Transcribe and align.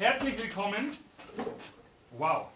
Herzlich 0.00 0.42
willkommen. 0.42 0.96
Wow. 2.12 2.46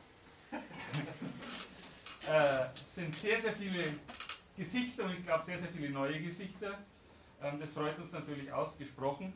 äh, 2.26 2.64
sind 2.86 3.14
sehr, 3.14 3.38
sehr 3.38 3.52
viele 3.52 3.84
Gesichter 4.56 5.05
und 5.05 5.13
ich 5.13 5.26
glaube 5.26 5.44
sehr, 5.44 5.58
sehr 5.58 5.68
viele 5.68 5.91
neue 5.91 6.22
Gesichter. 6.22 6.78
Ähm, 7.42 7.60
das 7.60 7.75
freut 7.75 7.99
uns 7.99 8.12
natürlich 8.12 8.50
ausgesprochen. 8.50 9.34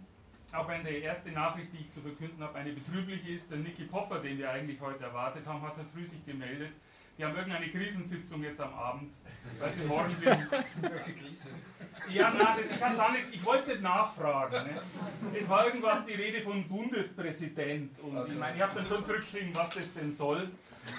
Auch 0.55 0.67
wenn 0.69 0.87
die 0.87 1.01
erste 1.03 1.31
Nachricht, 1.33 1.71
die 1.75 1.83
ich 1.83 1.93
zu 1.93 2.01
verkünden 2.01 2.43
habe, 2.43 2.57
eine 2.57 2.73
betrübliche 2.73 3.29
ist, 3.29 3.51
der 3.51 3.59
Nicky 3.59 3.85
Popper, 3.85 4.21
den 4.21 4.39
wir 4.39 4.51
eigentlich 4.51 4.81
heute 4.81 5.05
erwartet 5.05 5.45
haben, 5.45 5.61
hat 5.61 5.77
heute 5.77 5.91
früh 5.93 6.07
sich 6.07 6.25
gemeldet. 6.25 6.73
Die 7.19 7.25
haben 7.25 7.37
irgendeine 7.37 7.69
Krisensitzung 7.69 8.43
jetzt 8.45 8.61
am 8.61 8.73
Abend, 8.75 9.13
weil 9.59 9.73
sie 9.73 9.85
morgen? 9.85 10.15
Ja, 12.11 12.31
nein, 12.31 12.59
das, 12.59 12.71
ich, 12.71 13.01
auch 13.01 13.13
nicht, 13.13 13.25
ich 13.33 13.45
wollte 13.45 13.71
nicht 13.71 13.83
nachfragen. 13.83 14.69
Ne? 14.69 14.81
Es 15.39 15.49
war 15.49 15.67
irgendwas 15.67 16.07
die 16.07 16.15
Rede 16.15 16.41
von 16.41 16.67
Bundespräsident. 16.69 17.99
Und 17.99 18.17
also. 18.17 18.33
ich 18.33 18.39
meine, 18.39 18.55
ich 18.55 18.63
habe 18.63 18.73
dann 18.77 18.87
schon 18.87 19.05
zurückgeschrieben, 19.05 19.55
was 19.57 19.71
das 19.71 19.93
denn 19.95 20.13
soll. 20.13 20.49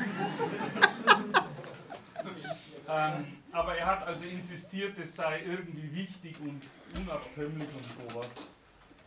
ähm, 2.90 3.38
aber 3.52 3.76
er 3.76 3.86
hat 3.86 4.06
also 4.06 4.26
insistiert, 4.26 5.00
es 5.00 5.16
sei 5.16 5.42
irgendwie 5.44 5.96
wichtig 5.96 6.36
und 6.42 6.62
unabkömmlich 7.00 7.70
und 7.76 8.12
sowas. 8.12 8.28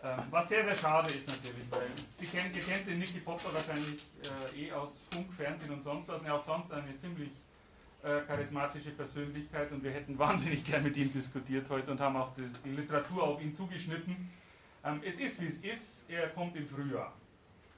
Ähm, 0.05 0.19
was 0.31 0.49
sehr, 0.49 0.65
sehr 0.65 0.77
schade 0.77 1.09
ist 1.09 1.29
natürlich, 1.29 1.71
weil 1.71 1.87
Sie 2.19 2.27
kennen, 2.27 2.53
ihr 2.55 2.61
kennt 2.61 2.87
den 2.89 2.99
Nicky 2.99 3.21
Popper 3.21 3.55
wahrscheinlich 3.55 4.03
äh, 4.57 4.67
eh 4.67 4.73
aus 4.73 5.01
Funk, 5.13 5.33
Fernsehen 5.33 5.71
und 5.71 5.81
sonst 5.81 6.09
was. 6.09 6.21
Und 6.21 6.29
auch 6.29 6.45
sonst 6.45 6.73
eine 6.73 6.99
ziemlich 6.99 7.31
äh, 8.03 8.21
charismatische 8.27 8.91
Persönlichkeit 8.91 9.71
und 9.71 9.85
wir 9.85 9.93
hätten 9.93 10.19
wahnsinnig 10.19 10.65
gern 10.65 10.83
mit 10.83 10.97
ihm 10.97 11.13
diskutiert 11.13 11.71
heute 11.71 11.93
und 11.93 12.01
haben 12.01 12.17
auch 12.17 12.35
die, 12.35 12.51
die 12.65 12.71
Literatur 12.71 13.23
auf 13.23 13.41
ihn 13.41 13.55
zugeschnitten. 13.55 14.29
Ähm, 14.85 15.01
es 15.05 15.21
ist 15.21 15.41
wie 15.41 15.47
es 15.47 15.59
ist, 15.59 16.05
er 16.09 16.29
kommt 16.31 16.57
im 16.57 16.67
Frühjahr. 16.67 17.13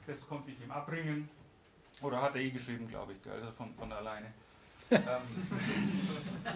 Das 0.06 0.26
konnte 0.26 0.50
ich 0.50 0.60
ihm 0.62 0.70
abbringen. 0.70 1.28
Oder 2.00 2.22
hat 2.22 2.34
er 2.34 2.40
eh 2.40 2.50
geschrieben, 2.50 2.88
glaube 2.88 3.12
ich, 3.12 3.22
gell, 3.22 3.52
von, 3.56 3.74
von 3.74 3.92
alleine. 3.92 4.32
Ähm, 4.90 5.00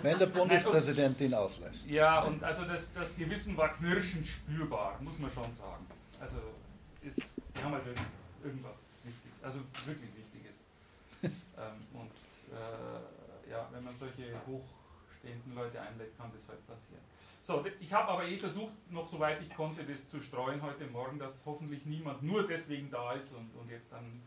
Wenn 0.03 0.19
der 0.19 0.27
Bundespräsident 0.27 1.21
ihn 1.21 1.35
auslässt. 1.35 1.91
Ja, 1.91 2.23
und 2.23 2.43
also 2.45 2.65
das, 2.65 2.83
das 2.95 3.17
Gewissen 3.17 3.57
war 3.57 3.71
knirschend 3.75 4.27
spürbar, 4.27 4.99
muss 5.01 5.19
man 5.19 5.31
schon 5.31 5.45
sagen. 5.57 5.87
Also 6.21 6.37
ist, 7.03 7.17
die 7.17 7.63
haben 7.63 7.73
halt 7.73 7.85
irgendwas 8.45 8.77
wichtig, 9.05 9.31
also 9.43 9.59
wirklich 9.87 10.11
Wichtiges. 10.15 10.57
ähm, 11.23 11.81
und 11.95 12.11
äh, 12.55 13.51
ja, 13.51 13.67
wenn 13.73 13.85
man 13.85 13.95
solche 13.99 14.35
hochstehenden 14.47 15.55
Leute 15.55 15.81
einlädt, 15.81 16.17
kann 16.19 16.31
das 16.33 16.49
halt 16.49 16.67
passieren. 16.67 17.03
So, 17.43 17.65
ich 17.81 17.93
habe 17.95 18.09
aber 18.09 18.25
eh 18.27 18.39
versucht, 18.39 18.73
noch 18.91 19.09
soweit 19.11 19.41
ich 19.41 19.55
konnte, 19.57 19.83
das 19.83 20.11
zu 20.11 20.21
streuen 20.21 20.61
heute 20.61 20.85
Morgen, 20.87 21.19
dass 21.19 21.35
hoffentlich 21.47 21.87
niemand 21.87 22.23
nur 22.23 22.47
deswegen 22.47 22.91
da 22.91 23.15
ist 23.15 23.33
und, 23.33 23.51
und 23.59 23.71
jetzt 23.71 23.91
dann 23.91 24.21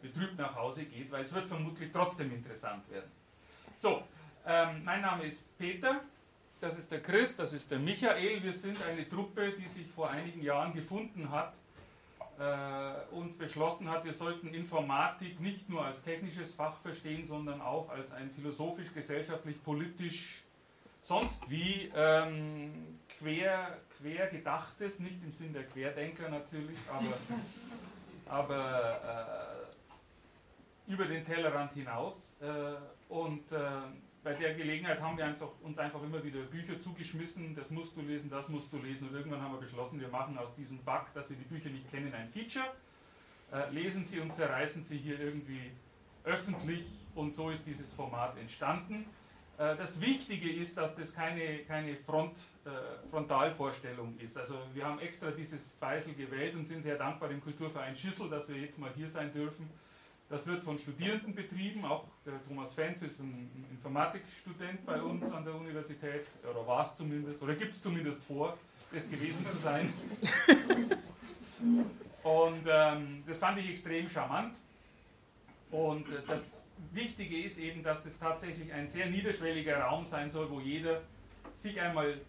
betrübt 0.00 0.38
nach 0.38 0.54
Hause 0.54 0.84
geht, 0.84 1.10
weil 1.10 1.22
es 1.22 1.32
wird 1.32 1.48
vermutlich 1.48 1.90
trotzdem 1.92 2.32
interessant 2.32 2.88
werden. 2.90 3.10
So, 3.76 4.02
ähm, 4.46 4.82
mein 4.84 5.00
Name 5.00 5.24
ist 5.24 5.42
Peter, 5.58 6.00
das 6.60 6.78
ist 6.78 6.90
der 6.90 7.02
Chris, 7.02 7.36
das 7.36 7.52
ist 7.52 7.70
der 7.70 7.78
Michael. 7.78 8.42
Wir 8.42 8.52
sind 8.52 8.82
eine 8.82 9.08
Truppe, 9.08 9.52
die 9.52 9.68
sich 9.68 9.86
vor 9.86 10.10
einigen 10.10 10.42
Jahren 10.42 10.74
gefunden 10.74 11.30
hat 11.30 11.54
äh, 12.40 13.14
und 13.14 13.38
beschlossen 13.38 13.88
hat, 13.88 14.04
wir 14.04 14.14
sollten 14.14 14.48
Informatik 14.48 15.40
nicht 15.40 15.68
nur 15.68 15.84
als 15.84 16.02
technisches 16.02 16.54
Fach 16.54 16.78
verstehen, 16.80 17.26
sondern 17.26 17.60
auch 17.60 17.88
als 17.90 18.10
ein 18.12 18.30
philosophisch, 18.30 18.92
gesellschaftlich, 18.94 19.62
politisch, 19.62 20.42
sonst 21.02 21.50
wie 21.50 21.90
ähm, 21.94 22.98
quer, 23.18 23.78
quer 23.98 24.26
gedachtes, 24.28 25.00
nicht 25.00 25.22
im 25.22 25.30
Sinn 25.30 25.52
der 25.52 25.64
Querdenker 25.64 26.28
natürlich, 26.28 26.78
aber, 26.88 27.16
aber 28.26 29.46
äh, 29.46 29.49
über 30.90 31.06
den 31.06 31.24
Tellerrand 31.24 31.72
hinaus. 31.72 32.36
Äh, 32.40 33.12
und 33.12 33.50
äh, 33.52 33.58
bei 34.22 34.34
der 34.34 34.54
Gelegenheit 34.54 35.00
haben 35.00 35.16
wir 35.16 35.34
uns 35.62 35.78
einfach 35.78 36.02
immer 36.02 36.22
wieder 36.22 36.40
Bücher 36.40 36.78
zugeschmissen, 36.78 37.54
das 37.54 37.70
musst 37.70 37.96
du 37.96 38.02
lesen, 38.02 38.28
das 38.28 38.48
musst 38.48 38.72
du 38.72 38.78
lesen. 38.78 39.08
Und 39.08 39.14
irgendwann 39.14 39.40
haben 39.40 39.54
wir 39.54 39.60
beschlossen, 39.60 40.00
wir 40.00 40.08
machen 40.08 40.36
aus 40.36 40.54
diesem 40.56 40.78
Bug, 40.78 41.06
dass 41.14 41.30
wir 41.30 41.36
die 41.36 41.44
Bücher 41.44 41.70
nicht 41.70 41.90
kennen, 41.90 42.12
ein 42.12 42.28
Feature. 42.28 42.66
Äh, 43.52 43.70
lesen 43.72 44.04
sie 44.04 44.20
und 44.20 44.34
zerreißen 44.34 44.82
sie 44.82 44.98
hier 44.98 45.18
irgendwie 45.18 45.70
öffentlich 46.24 46.84
und 47.14 47.34
so 47.34 47.50
ist 47.50 47.66
dieses 47.66 47.92
Format 47.94 48.36
entstanden. 48.36 49.06
Das 49.56 50.00
Wichtige 50.00 50.50
ist, 50.50 50.74
dass 50.78 50.96
das 50.96 51.14
keine, 51.14 51.58
keine 51.64 51.94
Front, 51.94 52.38
Frontalvorstellung 53.10 54.18
ist. 54.18 54.38
Also 54.38 54.58
wir 54.72 54.86
haben 54.86 54.98
extra 55.00 55.30
dieses 55.30 55.76
Beisel 55.76 56.14
gewählt 56.14 56.54
und 56.54 56.64
sind 56.64 56.82
sehr 56.82 56.96
dankbar 56.96 57.28
dem 57.28 57.42
Kulturverein 57.42 57.94
Schüssel, 57.94 58.30
dass 58.30 58.48
wir 58.48 58.56
jetzt 58.56 58.78
mal 58.78 58.90
hier 58.94 59.08
sein 59.08 59.30
dürfen 59.34 59.68
das 60.30 60.46
wird 60.46 60.62
von 60.62 60.78
Studierenden 60.78 61.34
betrieben, 61.34 61.84
auch 61.84 62.04
der 62.24 62.42
Thomas 62.46 62.72
Fenz 62.72 63.02
ist 63.02 63.18
ein 63.18 63.66
Informatikstudent 63.72 64.86
bei 64.86 65.02
uns 65.02 65.30
an 65.30 65.44
der 65.44 65.54
Universität, 65.56 66.24
oder 66.48 66.64
war 66.66 66.82
es 66.82 66.94
zumindest, 66.94 67.42
oder 67.42 67.54
gibt 67.56 67.72
es 67.72 67.82
zumindest 67.82 68.22
vor, 68.22 68.56
es 68.92 69.10
gewesen 69.10 69.44
zu 69.44 69.58
sein. 69.58 69.92
Und 72.22 72.64
ähm, 72.66 73.24
das 73.26 73.38
fand 73.38 73.58
ich 73.58 73.70
extrem 73.70 74.08
charmant. 74.08 74.56
Und 75.72 76.08
äh, 76.08 76.22
das 76.26 76.68
Wichtige 76.92 77.42
ist 77.42 77.58
eben, 77.58 77.82
dass 77.82 78.04
es 78.06 78.18
tatsächlich 78.18 78.72
ein 78.72 78.86
sehr 78.88 79.06
niederschwelliger 79.06 79.80
Raum 79.80 80.04
sein 80.04 80.30
soll, 80.30 80.48
wo 80.48 80.60
jeder 80.60 81.00
sich 81.56 81.80
einmal 81.80 82.20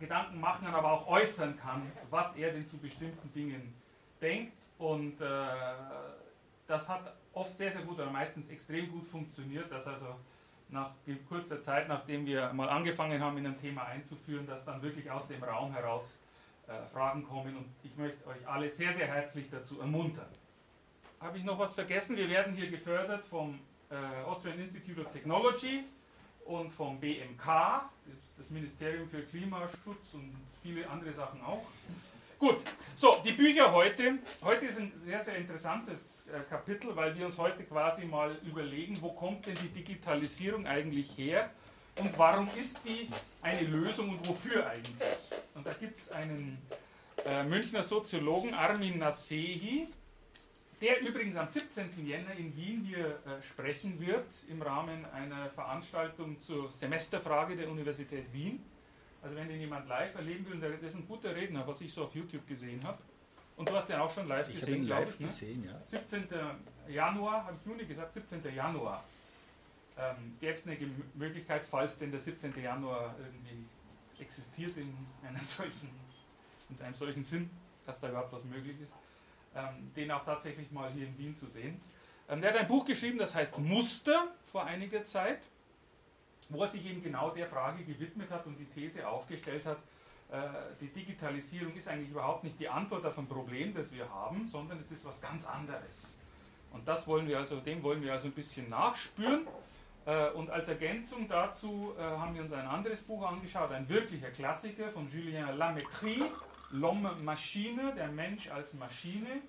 Gedanken 0.00 0.40
machen 0.40 0.64
kann, 0.64 0.74
aber 0.74 0.92
auch 0.92 1.06
äußern 1.06 1.56
kann, 1.56 1.82
was 2.10 2.34
er 2.36 2.52
denn 2.52 2.66
zu 2.66 2.78
bestimmten 2.78 3.32
Dingen 3.32 3.74
denkt. 4.20 4.54
Und 4.78 5.20
äh, 5.20 5.24
das 6.70 6.88
hat 6.88 7.12
oft 7.32 7.58
sehr, 7.58 7.72
sehr 7.72 7.82
gut 7.82 7.98
oder 7.98 8.10
meistens 8.10 8.48
extrem 8.48 8.90
gut 8.90 9.06
funktioniert, 9.06 9.70
dass 9.70 9.86
also 9.86 10.14
nach 10.68 10.92
kurzer 11.28 11.60
Zeit, 11.60 11.88
nachdem 11.88 12.24
wir 12.26 12.52
mal 12.52 12.68
angefangen 12.68 13.20
haben, 13.20 13.36
in 13.38 13.46
ein 13.46 13.58
Thema 13.58 13.84
einzuführen, 13.86 14.46
dass 14.46 14.64
dann 14.64 14.80
wirklich 14.80 15.10
aus 15.10 15.26
dem 15.26 15.42
Raum 15.42 15.72
heraus 15.72 16.14
äh, 16.68 16.72
Fragen 16.92 17.24
kommen 17.24 17.56
und 17.56 17.66
ich 17.82 17.96
möchte 17.96 18.24
euch 18.28 18.46
alle 18.46 18.70
sehr, 18.70 18.92
sehr 18.92 19.08
herzlich 19.08 19.50
dazu 19.50 19.80
ermuntern. 19.80 20.28
Habe 21.20 21.38
ich 21.38 21.44
noch 21.44 21.58
was 21.58 21.74
vergessen? 21.74 22.16
Wir 22.16 22.28
werden 22.30 22.54
hier 22.54 22.70
gefördert 22.70 23.26
vom 23.26 23.58
äh, 23.90 24.22
Austrian 24.24 24.60
Institute 24.60 25.00
of 25.00 25.12
Technology 25.12 25.84
und 26.44 26.70
vom 26.70 27.00
BMK, 27.00 27.44
das, 27.44 28.34
das 28.38 28.50
Ministerium 28.50 29.08
für 29.08 29.22
Klimaschutz 29.22 30.14
und 30.14 30.36
viele 30.62 30.88
andere 30.88 31.12
Sachen 31.12 31.42
auch. 31.42 31.66
Gut, 32.40 32.56
so, 32.96 33.18
die 33.22 33.32
Bücher 33.32 33.70
heute. 33.70 34.18
Heute 34.42 34.64
ist 34.64 34.78
ein 34.78 34.90
sehr, 35.04 35.20
sehr 35.20 35.36
interessantes 35.36 36.26
äh, 36.26 36.40
Kapitel, 36.48 36.96
weil 36.96 37.14
wir 37.14 37.26
uns 37.26 37.36
heute 37.36 37.62
quasi 37.64 38.06
mal 38.06 38.34
überlegen, 38.46 38.96
wo 39.02 39.12
kommt 39.12 39.46
denn 39.46 39.56
die 39.56 39.68
Digitalisierung 39.68 40.66
eigentlich 40.66 41.18
her 41.18 41.50
und 41.96 42.16
warum 42.18 42.48
ist 42.58 42.80
die 42.86 43.10
eine 43.42 43.60
Lösung 43.68 44.08
und 44.08 44.26
wofür 44.26 44.66
eigentlich? 44.66 45.18
Und 45.54 45.66
da 45.66 45.70
gibt 45.74 45.98
es 45.98 46.10
einen 46.12 46.56
äh, 47.26 47.44
Münchner 47.44 47.82
Soziologen, 47.82 48.54
Armin 48.54 48.98
Nasehi, 48.98 49.86
der 50.80 51.02
übrigens 51.02 51.36
am 51.36 51.46
17. 51.46 51.90
Jänner 52.06 52.32
in 52.38 52.56
Wien 52.56 52.86
hier 52.86 53.20
äh, 53.26 53.42
sprechen 53.42 54.00
wird 54.00 54.24
im 54.48 54.62
Rahmen 54.62 55.04
einer 55.12 55.50
Veranstaltung 55.50 56.40
zur 56.40 56.70
Semesterfrage 56.70 57.54
der 57.54 57.70
Universität 57.70 58.32
Wien. 58.32 58.64
Also 59.22 59.36
wenn 59.36 59.48
den 59.48 59.60
jemand 59.60 59.86
live 59.88 60.14
erleben 60.14 60.48
will, 60.48 60.58
der, 60.60 60.80
ist 60.80 60.94
ein 60.94 61.06
guter 61.06 61.34
Redner, 61.34 61.66
was 61.66 61.80
ich 61.80 61.92
so 61.92 62.04
auf 62.04 62.14
YouTube 62.14 62.46
gesehen 62.46 62.82
habe. 62.84 62.98
Und 63.56 63.68
du 63.68 63.74
hast 63.74 63.88
den 63.88 63.96
auch 63.96 64.10
schon 64.10 64.26
live 64.26 64.48
ich 64.48 64.60
gesehen, 64.60 64.86
glaube 64.86 65.08
ich. 65.10 65.20
Ne? 65.20 65.26
Gesehen, 65.26 65.64
ja. 65.64 65.80
17. 65.84 66.28
Januar, 66.88 67.44
habe 67.44 67.56
ich 67.60 67.66
Juni 67.66 67.84
gesagt, 67.84 68.14
17. 68.14 68.42
Januar. 68.54 69.04
Ähm, 69.98 70.36
Gäbe 70.40 70.54
es 70.54 70.66
eine 70.66 70.78
Möglichkeit, 71.14 71.66
falls 71.66 71.98
denn 71.98 72.10
der 72.10 72.20
17. 72.20 72.54
Januar 72.62 73.14
irgendwie 73.18 73.66
existiert 74.18 74.76
in, 74.78 74.94
einer 75.26 75.38
solchen, 75.42 75.90
in 76.70 76.82
einem 76.82 76.94
solchen 76.94 77.22
Sinn, 77.22 77.50
dass 77.84 78.00
da 78.00 78.08
überhaupt 78.08 78.32
was 78.32 78.44
möglich 78.44 78.80
ist, 78.80 78.92
ähm, 79.54 79.92
den 79.94 80.10
auch 80.10 80.24
tatsächlich 80.24 80.70
mal 80.70 80.90
hier 80.92 81.06
in 81.06 81.18
Wien 81.18 81.36
zu 81.36 81.46
sehen. 81.46 81.78
Ähm, 82.30 82.40
der 82.40 82.52
hat 82.52 82.60
ein 82.60 82.68
Buch 82.68 82.86
geschrieben, 82.86 83.18
das 83.18 83.34
heißt 83.34 83.58
Muster 83.58 84.28
vor 84.44 84.64
einiger 84.64 85.04
Zeit 85.04 85.40
wo 86.50 86.62
er 86.62 86.68
sich 86.68 86.84
eben 86.84 87.02
genau 87.02 87.30
der 87.30 87.46
Frage 87.46 87.82
gewidmet 87.84 88.30
hat 88.30 88.46
und 88.46 88.58
die 88.58 88.66
These 88.66 89.08
aufgestellt 89.08 89.64
hat, 89.64 89.78
äh, 90.30 90.36
die 90.80 90.88
Digitalisierung 90.88 91.74
ist 91.74 91.88
eigentlich 91.88 92.10
überhaupt 92.10 92.44
nicht 92.44 92.58
die 92.60 92.68
Antwort 92.68 93.04
auf 93.06 93.18
ein 93.18 93.26
Problem, 93.26 93.74
das 93.74 93.92
wir 93.92 94.08
haben, 94.08 94.46
sondern 94.46 94.78
es 94.80 94.90
ist 94.90 95.04
was 95.04 95.20
ganz 95.20 95.46
anderes. 95.46 96.12
Und 96.72 96.86
das 96.86 97.06
wollen 97.06 97.26
wir 97.26 97.38
also, 97.38 97.56
dem 97.60 97.82
wollen 97.82 98.02
wir 98.02 98.12
also 98.12 98.28
ein 98.28 98.32
bisschen 98.32 98.68
nachspüren. 98.68 99.46
Äh, 100.06 100.30
und 100.30 100.50
als 100.50 100.68
Ergänzung 100.68 101.28
dazu 101.28 101.92
äh, 101.98 102.02
haben 102.02 102.34
wir 102.34 102.42
uns 102.42 102.52
ein 102.52 102.66
anderes 102.66 103.00
Buch 103.00 103.26
angeschaut, 103.26 103.72
ein 103.72 103.88
wirklicher 103.88 104.30
Klassiker 104.30 104.88
von 104.90 105.08
Julien 105.10 105.56
Lametrie, 105.56 106.22
L'homme 106.72 107.14
Maschine, 107.22 107.92
der 107.96 108.08
Mensch 108.08 108.48
als 108.50 108.74
Maschine. 108.74 109.42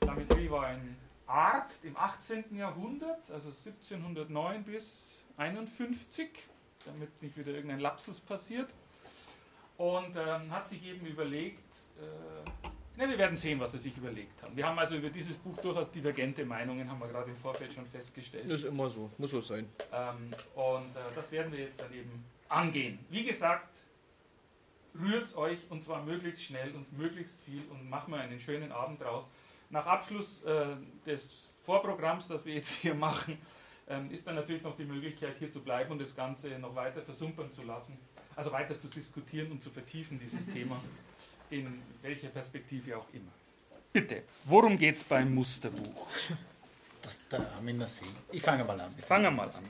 Lametrie 0.00 0.50
war 0.50 0.66
ein 0.66 0.96
Arzt 1.26 1.84
im 1.84 1.96
18. 1.96 2.56
Jahrhundert, 2.56 3.30
also 3.30 3.48
1709 3.48 4.64
bis 4.64 5.15
51, 5.36 6.28
damit 6.84 7.22
nicht 7.22 7.36
wieder 7.36 7.52
irgendein 7.52 7.80
Lapsus 7.80 8.20
passiert. 8.20 8.68
Und 9.76 10.16
ähm, 10.16 10.50
hat 10.50 10.68
sich 10.68 10.82
eben 10.84 11.04
überlegt, 11.06 11.64
äh, 12.00 13.00
Ja, 13.00 13.06
wir 13.10 13.18
werden 13.18 13.36
sehen, 13.36 13.60
was 13.60 13.72
sie 13.72 13.78
sich 13.78 13.96
überlegt 13.98 14.42
haben. 14.42 14.56
Wir 14.56 14.66
haben 14.66 14.78
also 14.78 14.94
über 14.94 15.10
dieses 15.10 15.36
Buch 15.36 15.56
durchaus 15.58 15.90
divergente 15.90 16.46
Meinungen, 16.46 16.90
haben 16.90 16.98
wir 16.98 17.08
gerade 17.08 17.30
im 17.30 17.36
Vorfeld 17.36 17.72
schon 17.74 17.86
festgestellt. 17.86 18.44
Das 18.48 18.60
ist 18.60 18.64
immer 18.64 18.88
so, 18.88 19.10
muss 19.18 19.30
so 19.30 19.42
sein. 19.42 19.68
Ähm, 19.92 20.30
und 20.54 20.96
äh, 20.96 21.14
das 21.14 21.30
werden 21.30 21.52
wir 21.52 21.60
jetzt 21.60 21.78
dann 21.78 21.92
eben 21.92 22.24
angehen. 22.48 22.98
Wie 23.10 23.24
gesagt, 23.24 23.76
rührt 24.98 25.36
euch 25.36 25.58
und 25.68 25.84
zwar 25.84 26.02
möglichst 26.02 26.42
schnell 26.44 26.74
und 26.74 26.90
möglichst 26.96 27.38
viel 27.40 27.62
und 27.70 27.90
machen 27.90 28.14
wir 28.14 28.20
einen 28.20 28.40
schönen 28.40 28.72
Abend 28.72 29.02
draus. 29.02 29.24
Nach 29.68 29.84
Abschluss 29.84 30.42
äh, 30.44 30.76
des 31.04 31.54
Vorprogramms, 31.60 32.28
das 32.28 32.46
wir 32.46 32.54
jetzt 32.54 32.70
hier 32.70 32.94
machen, 33.08 33.36
ähm, 33.88 34.10
ist 34.10 34.26
dann 34.26 34.34
natürlich 34.34 34.62
noch 34.62 34.76
die 34.76 34.84
Möglichkeit, 34.84 35.36
hier 35.38 35.50
zu 35.50 35.60
bleiben 35.60 35.92
und 35.92 36.00
das 36.00 36.14
Ganze 36.14 36.58
noch 36.58 36.74
weiter 36.74 37.02
versumpern 37.02 37.50
zu 37.52 37.62
lassen, 37.62 37.96
also 38.34 38.52
weiter 38.52 38.78
zu 38.78 38.88
diskutieren 38.88 39.50
und 39.52 39.60
zu 39.60 39.70
vertiefen, 39.70 40.18
dieses 40.18 40.46
Thema 40.52 40.80
in 41.50 41.82
welcher 42.02 42.28
Perspektive 42.28 42.96
auch 42.96 43.06
immer. 43.12 43.32
Bitte, 43.92 44.24
worum 44.44 44.76
geht 44.76 44.96
es 44.96 45.04
beim 45.04 45.34
Musterbuch? 45.34 46.08
Das 47.00 47.20
der 47.28 47.52
Amina 47.56 47.86
See. 47.86 48.04
Ich 48.32 48.42
fange 48.42 48.64
mal 48.64 48.80
an. 48.80 48.92
Fange 49.06 49.30
mal 49.30 49.48
an. 49.48 49.64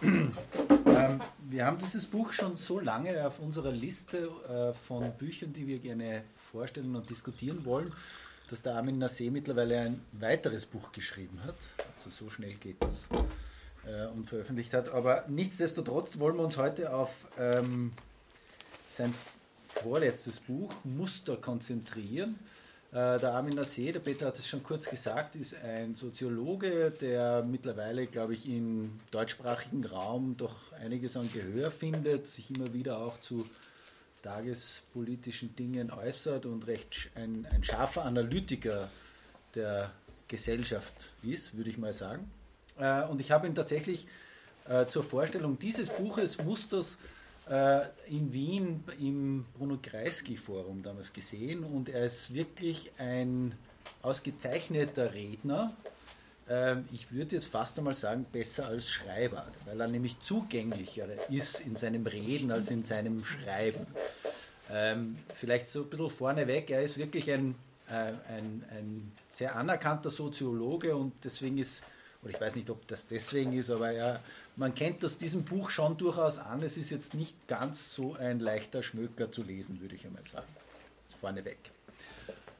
Ähm, 0.00 1.20
wir 1.50 1.66
haben 1.66 1.78
dieses 1.78 2.06
Buch 2.06 2.32
schon 2.32 2.56
so 2.56 2.78
lange 2.78 3.26
auf 3.26 3.40
unserer 3.40 3.72
Liste 3.72 4.30
äh, 4.48 4.72
von 4.86 5.10
Büchern, 5.18 5.52
die 5.52 5.66
wir 5.66 5.78
gerne 5.78 6.22
vorstellen 6.36 6.94
und 6.94 7.10
diskutieren 7.10 7.64
wollen, 7.64 7.92
dass 8.52 8.60
der 8.60 8.74
Armin 8.74 9.02
Nassé 9.02 9.30
mittlerweile 9.30 9.80
ein 9.80 10.04
weiteres 10.12 10.66
Buch 10.66 10.92
geschrieben 10.92 11.40
hat. 11.46 11.56
Also 11.96 12.10
so 12.10 12.28
schnell 12.28 12.52
geht 12.52 12.76
das. 12.80 13.08
Äh, 13.86 14.08
und 14.08 14.28
veröffentlicht 14.28 14.74
hat. 14.74 14.90
Aber 14.92 15.24
nichtsdestotrotz 15.26 16.18
wollen 16.18 16.36
wir 16.36 16.44
uns 16.44 16.58
heute 16.58 16.92
auf 16.92 17.28
ähm, 17.38 17.92
sein 18.86 19.14
vorletztes 19.62 20.38
Buch 20.40 20.70
Muster 20.84 21.38
konzentrieren. 21.38 22.38
Äh, 22.90 23.18
der 23.18 23.32
Armin 23.32 23.58
Nassé, 23.58 23.90
der 23.90 24.00
Peter 24.00 24.26
hat 24.26 24.38
es 24.38 24.46
schon 24.46 24.62
kurz 24.62 24.90
gesagt, 24.90 25.34
ist 25.34 25.56
ein 25.64 25.94
Soziologe, 25.94 26.90
der 27.00 27.42
mittlerweile, 27.42 28.06
glaube 28.06 28.34
ich, 28.34 28.46
im 28.46 29.00
deutschsprachigen 29.12 29.82
Raum 29.86 30.36
doch 30.36 30.72
einiges 30.74 31.16
an 31.16 31.26
Gehör 31.32 31.70
findet, 31.70 32.26
sich 32.26 32.50
immer 32.54 32.74
wieder 32.74 32.98
auch 32.98 33.18
zu 33.18 33.48
tagespolitischen 34.22 35.54
Dingen 35.56 35.90
äußert 35.90 36.46
und 36.46 36.66
recht 36.66 37.10
ein, 37.14 37.46
ein 37.50 37.62
scharfer 37.64 38.04
Analytiker 38.04 38.88
der 39.54 39.90
Gesellschaft 40.28 41.12
ist, 41.22 41.56
würde 41.56 41.70
ich 41.70 41.78
mal 41.78 41.92
sagen. 41.92 42.30
Äh, 42.78 43.02
und 43.04 43.20
ich 43.20 43.30
habe 43.30 43.46
ihn 43.46 43.54
tatsächlich 43.54 44.06
äh, 44.68 44.86
zur 44.86 45.02
Vorstellung 45.02 45.58
dieses 45.58 45.88
Buches 45.88 46.42
Musters 46.42 46.98
äh, 47.50 47.82
in 48.08 48.32
Wien 48.32 48.84
im 49.00 49.44
Bruno 49.58 49.78
Kreisky 49.82 50.36
Forum 50.36 50.82
damals 50.82 51.12
gesehen 51.12 51.64
und 51.64 51.88
er 51.88 52.04
ist 52.04 52.32
wirklich 52.32 52.92
ein 52.98 53.54
ausgezeichneter 54.02 55.12
Redner. 55.12 55.74
Ähm, 56.48 56.88
ich 56.92 57.12
würde 57.12 57.36
jetzt 57.36 57.46
fast 57.46 57.78
einmal 57.78 57.94
sagen, 57.94 58.26
besser 58.30 58.66
als 58.66 58.88
Schreiber, 58.88 59.46
weil 59.64 59.80
er 59.80 59.88
nämlich 59.88 60.20
zugänglicher 60.20 61.06
ist 61.30 61.60
in 61.60 61.76
seinem 61.76 62.06
Reden 62.06 62.50
als 62.50 62.70
in 62.70 62.82
seinem 62.82 63.24
Schreiben. 63.24 63.86
Ähm, 64.70 65.18
vielleicht 65.34 65.68
so 65.68 65.82
ein 65.82 65.90
bisschen 65.90 66.10
vorneweg, 66.10 66.70
er 66.70 66.82
ist 66.82 66.96
wirklich 66.96 67.30
ein, 67.30 67.54
äh, 67.88 68.12
ein, 68.28 68.64
ein 68.70 69.12
sehr 69.34 69.56
anerkannter 69.56 70.10
Soziologe 70.10 70.96
und 70.96 71.12
deswegen 71.24 71.58
ist, 71.58 71.82
oder 72.22 72.32
ich 72.32 72.40
weiß 72.40 72.56
nicht, 72.56 72.70
ob 72.70 72.86
das 72.86 73.06
deswegen 73.06 73.52
ist, 73.52 73.70
aber 73.70 73.92
er 73.92 74.20
man 74.56 74.74
kennt 74.74 75.02
das 75.02 75.18
diesem 75.18 75.44
Buch 75.44 75.70
schon 75.70 75.96
durchaus 75.96 76.38
an. 76.38 76.62
Es 76.62 76.76
ist 76.76 76.90
jetzt 76.90 77.14
nicht 77.14 77.48
ganz 77.48 77.92
so 77.94 78.14
ein 78.14 78.40
leichter 78.40 78.82
Schmöker 78.82 79.32
zu 79.32 79.42
lesen, 79.42 79.80
würde 79.80 79.94
ich 79.94 80.04
einmal 80.04 80.24
sagen. 80.24 80.46
Das 81.08 81.18
vorneweg. 81.18 81.58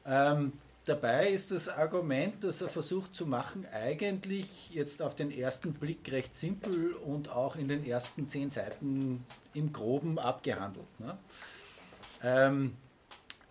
Ähm, 0.05 0.53
dabei 0.85 1.29
ist 1.29 1.51
das 1.51 1.69
Argument, 1.69 2.43
das 2.43 2.61
er 2.61 2.69
versucht 2.69 3.15
zu 3.15 3.25
machen, 3.25 3.65
eigentlich 3.71 4.69
jetzt 4.71 5.01
auf 5.01 5.15
den 5.15 5.31
ersten 5.31 5.73
Blick 5.73 6.11
recht 6.11 6.35
simpel 6.35 6.93
und 6.93 7.29
auch 7.29 7.55
in 7.55 7.67
den 7.67 7.85
ersten 7.85 8.27
zehn 8.27 8.51
Seiten 8.51 9.25
im 9.53 9.71
Groben 9.71 10.19
abgehandelt. 10.19 10.99
Ne? 10.99 11.17
Ähm, 12.23 12.73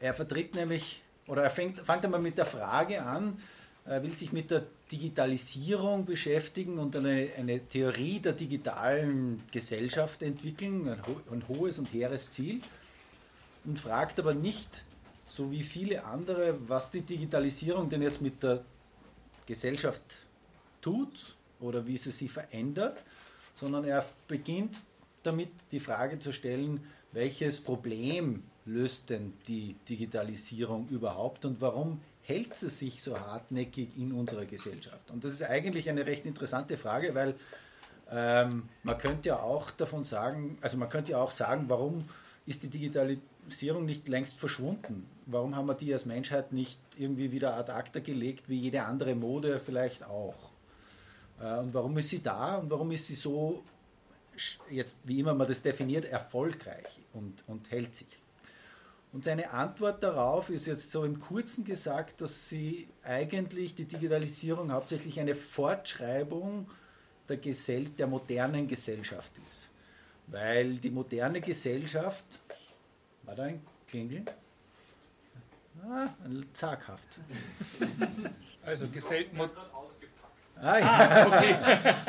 er 0.00 0.14
vertritt 0.14 0.54
nämlich, 0.54 1.02
oder 1.26 1.44
er 1.44 1.50
fängt, 1.50 1.78
fängt 1.80 2.04
einmal 2.04 2.20
mit 2.20 2.36
der 2.38 2.46
Frage 2.46 3.02
an, 3.02 3.36
er 3.84 4.02
will 4.02 4.14
sich 4.14 4.32
mit 4.32 4.50
der 4.50 4.64
Digitalisierung 4.92 6.04
beschäftigen 6.04 6.78
und 6.78 6.94
eine, 6.94 7.30
eine 7.36 7.66
Theorie 7.66 8.20
der 8.20 8.32
digitalen 8.32 9.42
Gesellschaft 9.50 10.22
entwickeln, 10.22 10.88
ein, 10.88 11.02
ho 11.04 11.20
ein 11.32 11.48
hohes 11.48 11.78
und 11.78 11.92
hehres 11.92 12.30
Ziel, 12.30 12.60
und 13.64 13.80
fragt 13.80 14.20
aber 14.20 14.34
nicht, 14.34 14.84
so 15.24 15.50
wie 15.50 15.62
viele 15.62 16.04
andere, 16.04 16.56
was 16.68 16.90
die 16.90 17.02
Digitalisierung 17.02 17.88
denn 17.88 18.02
jetzt 18.02 18.20
mit 18.20 18.42
der 18.42 18.64
Gesellschaft 19.46 20.02
tut 20.80 21.36
oder 21.60 21.86
wie 21.86 21.96
sie 21.96 22.10
sie 22.10 22.28
verändert, 22.28 23.04
sondern 23.54 23.84
er 23.84 24.04
beginnt 24.28 24.76
damit 25.22 25.50
die 25.70 25.80
Frage 25.80 26.18
zu 26.18 26.32
stellen, 26.32 26.82
welches 27.12 27.60
Problem 27.60 28.42
löst 28.64 29.10
denn 29.10 29.34
die 29.48 29.76
Digitalisierung 29.88 30.88
überhaupt 30.88 31.44
und 31.44 31.60
warum 31.60 32.00
hält 32.22 32.54
sie 32.54 32.70
sich 32.70 33.02
so 33.02 33.18
hartnäckig 33.18 33.88
in 33.96 34.12
unserer 34.12 34.44
Gesellschaft? 34.44 35.10
Und 35.10 35.24
das 35.24 35.34
ist 35.34 35.42
eigentlich 35.42 35.88
eine 35.88 36.06
recht 36.06 36.26
interessante 36.26 36.76
Frage, 36.76 37.14
weil 37.14 37.34
ähm, 38.10 38.68
man 38.82 38.98
könnte 38.98 39.30
ja 39.30 39.40
auch 39.40 39.70
davon 39.70 40.04
sagen, 40.04 40.58
also 40.60 40.76
man 40.76 40.88
könnte 40.88 41.12
ja 41.12 41.18
auch 41.18 41.30
sagen, 41.30 41.64
warum 41.68 42.04
ist 42.46 42.62
die 42.62 42.68
Digitalisierung 43.42 43.84
nicht 43.84 44.08
längst 44.08 44.38
verschwunden? 44.38 45.06
Warum 45.26 45.56
haben 45.56 45.66
wir 45.66 45.74
die 45.74 45.92
als 45.92 46.06
Menschheit 46.06 46.52
nicht 46.52 46.80
irgendwie 46.96 47.32
wieder 47.32 47.56
ad 47.56 47.70
acta 47.70 48.00
gelegt, 48.00 48.48
wie 48.48 48.58
jede 48.58 48.84
andere 48.84 49.14
Mode 49.14 49.60
vielleicht 49.60 50.04
auch? 50.04 50.50
Äh, 51.40 51.58
und 51.58 51.74
warum 51.74 51.96
ist 51.98 52.10
sie 52.10 52.22
da 52.22 52.56
und 52.56 52.70
warum 52.70 52.90
ist 52.92 53.06
sie 53.06 53.14
so, 53.14 53.62
jetzt 54.70 55.00
wie 55.04 55.20
immer 55.20 55.34
man 55.34 55.48
das 55.48 55.62
definiert, 55.62 56.04
erfolgreich 56.04 57.00
und, 57.12 57.44
und 57.46 57.70
hält 57.70 57.94
sich? 57.94 58.08
Und 59.12 59.24
seine 59.24 59.50
Antwort 59.50 60.02
darauf 60.02 60.48
ist 60.48 60.66
jetzt 60.66 60.90
so 60.90 61.04
im 61.04 61.20
Kurzen 61.20 61.64
gesagt, 61.64 62.22
dass 62.22 62.48
sie 62.48 62.88
eigentlich 63.02 63.74
die 63.74 63.84
Digitalisierung 63.84 64.72
hauptsächlich 64.72 65.20
eine 65.20 65.34
Fortschreibung 65.34 66.66
der, 67.28 67.36
Gesell 67.36 67.90
der 67.90 68.06
modernen 68.06 68.66
Gesellschaft 68.66 69.32
ist. 69.50 69.68
Weil 70.28 70.76
die 70.78 70.90
moderne 70.90 71.42
Gesellschaft, 71.42 72.24
war 73.24 73.34
da 73.34 73.44
ein 73.44 73.64
Klingel? 73.88 74.24
Ah, 75.82 76.08
zaghaft. 76.52 77.08
Also 78.64 78.88
Gesell 78.88 79.26
Ah, 80.60 80.78
ja. 80.78 80.86
ah, 80.86 81.26
okay. 81.26 81.56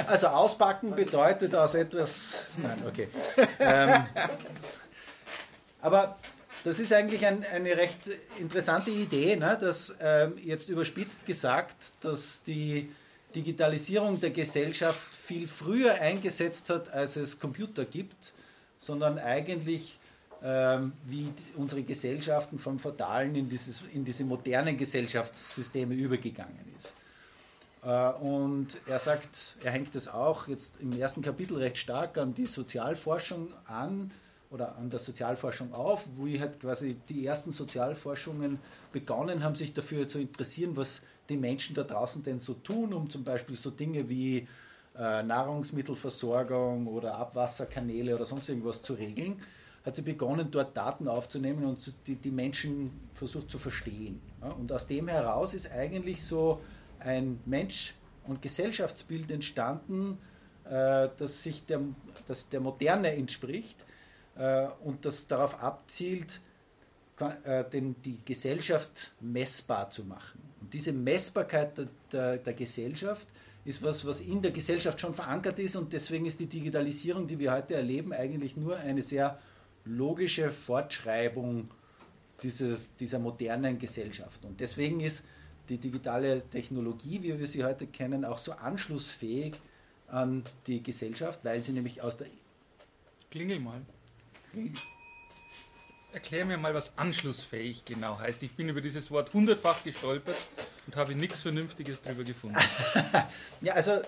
Also 0.06 0.28
auspacken 0.28 0.96
bedeutet 0.96 1.56
aus 1.56 1.74
etwas. 1.74 2.44
Nein, 2.58 2.84
okay. 2.88 3.08
Ähm, 3.60 4.06
aber 5.82 6.18
das 6.64 6.80
ist 6.80 6.94
eigentlich 6.94 7.26
ein, 7.26 7.44
eine 7.46 7.76
recht 7.76 8.10
interessante 8.40 8.92
Idee, 8.92 9.36
ne? 9.38 9.58
dass 9.60 9.98
ähm, 10.02 10.36
jetzt 10.44 10.70
überspitzt 10.70 11.26
gesagt, 11.26 11.94
dass 12.02 12.44
die 12.44 12.92
Digitalisierung 13.36 14.20
der 14.20 14.30
Gesellschaft 14.30 15.16
viel 15.16 15.48
früher 15.48 15.96
eingesetzt 15.96 16.70
hat, 16.70 16.94
als 16.94 17.16
es 17.16 17.40
Computer 17.40 17.86
gibt, 17.86 18.34
sondern 18.78 19.18
eigentlich 19.18 19.98
wie 21.06 21.30
unsere 21.56 21.84
Gesellschaften 21.84 22.60
vom 22.60 22.80
Feudalen 22.80 23.36
in, 23.36 23.48
dieses, 23.48 23.84
in 23.94 24.04
diese 24.04 24.26
modernen 24.26 24.78
Gesellschaftssysteme 24.78 25.96
übergegangen 25.96 26.60
ist. 26.76 26.94
Äh, 27.84 28.10
und 28.22 28.68
er 28.86 29.00
sagt, 29.00 29.58
er 29.64 29.72
hängt 29.72 29.96
es 29.96 30.08
auch 30.08 30.48
jetzt 30.48 30.80
im 30.82 30.92
ersten 31.00 31.22
Kapitel 31.22 31.58
recht 31.58 31.78
stark 31.78 32.18
an 32.18 32.34
die 32.34 32.46
Sozialforschung 32.46 33.54
an, 33.66 34.12
oder 34.54 34.78
an 34.78 34.90
der 34.90 35.00
Sozialforschung 35.00 35.74
auf, 35.74 36.06
wo 36.16 36.28
halt 36.28 36.60
quasi 36.60 36.96
die 37.10 37.26
ersten 37.26 37.54
Sozialforschungen 37.54 38.60
begonnen 38.92 39.44
haben, 39.44 39.56
sich 39.56 39.74
dafür 39.74 40.08
zu 40.08 40.20
interessieren, 40.20 40.78
was 40.78 41.02
die 41.28 41.38
Menschen 41.38 41.74
da 41.76 41.84
draußen 41.84 42.22
denn 42.24 42.38
so 42.38 42.54
tun, 42.54 42.94
um 42.94 43.10
zum 43.10 43.24
Beispiel 43.24 43.58
so 43.58 43.72
Dinge 43.72 44.08
wie 44.10 44.48
äh, 44.96 45.24
Nahrungsmittelversorgung 45.24 46.86
oder 46.86 47.16
Abwasserkanäle 47.16 48.14
oder 48.14 48.26
sonst 48.26 48.48
irgendwas 48.48 48.84
zu 48.84 48.94
regeln, 48.94 49.42
hat 49.86 49.96
sie 49.96 50.02
begonnen, 50.02 50.50
dort 50.50 50.78
Daten 50.78 51.08
aufzunehmen 51.08 51.66
und 51.66 51.94
die, 52.08 52.16
die 52.16 52.32
Menschen 52.32 52.92
versucht 53.14 53.50
zu 53.50 53.58
verstehen. 53.58 54.22
Und 54.58 54.72
aus 54.72 54.88
dem 54.88 55.08
heraus 55.08 55.54
ist 55.54 55.72
eigentlich 55.72 56.24
so 56.24 56.62
ein 57.00 57.40
Mensch- 57.46 57.96
und 58.26 58.42
Gesellschaftsbild 58.42 59.30
entstanden, 59.32 60.18
äh, 60.66 61.10
das 61.18 61.44
sich 61.44 61.66
der, 61.66 61.82
das 62.28 62.50
der 62.50 62.62
Moderne 62.62 63.12
entspricht 63.12 63.78
äh, 64.38 64.68
und 64.84 65.06
das 65.06 65.28
darauf 65.28 65.62
abzielt, 65.62 66.40
äh, 67.20 67.66
die 67.72 68.20
Gesellschaft 68.26 69.12
messbar 69.20 69.90
zu 69.90 70.06
machen. 70.06 70.42
Und 70.62 70.74
diese 70.74 70.94
Messbarkeit 70.94 71.78
der, 71.78 71.88
der, 72.12 72.38
der, 72.38 72.54
Gesellschaft 72.54 73.28
ist 73.66 73.84
was, 73.84 74.06
was 74.06 74.22
in 74.22 74.42
der 74.42 74.52
Gesellschaft 74.52 75.00
schon 75.00 75.14
verankert 75.14 75.60
ist 75.60 75.76
und 75.76 75.92
deswegen 75.94 76.26
ist 76.26 76.40
die 76.40 76.48
Digitalisierung, 76.48 77.28
die 77.28 77.38
wir 77.38 77.52
heute 77.52 77.76
erleben, 77.76 78.14
eigentlich 78.14 78.56
nur 78.56 78.78
eine 78.78 79.02
sehr 79.02 79.40
logische 79.86 80.52
Fortschreibung 80.52 81.70
dieses, 82.42 82.96
dieser 82.98 83.20
modernen 83.20 83.80
Gesellschaft. 83.80 84.44
Und 84.46 84.60
deswegen 84.60 85.00
ist 85.00 85.24
die 85.70 85.78
digitale 85.78 86.42
Technologie, 86.50 87.22
wie 87.24 87.40
wir 87.40 87.48
sie 87.48 87.64
heute 87.64 87.88
kennen, 87.88 88.26
auch 88.26 88.38
so 88.38 88.52
anschlussfähig 88.54 89.54
an 90.08 90.44
die 90.68 90.84
Gesellschaft, 90.84 91.40
weil 91.44 91.62
sie 91.62 91.72
nämlich 91.72 92.02
aus 92.02 92.18
der... 92.18 92.28
Klingel 93.32 93.60
mal. 93.60 93.82
Erklär 96.12 96.46
mir 96.46 96.58
mal, 96.58 96.74
was 96.74 96.96
anschlussfähig 96.98 97.86
genau 97.86 98.20
heißt. 98.20 98.44
Ich 98.44 98.52
bin 98.52 98.70
über 98.70 98.82
dieses 98.82 99.10
Wort 99.10 99.34
hundertfach 99.34 99.84
gestolpert 99.84 100.36
und 100.86 100.96
habe 100.96 101.16
nichts 101.16 101.42
Vernünftiges 101.42 102.02
darüber 102.02 102.24
gefunden. 102.24 102.58
ja, 103.62 103.74
also 103.74 104.02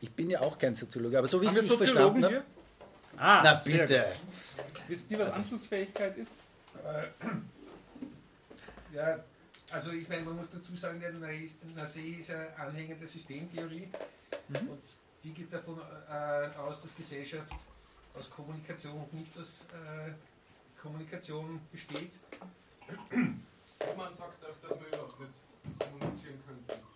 ich 0.00 0.10
bin 0.10 0.30
ja 0.30 0.40
auch 0.40 0.58
kein 0.58 0.74
Soziologe, 0.74 1.18
aber 1.18 1.28
so 1.28 1.40
wie 1.40 1.46
ich 1.46 1.56
es 1.56 1.66
verstanden 1.66 2.24
habe... 2.24 2.42
Ah, 3.18 3.40
Na 3.42 3.54
bitte. 3.54 4.08
Wisst 4.88 5.10
ihr, 5.10 5.18
was 5.18 5.28
also. 5.28 5.40
Anschlussfähigkeit 5.40 6.16
ist? 6.16 6.40
Äh, 6.84 7.08
ja, 8.94 9.24
also 9.72 9.90
ich 9.90 10.08
meine, 10.08 10.22
man 10.22 10.36
muss 10.36 10.50
dazu 10.50 10.76
sagen, 10.76 11.00
der 11.00 11.12
Nasee 11.12 12.18
ist 12.20 12.30
ein 12.30 12.54
Anhänger 12.56 12.94
der 12.94 13.08
Systemtheorie 13.08 13.88
mhm. 14.48 14.68
und 14.68 14.82
die 15.24 15.32
geht 15.32 15.52
davon 15.52 15.80
äh, 16.08 16.56
aus, 16.58 16.80
dass 16.80 16.94
Gesellschaft 16.94 17.50
aus 18.14 18.30
Kommunikation 18.30 18.96
und 18.96 19.12
nicht 19.12 19.36
aus 19.38 19.66
äh, 19.72 20.12
Kommunikation 20.80 21.60
besteht. 21.72 22.12
Man 23.96 24.12
sagt 24.12 24.44
auch, 24.44 24.56
dass 24.62 24.78
wir 24.80 24.86
überhaupt 24.86 25.18
nicht 25.20 25.32
kommunizieren 25.78 26.40
könnten. 26.46 26.86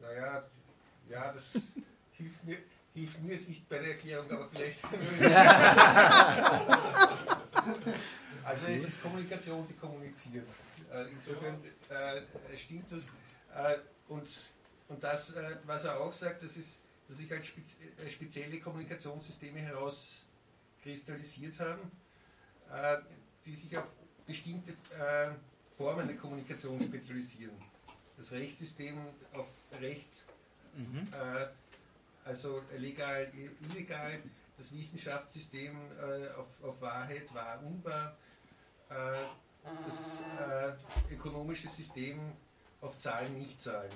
Naja, 0.00 0.44
ja, 1.08 1.32
das 1.32 1.52
hilft 2.12 2.44
mir, 2.44 2.58
hilft 2.94 3.22
mir 3.22 3.34
jetzt 3.34 3.48
nicht 3.48 3.68
bei 3.68 3.78
der 3.78 3.90
Erklärung, 3.90 4.30
aber 4.30 4.48
vielleicht. 4.50 4.78
also 8.44 8.66
es 8.68 8.84
ist 8.84 9.02
Kommunikation, 9.02 9.66
die 9.66 9.74
kommuniziert. 9.74 10.48
Äh, 10.92 11.06
insofern 11.10 11.56
äh, 11.88 12.22
stimmt 12.56 12.90
das. 12.90 13.04
Äh, 13.54 13.78
und, 14.08 14.28
und 14.88 15.02
das, 15.02 15.34
äh, 15.34 15.56
was 15.64 15.84
er 15.84 16.00
auch 16.00 16.12
sagt, 16.12 16.42
das 16.42 16.56
ist, 16.56 16.80
dass 17.08 17.16
sich 17.16 17.30
halt 17.30 17.42
äh, 17.42 18.10
spezielle 18.10 18.60
Kommunikationssysteme 18.60 19.60
herauskristallisiert 19.60 21.58
haben, 21.60 21.90
äh, 22.70 22.98
die 23.46 23.54
sich 23.54 23.76
auf 23.76 23.88
bestimmte 24.24 24.74
Formen 25.76 26.06
der 26.06 26.16
Kommunikation 26.16 26.80
spezialisieren. 26.80 27.56
Das 28.16 28.30
Rechtssystem 28.30 28.96
auf 29.32 29.48
Recht, 29.80 30.26
mhm. 30.76 31.08
Also 32.24 32.62
legal, 32.78 33.30
illegal, 33.70 34.22
das 34.56 34.72
Wissenschaftssystem 34.72 35.76
auf, 36.36 36.62
auf 36.62 36.80
Wahrheit, 36.80 37.32
wahr, 37.34 37.60
unwahr, 37.64 38.16
das 39.86 40.20
äh, 40.38 41.14
ökonomische 41.14 41.68
System 41.68 42.18
auf 42.80 42.98
Zahlen, 42.98 43.38
nicht 43.38 43.60
Zahlen. 43.60 43.90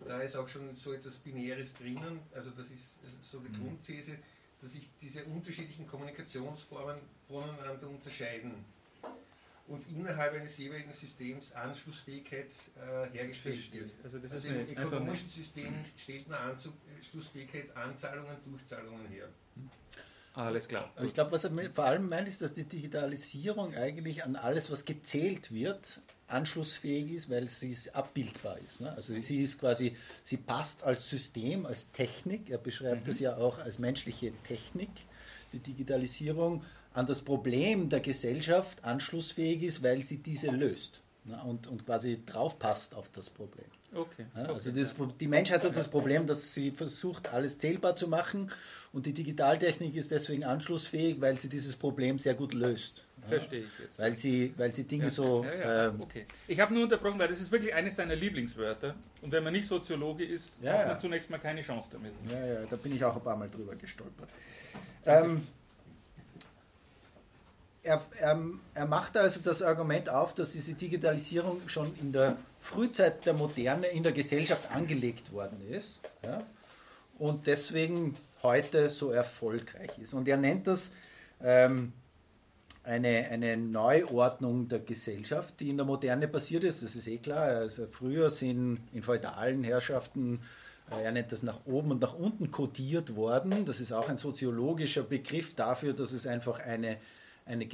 Und 0.00 0.08
da 0.08 0.20
ist 0.20 0.36
auch 0.36 0.48
schon 0.48 0.74
so 0.74 0.92
etwas 0.92 1.16
Binäres 1.16 1.74
drinnen, 1.74 2.20
also 2.34 2.50
das 2.50 2.70
ist 2.70 2.98
so 3.22 3.38
die 3.40 3.48
mhm. 3.48 3.64
Grundthese, 3.64 4.18
dass 4.60 4.72
sich 4.72 4.90
diese 5.00 5.24
unterschiedlichen 5.26 5.86
Kommunikationsformen 5.86 6.96
voneinander 7.28 7.88
unterscheiden 7.88 8.64
und 9.66 9.86
innerhalb 9.88 10.34
eines 10.34 10.56
jeweiligen 10.58 10.92
Systems 10.92 11.52
Anschlussfähigkeit 11.52 12.50
äh, 12.76 13.16
hergestellt 13.16 13.72
wird. 13.72 13.90
Also, 14.04 14.18
also 14.30 14.48
im 14.48 14.68
ökonomischen 14.70 15.28
System 15.28 15.74
stellt 15.96 16.28
man 16.28 16.38
Anschlussfähigkeit 16.50 17.74
Anzahlungen, 17.76 18.36
Durchzahlungen 18.44 19.06
her. 19.08 19.28
Alles 20.34 20.66
klar. 20.66 20.90
Aber 20.96 21.06
ich 21.06 21.14
glaube, 21.14 21.32
was 21.32 21.44
er 21.44 21.52
vor 21.72 21.84
allem 21.84 22.08
meint, 22.08 22.28
ist, 22.28 22.42
dass 22.42 22.54
die 22.54 22.64
Digitalisierung 22.64 23.74
eigentlich 23.74 24.24
an 24.24 24.34
alles, 24.36 24.70
was 24.70 24.84
gezählt 24.84 25.52
wird, 25.52 26.00
anschlussfähig 26.26 27.12
ist, 27.12 27.30
weil 27.30 27.46
sie 27.48 27.76
abbildbar 27.92 28.58
ist. 28.58 28.80
Ne? 28.80 28.92
Also 28.92 29.14
sie 29.14 29.42
ist 29.42 29.60
quasi, 29.60 29.96
sie 30.22 30.38
passt 30.38 30.82
als 30.82 31.08
System, 31.08 31.66
als 31.66 31.92
Technik, 31.92 32.50
er 32.50 32.58
beschreibt 32.58 33.02
mhm. 33.02 33.06
das 33.06 33.20
ja 33.20 33.36
auch 33.36 33.58
als 33.58 33.78
menschliche 33.78 34.32
Technik, 34.42 34.90
die 35.52 35.60
Digitalisierung, 35.60 36.64
an 36.94 37.06
das 37.06 37.22
Problem 37.22 37.88
der 37.88 38.00
Gesellschaft 38.00 38.84
anschlussfähig 38.84 39.62
ist, 39.62 39.82
weil 39.82 40.02
sie 40.02 40.18
diese 40.22 40.50
löst 40.50 41.02
ne? 41.24 41.40
und, 41.44 41.66
und 41.66 41.84
quasi 41.84 42.20
draufpasst 42.24 42.94
auf 42.94 43.10
das 43.10 43.28
Problem. 43.28 43.66
Okay. 43.92 44.26
Ja, 44.36 44.46
also 44.46 44.70
okay. 44.70 44.80
Das, 44.80 44.94
die 45.20 45.28
Menschheit 45.28 45.62
hat 45.62 45.76
das 45.76 45.88
Problem, 45.88 46.26
dass 46.26 46.54
sie 46.54 46.70
versucht, 46.70 47.32
alles 47.32 47.58
zählbar 47.58 47.96
zu 47.96 48.08
machen 48.08 48.50
und 48.92 49.06
die 49.06 49.12
Digitaltechnik 49.12 49.94
ist 49.96 50.10
deswegen 50.10 50.44
anschlussfähig, 50.44 51.20
weil 51.20 51.38
sie 51.38 51.48
dieses 51.48 51.76
Problem 51.76 52.18
sehr 52.18 52.34
gut 52.34 52.54
löst. 52.54 53.04
Verstehe 53.26 53.60
ich 53.60 53.78
jetzt. 53.78 53.98
Weil 53.98 54.16
sie, 54.16 54.52
weil 54.56 54.74
sie 54.74 54.84
Dinge 54.84 55.04
ja, 55.04 55.10
so. 55.10 55.44
Ja, 55.44 55.88
ähm, 55.88 56.00
okay. 56.00 56.26
Ich 56.46 56.60
habe 56.60 56.74
nur 56.74 56.84
unterbrochen, 56.84 57.18
weil 57.18 57.28
das 57.28 57.40
ist 57.40 57.50
wirklich 57.50 57.72
eines 57.72 57.96
seiner 57.96 58.14
Lieblingswörter. 58.14 58.94
Und 59.22 59.32
wenn 59.32 59.42
man 59.42 59.52
nicht 59.52 59.66
Soziologe 59.66 60.24
ist, 60.24 60.62
hat 60.64 60.88
man 60.88 61.00
zunächst 61.00 61.30
mal 61.30 61.38
keine 61.38 61.62
Chance 61.62 61.88
damit. 61.90 62.12
Ja, 62.30 62.46
ja, 62.46 62.66
da 62.68 62.76
bin 62.76 62.94
ich 62.94 63.02
auch 63.02 63.16
ein 63.16 63.22
paar 63.22 63.36
Mal 63.36 63.48
drüber 63.48 63.74
gestolpert. 63.76 64.28
Ähm, 65.06 65.42
er, 67.84 68.02
er, 68.18 68.40
er, 68.74 68.86
macht 68.86 69.16
also 69.16 69.40
das 69.40 69.62
Argument 69.62 70.08
auf, 70.08 70.34
dass 70.34 70.52
diese 70.52 70.74
Digitalisierung 70.74 71.68
schon 71.68 71.94
in 72.00 72.12
der 72.12 72.36
Frühzeit 72.58 73.24
der 73.26 73.34
Moderne 73.34 73.88
in 73.88 74.02
der 74.02 74.12
Gesellschaft 74.12 74.70
angelegt 74.72 75.32
worden 75.32 75.60
ist 75.70 76.00
ja, 76.22 76.42
und 77.18 77.46
deswegen 77.46 78.16
heute 78.42 78.90
so 78.90 79.10
erfolgreich 79.10 79.98
ist. 80.00 80.14
Und 80.14 80.28
er 80.28 80.36
nennt 80.36 80.66
das 80.66 80.92
ähm, 81.42 81.92
eine, 82.82 83.28
eine 83.30 83.56
Neuordnung 83.56 84.68
der 84.68 84.80
Gesellschaft, 84.80 85.60
die 85.60 85.70
in 85.70 85.76
der 85.76 85.86
Moderne 85.86 86.28
passiert 86.28 86.64
ist. 86.64 86.82
Das 86.82 86.96
ist 86.96 87.06
eh 87.06 87.18
klar. 87.18 87.44
Also 87.44 87.86
früher 87.86 88.30
sind 88.30 88.80
in 88.92 89.02
feudalen 89.02 89.62
Herrschaften 89.62 90.40
äh, 90.90 91.02
er 91.02 91.12
nennt 91.12 91.32
das 91.32 91.42
nach 91.42 91.60
oben 91.66 91.92
und 91.92 92.00
nach 92.00 92.14
unten 92.14 92.50
kodiert 92.50 93.16
worden. 93.16 93.64
Das 93.64 93.80
ist 93.80 93.92
auch 93.92 94.08
ein 94.08 94.18
soziologischer 94.18 95.02
Begriff 95.02 95.54
dafür, 95.54 95.92
dass 95.92 96.12
es 96.12 96.26
einfach 96.26 96.60
eine, 96.60 96.98
eine, 97.46 97.68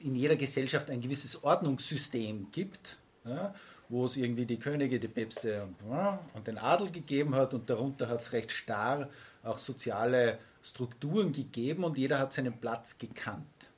in 0.00 0.14
jeder 0.14 0.36
Gesellschaft 0.36 0.90
ein 0.90 1.00
gewisses 1.00 1.42
Ordnungssystem 1.42 2.48
gibt, 2.52 2.98
ja, 3.24 3.54
wo 3.88 4.04
es 4.04 4.16
irgendwie 4.16 4.44
die 4.44 4.58
Könige, 4.58 5.00
die 5.00 5.08
Päpste 5.08 5.68
und 6.34 6.46
den 6.46 6.58
Adel 6.58 6.90
gegeben 6.90 7.34
hat 7.34 7.54
und 7.54 7.70
darunter 7.70 8.08
hat 8.08 8.20
es 8.20 8.32
recht 8.32 8.50
starr 8.50 9.08
auch 9.42 9.58
soziale 9.58 10.38
Strukturen 10.62 11.32
gegeben 11.32 11.84
und 11.84 11.96
jeder 11.96 12.18
hat 12.18 12.32
seinen 12.32 12.58
Platz 12.58 12.98
gekannt. 12.98 13.70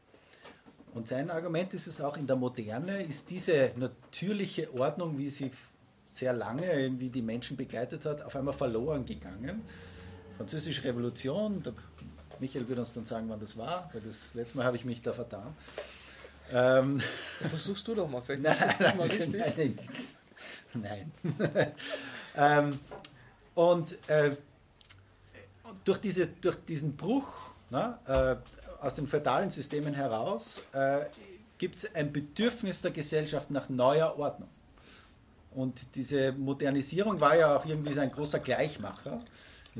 Und 0.93 1.07
sein 1.07 1.31
Argument 1.31 1.73
ist 1.75 1.87
es 1.87 2.01
auch 2.01 2.17
in 2.17 2.27
der 2.27 2.37
Moderne, 2.37 3.03
ist 3.03 3.31
diese 3.31 3.73
natürliche 3.77 4.73
Ordnung, 4.75 5.19
wie 5.19 5.29
sie 5.29 5.53
sehr 6.13 6.33
lange 6.33 6.73
irgendwie 6.73 7.09
die 7.09 7.23
Menschen 7.23 7.57
begleitet 7.57 8.05
hat, 8.05 8.23
auf 8.23 8.35
einmal 8.35 8.55
verloren 8.55 9.05
gegangen. 9.05 9.63
Französische 10.37 10.83
Revolution, 10.85 11.63
Michael 12.41 12.69
wird 12.69 12.79
uns 12.79 12.93
dann 12.93 13.05
sagen, 13.05 13.29
wann 13.29 13.41
das 13.41 13.57
war, 13.57 13.91
weil 13.93 14.01
das 14.01 14.35
letzte 14.35 14.57
Mal 14.59 14.65
habe 14.65 14.77
ich 14.77 14.85
mich 14.85 15.03
da 15.03 15.13
vertan. 15.13 15.55
Ähm, 16.53 17.01
Versuchst 17.49 17.87
du 17.87 17.95
doch 17.95 18.09
mal, 18.09 18.23
vielleicht 18.23 18.43
nein, 18.43 18.75
nein, 18.79 18.97
mal. 18.97 19.09
Nein, 19.09 19.77
nein. 20.75 21.13
nein. 21.55 21.73
ähm, 22.37 22.81
und 23.55 23.97
äh, 24.09 24.37
durch, 25.85 25.99
diese, 25.99 26.27
durch 26.27 26.57
diesen 26.65 26.97
Bruch 26.97 27.29
na, 27.71 27.99
äh, 28.07 28.37
aus 28.85 28.97
den 28.97 29.07
feudalen 29.07 29.51
Systemen 29.51 29.95
heraus 29.95 30.61
äh, 30.73 31.05
gibt 31.59 31.77
es 31.77 31.95
ein 31.95 32.13
Bedürfnis 32.13 32.81
der 32.81 32.91
Gesellschaft 32.91 33.51
nach 33.51 33.69
neuer 33.69 34.19
Ordnung. 34.19 34.49
Und 35.53 35.95
diese 35.95 36.33
Modernisierung 36.33 37.21
war 37.21 37.37
ja 37.37 37.57
auch 37.57 37.67
irgendwie 37.67 37.93
so 37.93 38.01
ein 38.01 38.11
großer 38.11 38.39
Gleichmacher 38.39 39.21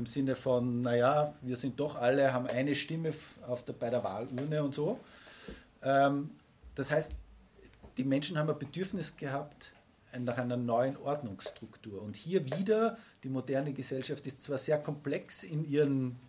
im 0.01 0.07
Sinne 0.07 0.35
von, 0.35 0.81
naja, 0.81 1.35
wir 1.41 1.55
sind 1.55 1.79
doch 1.79 1.95
alle, 1.95 2.33
haben 2.33 2.47
eine 2.47 2.73
Stimme 2.73 3.13
auf 3.47 3.63
der, 3.63 3.73
bei 3.73 3.91
der 3.91 4.03
Wahlurne 4.03 4.63
und 4.63 4.73
so. 4.73 4.99
Ähm, 5.83 6.31
das 6.73 6.89
heißt, 6.89 7.13
die 7.97 8.03
Menschen 8.03 8.39
haben 8.39 8.49
ein 8.49 8.57
Bedürfnis 8.57 9.15
gehabt 9.15 9.73
nach 10.17 10.39
einer 10.39 10.57
neuen 10.57 10.97
Ordnungsstruktur. 10.97 12.01
Und 12.01 12.15
hier 12.15 12.43
wieder, 12.45 12.97
die 13.23 13.29
moderne 13.29 13.73
Gesellschaft 13.73 14.25
ist 14.25 14.43
zwar 14.43 14.57
sehr 14.57 14.79
komplex 14.79 15.43
in 15.43 15.69
ihren 15.69 16.19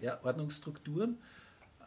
ja, 0.00 0.22
Ordnungsstrukturen, 0.22 1.16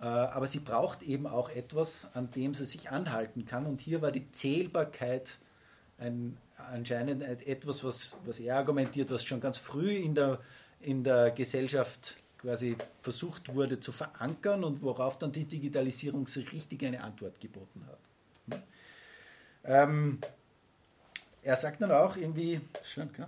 äh, 0.01 0.05
aber 0.05 0.47
sie 0.47 0.59
braucht 0.59 1.03
eben 1.03 1.27
auch 1.27 1.51
etwas, 1.51 2.09
an 2.15 2.31
dem 2.31 2.55
sie 2.55 2.65
sich 2.65 2.89
anhalten 2.89 3.45
kann. 3.45 3.67
Und 3.67 3.79
hier 3.79 4.01
war 4.01 4.11
die 4.11 4.31
Zählbarkeit 4.31 5.37
ein, 5.99 6.35
anscheinend 6.57 7.21
etwas, 7.21 7.83
was, 7.83 8.17
was 8.25 8.39
er 8.39 8.57
argumentiert, 8.57 9.11
was 9.11 9.23
schon 9.23 9.39
ganz 9.39 9.57
früh 9.57 9.91
in 9.91 10.15
der 10.15 10.39
in 10.81 11.03
der 11.03 11.31
Gesellschaft 11.31 12.17
quasi 12.37 12.77
versucht 13.01 13.53
wurde 13.53 13.79
zu 13.79 13.91
verankern 13.91 14.63
und 14.63 14.81
worauf 14.81 15.17
dann 15.17 15.31
die 15.31 15.45
Digitalisierung 15.45 16.27
so 16.27 16.39
richtig 16.41 16.83
eine 16.83 17.03
Antwort 17.03 17.39
geboten 17.39 17.85
hat. 17.87 18.63
Ähm, 19.63 20.19
er 21.43 21.55
sagt 21.55 21.81
dann 21.81 21.91
auch 21.91 22.15
irgendwie, 22.15 22.61
schön, 22.83 23.11
gell? 23.11 23.27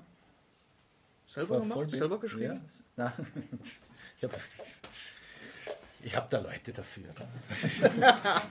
Selber 1.27 1.59
gemacht, 1.59 1.89
selber 1.89 2.19
geschrieben? 2.19 2.61
Ja, 2.97 3.13
ich 4.17 4.23
habe 4.23 4.35
ich 6.03 6.15
hab 6.15 6.29
da 6.29 6.39
Leute 6.39 6.71
dafür. 6.71 7.05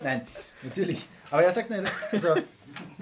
Nein, 0.00 0.26
natürlich. 0.62 1.08
Aber 1.30 1.42
er 1.42 1.52
sagt, 1.52 1.72
also, 2.12 2.36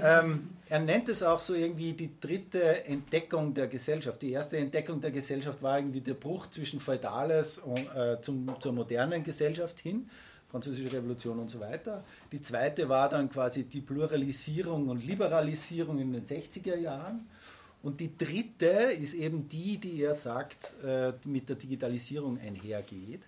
ähm, 0.01 0.54
er 0.69 0.81
nennt 0.81 1.09
es 1.09 1.23
auch 1.23 1.41
so 1.41 1.55
irgendwie 1.55 1.93
die 1.93 2.19
dritte 2.19 2.87
Entdeckung 2.87 3.53
der 3.53 3.67
Gesellschaft. 3.67 4.23
Die 4.23 4.33
erste 4.33 4.57
Entdeckung 4.57 5.01
der 5.01 5.11
Gesellschaft 5.11 5.63
war 5.63 5.79
irgendwie 5.79 6.01
der 6.01 6.15
Bruch 6.15 6.47
zwischen 6.49 6.81
Feudales 6.81 7.59
und 7.59 7.87
äh, 7.95 8.21
zum, 8.23 8.55
zur 8.61 8.73
modernen 8.73 9.23
Gesellschaft 9.23 9.81
hin, 9.81 10.09
Französische 10.49 10.97
Revolution 10.97 11.39
und 11.39 11.51
so 11.51 11.61
weiter. 11.61 12.05
Die 12.33 12.41
zweite 12.41 12.89
war 12.89 13.09
dann 13.09 13.29
quasi 13.29 13.65
die 13.65 13.81
Pluralisierung 13.81 14.89
und 14.89 15.05
Liberalisierung 15.05 15.99
in 15.99 16.13
den 16.13 16.25
60er 16.25 16.77
Jahren. 16.77 17.29
Und 17.83 18.01
die 18.01 18.17
dritte 18.17 18.67
ist 18.67 19.15
eben 19.15 19.49
die, 19.49 19.77
die 19.77 20.03
er 20.03 20.15
sagt, 20.15 20.73
äh, 20.83 21.13
mit 21.27 21.49
der 21.51 21.57
Digitalisierung 21.57 22.39
einhergeht. 22.39 23.21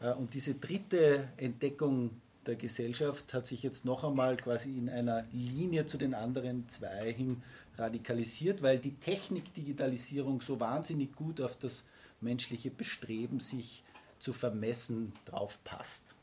Äh, 0.00 0.12
und 0.14 0.34
diese 0.34 0.54
dritte 0.54 1.28
Entdeckung 1.36 2.10
der 2.46 2.56
Gesellschaft 2.56 3.34
hat 3.34 3.46
sich 3.46 3.62
jetzt 3.62 3.84
noch 3.84 4.04
einmal 4.04 4.36
quasi 4.36 4.76
in 4.76 4.88
einer 4.88 5.24
Linie 5.32 5.86
zu 5.86 5.96
den 5.96 6.14
anderen 6.14 6.68
zwei 6.68 7.12
hin 7.12 7.42
radikalisiert, 7.78 8.62
weil 8.62 8.78
die 8.78 8.94
Technikdigitalisierung 8.94 10.40
so 10.40 10.60
wahnsinnig 10.60 11.14
gut 11.14 11.40
auf 11.40 11.56
das 11.56 11.84
menschliche 12.20 12.70
Bestreben, 12.70 13.40
sich 13.40 13.82
zu 14.18 14.32
vermessen, 14.32 15.12
drauf 15.24 15.58
passt. 15.64 16.14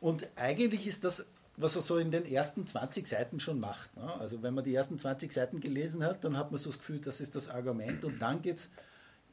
Und 0.00 0.28
eigentlich 0.36 0.86
ist 0.86 1.04
das, 1.04 1.28
was 1.56 1.76
er 1.76 1.82
so 1.82 1.98
in 1.98 2.10
den 2.10 2.26
ersten 2.26 2.66
20 2.66 3.06
Seiten 3.06 3.40
schon 3.40 3.60
macht. 3.60 3.94
Ne? 3.96 4.12
Also 4.14 4.42
wenn 4.42 4.54
man 4.54 4.64
die 4.64 4.74
ersten 4.74 4.98
20 4.98 5.32
Seiten 5.32 5.60
gelesen 5.60 6.04
hat, 6.04 6.24
dann 6.24 6.36
hat 6.36 6.50
man 6.50 6.58
so 6.58 6.70
das 6.70 6.78
Gefühl, 6.78 6.98
das 6.98 7.20
ist 7.20 7.36
das 7.36 7.48
Argument 7.48 8.04
und 8.04 8.20
dann 8.20 8.42
geht 8.42 8.58
es 8.58 8.72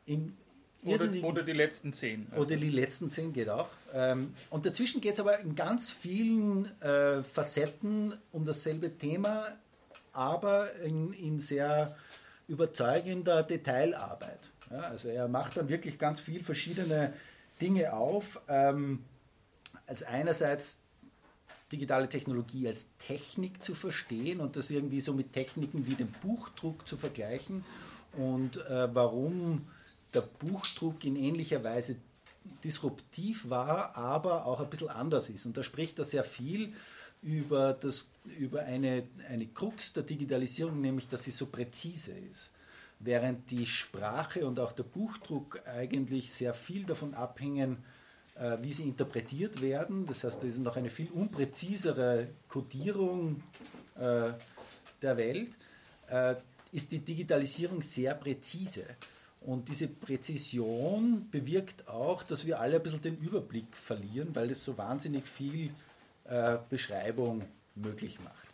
in, 0.05 0.37
oder, 0.83 1.11
oder, 1.23 1.43
die 1.43 1.53
letzten 1.53 1.93
zehn. 1.93 2.27
Also. 2.31 2.45
Oder 2.45 2.57
die 2.57 2.69
letzten 2.69 3.11
zehn 3.11 3.33
geht 3.33 3.49
auch. 3.49 3.69
Ähm, 3.93 4.33
und 4.49 4.65
dazwischen 4.65 5.01
geht 5.01 5.13
es 5.13 5.19
aber 5.19 5.39
in 5.39 5.55
ganz 5.55 5.91
vielen 5.91 6.69
äh, 6.81 7.21
Facetten 7.23 8.13
um 8.31 8.45
dasselbe 8.45 8.97
Thema, 8.97 9.47
aber 10.13 10.73
in, 10.75 11.11
in 11.13 11.39
sehr 11.39 11.95
überzeugender 12.47 13.43
Detailarbeit. 13.43 14.39
Ja, 14.71 14.81
also 14.81 15.09
er 15.09 15.27
macht 15.27 15.57
dann 15.57 15.69
wirklich 15.69 15.97
ganz 15.97 16.19
viel 16.19 16.43
verschiedene 16.43 17.13
Dinge 17.61 17.93
auf. 17.93 18.41
Ähm, 18.47 19.03
als 19.85 20.03
einerseits 20.03 20.79
digitale 21.71 22.09
Technologie 22.09 22.67
als 22.67 22.87
Technik 22.97 23.63
zu 23.63 23.75
verstehen 23.75 24.39
und 24.39 24.55
das 24.55 24.71
irgendwie 24.71 25.01
so 25.01 25.13
mit 25.13 25.33
Techniken 25.33 25.85
wie 25.87 25.95
dem 25.95 26.11
Buchdruck 26.21 26.87
zu 26.87 26.97
vergleichen 26.97 27.63
und 28.17 28.57
äh, 28.67 28.93
warum 28.93 29.67
der 30.13 30.21
Buchdruck 30.21 31.03
in 31.03 31.15
ähnlicher 31.15 31.63
Weise 31.63 31.97
disruptiv 32.63 33.49
war, 33.49 33.95
aber 33.95 34.45
auch 34.45 34.59
ein 34.59 34.69
bisschen 34.69 34.89
anders 34.89 35.29
ist. 35.29 35.45
Und 35.45 35.55
da 35.57 35.63
spricht 35.63 35.99
er 35.99 36.05
sehr 36.05 36.23
viel 36.23 36.73
über, 37.21 37.73
das, 37.73 38.11
über 38.37 38.61
eine, 38.61 39.03
eine 39.29 39.47
Krux 39.47 39.93
der 39.93 40.03
Digitalisierung, 40.03 40.79
nämlich 40.81 41.07
dass 41.07 41.23
sie 41.23 41.31
so 41.31 41.47
präzise 41.47 42.13
ist. 42.29 42.51
Während 42.99 43.49
die 43.51 43.65
Sprache 43.65 44.45
und 44.45 44.59
auch 44.59 44.71
der 44.71 44.83
Buchdruck 44.83 45.61
eigentlich 45.65 46.31
sehr 46.31 46.53
viel 46.53 46.83
davon 46.83 47.13
abhängen, 47.13 47.77
äh, 48.35 48.57
wie 48.61 48.73
sie 48.73 48.83
interpretiert 48.83 49.61
werden. 49.61 50.05
Das 50.05 50.23
heißt, 50.23 50.43
da 50.43 50.47
ist 50.47 50.59
noch 50.59 50.75
eine 50.75 50.89
viel 50.89 51.09
unpräzisere 51.11 52.27
Codierung 52.47 53.41
äh, 53.95 54.31
der 55.01 55.17
Welt, 55.17 55.51
äh, 56.09 56.35
ist 56.71 56.91
die 56.91 56.99
Digitalisierung 56.99 57.81
sehr 57.81 58.13
präzise. 58.15 58.83
Und 59.41 59.69
diese 59.69 59.87
Präzision 59.87 61.29
bewirkt 61.31 61.87
auch, 61.87 62.23
dass 62.23 62.45
wir 62.45 62.59
alle 62.59 62.75
ein 62.75 62.83
bisschen 62.83 63.01
den 63.01 63.17
Überblick 63.17 63.75
verlieren, 63.75 64.35
weil 64.35 64.51
es 64.51 64.63
so 64.63 64.77
wahnsinnig 64.77 65.25
viel 65.25 65.71
äh, 66.25 66.57
Beschreibung 66.69 67.43
möglich 67.75 68.19
macht. 68.19 68.47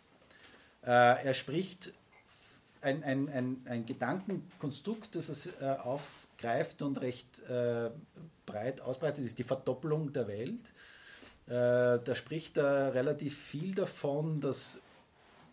Äh, 0.82 1.26
er 1.26 1.34
spricht 1.34 1.92
ein, 2.80 3.02
ein, 3.02 3.28
ein, 3.28 3.56
ein, 3.64 3.84
Gedankenkonstrukt, 3.84 5.16
das 5.16 5.28
es 5.28 5.46
äh, 5.60 5.64
aufgreift 5.64 6.82
und 6.82 7.00
recht 7.00 7.40
äh, 7.48 7.90
breit 8.46 8.80
ausbreitet, 8.80 9.24
ist 9.24 9.40
die 9.40 9.44
Verdoppelung 9.44 10.12
der 10.12 10.28
Welt. 10.28 10.72
Äh, 11.48 11.98
da 12.04 12.14
spricht 12.14 12.56
er 12.58 12.94
relativ 12.94 13.36
viel 13.36 13.74
davon, 13.74 14.40
dass 14.40 14.80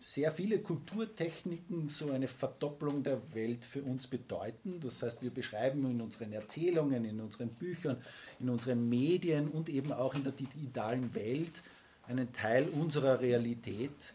sehr 0.04 0.30
viele 0.32 0.58
Kulturtechniken 0.58 1.88
so 1.88 2.10
eine 2.10 2.28
Verdopplung 2.28 3.02
der 3.02 3.22
Welt 3.32 3.64
für 3.64 3.80
uns 3.80 4.06
bedeuten. 4.06 4.78
Das 4.78 5.02
heißt, 5.02 5.22
wir 5.22 5.30
beschreiben 5.30 5.90
in 5.90 5.98
unseren 6.02 6.30
Erzählungen, 6.34 7.06
in 7.06 7.22
unseren 7.22 7.48
Büchern, 7.48 7.96
in 8.38 8.50
unseren 8.50 8.86
Medien 8.86 9.48
und 9.48 9.70
eben 9.70 9.92
auch 9.92 10.14
in 10.14 10.22
der 10.22 10.34
digitalen 10.34 11.14
Welt 11.14 11.62
einen 12.06 12.30
Teil 12.34 12.68
unserer 12.68 13.20
Realität. 13.20 14.12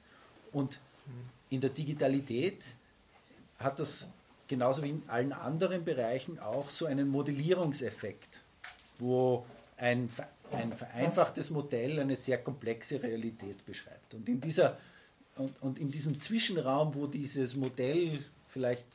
Und 0.51 0.79
in 1.49 1.59
der 1.59 1.71
Digitalität 1.71 2.65
hat 3.57 3.79
das 3.79 4.11
genauso 4.47 4.83
wie 4.83 4.89
in 4.89 5.03
allen 5.07 5.33
anderen 5.33 5.83
Bereichen 5.83 6.37
auch 6.37 6.69
so 6.69 6.85
einen 6.85 7.09
Modellierungseffekt, 7.09 8.43
wo 8.99 9.43
ein, 9.75 10.07
ein 10.51 10.71
vereinfachtes 10.71 11.49
Modell 11.49 11.99
eine 11.99 12.15
sehr 12.15 12.37
komplexe 12.37 13.01
Realität 13.01 13.65
beschreibt. 13.65 14.13
Und 14.13 14.29
in 14.29 14.39
dieser 14.39 14.77
und, 15.39 15.61
und 15.61 15.79
in 15.79 15.89
diesem 15.89 16.19
Zwischenraum, 16.19 16.93
wo 16.93 17.07
dieses 17.07 17.55
Modell 17.55 18.23
vielleicht 18.47 18.85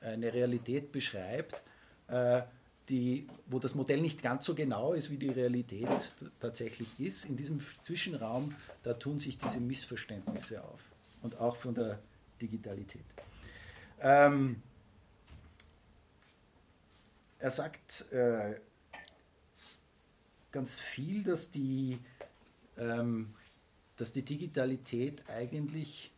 eine 0.00 0.32
Realität 0.32 0.92
beschreibt, 0.92 1.62
äh, 2.08 2.42
die, 2.88 3.26
wo 3.46 3.58
das 3.58 3.74
Modell 3.74 4.00
nicht 4.00 4.22
ganz 4.22 4.44
so 4.44 4.54
genau 4.54 4.92
ist, 4.92 5.10
wie 5.10 5.16
die 5.16 5.30
Realität 5.30 5.88
tatsächlich 6.40 6.88
ist, 6.98 7.24
in 7.24 7.36
diesem 7.36 7.60
Zwischenraum, 7.82 8.54
da 8.82 8.92
tun 8.94 9.20
sich 9.20 9.38
diese 9.38 9.60
Missverständnisse 9.60 10.62
auf. 10.62 10.80
Und 11.22 11.38
auch 11.38 11.56
von 11.56 11.74
der 11.74 11.98
Digitalität. 12.42 13.04
Ähm, 14.00 14.60
er 17.38 17.50
sagt 17.50 18.12
äh, 18.12 18.56
ganz 20.52 20.78
viel, 20.80 21.22
dass 21.22 21.50
die 21.50 21.98
ähm, 22.76 23.34
dass 23.96 24.12
die 24.12 24.22
Digitalität 24.22 25.22
eigentlich 25.28 26.10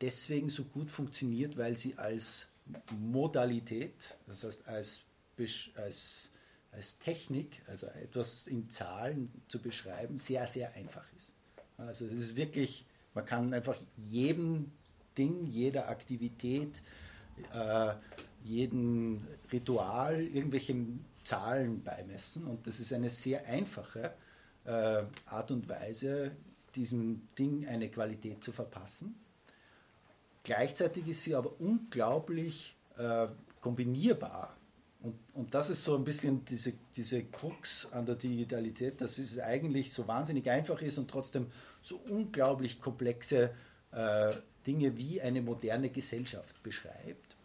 deswegen 0.00 0.50
so 0.50 0.64
gut 0.64 0.90
funktioniert, 0.90 1.56
weil 1.56 1.76
sie 1.76 1.96
als 1.96 2.48
Modalität, 2.90 4.16
das 4.26 4.44
heißt 4.44 4.68
als, 4.68 5.04
als, 5.76 6.30
als 6.72 6.98
Technik, 6.98 7.62
also 7.66 7.86
etwas 7.86 8.46
in 8.46 8.68
Zahlen 8.70 9.30
zu 9.48 9.60
beschreiben, 9.60 10.18
sehr, 10.18 10.46
sehr 10.46 10.74
einfach 10.74 11.04
ist. 11.16 11.34
Also 11.76 12.06
es 12.06 12.14
ist 12.14 12.36
wirklich, 12.36 12.84
man 13.14 13.24
kann 13.24 13.52
einfach 13.52 13.76
jedem 13.96 14.72
Ding, 15.16 15.46
jeder 15.46 15.88
Aktivität, 15.88 16.82
äh, 17.52 17.94
jedem 18.44 19.26
Ritual 19.52 20.22
irgendwelche 20.22 20.74
Zahlen 21.24 21.82
beimessen 21.82 22.44
und 22.44 22.66
das 22.66 22.80
ist 22.80 22.92
eine 22.92 23.10
sehr 23.10 23.46
einfache 23.46 24.14
äh, 24.64 25.02
Art 25.26 25.50
und 25.50 25.68
Weise, 25.68 26.32
diesem 26.76 27.28
Ding 27.38 27.66
eine 27.66 27.88
Qualität 27.88 28.44
zu 28.44 28.52
verpassen. 28.52 29.14
Gleichzeitig 30.44 31.08
ist 31.08 31.24
sie 31.24 31.34
aber 31.34 31.60
unglaublich 31.60 32.76
äh, 32.96 33.26
kombinierbar. 33.60 34.56
Und, 35.02 35.18
und 35.34 35.54
das 35.54 35.70
ist 35.70 35.82
so 35.82 35.96
ein 35.96 36.04
bisschen 36.04 36.44
diese, 36.44 36.74
diese 36.94 37.24
Krux 37.24 37.92
an 37.92 38.06
der 38.06 38.14
Digitalität, 38.14 39.00
dass 39.00 39.18
es 39.18 39.38
eigentlich 39.38 39.92
so 39.92 40.06
wahnsinnig 40.06 40.48
einfach 40.50 40.80
ist 40.82 40.98
und 40.98 41.10
trotzdem 41.10 41.48
so 41.82 42.00
unglaublich 42.10 42.80
komplexe 42.80 43.50
äh, 43.92 44.32
Dinge 44.66 44.96
wie 44.96 45.20
eine 45.20 45.42
moderne 45.42 45.90
Gesellschaft 45.90 46.62
beschreibt. 46.62 47.36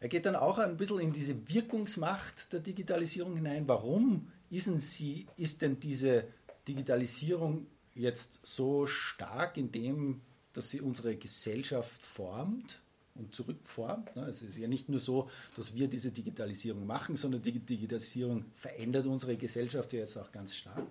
Er 0.00 0.08
geht 0.08 0.26
dann 0.26 0.36
auch 0.36 0.58
ein 0.58 0.76
bisschen 0.76 1.00
in 1.00 1.12
diese 1.12 1.48
Wirkungsmacht 1.48 2.52
der 2.52 2.60
Digitalisierung 2.60 3.36
hinein. 3.36 3.66
Warum 3.66 4.30
ist 4.50 4.66
denn, 4.66 4.80
sie, 4.80 5.26
ist 5.36 5.62
denn 5.62 5.80
diese 5.80 6.24
Digitalisierung 6.68 7.66
jetzt 7.94 8.40
so 8.44 8.86
stark 8.86 9.56
in 9.56 9.72
dem, 9.72 10.20
dass 10.52 10.70
sie 10.70 10.80
unsere 10.80 11.16
Gesellschaft 11.16 12.02
formt 12.02 12.80
und 13.14 13.34
zurückformt. 13.34 14.14
Ne? 14.16 14.26
Es 14.26 14.42
ist 14.42 14.58
ja 14.58 14.68
nicht 14.68 14.88
nur 14.88 15.00
so, 15.00 15.30
dass 15.56 15.74
wir 15.74 15.88
diese 15.88 16.10
Digitalisierung 16.10 16.86
machen, 16.86 17.16
sondern 17.16 17.42
die 17.42 17.58
Digitalisierung 17.58 18.44
verändert 18.54 19.06
unsere 19.06 19.36
Gesellschaft 19.36 19.92
ja 19.92 20.00
jetzt 20.00 20.16
auch 20.16 20.32
ganz 20.32 20.54
stark. 20.54 20.86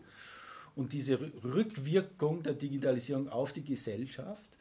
Und 0.76 0.94
diese 0.94 1.20
Rückwirkung 1.44 2.42
der 2.44 2.54
Digitalisierung 2.54 3.30
auf 3.30 3.54
die 3.54 3.63
Gesellschaft 3.63 4.52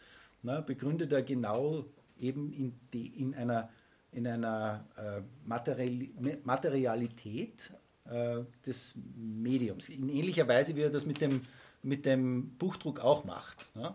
ne, 0.42 0.62
begründet 0.66 1.12
er 1.12 1.22
genau 1.22 1.84
eben 2.18 2.52
in, 2.52 2.74
die, 2.92 3.06
in 3.20 3.34
einer, 3.34 3.70
in 4.10 4.26
einer 4.26 4.84
äh, 4.96 5.22
Materialität 6.44 7.70
äh, 8.04 8.40
des 8.66 8.98
Mediums. 9.16 9.88
In 9.88 10.08
ähnlicher 10.08 10.46
Weise, 10.48 10.76
wie 10.76 10.82
er 10.82 10.90
das 10.90 11.06
mit 11.06 11.20
dem 11.20 11.42
mit 11.82 12.06
dem 12.06 12.56
Buchdruck 12.58 13.00
auch 13.00 13.24
macht. 13.24 13.74
Ne? 13.74 13.94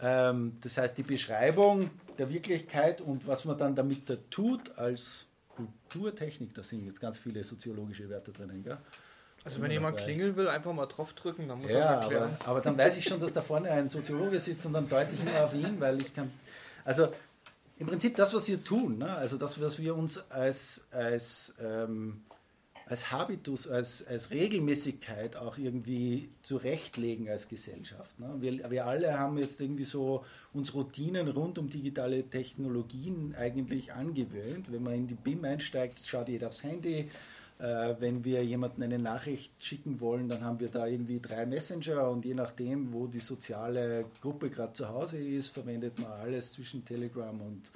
Ähm, 0.00 0.56
das 0.62 0.76
heißt, 0.76 0.96
die 0.98 1.02
Beschreibung 1.02 1.90
der 2.18 2.30
Wirklichkeit 2.30 3.00
und 3.00 3.26
was 3.26 3.44
man 3.44 3.58
dann 3.58 3.74
damit 3.74 4.30
tut 4.30 4.76
als 4.78 5.26
Kulturtechnik, 5.54 6.54
da 6.54 6.62
sind 6.62 6.84
jetzt 6.84 7.00
ganz 7.00 7.18
viele 7.18 7.44
soziologische 7.44 8.08
Werte 8.08 8.32
drinnen, 8.32 8.62
gell? 8.62 8.78
Also 9.44 9.60
wenn 9.60 9.70
jemand 9.70 9.98
klingeln 9.98 10.36
will, 10.36 10.48
einfach 10.48 10.72
mal 10.72 10.86
draufdrücken, 10.86 11.46
dann 11.48 11.60
muss 11.60 11.70
ja, 11.70 11.78
er 11.78 11.96
es 11.96 12.02
erklären. 12.02 12.36
aber, 12.40 12.48
aber 12.48 12.60
dann 12.62 12.78
weiß 12.78 12.96
ich 12.96 13.04
schon, 13.04 13.20
dass 13.20 13.34
da 13.34 13.42
vorne 13.42 13.70
ein 13.70 13.90
Soziologe 13.90 14.40
sitzt 14.40 14.64
und 14.64 14.72
dann 14.72 14.88
deute 14.88 15.14
ich 15.14 15.20
immer 15.20 15.44
auf 15.44 15.52
ihn, 15.52 15.78
weil 15.80 16.00
ich 16.00 16.14
kann. 16.14 16.32
Also 16.82 17.08
im 17.78 17.86
Prinzip 17.86 18.16
das, 18.16 18.32
was 18.32 18.48
wir 18.48 18.64
tun, 18.64 18.98
ne? 18.98 19.14
also 19.14 19.36
das, 19.36 19.60
was 19.60 19.78
wir 19.78 19.94
uns 19.94 20.30
als, 20.30 20.86
als, 20.90 21.54
ähm, 21.60 22.24
als 22.86 23.10
Habitus, 23.10 23.66
als, 23.66 24.06
als 24.06 24.30
Regelmäßigkeit 24.30 25.36
auch 25.36 25.56
irgendwie 25.56 26.28
zurechtlegen 26.42 27.28
als 27.28 27.48
Gesellschaft. 27.48 28.18
Ne? 28.20 28.34
Wir, 28.40 28.70
wir 28.70 28.86
alle 28.86 29.18
haben 29.18 29.38
jetzt 29.38 29.60
irgendwie 29.60 29.84
so 29.84 30.24
uns 30.52 30.74
Routinen 30.74 31.28
rund 31.28 31.58
um 31.58 31.70
digitale 31.70 32.28
Technologien 32.28 33.34
eigentlich 33.38 33.92
angewöhnt. 33.92 34.70
Wenn 34.70 34.82
man 34.82 34.94
in 34.94 35.06
die 35.06 35.14
BIM 35.14 35.44
einsteigt, 35.44 36.00
schaut 36.06 36.28
jeder 36.28 36.48
aufs 36.48 36.62
Handy. 36.62 37.08
Äh, 37.58 37.94
wenn 38.00 38.24
wir 38.24 38.44
jemanden 38.44 38.82
eine 38.82 38.98
Nachricht 38.98 39.52
schicken 39.64 40.00
wollen, 40.00 40.28
dann 40.28 40.42
haben 40.44 40.60
wir 40.60 40.68
da 40.68 40.86
irgendwie 40.86 41.20
drei 41.20 41.46
Messenger 41.46 42.10
und 42.10 42.24
je 42.24 42.34
nachdem, 42.34 42.92
wo 42.92 43.06
die 43.06 43.20
soziale 43.20 44.06
Gruppe 44.20 44.50
gerade 44.50 44.72
zu 44.72 44.88
Hause 44.88 45.18
ist, 45.18 45.50
verwendet 45.50 45.98
man 46.00 46.10
alles 46.10 46.52
zwischen 46.52 46.84
Telegram 46.84 47.40
und 47.40 47.70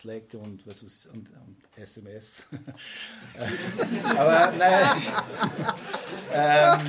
Slack 0.00 0.32
und, 0.32 0.66
was 0.66 0.82
ist, 0.82 1.06
und, 1.06 1.28
und 1.30 1.56
SMS. 1.76 2.46
Aber 4.16 4.52
naja, 4.52 4.96
ähm, 6.32 6.80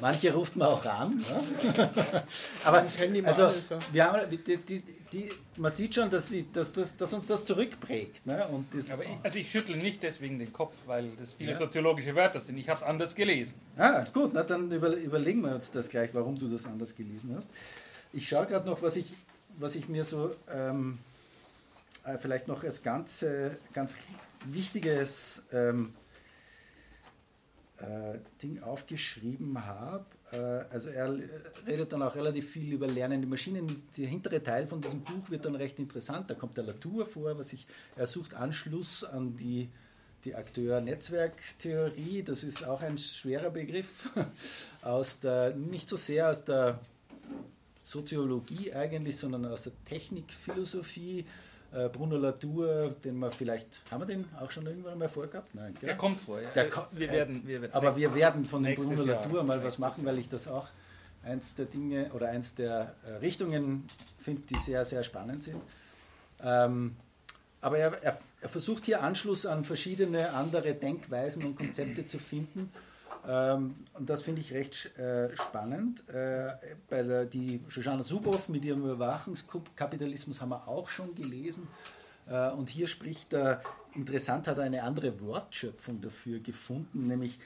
manche 0.00 0.32
ruft 0.34 0.56
man 0.56 0.68
auch 0.68 0.84
an. 0.84 1.16
Ne? 1.16 1.90
Aber 2.64 2.80
Das 2.80 2.98
Handy 2.98 3.22
mal 3.22 3.28
also, 3.28 3.52
wir 3.92 4.04
haben, 4.04 4.28
die, 4.30 4.56
die, 4.56 4.82
die, 5.12 5.30
man 5.56 5.70
sieht 5.70 5.94
schon, 5.94 6.10
dass, 6.10 6.28
die, 6.28 6.50
dass, 6.52 6.72
dass, 6.72 6.96
dass 6.96 7.12
uns 7.12 7.26
das 7.26 7.44
zurückprägt. 7.44 8.26
Ne? 8.26 8.46
Und 8.48 8.66
das, 8.74 8.90
Aber 8.90 9.04
ich, 9.04 9.10
also 9.22 9.38
ich 9.38 9.50
schüttle 9.50 9.76
nicht 9.76 10.02
deswegen 10.02 10.38
den 10.38 10.52
Kopf, 10.52 10.74
weil 10.86 11.10
das 11.18 11.34
viele 11.34 11.52
Ja. 11.52 11.58
soziologische 11.58 12.14
Wörter 12.16 12.40
sind. 12.40 12.56
Ich 12.58 12.68
habe 12.68 12.80
es 12.80 12.86
anders 12.86 13.14
gelesen. 13.14 13.54
Ah, 13.76 14.02
gut, 14.12 14.32
na, 14.34 14.42
dann 14.42 14.70
über, 14.72 14.88
überlegen 14.96 15.42
wir 15.42 15.54
uns 15.54 15.70
das 15.70 15.88
gleich, 15.88 16.10
warum 16.14 16.38
du 16.38 16.48
das 16.48 16.66
anders 16.66 16.94
gelesen 16.96 17.34
hast. 17.36 17.50
Ich 18.12 18.28
schaue 18.28 18.46
gerade 18.46 18.66
noch, 18.68 18.82
was 18.82 18.96
ich, 18.96 19.06
was 19.58 19.74
ich 19.76 19.88
mir 19.88 20.04
so 20.04 20.34
ähm, 20.50 20.98
äh, 22.04 22.18
vielleicht 22.18 22.48
noch 22.48 22.64
als 22.64 22.82
ganz, 22.82 23.22
äh, 23.22 23.50
ganz 23.72 23.96
wichtiges 24.46 25.42
ähm, 25.52 25.94
äh, 27.82 28.18
Ding 28.42 28.62
aufgeschrieben 28.62 29.64
habe. 29.64 30.04
Äh, 30.32 30.36
also 30.72 30.88
er 30.88 31.18
redet 31.66 31.92
dann 31.92 32.02
auch 32.02 32.14
relativ 32.14 32.50
viel 32.50 32.72
über 32.72 32.86
lernende 32.86 33.26
Maschinen. 33.26 33.66
Der 33.96 34.06
hintere 34.06 34.42
Teil 34.42 34.66
von 34.66 34.80
diesem 34.80 35.00
Buch 35.00 35.30
wird 35.30 35.44
dann 35.44 35.54
recht 35.54 35.78
interessant. 35.78 36.30
Da 36.30 36.34
kommt 36.34 36.56
der 36.56 36.64
Latour 36.64 37.06
vor, 37.06 37.38
was 37.38 37.52
ich, 37.52 37.66
er 37.96 38.06
sucht 38.06 38.34
Anschluss 38.34 39.04
an 39.04 39.36
die, 39.36 39.68
die 40.24 40.34
Akteur-Netzwerk-Theorie. 40.34 42.22
Das 42.22 42.44
ist 42.44 42.64
auch 42.64 42.82
ein 42.82 42.98
schwerer 42.98 43.50
Begriff. 43.50 44.10
Aus 44.82 45.20
der, 45.20 45.54
nicht 45.54 45.88
so 45.88 45.96
sehr 45.96 46.30
aus 46.30 46.44
der 46.44 46.80
Soziologie 47.80 48.72
eigentlich, 48.72 49.16
sondern 49.16 49.44
aus 49.46 49.64
der 49.64 49.72
Technikphilosophie. 49.84 51.24
Äh, 51.74 51.88
Bruno 51.88 52.16
Latour, 52.18 52.94
den 53.02 53.18
wir 53.18 53.30
vielleicht, 53.30 53.82
haben 53.90 54.02
wir 54.02 54.06
den 54.06 54.24
auch 54.40 54.50
schon 54.50 54.66
irgendwann 54.66 54.98
mal 54.98 55.08
vorgehabt? 55.08 55.54
Nein, 55.54 55.74
gell? 55.80 55.88
Der 55.88 55.96
kommt 55.96 56.20
vor. 56.20 56.40
Ja. 56.40 56.50
Der 56.50 56.68
ko- 56.68 56.86
wir 56.92 57.08
äh, 57.08 57.12
werden, 57.12 57.42
wir 57.46 57.62
werden 57.62 57.72
Aber 57.74 57.96
wir 57.96 58.14
werden 58.14 58.44
von 58.44 58.62
dem 58.62 58.74
Bruno 58.74 59.02
Jahr. 59.04 59.22
Latour 59.22 59.42
mal 59.42 59.64
was 59.64 59.78
machen, 59.78 60.04
weil 60.04 60.18
ich 60.18 60.28
das 60.28 60.48
auch 60.48 60.68
eins 61.24 61.54
der 61.54 61.64
Dinge 61.66 62.10
oder 62.12 62.28
eins 62.28 62.54
der 62.54 62.94
äh, 63.06 63.12
Richtungen 63.16 63.86
finde, 64.18 64.42
die 64.50 64.56
sehr, 64.58 64.84
sehr 64.84 65.02
spannend 65.02 65.44
sind. 65.44 65.62
Ähm, 66.44 66.96
aber 67.60 67.78
er, 67.78 68.02
er, 68.02 68.18
er 68.40 68.48
versucht 68.48 68.84
hier 68.86 69.02
Anschluss 69.02 69.46
an 69.46 69.64
verschiedene 69.64 70.30
andere 70.34 70.74
Denkweisen 70.74 71.44
und 71.44 71.56
Konzepte 71.56 72.06
zu 72.06 72.18
finden. 72.18 72.70
Ähm, 73.28 73.76
und 73.94 74.10
das 74.10 74.22
finde 74.22 74.40
ich 74.40 74.52
recht 74.52 74.96
äh, 74.98 75.34
spannend. 75.36 76.08
Äh, 76.08 76.54
bei 76.88 77.02
der, 77.02 77.26
die 77.26 77.60
Shoshana 77.68 78.02
Zuboff 78.02 78.48
mit 78.48 78.64
ihrem 78.64 78.82
Überwachungskapitalismus 78.82 80.40
haben 80.40 80.48
wir 80.50 80.66
auch 80.66 80.88
schon 80.88 81.14
gelesen. 81.14 81.68
Äh, 82.28 82.50
und 82.50 82.70
hier 82.70 82.88
spricht 82.88 83.32
er, 83.32 83.62
interessant 83.94 84.48
hat 84.48 84.58
er 84.58 84.64
eine 84.64 84.82
andere 84.82 85.20
Wortschöpfung 85.20 86.00
dafür 86.00 86.40
gefunden, 86.40 87.02
nämlich 87.02 87.38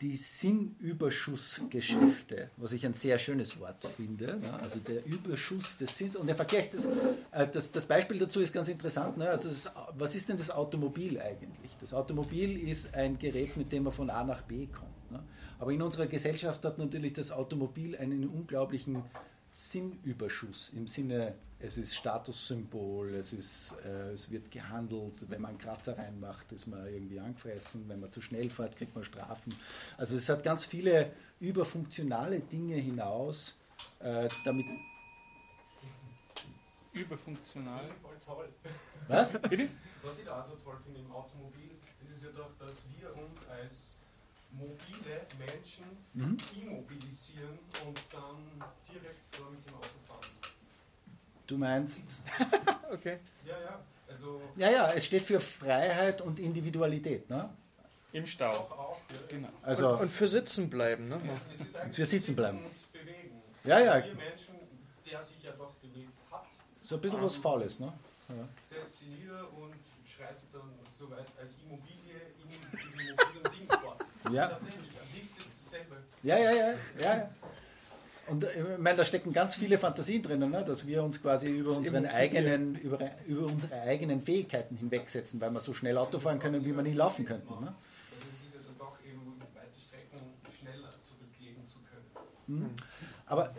die 0.00 0.14
Sinnüberschussgeschäfte, 0.14 2.50
was 2.56 2.70
ich 2.72 2.86
ein 2.86 2.94
sehr 2.94 3.18
schönes 3.18 3.58
Wort 3.58 3.84
finde. 3.84 4.38
Ne? 4.38 4.54
Also 4.62 4.78
der 4.78 5.04
Überschuss 5.04 5.76
des 5.76 5.98
Sinns. 5.98 6.14
Und 6.14 6.28
er 6.28 6.36
vergleicht 6.36 6.74
das, 6.74 6.86
äh, 7.32 7.48
das, 7.52 7.72
das 7.72 7.86
Beispiel 7.86 8.16
dazu 8.18 8.40
ist 8.40 8.52
ganz 8.52 8.68
interessant. 8.68 9.18
Ne? 9.18 9.28
Also 9.28 9.48
das, 9.48 9.72
was 9.96 10.14
ist 10.14 10.28
denn 10.28 10.36
das 10.36 10.52
Automobil 10.52 11.20
eigentlich? 11.20 11.72
Das 11.80 11.92
Automobil 11.92 12.68
ist 12.68 12.94
ein 12.94 13.18
Gerät, 13.18 13.56
mit 13.56 13.72
dem 13.72 13.82
man 13.84 13.92
von 13.92 14.08
A 14.08 14.22
nach 14.22 14.42
B 14.42 14.66
kommt. 14.66 14.97
Aber 15.58 15.72
in 15.72 15.82
unserer 15.82 16.06
Gesellschaft 16.06 16.64
hat 16.64 16.78
natürlich 16.78 17.14
das 17.14 17.32
Automobil 17.32 17.96
einen 17.96 18.28
unglaublichen 18.28 19.02
Sinnüberschuss 19.52 20.70
im 20.76 20.86
Sinne, 20.86 21.34
es 21.60 21.76
ist 21.78 21.96
Statussymbol, 21.96 23.14
es, 23.14 23.32
ist, 23.32 23.74
äh, 23.84 24.12
es 24.12 24.30
wird 24.30 24.52
gehandelt, 24.52 25.28
wenn 25.28 25.40
man 25.40 25.50
einen 25.50 25.58
Kratzer 25.58 25.98
reinmacht, 25.98 26.52
ist 26.52 26.68
man 26.68 26.86
irgendwie 26.86 27.18
angefressen, 27.18 27.88
wenn 27.88 27.98
man 27.98 28.12
zu 28.12 28.22
schnell 28.22 28.48
fährt, 28.50 28.76
kriegt 28.76 28.94
man 28.94 29.02
Strafen. 29.02 29.52
Also 29.96 30.16
es 30.16 30.28
hat 30.28 30.44
ganz 30.44 30.64
viele 30.64 31.10
überfunktionale 31.40 32.38
Dinge 32.38 32.76
hinaus, 32.76 33.56
äh, 33.98 34.28
damit. 34.44 34.66
überfunktional. 36.92 37.84
Voll 38.00 38.16
toll. 38.24 38.48
Was? 39.08 39.32
Bitte? 39.32 39.68
Was 40.02 40.18
ich 40.20 40.24
da 40.24 40.40
auch 40.40 40.44
so 40.44 40.54
toll 40.54 40.76
finde 40.84 41.00
im 41.00 41.10
Automobil, 41.10 41.70
ist 42.00 42.12
es 42.12 42.22
ja 42.22 42.28
doch, 42.30 42.56
dass 42.60 42.84
wir 42.96 43.10
uns 43.16 43.38
als 43.48 43.98
mobile 44.52 45.26
Menschen 45.38 45.84
Mhm. 46.14 46.36
immobilisieren 46.60 47.58
und 47.86 48.00
dann 48.10 48.68
direkt 48.88 49.38
da 49.38 49.48
mit 49.50 49.66
dem 49.66 49.74
Auto 49.74 49.98
fahren. 50.06 50.26
Du 51.46 51.58
meinst. 51.58 52.22
Okay. 52.90 53.18
Ja, 53.44 53.60
ja. 53.60 53.80
Also 54.08 54.40
Ja, 54.56 54.70
ja, 54.70 54.88
es 54.92 55.04
steht 55.04 55.20
für 55.22 55.38
Freiheit 55.38 56.22
und 56.22 56.38
Individualität. 56.38 57.28
Ne? 57.28 57.50
Im 58.12 58.26
Stau. 58.26 58.48
auch, 58.50 58.70
auch. 58.70 59.00
Ja. 59.10 59.16
Genau. 59.28 59.48
Also, 59.62 59.90
und, 59.90 60.00
und 60.00 60.08
für 60.10 60.26
sitzen 60.26 60.70
bleiben, 60.70 61.08
ne? 61.08 61.20
Es, 61.30 61.46
es 61.60 61.66
ist 61.66 61.76
eigentlich 61.76 61.96
Für 61.96 62.06
sitzen 62.06 62.34
bleiben. 62.34 62.64
und 62.64 62.92
bewegen. 62.94 63.42
Ja, 63.64 63.78
ja. 63.78 63.96
Wir 64.02 64.14
Menschen, 64.14 64.54
der 65.10 65.20
sich 65.22 65.42
ja 65.42 65.52
doch 65.52 65.74
bewegt 65.74 66.08
hat, 66.30 66.46
so 66.82 66.94
ein 66.94 67.00
bisschen 67.02 67.22
was 67.22 67.36
Faules. 67.36 67.78
Ne? 67.80 67.92
Setzt 68.62 68.98
sie 68.98 69.06
nieder 69.06 69.52
und 69.54 69.74
schreitet 70.06 70.48
dann 70.52 70.72
soweit 70.98 71.26
als 71.40 71.56
Immobilie 71.64 72.20
in 72.42 72.48
diesem 72.48 73.16
mobilen 73.16 73.58
Ding 73.58 73.80
fort. 73.80 74.04
Ja. 74.32 74.48
Tatsächlich, 74.48 74.90
liegt 75.14 75.38
es 75.38 75.64
dasselbe. 75.64 75.96
Ja, 76.22 76.36
ja, 76.36 76.52
ja, 76.52 76.68
ja. 76.98 77.16
ja. 77.16 77.30
Und 78.28 78.44
äh, 78.44 78.48
ich 78.74 78.78
meine, 78.78 78.98
da 78.98 79.04
stecken 79.04 79.32
ganz 79.32 79.54
viele 79.54 79.78
Fantasien 79.78 80.22
drinnen, 80.22 80.50
ne? 80.50 80.64
dass 80.64 80.86
wir 80.86 81.02
uns 81.02 81.22
quasi 81.22 81.48
über 81.48 81.74
unseren 81.74 82.06
eigenen, 82.06 82.74
über, 82.76 82.98
über 83.26 83.46
unsere 83.46 83.80
eigenen 83.80 84.20
Fähigkeiten 84.20 84.76
hinwegsetzen, 84.76 85.40
weil 85.40 85.50
wir 85.50 85.60
so 85.60 85.72
schnell 85.72 85.96
Auto 85.96 86.18
fahren 86.18 86.38
können, 86.38 86.62
wie 86.64 86.74
wir 86.74 86.82
nie 86.82 86.92
laufen 86.92 87.24
könnten. 87.24 87.48
Ne? 87.48 87.74
Also 88.12 88.26
es 88.32 88.44
ist 88.44 88.54
ja 88.54 88.60
dann 88.66 88.76
doch 88.76 88.98
eben 89.06 89.40
weite 89.54 89.80
Strecken 89.80 90.20
schneller 90.60 90.92
zurücklegen 91.02 91.66
zu 91.66 91.78
können. 91.78 92.74
Aber 93.26 93.50
äh, 93.50 93.52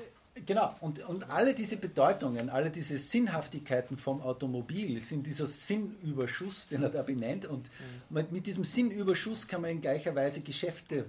genau, 0.50 0.76
und, 0.82 1.08
und 1.08 1.30
alle 1.30 1.54
diese 1.54 1.78
Bedeutungen, 1.78 2.50
alle 2.50 2.72
diese 2.72 2.98
Sinnhaftigkeiten 2.98 3.98
vom 3.98 4.20
Automobil 4.22 5.00
sind 5.00 5.28
dieser 5.28 5.46
Sinnüberschuss, 5.46 6.70
den 6.70 6.82
er 6.82 6.90
da 6.90 7.04
benennt. 7.04 7.46
Und 7.46 7.70
mit, 8.10 8.32
mit 8.32 8.48
diesem 8.48 8.64
Sinnüberschuss 8.64 9.48
kann 9.48 9.62
man 9.62 9.70
in 9.70 9.80
gleicher 9.80 10.16
Weise 10.16 10.42
Geschäfte 10.42 11.06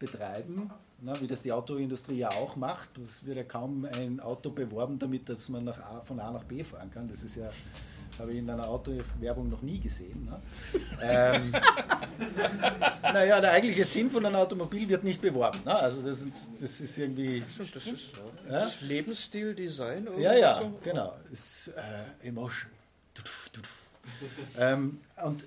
betreiben, 0.00 0.68
na, 1.00 1.18
wie 1.20 1.28
das 1.28 1.42
die 1.42 1.52
Autoindustrie 1.52 2.18
ja 2.18 2.30
auch 2.30 2.56
macht. 2.56 2.98
Es 2.98 3.24
wird 3.24 3.36
ja 3.36 3.44
kaum 3.44 3.84
ein 3.84 4.18
Auto 4.18 4.50
beworben, 4.50 4.98
damit 4.98 5.28
dass 5.28 5.48
man 5.48 5.62
nach 5.62 5.78
A, 5.78 6.00
von 6.00 6.18
A 6.18 6.32
nach 6.32 6.44
B 6.44 6.64
fahren 6.64 6.90
kann. 6.90 7.06
Das 7.06 7.22
ist 7.22 7.36
ja, 7.36 7.50
habe 8.18 8.32
ich 8.32 8.38
in 8.38 8.50
einer 8.50 8.68
Autowerbung 8.68 9.48
noch 9.48 9.62
nie 9.62 9.78
gesehen. 9.80 10.24
Ne? 10.24 10.40
ähm, 11.02 11.52
naja, 13.02 13.40
der 13.40 13.52
eigentliche 13.52 13.84
Sinn 13.84 14.10
von 14.10 14.24
einem 14.24 14.36
Automobil 14.36 14.88
wird 14.88 15.04
nicht 15.04 15.20
beworben. 15.20 15.60
Ne? 15.64 15.74
Also 15.74 16.02
das 16.02 16.22
ist, 16.22 16.50
das 16.60 16.80
ist 16.80 16.98
irgendwie 16.98 17.42
das 17.58 17.86
ist 17.86 18.10
Ja? 18.48 18.58
das 18.60 18.80
Lebensstil, 18.80 19.54
Design. 19.54 20.04
irgendwie 20.04 20.22
ja, 20.22 20.34
ja, 20.34 20.58
so. 20.58 20.72
genau. 20.82 21.16
Ist, 21.30 21.68
äh, 21.68 22.28
Emotion. 22.28 22.70
Ähm, 24.58 25.00
und 25.24 25.44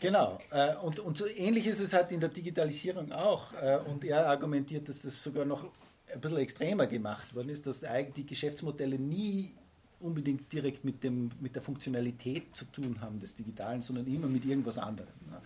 genau. 0.00 0.38
Äh, 0.50 0.74
und, 0.76 1.00
und 1.00 1.16
so 1.16 1.26
ähnlich 1.26 1.66
ist 1.66 1.80
es 1.80 1.92
halt 1.92 2.12
in 2.12 2.20
der 2.20 2.28
Digitalisierung 2.28 3.12
auch. 3.12 3.52
Äh, 3.60 3.78
und 3.88 4.04
er 4.04 4.26
argumentiert, 4.28 4.88
dass 4.88 5.02
das 5.02 5.22
sogar 5.22 5.44
noch 5.44 5.64
ein 6.12 6.20
bisschen 6.20 6.38
extremer 6.38 6.86
gemacht 6.86 7.34
worden 7.34 7.48
ist, 7.48 7.66
dass 7.66 7.84
die 8.16 8.26
Geschäftsmodelle 8.26 8.98
nie 8.98 9.54
unbedingt 10.02 10.52
direkt 10.52 10.84
mit, 10.84 11.02
dem, 11.02 11.30
mit 11.40 11.54
der 11.54 11.62
Funktionalität 11.62 12.54
zu 12.54 12.64
tun 12.66 13.00
haben 13.00 13.18
des 13.18 13.34
Digitalen, 13.34 13.82
sondern 13.82 14.06
immer 14.06 14.26
mit 14.26 14.44
irgendwas 14.44 14.78
anderem. 14.78 15.12
Ne? 15.30 15.40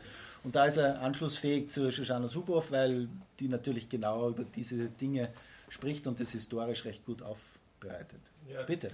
Und 0.45 0.55
da 0.55 0.65
ist 0.65 0.77
er 0.77 1.01
anschlussfähig 1.03 1.71
zu 1.71 1.91
Shoshana 1.91 2.29
Zuboff, 2.29 2.71
weil 2.71 3.09
die 3.41 3.49
natürlich 3.49 3.89
genau 3.89 4.31
über 4.31 4.45
diese 4.45 4.89
Dinge 4.89 5.33
spricht 5.69 6.07
und 6.07 6.21
das 6.21 6.31
historisch 6.33 6.85
recht 6.85 7.05
gut 7.05 7.23
aufbereitet. 7.23 8.21
Ja, 8.49 8.63
Bitte. 8.63 8.93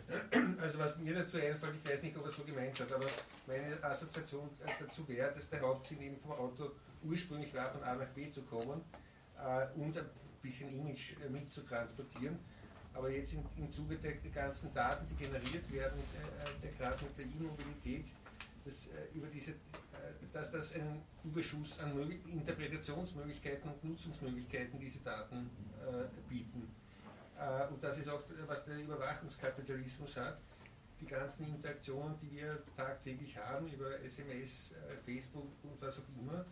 Also 0.61 0.79
was 0.79 0.97
mir 0.99 1.15
dazu 1.15 1.37
einfällt, 1.37 1.75
ich 1.85 1.91
weiß 1.91 2.03
nicht, 2.05 2.17
ob 2.17 2.25
er 2.25 2.31
so 2.31 2.43
gemeint 2.43 2.79
hat, 2.81 2.91
aber 2.93 3.07
meine 3.47 3.83
Assoziation 3.83 4.49
dazu 4.81 5.07
wäre, 5.09 5.33
dass 5.35 5.51
der 5.51 5.61
Hauptsinn 5.61 6.01
eben 6.01 6.17
vom 6.17 6.33
Auto 6.33 6.71
ursprünglich 7.05 7.53
war, 7.55 7.71
von 7.71 7.83
A 7.83 7.95
nach 7.95 8.09
B 8.09 8.31
zu 8.31 8.43
kommen 8.43 8.81
äh, 9.39 9.79
und 9.79 9.97
ein 9.97 10.05
bisschen 10.41 10.73
Image 10.75 11.15
äh, 11.25 11.29
mitzutransportieren. 11.29 12.39
Aber 12.95 13.11
jetzt 13.11 13.33
im, 13.33 13.45
im 13.57 13.71
Zuge 13.71 13.97
der, 13.97 14.13
der, 14.13 14.31
ganzen 14.31 14.73
Daten, 14.75 15.07
die 15.09 15.25
generiert 15.25 15.73
werden, 15.73 15.99
äh, 16.63 16.69
gerade 16.77 17.05
mit 17.05 17.19
der 17.19 17.25
E-Mobilität, 17.25 18.07
dass, 18.65 18.89
äh, 18.89 19.15
über 19.15 19.27
diese, 19.27 19.53
äh, 19.53 19.55
dass 20.33 20.51
das 20.51 20.75
einen 20.75 21.03
Überschuss 21.25 21.79
an 21.81 21.95
Mög 21.95 22.21
Interpretationsmöglichkeiten 22.29 23.71
und 23.71 23.85
Nutzungsmöglichkeiten 23.85 24.79
diese 24.79 25.01
Daten 25.01 25.51
äh, 25.81 26.05
bieten. 26.29 26.69
und 27.71 27.83
das 27.83 27.99
ist 27.99 28.09
auch, 28.09 28.23
was 28.47 28.65
der 28.67 28.79
Überwachungskapitalismus 28.79 30.17
hat. 30.17 30.39
Die 31.01 31.07
ganzen 31.07 31.49
Interaktionen, 31.49 32.15
die 32.21 32.31
wir 32.31 32.63
tagtäglich 32.77 33.37
haben 33.37 33.67
über 33.73 33.99
SMS, 34.01 34.75
Facebook 35.05 35.51
und 35.65 35.81
was 35.81 35.99
auch 35.99 36.09
immer, 36.21 36.45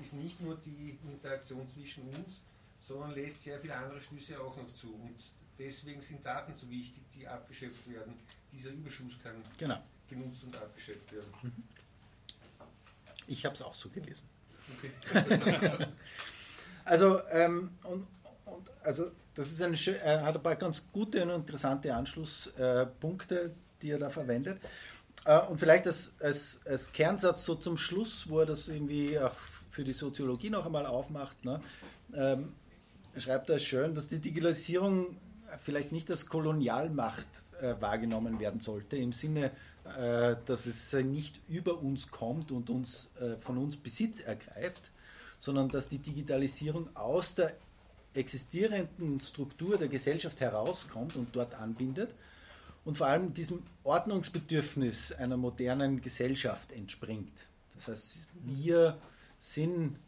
ist 0.00 0.12
nicht 0.12 0.40
nur 0.40 0.56
die 0.56 0.98
Interaktion 1.02 1.66
zwischen 1.68 2.08
uns, 2.10 2.42
sondern 2.78 3.14
lässt 3.14 3.42
sehr 3.42 3.58
viele 3.58 3.74
andere 3.74 4.00
Schlüsse 4.00 4.40
auch 4.40 4.56
noch 4.56 4.72
zu. 4.72 4.94
Und 4.94 5.16
deswegen 5.58 6.00
sind 6.00 6.24
Daten 6.24 6.54
so 6.54 6.68
wichtig, 6.70 7.02
die 7.14 7.26
abgeschöpft 7.26 7.88
werden. 7.90 8.14
Dieser 8.52 8.70
Überschuss 8.70 9.12
kann 9.22 9.34
genau. 9.58 9.82
genutzt 10.08 10.44
und 10.44 10.56
abgeschöpft 10.56 11.12
werden. 11.12 11.28
Mhm. 11.42 11.52
Ich 13.26 13.44
habe 13.44 13.54
es 13.54 13.62
auch 13.62 13.74
so 13.74 13.88
gelesen. 13.88 14.28
Okay. 14.76 15.86
also, 16.84 17.20
ähm, 17.30 17.70
und, 17.84 18.06
und, 18.44 18.70
also 18.82 19.10
das 19.34 19.50
ist 19.50 19.62
eine 19.62 19.76
er 19.98 20.24
hat 20.24 20.36
ein 20.36 20.42
paar 20.42 20.56
ganz 20.56 20.84
gute 20.92 21.22
und 21.22 21.30
interessante 21.30 21.94
Anschlusspunkte, 21.94 23.40
äh, 23.40 23.50
die 23.82 23.90
er 23.90 23.98
da 23.98 24.10
verwendet. 24.10 24.60
Äh, 25.24 25.40
und 25.46 25.58
vielleicht 25.58 25.86
als, 25.86 26.14
als, 26.20 26.60
als, 26.64 26.92
Kernsatz 26.92 27.44
so 27.44 27.54
zum 27.56 27.76
Schluss, 27.76 28.28
wo 28.28 28.40
er 28.40 28.46
das 28.46 28.68
irgendwie 28.68 29.18
auch 29.18 29.36
für 29.70 29.84
die 29.84 29.92
Soziologie 29.92 30.50
noch 30.50 30.64
einmal 30.64 30.86
aufmacht, 30.86 31.44
ne, 31.44 31.60
ähm, 32.14 32.54
schreibt 33.18 33.50
er 33.50 33.58
schön, 33.58 33.94
dass 33.94 34.08
die 34.08 34.20
Digitalisierung 34.20 35.18
vielleicht 35.62 35.92
nicht 35.92 36.10
als 36.10 36.26
Kolonialmacht 36.26 37.26
äh, 37.60 37.74
wahrgenommen 37.80 38.40
werden 38.40 38.60
sollte, 38.60 38.96
im 38.96 39.12
Sinne, 39.12 39.50
äh, 39.84 40.36
dass 40.44 40.66
es 40.66 40.92
nicht 40.92 41.40
über 41.48 41.78
uns 41.78 42.10
kommt 42.10 42.50
und 42.50 42.70
uns, 42.70 43.10
äh, 43.20 43.36
von 43.40 43.58
uns 43.58 43.76
Besitz 43.76 44.20
ergreift, 44.20 44.90
sondern 45.38 45.68
dass 45.68 45.88
die 45.88 45.98
Digitalisierung 45.98 46.94
aus 46.96 47.34
der 47.34 47.54
existierenden 48.14 49.20
Struktur 49.20 49.76
der 49.76 49.88
Gesellschaft 49.88 50.40
herauskommt 50.40 51.16
und 51.16 51.34
dort 51.36 51.54
anbindet 51.54 52.10
und 52.84 52.96
vor 52.96 53.08
allem 53.08 53.34
diesem 53.34 53.62
Ordnungsbedürfnis 53.84 55.12
einer 55.12 55.36
modernen 55.36 56.00
Gesellschaft 56.00 56.72
entspringt. 56.72 57.32
Das 57.74 57.88
heißt, 57.88 58.28
wir 58.44 58.98
sind 59.38 59.98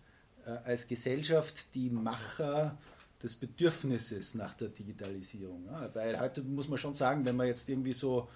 äh, 0.47 0.51
als 0.65 0.89
Gesellschaft 0.89 1.75
die 1.75 1.91
Macher 1.91 2.79
des 3.23 3.35
Bedürfnisses 3.35 4.35
nach 4.35 4.55
der 4.55 4.69
Digitalisierung. 4.69 5.65
Ja, 5.67 5.91
weil 5.95 6.19
heute 6.21 6.43
muss 6.43 6.69
man 6.69 6.79
schon 6.79 6.95
sagen, 6.95 7.25
wenn 7.25 7.37
man 7.37 7.47
jetzt 7.47 7.69
irgendwie 7.69 7.93
so 7.93 8.29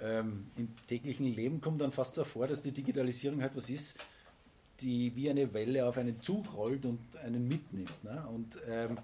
ähm, 0.00 0.46
im 0.56 0.74
täglichen 0.86 1.26
Leben 1.26 1.60
kommt, 1.60 1.80
dann 1.80 1.92
fast 1.92 2.14
so 2.14 2.24
vor, 2.24 2.46
dass 2.46 2.62
die 2.62 2.72
Digitalisierung 2.72 3.42
halt 3.42 3.54
was 3.56 3.68
ist, 3.70 3.96
die 4.80 5.14
wie 5.14 5.30
eine 5.30 5.52
Welle 5.52 5.86
auf 5.86 5.98
einen 5.98 6.20
Zug 6.22 6.54
rollt 6.54 6.84
und 6.84 7.00
einen 7.24 7.46
mitnimmt. 7.46 8.04
Ne? 8.04 8.26
Und 8.32 8.56
ähm, 8.68 8.98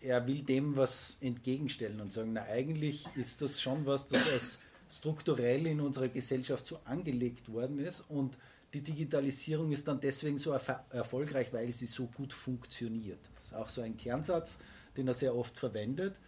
er 0.00 0.26
will 0.26 0.42
dem 0.42 0.76
was 0.76 1.18
entgegenstellen 1.20 2.00
und 2.00 2.12
sagen, 2.12 2.32
na 2.32 2.42
eigentlich 2.44 3.06
ist 3.16 3.42
das 3.42 3.60
schon 3.60 3.86
was, 3.86 4.06
das 4.06 4.28
als 4.28 4.58
strukturell 4.90 5.66
in 5.66 5.80
unserer 5.80 6.08
Gesellschaft 6.08 6.64
so 6.64 6.80
angelegt 6.84 7.52
worden 7.52 7.78
ist 7.78 8.04
und 8.08 8.36
die 8.72 8.82
Digitalisierung 8.82 9.72
ist 9.72 9.88
dann 9.88 10.00
deswegen 10.00 10.36
so 10.36 10.52
erfolgreich, 10.52 11.52
weil 11.52 11.72
sie 11.72 11.86
so 11.86 12.06
gut 12.06 12.32
funktioniert. 12.32 13.20
Das 13.36 13.46
ist 13.46 13.54
auch 13.54 13.68
so 13.68 13.80
ein 13.80 13.96
Kernsatz, 13.96 14.60
den 14.96 15.08
er 15.08 15.14
sehr 15.14 15.34
oft 15.34 15.58
verwendet. 15.58 16.20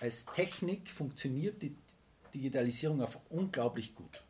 Als 0.00 0.26
Technik 0.26 0.88
funktioniert 0.88 1.60
die 1.60 1.74
Digitalisierung 2.32 3.02
einfach 3.02 3.20
unglaublich 3.28 3.94
gut. 3.94 4.22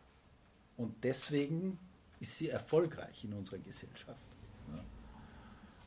Und 0.77 1.03
deswegen 1.05 1.79
ist 2.21 2.39
sie 2.39 2.49
erfolgreich 2.49 3.25
in 3.25 3.33
unserer 3.33 3.59
Gesellschaft. 3.59 4.21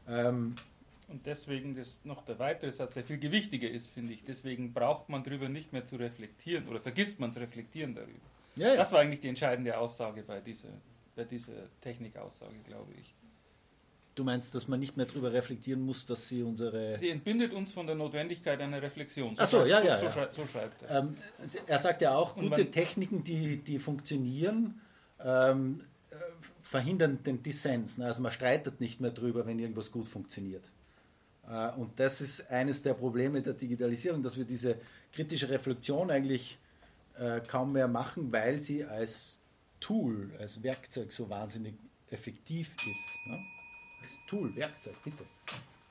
Ja. 0.08 0.30
Ähm, 0.30 0.56
und 1.08 1.26
deswegen 1.26 1.76
ist 1.76 2.06
noch 2.06 2.24
der 2.24 2.40
weitere 2.40 2.72
Satz, 2.72 2.94
der 2.94 3.04
viel 3.04 3.18
gewichtiger 3.18 3.70
ist, 3.70 3.90
finde 3.90 4.14
ich. 4.14 4.24
Deswegen 4.24 4.74
braucht 4.74 5.10
man 5.10 5.24
darüber 5.24 5.50
nicht 5.50 5.74
mehr 5.74 5.84
zu 5.84 5.96
reflektieren 5.96 6.68
oder 6.68 6.80
vergisst 6.80 7.20
man 7.20 7.32
das 7.32 7.40
Reflektieren 7.40 7.96
darüber. 7.96 8.20
Ja, 8.56 8.70
ja. 8.70 8.76
Das 8.76 8.92
war 8.92 9.00
eigentlich 9.00 9.20
die 9.20 9.30
entscheidende 9.30 9.78
Aussage 9.78 10.24
bei 10.24 10.40
dieser 10.40 10.70
bei 11.20 11.26
dieser 11.26 11.54
Technikaussage, 11.82 12.56
glaube 12.66 12.94
ich. 12.94 13.14
Du 14.16 14.24
meinst, 14.24 14.56
dass 14.56 14.68
man 14.70 14.80
nicht 14.80 14.96
mehr 14.96 15.06
darüber 15.06 15.34
reflektieren 15.34 15.82
muss, 15.82 16.06
dass 16.06 16.28
sie 16.28 16.44
unsere. 16.44 16.98
Sie 16.98 17.10
entbindet 17.10 17.54
uns 17.54 17.74
von 17.74 17.86
der 17.88 17.96
Notwendigkeit 17.96 18.60
einer 18.62 18.82
Reflexion. 18.82 19.36
So 19.36 19.42
Achso, 19.42 19.66
ja, 19.66 19.84
ja. 19.84 19.98
So, 19.98 20.06
ja. 20.06 20.32
so 20.32 20.48
schreibt 20.48 20.84
er. 20.84 21.00
Ähm, 21.00 21.16
er 21.68 21.80
sagt 21.80 22.02
ja 22.02 22.16
auch, 22.16 22.36
gute 22.36 22.72
Techniken, 22.72 23.24
die, 23.24 23.58
die 23.58 23.80
funktionieren, 23.80 24.80
ähm, 25.24 25.82
äh, 26.10 26.16
verhindern 26.62 27.22
den 27.24 27.44
Dissens. 27.44 27.98
Ne? 27.98 28.06
Also 28.06 28.22
man 28.22 28.32
streitet 28.32 28.80
nicht 28.80 29.02
mehr 29.02 29.12
darüber, 29.12 29.46
wenn 29.46 29.60
irgendwas 29.60 29.92
gut 29.92 30.08
funktioniert. 30.08 30.70
Äh, 31.50 31.72
und 31.72 32.00
das 32.00 32.22
ist 32.22 32.50
eines 32.50 32.82
der 32.82 32.94
Probleme 32.94 33.42
der 33.42 33.54
Digitalisierung, 33.54 34.24
dass 34.24 34.38
wir 34.38 34.46
diese 34.46 34.78
kritische 35.12 35.50
Reflexion 35.50 36.12
eigentlich 36.12 36.58
äh, 37.18 37.42
kaum 37.42 37.74
mehr 37.74 37.90
machen, 37.90 38.32
weil 38.32 38.58
sie 38.60 38.86
als 38.86 39.39
Tool, 39.80 40.36
als 40.40 40.62
Werkzeug 40.64 41.12
so 41.12 41.30
wahnsinnig 41.30 41.76
effektiv 42.10 42.76
ist. 42.76 43.28
Ne? 43.28 43.40
Als 44.02 44.18
Tool, 44.28 44.56
Werkzeug, 44.56 44.96
bitte. 45.04 45.26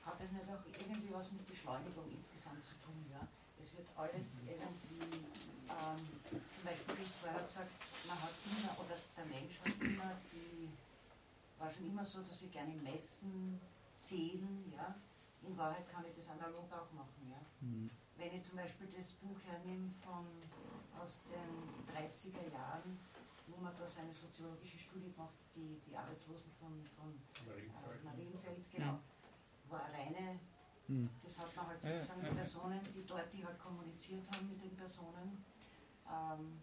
Hat 0.05 0.19
das 0.19 0.31
nicht 0.31 0.45
auch 0.49 0.63
irgendwie 0.65 1.13
was 1.13 1.31
mit 1.31 1.47
Beschleunigung 1.47 2.05
insgesamt 2.11 2.65
zu 2.65 2.73
tun? 2.83 3.05
Ja? 3.11 3.27
Es 3.61 3.75
wird 3.75 3.87
alles 3.95 4.39
irgendwie, 4.45 5.03
ähm, 5.69 6.01
zum 6.29 6.63
Beispiel, 6.63 6.97
wie 6.97 7.03
ich 7.03 7.09
vorher 7.09 7.43
gesagt, 7.43 7.71
man 8.07 8.21
hat 8.21 8.33
immer, 8.45 8.73
oder 8.79 8.95
der 9.17 9.25
Mensch 9.25 9.59
hat 9.59 9.75
immer 9.81 10.11
die, 10.33 10.69
war 11.59 11.71
schon 11.71 11.85
immer 11.85 12.05
so, 12.05 12.21
dass 12.23 12.41
wir 12.41 12.49
gerne 12.49 12.73
messen, 12.75 13.59
zählen, 13.99 14.73
ja. 14.75 14.95
In 15.47 15.57
Wahrheit 15.57 15.89
kann 15.89 16.03
ich 16.05 16.15
das 16.15 16.27
analog 16.29 16.67
auch 16.71 16.91
machen, 16.91 17.29
ja. 17.29 17.39
Mhm. 17.61 17.89
Wenn 18.17 18.35
ich 18.35 18.43
zum 18.43 18.57
Beispiel 18.57 18.87
das 18.95 19.13
Buch 19.13 19.37
hernehme 19.47 19.89
von, 20.03 20.25
aus 20.99 21.19
den 21.31 21.95
30er 21.95 22.51
Jahren, 22.51 22.99
wo 23.51 23.61
man 23.61 23.75
da 23.77 23.87
seine 23.87 24.13
soziologische 24.13 24.77
Studie 24.77 25.11
gemacht, 25.11 25.33
die, 25.55 25.79
die 25.87 25.95
Arbeitslosen 25.95 26.51
von, 26.59 26.85
von 26.97 27.13
Marienfeld, 27.47 28.01
äh, 28.01 28.05
Marienfeld 28.05 28.71
genau, 28.71 28.99
war 29.69 29.89
reine, 29.91 30.39
mhm. 30.87 31.09
das 31.23 31.37
hat 31.37 31.55
man 31.55 31.67
halt 31.67 31.81
sozusagen 31.81 32.21
ja, 32.21 32.27
ja. 32.27 32.33
Personen, 32.33 32.79
die 32.93 33.05
dort, 33.05 33.33
die 33.33 33.45
halt 33.45 33.59
kommuniziert 33.59 34.23
haben 34.31 34.49
mit 34.49 34.63
den 34.63 34.75
Personen 34.75 35.43
ähm, 36.07 36.61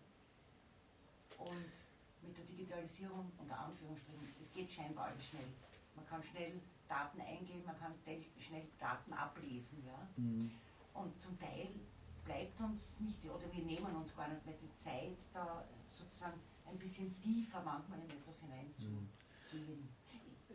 und 1.38 1.72
mit 2.22 2.36
der 2.36 2.44
Digitalisierung 2.44 3.30
unter 3.38 3.58
Anführungsstrichen, 3.58 4.34
es 4.40 4.52
geht 4.52 4.70
scheinbar 4.70 5.06
alles 5.06 5.24
schnell. 5.26 5.48
Man 5.94 6.06
kann 6.06 6.22
schnell 6.22 6.60
Daten 6.88 7.20
eingeben, 7.20 7.64
man 7.64 7.78
kann 7.78 7.94
schnell 8.38 8.66
Daten 8.78 9.12
ablesen. 9.12 9.84
Ja? 9.86 10.08
Mhm. 10.16 10.50
Und 10.94 11.20
zum 11.20 11.38
Teil 11.38 11.68
bleibt 12.24 12.60
uns 12.60 12.98
nicht, 13.00 13.24
oder 13.24 13.52
wir 13.52 13.64
nehmen 13.64 13.94
uns 13.96 14.14
gar 14.16 14.28
nicht 14.28 14.44
mehr 14.44 14.56
die 14.60 14.74
Zeit, 14.74 15.16
da 15.32 15.64
sozusagen 15.88 16.40
ein 16.68 16.78
bisschen 16.78 17.14
tiefer 17.20 17.62
manchmal 17.64 17.98
in 18.00 18.10
etwas 18.10 18.40
hineinzugehen. 18.40 19.08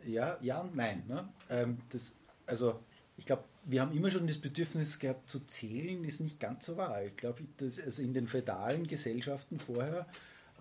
Ja, 0.04 0.38
ja 0.40 0.60
und 0.60 0.74
nein. 0.74 1.02
Ne? 1.08 1.28
Ähm, 1.48 1.78
das, 1.90 2.14
also 2.46 2.80
ich 3.16 3.26
glaube, 3.26 3.44
wir 3.64 3.80
haben 3.80 3.96
immer 3.96 4.10
schon 4.10 4.26
das 4.26 4.38
Bedürfnis 4.38 4.98
gehabt 4.98 5.30
zu 5.30 5.40
zählen, 5.40 6.02
ist 6.04 6.20
nicht 6.20 6.40
ganz 6.40 6.66
so 6.66 6.76
wahr. 6.76 7.04
Ich 7.04 7.16
glaube, 7.16 7.42
also 7.60 8.02
in 8.02 8.12
den 8.14 8.26
feudalen 8.26 8.86
Gesellschaften 8.86 9.58
vorher 9.58 10.06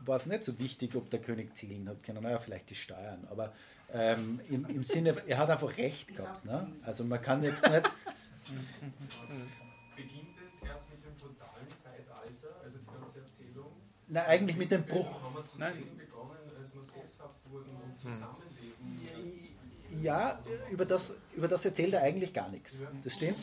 war 0.06 0.18
es 0.18 0.26
nicht 0.26 0.44
so 0.44 0.58
wichtig, 0.60 0.96
ob 0.96 1.10
der 1.10 1.22
König 1.22 1.56
zählen 1.56 1.88
hat 1.90 2.04
können. 2.04 2.24
Naja, 2.24 2.40
vielleicht 2.40 2.70
die 2.70 2.76
Steuern, 2.76 3.26
aber 3.30 3.54
ähm, 3.94 4.40
im, 4.50 4.66
im 4.66 4.84
Sinne, 4.84 5.16
er 5.28 5.38
hat 5.38 5.50
einfach 5.50 5.78
recht 5.78 6.16
gehabt. 6.16 6.46
Ne? 6.46 6.72
Also 6.84 7.04
man 7.04 7.22
kann 7.22 7.44
jetzt 7.44 7.68
nicht. 7.68 7.84
Beginnt 9.96 10.38
es 10.46 10.62
erst 10.62 10.90
mit 10.90 11.04
dem 11.04 11.16
feudalen 11.16 11.68
Zeitalter, 11.78 12.62
also 12.64 12.78
die 12.78 12.86
ganze 12.86 13.20
Erzählung? 13.20 13.72
Na, 14.12 14.26
eigentlich 14.26 14.58
mit 14.58 14.72
dem 14.72 14.84
Bruch. 14.84 15.08
Nein. 15.58 15.72
hm. 18.04 20.04
Ja, 20.04 20.40
über 20.70 20.86
das, 20.86 21.16
über 21.34 21.48
das 21.48 21.64
erzählt 21.64 21.94
er 21.94 22.02
eigentlich 22.02 22.34
gar 22.34 22.50
nichts. 22.50 22.82
Das 23.04 23.14
stimmt. 23.14 23.38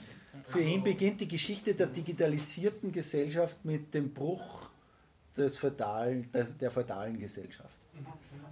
Für 0.46 0.60
ihn 0.60 0.84
beginnt 0.84 1.22
die 1.22 1.28
Geschichte 1.28 1.74
der 1.74 1.86
digitalisierten 1.86 2.92
Gesellschaft 2.92 3.64
mit 3.64 3.94
dem 3.94 4.12
Bruch 4.12 4.68
des 5.36 5.56
feudalen, 5.56 6.30
der, 6.32 6.44
der 6.44 6.70
feudalen 6.70 7.18
Gesellschaft. 7.18 7.78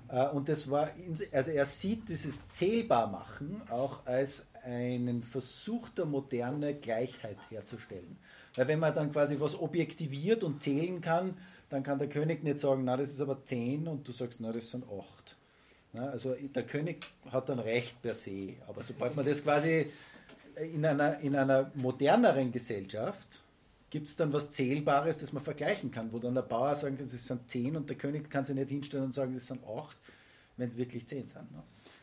Äh, 0.09 0.29
und 0.29 0.49
das 0.49 0.71
war, 0.71 0.89
also 1.33 1.51
er 1.51 1.67
sieht 1.67 2.09
dieses 2.09 2.49
Zählbarmachen 2.49 3.61
auch 3.69 4.07
als 4.07 4.49
einen 4.65 5.23
Versuch 5.23 5.91
der 5.91 6.07
Moderne 6.07 6.75
Gleichheit 6.75 7.39
herzustellen. 7.51 8.17
Weil 8.55 8.69
wenn 8.69 8.81
man 8.81 8.95
dann 8.95 9.13
quasi 9.13 9.39
was 9.39 9.59
objektiviert 9.59 10.45
und 10.45 10.63
zählen 10.63 11.01
kann, 11.01 11.37
dann 11.69 11.83
kann 11.83 11.99
der 11.99 12.09
König 12.09 12.43
nicht 12.45 12.61
sagen, 12.61 12.85
na, 12.85 12.97
das 12.97 13.11
ist 13.11 13.21
aber 13.21 13.45
10 13.45 13.87
und 13.89 14.07
du 14.07 14.13
sagst, 14.13 14.41
na, 14.41 14.53
das 14.53 14.71
sind 14.71 14.85
8. 14.85 15.37
Ja, 15.95 16.07
also 16.11 16.35
der 16.35 16.63
König 16.65 17.07
hat 17.33 17.49
dann 17.49 17.59
Recht 17.59 18.01
per 18.03 18.15
se, 18.15 18.55
aber 18.69 18.83
sobald 18.83 19.17
man 19.17 19.25
das 19.25 19.43
quasi 19.43 19.91
in 20.57 20.85
einer, 20.85 21.19
in 21.21 21.35
einer 21.37 21.71
moderneren 21.75 22.53
Gesellschaft 22.53 23.43
gibt 23.91 24.09
es 24.09 24.17
dann 24.17 24.33
was 24.33 24.51
Zählbares, 24.51 25.19
das 25.19 25.33
man 25.33 25.43
vergleichen 25.43 25.91
kann, 25.91 26.13
wo 26.13 26.19
dann 26.19 26.35
der 26.35 26.43
Bauer 26.43 26.75
sagen 26.75 26.97
kann, 26.99 27.07
es 27.07 27.27
sind 27.27 27.51
10 27.51 27.77
und 27.77 27.89
der 27.89 27.97
König 27.97 28.29
kann 28.31 28.45
sich 28.45 28.55
nicht 28.57 28.69
hinstellen 28.69 29.05
und 29.07 29.15
sagen, 29.15 29.35
es 29.35 29.47
sind 29.47 29.61
8, 29.67 29.97
wenn 30.57 30.69
es 30.69 30.77
wirklich 30.77 31.07
10 31.07 31.29
sind. 31.29 31.51
Ne? 31.53 31.63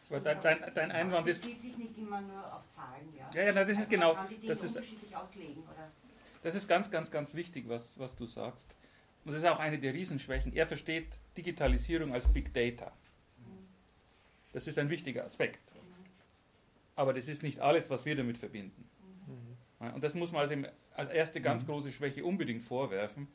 Aber 0.10 0.20
dein, 0.20 0.42
dein, 0.42 0.60
dein 0.74 0.92
Einwand 0.92 1.28
Das 1.28 1.38
ist, 1.38 1.44
bezieht 1.44 1.62
sich 1.62 1.78
nicht 1.78 1.98
immer 1.98 2.22
nur 2.22 2.54
auf 2.54 2.68
Zahlen, 2.70 3.08
ja. 3.18 3.30
Ja, 3.34 3.48
ja, 3.48 3.54
na, 3.54 3.62
das 3.64 3.72
ist 3.74 3.78
also 3.80 3.90
genau- 3.90 4.14
Man 4.14 4.18
kann 4.18 4.30
die 4.30 4.36
Dinge 4.38 4.48
das 4.54 4.64
ist- 4.64 4.76
unterschiedlich 4.78 5.16
auslegen, 5.16 5.64
oder? 5.64 5.92
das 6.44 6.56
ist 6.56 6.68
ganz, 6.68 6.90
ganz, 6.92 7.10
ganz 7.12 7.34
wichtig, 7.34 7.66
was, 7.68 7.98
was 8.00 8.16
du 8.16 8.26
sagst. 8.28 8.68
Und 9.26 9.32
das 9.32 9.42
ist 9.44 9.50
auch 9.50 9.60
eine 9.60 9.80
der 9.80 9.94
Riesenschwächen. 9.94 10.54
Er 10.54 10.68
versteht 10.68 11.08
Digitalisierung 11.38 12.14
als 12.14 12.28
Big 12.28 12.54
Data. 12.54 12.92
Das 14.52 14.68
ist 14.68 14.78
ein 14.78 14.90
wichtiger 14.90 15.24
Aspekt. 15.26 15.62
Aber 16.96 17.14
das 17.14 17.28
ist 17.28 17.42
nicht 17.42 17.60
alles, 17.60 17.90
was 17.90 18.06
wir 18.06 18.16
damit 18.16 18.38
verbinden. 18.38 18.88
Und 19.80 20.04
das 20.04 20.14
muss 20.14 20.32
man 20.32 20.42
also 20.42 20.56
als 20.96 21.10
erste 21.10 21.42
ganz 21.42 21.66
große 21.66 21.92
Schwäche 21.92 22.24
unbedingt 22.24 22.64
vorwerfen. 22.64 23.28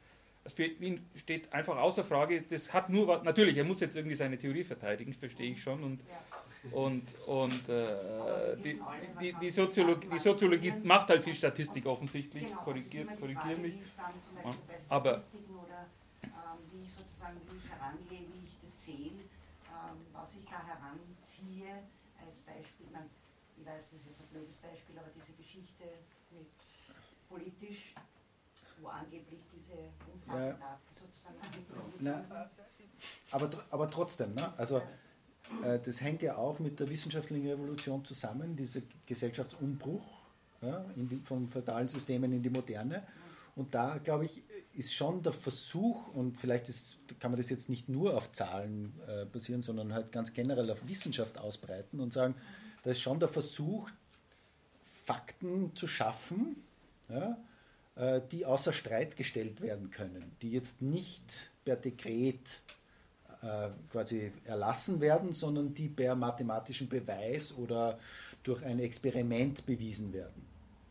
Das 0.45 0.53
für 0.55 0.65
ihn 0.65 1.05
steht 1.17 1.53
einfach 1.53 1.77
außer 1.77 2.05
Frage, 2.05 2.43
das 2.43 2.73
hat 2.73 2.89
nur 2.89 3.07
was, 3.09 3.23
natürlich, 3.23 3.57
er 3.57 3.65
muss 3.65 3.81
jetzt 3.81 3.97
irgendwie 3.97 4.17
seine 4.17 4.39
Theorie 4.39 4.65
verteidigen, 4.65 5.13
verstehe 5.13 5.51
ich 5.53 5.63
schon. 5.63 5.83
Und, 5.83 6.01
Ja. 6.01 6.17
Und, 6.71 7.03
und 7.27 7.69
äh, 7.69 8.57
die, 8.57 8.75
man 8.75 9.19
die, 9.19 9.33
die, 9.35 9.51
Soziologie, 9.51 10.09
die 10.09 10.19
Soziologie 10.19 10.75
macht 10.83 11.09
halt 11.09 11.23
viel 11.23 11.35
Statistik 11.35 11.87
offensichtlich, 11.87 12.47
Genau, 12.49 12.61
korrigier, 12.63 13.05
das 13.05 13.15
ist 13.15 13.19
immer 13.23 13.29
die 13.29 13.35
korrigier 13.37 13.57
Frage, 13.57 13.61
mich. 13.69 13.75
Wie 13.75 13.83
ich 13.87 13.97
dann 13.97 14.23
zum 14.23 14.35
Beispiel 14.35 14.89
bei 14.89 14.95
Aber- 14.97 15.11
oder 15.13 15.87
ähm, 16.25 16.31
wie 16.73 16.83
ich 16.85 16.91
sozusagen, 16.93 17.37
wie 17.49 17.57
ich 17.57 17.69
herangehe, 17.71 18.27
wie 18.33 18.45
ich 18.45 18.55
das 18.63 18.73
zähle, 18.85 19.23
ähm, 19.23 19.99
was 20.13 20.35
ich 20.37 20.45
da 20.51 20.61
heranziehe 20.67 21.73
als 22.21 22.39
Beispiel. 22.43 22.87
Ich, 22.87 22.93
meine, 22.93 23.09
ich 23.57 23.67
weiß, 23.67 23.83
das 23.91 24.01
ist 24.01 24.07
jetzt 24.09 24.21
ein 24.23 24.31
blödes 24.33 24.57
Beispiel, 24.57 24.99
aber 24.99 25.11
diese 25.15 25.33
Geschichte 25.39 25.85
mit 26.31 26.51
politisch, 27.29 27.95
wo 28.81 28.89
angeblich 28.89 29.41
diese 29.55 29.79
Umfragen 30.13 30.59
Ja. 30.61 30.79
sozusagen 30.93 31.39
Na, 32.01 32.21
äh, 32.21 32.49
aber, 33.31 33.51
aber 33.71 33.91
trotzdem, 33.91 34.35
ne? 34.35 34.53
also 34.57 34.83
das 35.85 36.01
hängt 36.01 36.23
ja 36.23 36.37
auch 36.37 36.59
mit 36.59 36.79
der 36.79 36.89
wissenschaftlichen 36.89 37.49
Revolution 37.49 38.05
zusammen, 38.05 38.55
dieser 38.55 38.81
Gesellschaftsumbruch 39.07 40.19
ja, 40.63 40.85
die, 40.97 41.17
von 41.17 41.49
feudalen 41.49 41.89
Systemen 41.89 42.33
in 42.33 42.43
die 42.43 42.51
moderne. 42.51 43.03
Und 43.57 43.75
da, 43.75 43.99
glaube 43.99 44.25
ich, 44.25 44.45
ist 44.75 44.95
schon 44.95 45.23
der 45.23 45.33
Versuch, 45.33 46.15
und 46.15 46.39
vielleicht 46.39 46.69
ist, 46.69 46.99
kann 47.19 47.33
man 47.33 47.41
das 47.41 47.51
jetzt 47.51 47.69
nicht 47.69 47.89
nur 47.89 48.17
auf 48.17 48.31
Zahlen 48.31 48.95
äh, 49.09 49.25
basieren, 49.25 49.63
sondern 49.63 49.93
halt 49.93 50.13
ganz 50.13 50.33
generell 50.33 50.71
auf 50.71 50.87
Wissenschaft 50.89 51.39
ausbreiten 51.39 51.99
und 51.99 52.13
sagen, 52.13 52.37
da 52.85 52.91
ist 52.91 53.01
schon 53.01 53.19
der 53.19 53.29
Versuch, 53.29 53.91
Fakten 55.05 55.75
zu 55.75 55.89
schaffen, 55.89 56.63
ja, 57.09 57.37
äh, 57.97 58.21
die 58.31 58.47
außer 58.47 58.73
Streit 58.73 59.17
gestellt 59.17 59.61
werden 59.61 59.91
können, 59.91 60.37
die 60.41 60.53
jetzt 60.53 60.81
nicht 60.81 61.51
per 61.65 61.75
Dekret 61.75 62.37
äh, 62.39 62.88
quasi 63.93 64.33
erlassen 64.45 65.01
werden, 65.01 65.33
sondern 65.33 65.73
die 65.73 65.89
per 65.89 66.17
mathematischem 66.17 66.89
Beweis 66.89 67.55
oder 67.57 67.99
durch 68.43 68.65
ein 68.65 68.81
Experiment 68.81 69.65
bewiesen 69.65 70.13
werden. 70.13 70.43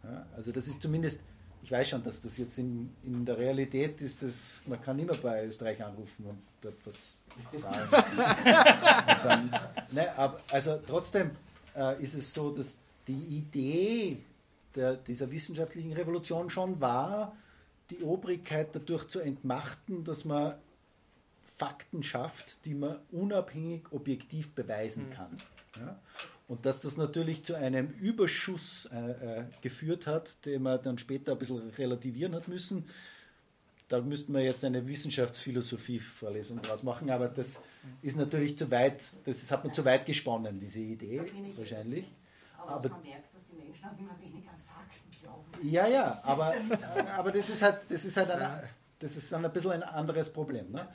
Ja, 0.03 0.25
also 0.35 0.51
das 0.51 0.67
ist 0.67 0.81
zumindest, 0.81 1.21
ich 1.61 1.71
weiß 1.71 1.89
schon, 1.89 2.03
dass 2.03 2.21
das 2.21 2.37
jetzt 2.37 2.57
in, 2.57 2.89
in 3.03 3.25
der 3.25 3.37
Realität 3.37 4.01
ist, 4.01 4.23
das, 4.23 4.61
man 4.65 4.81
kann 4.81 4.97
immer 4.97 5.15
bei 5.15 5.45
Österreich 5.45 5.83
anrufen 5.83 6.25
und 6.25 6.37
dort 6.61 6.75
was 6.85 7.17
sagen. 7.59 7.89
dann, 9.23 9.49
ne, 9.91 10.17
aber, 10.17 10.39
also 10.51 10.79
trotzdem 10.85 11.31
äh, 11.75 12.01
ist 12.01 12.15
es 12.15 12.33
so, 12.33 12.51
dass 12.51 12.77
die 13.07 13.13
Idee 13.13 14.17
der, 14.75 14.95
dieser 14.95 15.29
wissenschaftlichen 15.31 15.91
Revolution 15.91 16.49
schon 16.49 16.79
war, 16.79 17.35
die 17.89 18.03
Obrigkeit 18.03 18.69
dadurch 18.73 19.07
zu 19.07 19.19
entmachten, 19.19 20.03
dass 20.03 20.23
man 20.25 20.55
Fakten 21.57 22.03
schafft, 22.03 22.65
die 22.65 22.75
man 22.75 22.99
unabhängig 23.11 23.91
objektiv 23.91 24.51
beweisen 24.53 25.09
kann. 25.09 25.35
Ja? 25.79 25.99
Und 26.47 26.65
dass 26.65 26.81
das 26.81 26.97
natürlich 26.97 27.43
zu 27.43 27.55
einem 27.55 27.89
Überschuss 27.99 28.87
äh, 28.93 29.39
äh, 29.39 29.43
geführt 29.61 30.07
hat, 30.07 30.45
den 30.45 30.63
man 30.63 30.81
dann 30.81 30.97
später 30.97 31.33
ein 31.33 31.39
bisschen 31.39 31.69
relativieren 31.71 32.35
hat 32.35 32.47
müssen. 32.47 32.85
Da 33.89 34.01
müssten 34.01 34.33
wir 34.33 34.41
jetzt 34.41 34.63
eine 34.65 34.85
Wissenschaftsphilosophie-Vorlesung 34.85 36.61
draus 36.61 36.83
machen, 36.83 37.09
aber 37.09 37.27
das 37.29 37.63
ist 38.01 38.17
natürlich 38.17 38.57
zu 38.57 38.69
weit, 38.69 39.01
das 39.25 39.43
ist, 39.43 39.51
hat 39.51 39.63
man 39.63 39.73
zu 39.73 39.83
weit 39.85 40.05
gesponnen, 40.05 40.59
diese 40.59 40.79
Idee, 40.79 41.21
wahrscheinlich. 41.55 42.05
Aber, 42.57 42.71
aber- 42.71 42.89
man 42.89 43.01
merkt, 43.01 43.33
dass 43.33 43.43
die 43.47 43.55
Menschen 43.55 43.85
auch 43.85 43.97
immer 43.97 44.17
weniger 44.19 44.51
an 44.51 44.59
Fakten 44.59 45.11
glauben. 45.21 45.69
Ja, 45.69 45.87
ja, 45.87 46.21
aber, 46.23 46.53
aber 47.17 47.31
das 47.31 47.49
ist 47.49 47.61
halt, 47.61 47.79
das 47.89 48.03
ist 48.05 48.17
halt 48.17 48.29
ein, 48.29 48.63
das 48.99 49.15
ist 49.15 49.31
dann 49.31 49.45
ein 49.45 49.53
bisschen 49.53 49.71
ein 49.71 49.83
anderes 49.83 50.31
Problem. 50.31 50.71
Ne? 50.71 50.87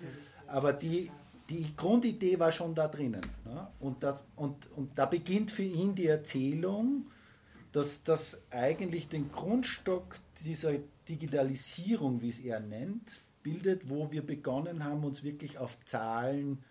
Aber 0.52 0.74
die, 0.74 1.10
die 1.48 1.74
Grundidee 1.74 2.38
war 2.38 2.52
schon 2.52 2.74
da 2.74 2.86
drinnen. 2.86 3.22
Ne? 3.46 3.68
Und, 3.80 4.02
das, 4.02 4.26
und, 4.36 4.70
und 4.76 4.90
da 4.98 5.06
beginnt 5.06 5.50
für 5.50 5.62
ihn 5.62 5.94
die 5.94 6.06
Erzählung, 6.06 7.06
dass 7.72 8.04
das 8.04 8.42
eigentlich 8.50 9.08
den 9.08 9.32
Grundstock 9.32 10.16
dieser 10.44 10.74
Digitalisierung, 11.08 12.20
wie 12.20 12.28
es 12.28 12.38
er 12.38 12.60
nennt, 12.60 13.22
bildet, 13.42 13.88
wo 13.88 14.12
wir 14.12 14.26
begonnen 14.26 14.84
haben, 14.84 15.02
uns 15.04 15.24
wirklich 15.24 15.56
auf 15.56 15.82
Zahlen 15.86 16.62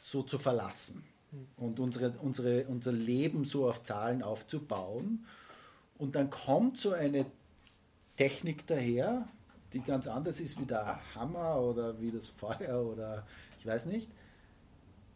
so 0.00 0.24
zu 0.24 0.36
verlassen 0.36 1.04
und 1.56 1.78
unsere, 1.78 2.10
unsere, 2.18 2.64
unser 2.64 2.90
Leben 2.90 3.44
so 3.44 3.68
auf 3.68 3.84
Zahlen 3.84 4.24
aufzubauen. 4.24 5.24
Und 5.98 6.16
dann 6.16 6.30
kommt 6.30 6.78
so 6.78 6.90
eine 6.90 7.26
Technik 8.16 8.66
daher, 8.66 9.28
die 9.72 9.80
ganz 9.80 10.06
anders 10.06 10.40
ist 10.40 10.58
wie 10.60 10.66
der 10.66 11.00
Hammer 11.14 11.60
oder 11.60 12.00
wie 12.00 12.10
das 12.10 12.28
Feuer 12.28 12.84
oder 12.84 13.26
ich 13.60 13.66
weiß 13.66 13.86
nicht, 13.86 14.08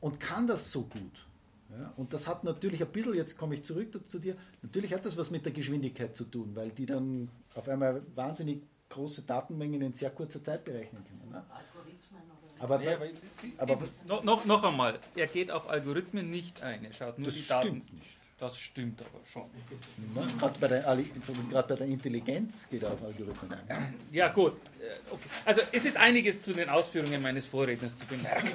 und 0.01 0.19
kann 0.21 0.47
das 0.47 0.71
so 0.73 0.83
gut. 0.83 1.27
Ja, 1.71 1.93
und 1.97 2.13
das 2.13 2.29
hat 2.29 2.45
natürlich 2.45 2.83
ein 2.83 2.91
bisschen, 2.93 3.15
jetzt 3.15 3.39
komme 3.39 3.55
ich 3.55 3.65
zurück 3.65 3.89
zu 4.11 4.19
dir, 4.19 4.37
natürlich 4.61 4.93
hat 4.93 5.07
das 5.07 5.17
was 5.17 5.31
mit 5.31 5.47
der 5.47 5.53
Geschwindigkeit 5.53 6.15
zu 6.15 6.25
tun, 6.25 6.55
weil 6.55 6.71
die 6.71 6.85
dann 6.85 7.31
auf 7.55 7.67
einmal 7.69 8.03
wahnsinnig 8.15 8.63
große 8.91 9.23
Datenmengen 9.23 9.81
in 9.81 9.95
sehr 9.95 10.11
kurzer 10.11 10.45
Zeit 10.45 10.65
berechnen 10.67 11.03
können. 11.05 11.31
Ne? 11.33 11.43
Algorithmen 11.49 12.23
oder 12.59 12.63
Aber, 12.63 12.79
Nee, 12.79 13.13
aber, 13.57 13.73
aber 13.73 13.87
no, 14.07 14.21
noch, 14.23 14.45
noch 14.45 14.63
einmal, 14.65 14.99
er 15.15 15.27
geht 15.29 15.51
auf 15.51 15.71
Algorithmen 15.71 16.29
nicht 16.31 16.63
ein, 16.63 16.85
er 16.85 16.93
schaut 16.93 17.19
nur 17.19 17.25
Das 17.27 17.37
die 17.37 17.49
Daten. 17.49 17.69
stimmt 17.69 17.93
nicht. 17.95 18.19
Das 18.43 18.59
stimmt 18.59 19.01
aber 19.01 19.25
schon. 19.25 19.49
ne, 20.15 20.27
gerade 20.37 20.59
bei, 20.59 20.67
der 20.67 21.63
bei 21.63 21.77
der 21.77 21.87
Intelligenz 21.87 22.69
geht 22.69 22.85
auf 22.85 23.01
Algorithmen 23.01 23.53
ein. 23.69 23.95
Ja, 24.11 24.31
gut. 24.31 24.55
äh, 24.81 25.13
Okay. 25.13 25.29
Also, 25.45 25.61
es 25.71 25.85
ist 25.85 25.97
einiges 25.97 26.43
zu 26.43 26.53
den 26.53 26.69
Ausführungen 26.69 27.23
meines 27.23 27.47
Vorredners 27.47 27.95
zu 27.95 28.05
bemerken. 28.05 28.49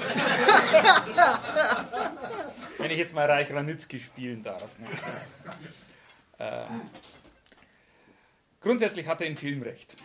Wenn 2.79 2.91
ich 2.91 2.97
jetzt 2.97 3.15
mal 3.15 3.31
Reich 3.31 3.49
Ranitzky 3.53 3.97
spielen 4.01 4.43
darf. 4.43 4.77
Ne? 4.77 4.87
Äh, 6.37 6.65
grundsätzlich 8.59 9.07
hat 9.07 9.21
er 9.21 9.27
in 9.27 9.37
Film 9.37 9.61
recht. 9.61 9.95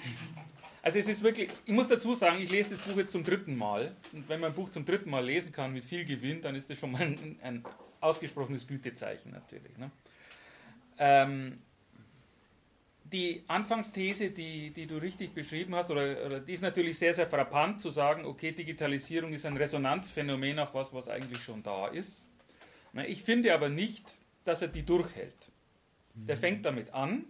Also 0.80 1.00
es 1.00 1.08
ist 1.08 1.24
wirklich, 1.24 1.50
ich 1.64 1.72
muss 1.72 1.88
dazu 1.88 2.14
sagen, 2.14 2.38
ich 2.38 2.52
lese 2.52 2.76
das 2.76 2.78
Buch 2.84 2.98
jetzt 2.98 3.10
zum 3.10 3.24
dritten 3.24 3.56
Mal. 3.56 3.96
Und 4.12 4.28
wenn 4.28 4.38
man 4.38 4.52
ein 4.52 4.54
Buch 4.54 4.68
zum 4.70 4.84
dritten 4.84 5.10
Mal 5.10 5.24
lesen 5.24 5.52
kann 5.52 5.72
mit 5.72 5.84
viel 5.84 6.04
Gewinn, 6.04 6.40
dann 6.40 6.54
ist 6.54 6.70
das 6.70 6.78
schon 6.78 6.92
mal 6.92 7.02
ein, 7.02 7.36
ein 7.42 7.64
ausgesprochenes 8.02 8.66
Gütezeichen 8.66 9.30
natürlich. 9.30 9.76
Ne? 9.78 9.90
Ähm, 10.98 11.58
die 13.04 13.44
Anfangsthese, 13.46 14.30
die, 14.30 14.70
die 14.70 14.86
du 14.86 14.96
richtig 14.96 15.34
beschrieben 15.34 15.74
hast, 15.74 15.90
oder, 15.90 16.24
oder 16.24 16.40
die 16.40 16.52
ist 16.52 16.62
natürlich 16.62 16.98
sehr, 16.98 17.14
sehr 17.14 17.26
frappant 17.26 17.80
zu 17.80 17.90
sagen, 17.90 18.24
okay, 18.24 18.52
Digitalisierung 18.52 19.32
ist 19.32 19.44
ein 19.44 19.56
Resonanzphänomen 19.56 20.58
auf 20.58 20.74
was, 20.74 20.92
was 20.94 21.08
eigentlich 21.08 21.42
schon 21.42 21.62
da 21.62 21.88
ist. 21.88 22.30
Na, 22.92 23.06
Ich 23.06 23.22
finde 23.22 23.54
aber 23.54 23.68
nicht, 23.68 24.04
dass 24.44 24.62
er 24.62 24.68
die 24.68 24.84
durchhält. 24.84 25.50
Der 26.14 26.36
fängt 26.36 26.64
damit 26.64 26.92
an. 26.92 27.24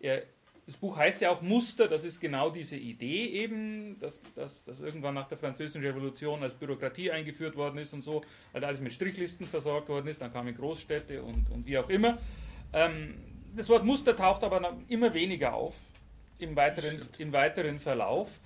Er, 0.00 0.24
das 0.66 0.76
Buch 0.76 0.96
heißt 0.96 1.20
ja 1.20 1.30
auch 1.30 1.42
Muster, 1.42 1.88
das 1.88 2.04
ist 2.04 2.20
genau 2.20 2.50
diese 2.50 2.76
Idee 2.76 3.26
eben, 3.26 3.98
dass, 3.98 4.20
dass, 4.36 4.64
dass 4.64 4.80
irgendwann 4.80 5.14
nach 5.14 5.26
der 5.26 5.36
Französischen 5.36 5.84
Revolution 5.84 6.42
als 6.42 6.54
Bürokratie 6.54 7.10
eingeführt 7.10 7.56
worden 7.56 7.78
ist 7.78 7.92
und 7.92 8.02
so, 8.02 8.22
halt 8.54 8.64
alles 8.64 8.80
mit 8.80 8.92
Strichlisten 8.92 9.46
versorgt 9.46 9.88
worden 9.88 10.06
ist, 10.06 10.22
dann 10.22 10.32
kamen 10.32 10.54
Großstädte 10.54 11.22
und, 11.22 11.50
und 11.50 11.66
wie 11.66 11.78
auch 11.78 11.90
immer. 11.90 12.18
Ähm, 12.72 13.14
das 13.56 13.68
Wort 13.68 13.84
Muster 13.84 14.14
taucht 14.14 14.44
aber 14.44 14.76
immer 14.88 15.12
weniger 15.14 15.54
auf 15.54 15.74
im 16.38 16.54
weiteren, 16.54 17.00
im 17.18 17.32
weiteren 17.32 17.78
Verlauf. 17.78 18.38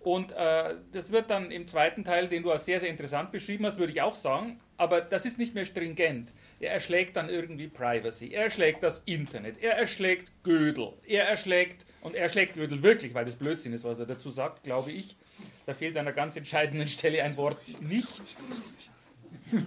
Und 0.00 0.32
äh, 0.32 0.74
das 0.92 1.12
wird 1.12 1.30
dann 1.30 1.52
im 1.52 1.66
zweiten 1.68 2.02
Teil, 2.02 2.28
den 2.28 2.42
du 2.42 2.50
als 2.50 2.64
sehr, 2.64 2.80
sehr 2.80 2.88
interessant 2.88 3.30
beschrieben 3.30 3.64
hast, 3.66 3.78
würde 3.78 3.92
ich 3.92 4.02
auch 4.02 4.16
sagen, 4.16 4.60
aber 4.76 5.00
das 5.00 5.24
ist 5.24 5.38
nicht 5.38 5.54
mehr 5.54 5.64
stringent. 5.64 6.32
Er 6.62 6.70
erschlägt 6.74 7.16
dann 7.16 7.28
irgendwie 7.28 7.66
Privacy, 7.66 8.30
er 8.32 8.44
erschlägt 8.44 8.84
das 8.84 9.02
Internet, 9.04 9.60
er 9.60 9.72
erschlägt 9.72 10.30
Gödel, 10.44 10.92
er 11.08 11.24
erschlägt, 11.24 11.84
und 12.02 12.14
er 12.14 12.22
erschlägt 12.22 12.54
Gödel 12.54 12.84
wirklich, 12.84 13.14
weil 13.14 13.24
das 13.24 13.34
Blödsinn 13.34 13.72
ist, 13.72 13.82
was 13.82 13.98
er 13.98 14.06
dazu 14.06 14.30
sagt, 14.30 14.62
glaube 14.62 14.92
ich. 14.92 15.16
Da 15.66 15.74
fehlt 15.74 15.96
an 15.96 16.06
einer 16.06 16.14
ganz 16.14 16.36
entscheidenden 16.36 16.86
Stelle 16.86 17.24
ein 17.24 17.36
Wort 17.36 17.58
nicht. 17.80 18.06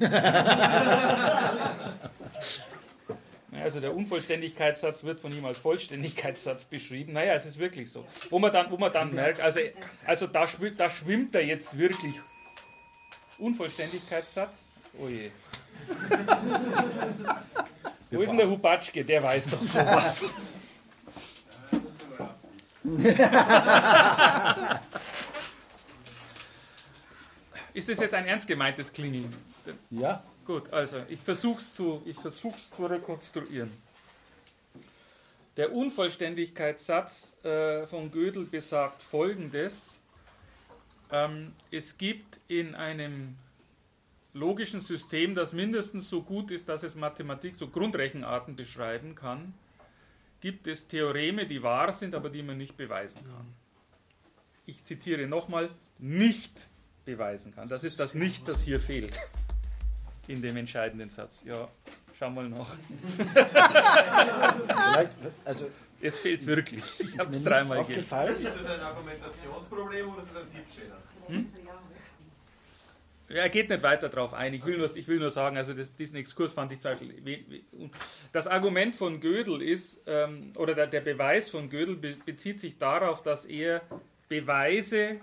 Also 3.61 3.79
der 3.79 3.95
Unvollständigkeitssatz 3.95 5.05
wird 5.05 5.21
von 5.21 5.31
ihm 5.31 5.45
als 5.45 5.57
Vollständigkeitssatz 5.59 6.65
beschrieben. 6.65 7.13
Naja, 7.13 7.35
es 7.35 7.45
ist 7.45 7.57
wirklich 7.57 7.89
so. 7.89 8.05
Wo 8.29 8.37
man 8.37 8.51
dann, 8.51 8.69
wo 8.69 8.75
man 8.75 8.91
dann 8.91 9.13
merkt, 9.13 9.39
also, 9.39 9.61
also 10.05 10.27
da, 10.27 10.45
schwimmt, 10.45 10.77
da 10.77 10.89
schwimmt 10.89 11.33
er 11.35 11.45
jetzt 11.45 11.77
wirklich. 11.77 12.13
Unvollständigkeitssatz? 13.37 14.65
Oh 14.99 15.07
je. 15.07 15.31
Wo 18.11 18.21
ist 18.21 18.29
denn 18.29 18.37
der 18.37 18.49
Hubatschke? 18.49 19.03
Der 19.03 19.21
weiß 19.21 19.49
doch 19.49 19.61
sowas. 19.61 20.25
Ist 27.73 27.89
das 27.89 27.99
jetzt 27.99 28.13
ein 28.13 28.25
ernst 28.25 28.47
gemeintes 28.47 28.93
Klingeln? 28.93 29.35
Ja. 29.89 30.23
Gut, 30.45 30.71
also 30.71 31.01
ich 31.09 31.19
versuche 31.19 31.59
es 31.59 31.73
zu, 31.73 32.01
ich 32.05 32.17
versuch's 32.17 32.69
zu 32.69 32.85
rekonstruieren. 32.85 33.71
Der 35.57 35.73
Unvollständigkeitssatz 35.73 37.33
äh, 37.43 37.85
von 37.87 38.11
Gödel 38.11 38.45
besagt 38.45 39.01
folgendes. 39.01 39.97
Ähm, 41.11 41.53
es 41.71 41.97
gibt 41.97 42.39
in 42.47 42.75
einem 42.75 43.35
logischen 44.35 44.81
System, 44.81 45.33
das 45.33 45.53
mindestens 45.53 46.09
so 46.09 46.21
gut 46.21 46.51
ist, 46.51 46.67
dass 46.69 46.83
es 46.83 46.93
Mathematik, 46.93 47.55
so 47.55 47.69
Grundrechenarten 47.69 48.55
beschreiben 48.55 49.15
kann, 49.15 49.53
gibt 50.41 50.67
es 50.67 50.87
Theoreme, 50.87 51.47
die 51.47 51.63
wahr 51.63 51.91
sind, 51.91 52.13
aber 52.13 52.29
die 52.29 52.43
man 52.43 52.57
nicht 52.57 52.77
beweisen 52.77 53.21
kann. 53.25 53.47
Ich 54.65 54.83
zitiere 54.83 55.25
nochmal, 55.25 55.69
nicht 55.97 56.67
beweisen 57.05 57.55
kann. 57.55 57.69
Das 57.69 57.83
ist 57.83 57.99
das 57.99 58.13
Nicht, 58.13 58.47
das 58.47 58.61
hier 58.61 58.79
fehlt 58.79 59.17
in 60.27 60.41
dem 60.41 60.57
entscheidenden 60.57 61.09
Satz. 61.09 61.43
Ja, 61.45 61.69
schau 62.17 62.29
mal 62.31 62.49
nach. 62.49 62.75
Vielleicht, 64.67 65.11
also 65.45 65.69
Es 66.01 66.19
fehlt 66.19 66.45
wirklich. 66.45 66.83
Ich 66.99 67.17
habe 67.17 67.31
es 67.31 67.43
dreimal 67.43 67.77
aufgefallen. 67.77 68.35
Ist 68.43 68.59
es 68.59 68.65
ein 68.65 68.79
Argumentationsproblem 68.81 70.09
oder 70.09 70.21
ist 70.21 70.29
es 70.31 70.35
ein 70.35 70.51
Tippfehler? 70.51 70.97
Ja, 71.29 71.35
er 73.27 73.49
geht 73.49 73.69
nicht 73.69 73.83
weiter 73.83 74.09
darauf 74.09 74.33
ein. 74.33 74.53
Ich 74.53 74.65
will 74.65 74.77
nur, 74.77 74.95
ich 74.95 75.07
will 75.07 75.19
nur 75.19 75.31
sagen, 75.31 75.57
also 75.57 75.73
das, 75.73 75.95
diesen 75.95 76.15
Exkurs 76.17 76.53
fand 76.53 76.71
ich 76.71 76.83
we- 76.83 77.43
Das 78.31 78.47
Argument 78.47 78.93
von 78.95 79.19
Gödel 79.19 79.61
ist, 79.61 80.01
ähm, 80.05 80.53
oder 80.55 80.75
der, 80.75 80.87
der 80.87 81.01
Beweis 81.01 81.49
von 81.49 81.69
Gödel 81.69 81.95
be 81.95 82.17
bezieht 82.25 82.59
sich 82.59 82.77
darauf, 82.77 83.23
dass 83.23 83.45
er 83.45 83.81
Beweise 84.29 85.19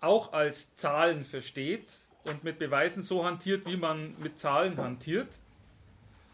auch 0.00 0.32
als 0.32 0.74
Zahlen 0.74 1.24
versteht 1.24 1.86
und 2.24 2.42
mit 2.42 2.58
Beweisen 2.58 3.02
so 3.02 3.24
hantiert, 3.24 3.66
wie 3.66 3.76
man 3.76 4.14
mit 4.18 4.38
Zahlen 4.38 4.76
hantiert. 4.78 5.28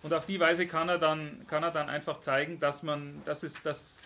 Und 0.02 0.12
auf 0.14 0.24
die 0.24 0.38
Weise 0.38 0.66
kann 0.66 0.88
er 0.88 0.98
dann, 0.98 1.46
kann 1.48 1.62
er 1.62 1.72
dann 1.72 1.88
einfach 1.88 2.20
zeigen, 2.20 2.60
dass 2.60 2.82
man, 2.82 3.22
dass 3.24 3.42
es, 3.42 3.60
dass, 3.62 4.02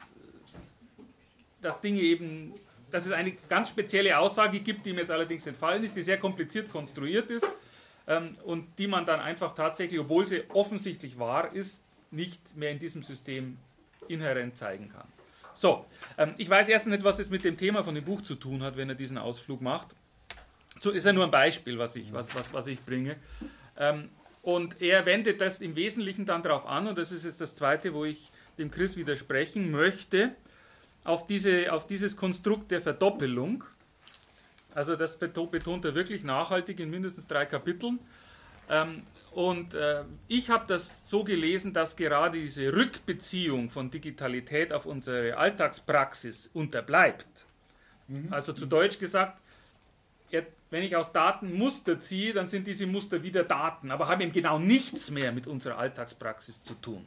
dass 1.61 1.81
Dinge 1.81 2.01
eben, 2.01 2.55
dass 2.91 3.07
es 3.07 3.13
eine 3.13 3.33
ganz 3.49 3.69
spezielle 3.69 4.19
Aussage 4.19 4.61
gibt, 4.61 4.85
die 4.87 4.93
mir 4.93 5.01
jetzt 5.01 5.11
allerdings 5.11 5.47
entfallen 5.47 5.83
ist, 5.85 5.97
die 5.97 6.03
sehr 6.03 6.19
kompliziert 6.19 6.71
konstruiert 6.71 7.31
ist 7.31 7.47
ähm, 8.07 8.37
und 8.45 8.67
die 8.79 8.87
man 8.87 9.07
dann 9.07 9.21
einfach 9.21 9.55
tatsächlich, 9.55 10.01
obwohl 10.01 10.27
sie 10.27 10.43
offensichtlich 10.51 11.19
wahr 11.19 11.53
ist, 11.55 11.85
nicht 12.11 12.57
mehr 12.57 12.71
in 12.71 12.79
diesem 12.79 13.03
System 13.03 13.57
inhärent 14.09 14.57
zeigen 14.57 14.91
kann. 14.91 15.07
So, 15.55 15.85
ähm, 16.19 16.35
ich 16.39 16.49
weiß 16.49 16.69
erst 16.69 16.87
nicht, 16.87 17.05
was 17.05 17.19
es 17.19 17.31
mit 17.31 17.45
dem 17.45 17.57
Thema 17.57 17.85
von 17.85 17.95
dem 17.95 18.05
Buch 18.05 18.23
zu 18.23 18.35
tun 18.35 18.63
hat, 18.63 18.77
wenn 18.77 18.89
er 18.89 18.95
diesen 18.95 19.19
Ausflug 19.19 19.61
macht. 19.61 19.89
So 20.79 20.91
ist 20.91 21.05
ja 21.05 21.13
nur 21.13 21.25
ein 21.25 21.31
Beispiel, 21.31 21.79
was 21.79 21.97
ich, 21.97 22.13
was, 22.13 22.35
was, 22.35 22.53
was 22.53 22.67
ich 22.67 22.81
bringe. 22.85 23.17
Ähm, 23.77 24.09
und 24.43 24.81
er 24.81 25.05
wendet 25.05 25.41
das 25.41 25.61
im 25.61 25.77
Wesentlichen 25.77 26.25
dann 26.25 26.43
darauf 26.43 26.67
an, 26.67 26.87
und 26.87 26.97
das 26.97 27.13
ist 27.13 27.25
jetzt 27.25 27.41
das 27.41 27.55
Zweite, 27.55 27.93
wo 27.93 28.05
ich 28.05 28.31
dem 28.59 28.71
Chris 28.71 28.97
widersprechen 28.97 29.71
möchte, 29.71 30.35
auf, 31.05 31.27
diese, 31.27 31.73
auf 31.73 31.87
dieses 31.87 32.17
Konstrukt 32.17 32.71
der 32.71 32.81
Verdoppelung. 32.81 33.65
Also 34.75 34.97
das 34.97 35.21
beto- 35.21 35.49
betont 35.51 35.85
er 35.85 35.95
wirklich 35.95 36.25
nachhaltig 36.25 36.81
in 36.81 36.91
mindestens 36.91 37.27
drei 37.27 37.47
Kapiteln. 37.47 37.99
Ähm, 38.69 39.03
und 39.33 39.75
äh, 39.75 40.05
ich 40.29 40.51
habe 40.51 40.65
das 40.67 41.09
so 41.09 41.25
gelesen, 41.25 41.73
dass 41.73 41.97
gerade 41.97 42.39
diese 42.41 42.73
Rückbeziehung 42.73 43.71
von 43.71 43.91
Digitalität 43.91 44.73
auf 44.73 44.87
unsere 44.87 45.37
Alltagspraxis 45.37 46.51
unterbleibt. 46.53 47.47
Also 48.33 48.53
zu 48.53 48.67
Deutsch 48.67 48.99
gesagt, 48.99 49.41
wenn 50.71 50.83
ich 50.83 50.97
aus 50.97 51.13
Daten 51.13 51.57
Muster 51.57 52.01
ziehe, 52.01 52.33
dann 52.33 52.49
sind 52.49 52.67
diese 52.67 52.87
Muster 52.87 53.23
wieder 53.23 53.45
Daten, 53.45 53.93
aber 53.93 54.09
haben 54.09 54.21
eben 54.21 54.33
genau 54.33 54.59
nichts 54.59 55.13
mehr 55.13 55.31
mit 55.31 55.47
unserer 55.47 55.79
Alltagspraxis 55.79 56.61
zu 56.61 56.75
tun. 56.75 57.07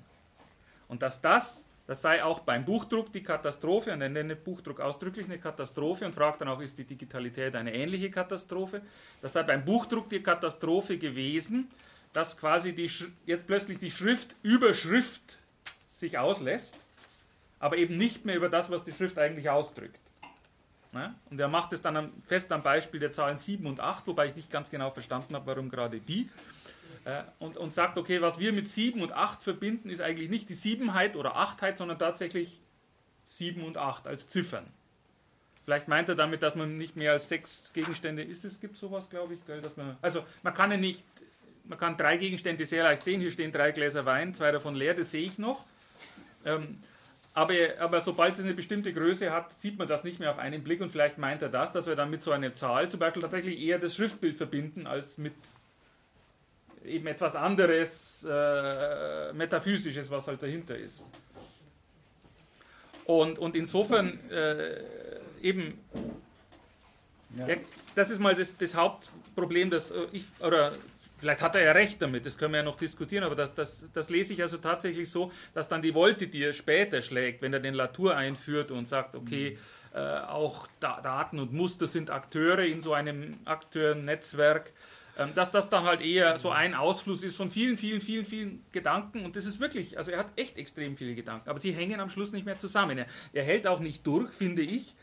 Und 0.88 1.02
dass 1.02 1.20
das, 1.20 1.66
das 1.86 2.02
sei 2.02 2.24
auch 2.24 2.40
beim 2.40 2.64
Buchdruck 2.64 3.12
die 3.12 3.24
Katastrophe, 3.24 3.92
und 3.92 4.02
er 4.02 4.10
nennt 4.10 4.44
Buchdruck 4.44 4.80
ausdrücklich 4.80 5.26
eine 5.26 5.38
Katastrophe 5.38 6.06
und 6.06 6.16
fragt 6.16 6.40
dann 6.42 6.48
auch, 6.48 6.62
ist 6.62 6.78
die 6.78 6.86
Digitalität 6.86 7.56
eine 7.56 7.74
ähnliche 7.74 8.10
Katastrophe? 8.10 8.82
Das 9.22 9.34
sei 9.34 9.44
beim 9.44 9.66
Buchdruck 9.66 10.10
die 10.10 10.24
Katastrophe 10.24 10.98
gewesen, 10.98 11.70
dass 12.14 12.38
quasi 12.38 12.74
die, 12.74 12.90
jetzt 13.26 13.48
plötzlich 13.48 13.80
die 13.80 13.92
Schrift 13.92 14.36
über 14.44 14.74
Schrift 14.74 15.40
sich 15.94 16.18
auslässt, 16.18 16.78
aber 17.60 17.78
eben 17.78 17.98
nicht 17.98 18.24
mehr 18.24 18.36
über 18.36 18.50
das, 18.50 18.70
was 18.70 18.84
die 18.84 18.94
Schrift 18.94 19.18
eigentlich 19.18 19.50
ausdrückt. 19.50 20.00
Ne? 20.94 21.14
Und 21.32 21.40
er 21.40 21.48
macht 21.48 21.74
es 21.74 21.82
dann 21.82 22.12
fest 22.24 22.52
am 22.52 22.62
Beispiel 22.62 23.00
der 23.00 23.12
Zahlen 23.12 23.38
7 23.38 23.66
und 23.66 23.80
8, 23.80 24.06
wobei 24.08 24.28
ich 24.28 24.36
nicht 24.36 24.52
ganz 24.52 24.70
genau 24.70 24.92
verstanden 24.92 25.34
habe, 25.34 25.48
warum 25.48 25.70
gerade 25.70 26.00
die. 26.00 26.30
Und, 27.40 27.58
und 27.58 27.74
sagt, 27.74 27.98
okay, 27.98 28.22
was 28.22 28.40
wir 28.40 28.54
mit 28.54 28.68
7 28.68 29.02
und 29.02 29.12
8 29.12 29.44
verbinden, 29.44 29.90
ist 29.90 30.02
eigentlich 30.02 30.30
nicht 30.30 30.50
die 30.50 30.54
Siebenheit 30.54 31.16
oder 31.16 31.36
Achtheit, 31.36 31.78
sondern 31.78 32.00
tatsächlich 32.00 32.62
7 33.26 33.64
und 33.64 33.78
8 33.78 34.08
als 34.08 34.30
Ziffern. 34.30 34.66
Vielleicht 35.66 35.88
meint 35.88 36.10
er 36.10 36.16
damit, 36.16 36.44
dass 36.44 36.56
man 36.56 36.78
nicht 36.78 36.96
mehr 36.96 37.14
als 37.14 37.30
sechs 37.30 37.72
Gegenstände 37.74 38.24
ist. 38.24 38.44
Es 38.44 38.60
gibt 38.60 38.78
sowas, 38.78 39.10
glaube 39.10 39.34
ich, 39.34 39.46
gell, 39.46 39.62
dass 39.62 39.78
man. 39.78 39.98
Also 40.02 40.26
man 40.44 40.54
kann 40.54 40.72
ja 40.72 40.78
nicht, 40.78 41.06
man 41.64 41.78
kann 41.78 41.96
drei 41.96 42.18
Gegenstände 42.18 42.66
sehr 42.66 42.84
leicht 42.84 43.04
sehen. 43.04 43.22
Hier 43.22 43.32
stehen 43.32 43.52
drei 43.52 43.72
Gläser 43.72 44.06
Wein, 44.06 44.34
zwei 44.34 44.52
davon 44.52 44.76
leer, 44.76 44.94
das 44.94 45.12
sehe 45.12 45.26
ich 45.26 45.40
noch. 45.40 45.64
Ähm, 46.46 46.80
aber, 47.34 47.54
aber 47.80 48.02
sobald 48.02 48.38
es 48.38 48.44
eine 48.44 48.54
bestimmte 48.54 48.94
Größe 48.94 49.32
hat, 49.32 49.54
sieht 49.54 49.80
man 49.80 49.88
das 49.88 50.04
nicht 50.04 50.20
mehr 50.20 50.30
auf 50.30 50.38
einen 50.38 50.64
Blick 50.64 50.82
und 50.82 50.90
vielleicht 50.90 51.18
meint 51.18 51.42
er 51.42 51.50
das, 51.50 51.72
dass 51.72 51.88
wir 51.88 51.96
dann 51.96 52.10
mit 52.10 52.22
so 52.22 52.32
einer 52.32 52.54
Zahl 52.54 52.90
zum 52.90 53.00
Beispiel 53.00 53.22
tatsächlich 53.22 53.60
eher 53.60 53.80
das 53.80 53.96
Schriftbild 53.96 54.36
verbinden 54.36 54.86
als 54.86 55.18
mit 55.18 55.34
eben 56.86 57.08
etwas 57.08 57.36
anderes, 57.36 58.26
äh, 58.30 59.34
Metaphysisches, 59.34 60.10
was 60.10 60.28
halt 60.28 60.42
dahinter 60.42 60.78
ist. 60.78 61.06
Und, 63.06 63.38
und 63.40 63.56
insofern 63.56 64.20
äh, 64.30 64.82
eben, 65.42 65.80
Ja. 67.38 67.48
ja, 67.48 67.56
das 67.96 68.10
ist 68.10 68.20
mal 68.20 68.36
das, 68.36 68.58
das 68.58 68.76
Hauptproblem, 68.76 69.70
das 69.70 69.92
äh, 69.92 70.08
ich, 70.12 70.26
oder 70.40 70.74
vielleicht 71.20 71.42
hat 71.42 71.56
er 71.56 71.64
ja 71.64 71.72
recht 71.72 72.02
damit, 72.02 72.26
das 72.26 72.38
können 72.38 72.54
wir 72.54 72.60
ja 72.60 72.64
noch 72.64 72.78
diskutieren, 72.78 73.24
aber 73.24 73.36
das, 73.36 73.54
das, 73.56 73.86
das 73.94 74.10
lese 74.10 74.34
ich 74.34 74.42
also 74.42 74.58
tatsächlich 74.58 75.10
so, 75.10 75.32
dass 75.54 75.68
dann 75.68 75.82
die 75.82 75.94
Wolte, 75.94 76.28
die 76.28 76.44
er 76.44 76.54
später 76.54 77.02
schlägt, 77.02 77.42
wenn 77.42 77.54
er 77.54 77.60
den 77.60 77.74
Latour 77.74 78.16
einführt 78.16 78.72
und 78.72 78.88
sagt, 78.88 79.16
okay, 79.16 79.58
äh, 79.94 80.00
auch 80.00 80.68
da 80.80 81.02
Daten 81.02 81.40
und 81.40 81.54
Muster 81.54 81.88
sind 81.88 82.10
Akteure 82.10 82.66
in 82.66 82.82
so 82.82 82.94
einem 82.94 83.38
Akteurennetzwerk, 83.46 84.72
ähm, 84.72 84.74
dass 85.36 85.52
das 85.52 85.70
dann 85.70 85.84
halt 85.84 86.02
eher 86.02 86.38
so 86.38 86.50
ein 86.50 86.74
Ausfluss 86.74 87.24
ist 87.24 87.38
von 87.38 87.50
vielen, 87.50 87.78
vielen, 87.78 88.02
vielen, 88.02 88.26
vielen 88.26 88.66
Gedanken. 88.72 89.26
Und 89.26 89.36
das 89.36 89.46
ist 89.46 89.60
wirklich, 89.60 89.98
also 89.98 90.12
er 90.12 90.20
hat 90.20 90.28
echt 90.36 90.58
extrem 90.58 90.98
viele 90.98 91.16
Gedanken, 91.16 91.50
aber 91.50 91.60
sie 91.60 91.72
hängen 91.72 92.00
am 92.00 92.10
Schluss 92.10 92.32
nicht 92.32 92.46
mehr 92.46 92.58
zusammen. 92.58 92.98
Er, 92.98 93.06
er 93.32 93.44
hält 93.44 93.68
auch 93.68 93.80
nicht 93.80 94.06
durch, 94.08 94.32
finde 94.32 94.64
ich, 94.64 94.96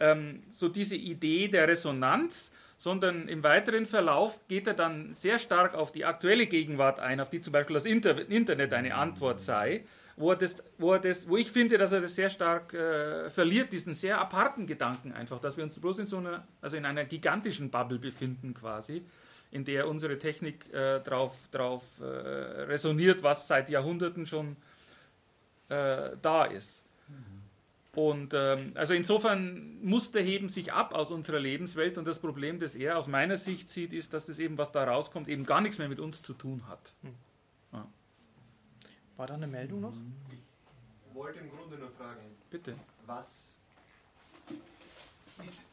ähm, 0.00 0.42
so 0.50 0.68
diese 0.68 0.96
Idee 0.96 1.48
der 1.48 1.68
Resonanz, 1.68 2.52
sondern 2.78 3.28
im 3.28 3.42
weiteren 3.42 3.84
Verlauf 3.84 4.40
geht 4.48 4.66
er 4.66 4.72
dann 4.72 5.12
sehr 5.12 5.38
stark 5.38 5.74
auf 5.74 5.92
die 5.92 6.06
aktuelle 6.06 6.46
Gegenwart 6.46 6.98
ein, 6.98 7.20
auf 7.20 7.28
die 7.28 7.42
zum 7.42 7.52
Beispiel 7.52 7.74
das 7.74 7.84
Inter 7.84 8.30
Internet 8.30 8.72
eine 8.72 8.94
Antwort 8.94 9.40
sei, 9.40 9.84
wo, 10.16 10.30
er 10.30 10.36
das, 10.36 10.64
wo, 10.78 10.94
er 10.94 10.98
das, 10.98 11.28
wo 11.28 11.36
ich 11.36 11.50
finde, 11.50 11.76
dass 11.76 11.92
er 11.92 12.00
das 12.00 12.14
sehr 12.14 12.30
stark 12.30 12.72
äh, 12.72 13.28
verliert, 13.28 13.72
diesen 13.74 13.92
sehr 13.92 14.18
aparten 14.18 14.66
Gedanken 14.66 15.12
einfach, 15.12 15.40
dass 15.40 15.58
wir 15.58 15.64
uns 15.64 15.78
bloß 15.78 15.98
in 15.98 16.06
so 16.06 16.16
einer, 16.16 16.48
also 16.62 16.78
in 16.78 16.86
einer 16.86 17.04
gigantischen 17.04 17.70
Bubble 17.70 17.98
befinden 17.98 18.54
quasi, 18.54 19.04
in 19.50 19.64
der 19.64 19.88
unsere 19.88 20.18
Technik 20.18 20.72
äh, 20.72 21.00
drauf, 21.00 21.48
drauf 21.50 21.84
äh, 22.00 22.04
resoniert, 22.04 23.22
was 23.22 23.48
seit 23.48 23.68
Jahrhunderten 23.68 24.26
schon 24.26 24.56
äh, 25.68 26.10
da 26.20 26.44
ist. 26.44 26.84
Und 27.96 28.34
ähm, 28.34 28.72
also 28.76 28.94
insofern 28.94 29.82
Muster 29.82 30.20
heben 30.20 30.48
sich 30.48 30.72
ab 30.72 30.94
aus 30.94 31.10
unserer 31.10 31.40
Lebenswelt 31.40 31.98
und 31.98 32.06
das 32.06 32.20
Problem, 32.20 32.60
das 32.60 32.76
er 32.76 32.96
aus 32.96 33.08
meiner 33.08 33.36
Sicht 33.36 33.68
sieht, 33.68 33.92
ist, 33.92 34.14
dass 34.14 34.26
das 34.26 34.38
eben, 34.38 34.58
was 34.58 34.70
da 34.70 34.84
rauskommt, 34.84 35.28
eben 35.28 35.44
gar 35.44 35.60
nichts 35.60 35.78
mehr 35.78 35.88
mit 35.88 35.98
uns 35.98 36.22
zu 36.22 36.34
tun 36.34 36.62
hat. 36.68 36.94
War 39.20 39.26
da 39.26 39.34
eine 39.34 39.46
Meldung 39.46 39.82
noch? 39.82 39.92
Ich 40.32 41.14
wollte 41.14 41.40
im 41.40 41.50
Grunde 41.50 41.76
nur 41.76 41.90
fragen, 41.90 42.20
Bitte. 42.48 42.74
was 43.04 43.54
ist, 45.44 45.66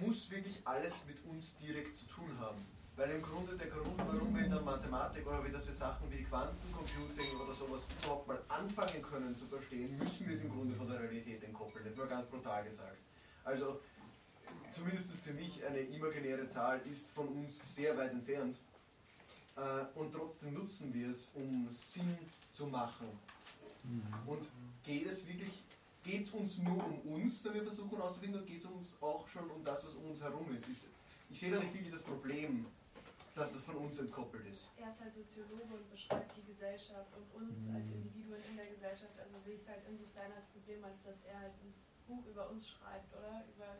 muss 0.00 0.28
wirklich 0.28 0.58
alles 0.64 0.94
mit 1.06 1.24
uns 1.24 1.56
direkt 1.58 1.94
zu 1.94 2.04
tun 2.06 2.36
haben? 2.40 2.66
Weil 2.96 3.10
im 3.10 3.22
Grunde 3.22 3.56
der 3.56 3.66
Grund, 3.66 3.98
warum 3.98 4.34
wir 4.36 4.44
in 4.44 4.50
der 4.50 4.60
Mathematik 4.60 5.26
oder 5.26 5.44
wie 5.44 5.50
das 5.50 5.66
wir 5.66 5.74
Sachen 5.74 6.08
wie 6.12 6.22
Quantencomputing 6.22 7.40
oder 7.40 7.52
sowas 7.52 7.82
überhaupt 8.00 8.28
mal 8.28 8.40
anfangen 8.48 9.02
können 9.02 9.36
zu 9.36 9.46
verstehen, 9.46 9.98
müssen 9.98 10.28
wir 10.28 10.34
es 10.34 10.42
im 10.42 10.50
Grunde 10.50 10.76
von 10.76 10.88
der 10.88 11.00
Realität 11.00 11.42
entkoppeln. 11.42 11.84
Jetzt 11.86 11.98
mal 11.98 12.06
ganz 12.06 12.28
brutal 12.28 12.62
gesagt. 12.62 12.98
Also 13.42 13.80
zumindest 14.70 15.10
für 15.24 15.32
mich 15.32 15.64
eine 15.66 15.80
imaginäre 15.80 16.46
Zahl 16.46 16.80
ist 16.90 17.10
von 17.10 17.26
uns 17.28 17.60
sehr 17.64 17.96
weit 17.98 18.12
entfernt. 18.12 18.58
Äh, 19.56 19.98
und 19.98 20.12
trotzdem 20.12 20.54
nutzen 20.54 20.94
wir 20.94 21.10
es, 21.10 21.28
um 21.34 21.68
Sinn 21.70 22.16
zu 22.52 22.66
machen. 22.66 23.08
Und 24.24 24.48
geht 24.84 25.06
es 25.06 25.26
wirklich, 25.26 25.62
geht 26.04 26.22
es 26.22 26.30
uns 26.30 26.58
nur 26.58 26.82
um 26.86 27.00
uns, 27.12 27.44
wenn 27.44 27.54
wir 27.54 27.64
versuchen 27.64 27.96
herauszufinden, 27.96 28.40
oder 28.40 28.48
geht 28.48 28.60
es 28.60 28.66
uns 28.66 28.96
auch 29.00 29.28
schon 29.28 29.50
um 29.50 29.62
das, 29.64 29.84
was 29.84 29.92
um 29.94 30.06
uns 30.06 30.22
herum 30.22 30.46
ist 30.56 30.64
ich 31.30 31.40
sehe 31.40 31.50
da 31.50 31.58
nicht 31.58 31.74
wirklich 31.74 31.92
das 31.92 32.02
Problem, 32.02 32.64
dass 33.34 33.52
das 33.52 33.64
von 33.64 33.76
uns 33.76 33.98
entkoppelt 33.98 34.46
ist. 34.46 34.68
Er 34.76 34.90
ist 34.90 35.00
halt 35.00 35.12
Soziologe 35.12 35.74
und 35.74 35.90
beschreibt 35.90 36.36
die 36.36 36.44
Gesellschaft 36.44 37.10
und 37.16 37.42
uns 37.42 37.68
als 37.74 37.86
Individuen 37.90 38.40
in 38.50 38.56
der 38.56 38.66
Gesellschaft. 38.66 39.18
Also 39.18 39.38
sehe 39.38 39.54
ich 39.54 39.60
es 39.60 39.68
halt 39.68 39.82
insofern 39.90 40.30
als 40.32 40.46
Problem, 40.46 40.84
als 40.84 41.02
dass 41.02 41.24
er 41.24 41.40
halt 41.40 41.54
ein 41.62 41.74
Buch 42.06 42.24
über 42.26 42.48
uns 42.50 42.68
schreibt, 42.68 43.12
oder? 43.12 43.44
Über 43.54 43.78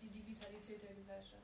die 0.00 0.08
Digitalität 0.08 0.82
der 0.82 0.94
Gesellschaft. 0.94 1.42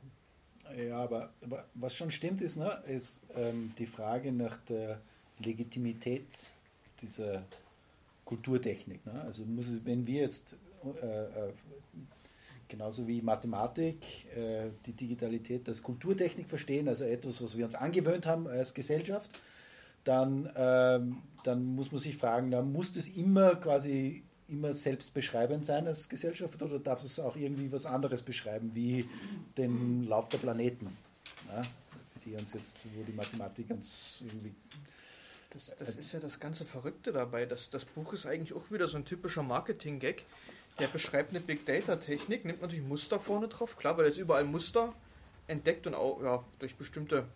Ja, 0.76 0.96
aber, 0.96 1.34
aber 1.42 1.66
was 1.74 1.94
schon 1.94 2.10
stimmt 2.10 2.40
ist, 2.40 2.56
ne, 2.56 2.82
ist 2.86 3.22
ähm, 3.34 3.74
die 3.76 3.86
Frage 3.86 4.32
nach 4.32 4.56
der 4.64 5.00
Legitimität 5.38 6.52
dieser 7.02 7.44
Kulturtechnik. 8.24 9.04
Ne? 9.04 9.20
Also 9.22 9.44
muss, 9.44 9.66
wenn 9.84 10.06
wir 10.06 10.22
jetzt 10.22 10.56
äh, 11.02 11.24
äh, 11.24 11.52
genauso 12.68 13.06
wie 13.06 13.22
Mathematik 13.22 13.96
äh, 14.34 14.70
die 14.86 14.92
Digitalität 14.92 15.68
als 15.68 15.82
Kulturtechnik 15.82 16.48
verstehen, 16.48 16.88
also 16.88 17.04
etwas, 17.04 17.42
was 17.42 17.56
wir 17.56 17.64
uns 17.64 17.74
angewöhnt 17.74 18.26
haben 18.26 18.46
als 18.46 18.74
Gesellschaft, 18.74 19.30
dann, 20.04 20.50
ähm, 20.56 21.18
dann 21.44 21.64
muss 21.64 21.92
man 21.92 22.00
sich 22.00 22.16
fragen, 22.16 22.50
na, 22.50 22.62
muss 22.62 22.92
das 22.92 23.08
immer 23.08 23.56
quasi 23.56 24.22
immer 24.48 24.72
selbstbeschreibend 24.72 25.64
sein 25.64 25.86
als 25.86 26.08
Gesellschaft 26.08 26.60
oder 26.60 26.78
darf 26.78 27.02
es 27.02 27.18
auch 27.18 27.36
irgendwie 27.36 27.72
was 27.72 27.86
anderes 27.86 28.22
beschreiben, 28.22 28.72
wie 28.74 29.08
den 29.56 30.04
Lauf 30.04 30.28
der 30.28 30.38
Planeten? 30.38 30.94
Ja? 31.48 31.62
Die 32.24 32.34
uns 32.34 32.52
jetzt, 32.52 32.78
wo 32.94 33.02
die 33.02 33.12
Mathematik 33.12 33.70
uns 33.70 34.20
irgendwie 34.24 34.54
Das, 35.50 35.74
das 35.76 35.96
ist 35.96 36.12
ja 36.12 36.20
das 36.20 36.40
ganze 36.40 36.64
Verrückte 36.64 37.12
dabei. 37.12 37.46
Das, 37.46 37.70
das 37.70 37.84
Buch 37.84 38.12
ist 38.12 38.26
eigentlich 38.26 38.52
auch 38.52 38.70
wieder 38.70 38.88
so 38.88 38.96
ein 38.96 39.04
typischer 39.04 39.42
Marketing-Gag. 39.42 40.24
Der 40.78 40.88
beschreibt 40.88 41.30
eine 41.30 41.40
Big 41.40 41.66
Data-Technik, 41.66 42.44
nimmt 42.44 42.62
natürlich 42.62 42.84
Muster 42.84 43.20
vorne 43.20 43.48
drauf, 43.48 43.76
klar, 43.76 43.96
weil 43.96 44.06
er 44.06 44.10
ist 44.10 44.18
überall 44.18 44.44
Muster 44.44 44.92
entdeckt 45.46 45.86
und 45.86 45.94
auch 45.94 46.22
ja, 46.22 46.44
durch 46.58 46.74
bestimmte 46.74 47.26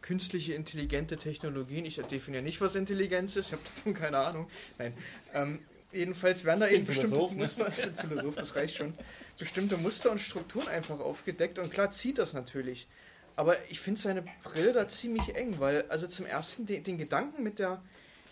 künstliche 0.00 0.54
intelligente 0.54 1.16
Technologien. 1.16 1.84
Ich 1.84 1.96
definiere 1.96 2.42
nicht, 2.42 2.60
was 2.60 2.76
Intelligenz 2.76 3.36
ist, 3.36 3.48
ich 3.48 3.52
habe 3.52 3.62
davon 3.74 3.94
keine 3.94 4.18
Ahnung. 4.18 4.48
Nein. 4.78 4.94
Ähm, 5.34 5.58
jedenfalls 5.92 6.44
werden 6.44 6.60
da 6.60 6.68
eben 6.68 6.86
bestimmte 6.86 7.16
Philosoph, 7.16 7.32
ne? 7.32 7.42
Muster, 7.42 7.64
bin 7.82 7.94
Philosoph, 7.94 8.36
das 8.36 8.56
reicht 8.56 8.76
schon, 8.76 8.94
bestimmte 9.38 9.76
Muster 9.76 10.10
und 10.12 10.20
Strukturen 10.20 10.68
einfach 10.68 11.00
aufgedeckt 11.00 11.58
und 11.58 11.70
klar 11.70 11.90
zieht 11.90 12.18
das 12.18 12.32
natürlich. 12.32 12.86
Aber 13.34 13.56
ich 13.68 13.80
finde 13.80 14.00
seine 14.00 14.24
Brille 14.44 14.72
da 14.72 14.88
ziemlich 14.88 15.34
eng, 15.34 15.56
weil 15.58 15.84
also 15.88 16.06
zum 16.06 16.24
ersten 16.24 16.64
den, 16.64 16.84
den 16.84 16.96
Gedanken 16.96 17.42
mit 17.42 17.58
der, 17.58 17.82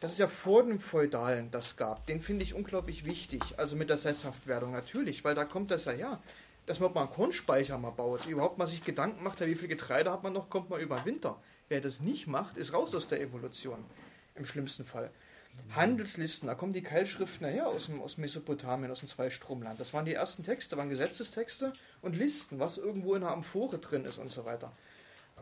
dass 0.05 0.13
es 0.13 0.19
ja 0.19 0.29
vor 0.29 0.63
dem 0.65 0.81
Feudalen 0.81 1.51
das 1.51 1.79
gab, 1.79 2.07
den 2.07 2.21
finde 2.21 2.45
ich 2.45 2.53
unglaublich 2.53 3.07
wichtig. 3.07 3.41
Also 3.57 3.75
mit 3.75 3.89
der 3.89 3.97
Sesshaftwerdung 3.97 4.71
natürlich, 4.71 5.25
weil 5.25 5.35
da 5.35 5.47
kommt 5.47 5.71
das 5.71 5.87
ja 5.87 5.93
her. 5.93 6.23
Dass 6.67 6.79
man 6.79 6.93
mal 6.93 7.05
einen 7.05 7.11
Kornspeicher 7.11 7.79
mal 7.79 7.89
baut, 7.89 8.27
überhaupt 8.27 8.59
mal 8.59 8.67
sich 8.67 8.85
Gedanken 8.85 9.25
macht, 9.25 9.41
wie 9.41 9.55
viel 9.55 9.67
Getreide 9.67 10.13
hat 10.13 10.23
man 10.23 10.35
noch, 10.35 10.51
kommt 10.51 10.69
man 10.69 10.79
über 10.83 10.97
den 10.97 11.07
Winter. 11.07 11.41
Wer 11.71 11.81
das 11.81 12.01
nicht 12.01 12.27
macht, 12.27 12.59
ist 12.59 12.75
raus 12.75 12.95
aus 12.95 13.09
der 13.09 13.23
Evolution. 13.23 13.83
Im 14.35 14.45
schlimmsten 14.45 14.85
Fall. 14.85 15.11
Handelslisten, 15.75 16.49
da 16.49 16.55
kommen 16.55 16.75
die 16.75 16.83
Keilschriften 16.83 17.47
her 17.47 17.69
aus, 17.69 17.87
dem, 17.87 18.03
aus 18.03 18.19
Mesopotamien, 18.19 18.91
aus 18.91 18.99
dem 18.99 19.09
Zweistromland. 19.09 19.81
Das 19.81 19.95
waren 19.95 20.05
die 20.05 20.13
ersten 20.13 20.45
Texte, 20.45 20.77
waren 20.77 20.91
Gesetzestexte 20.91 21.73
und 22.03 22.15
Listen, 22.15 22.59
was 22.59 22.77
irgendwo 22.77 23.15
in 23.15 23.23
einer 23.23 23.33
Amphore 23.33 23.79
drin 23.79 24.05
ist 24.05 24.19
und 24.19 24.31
so 24.31 24.45
weiter. 24.45 24.71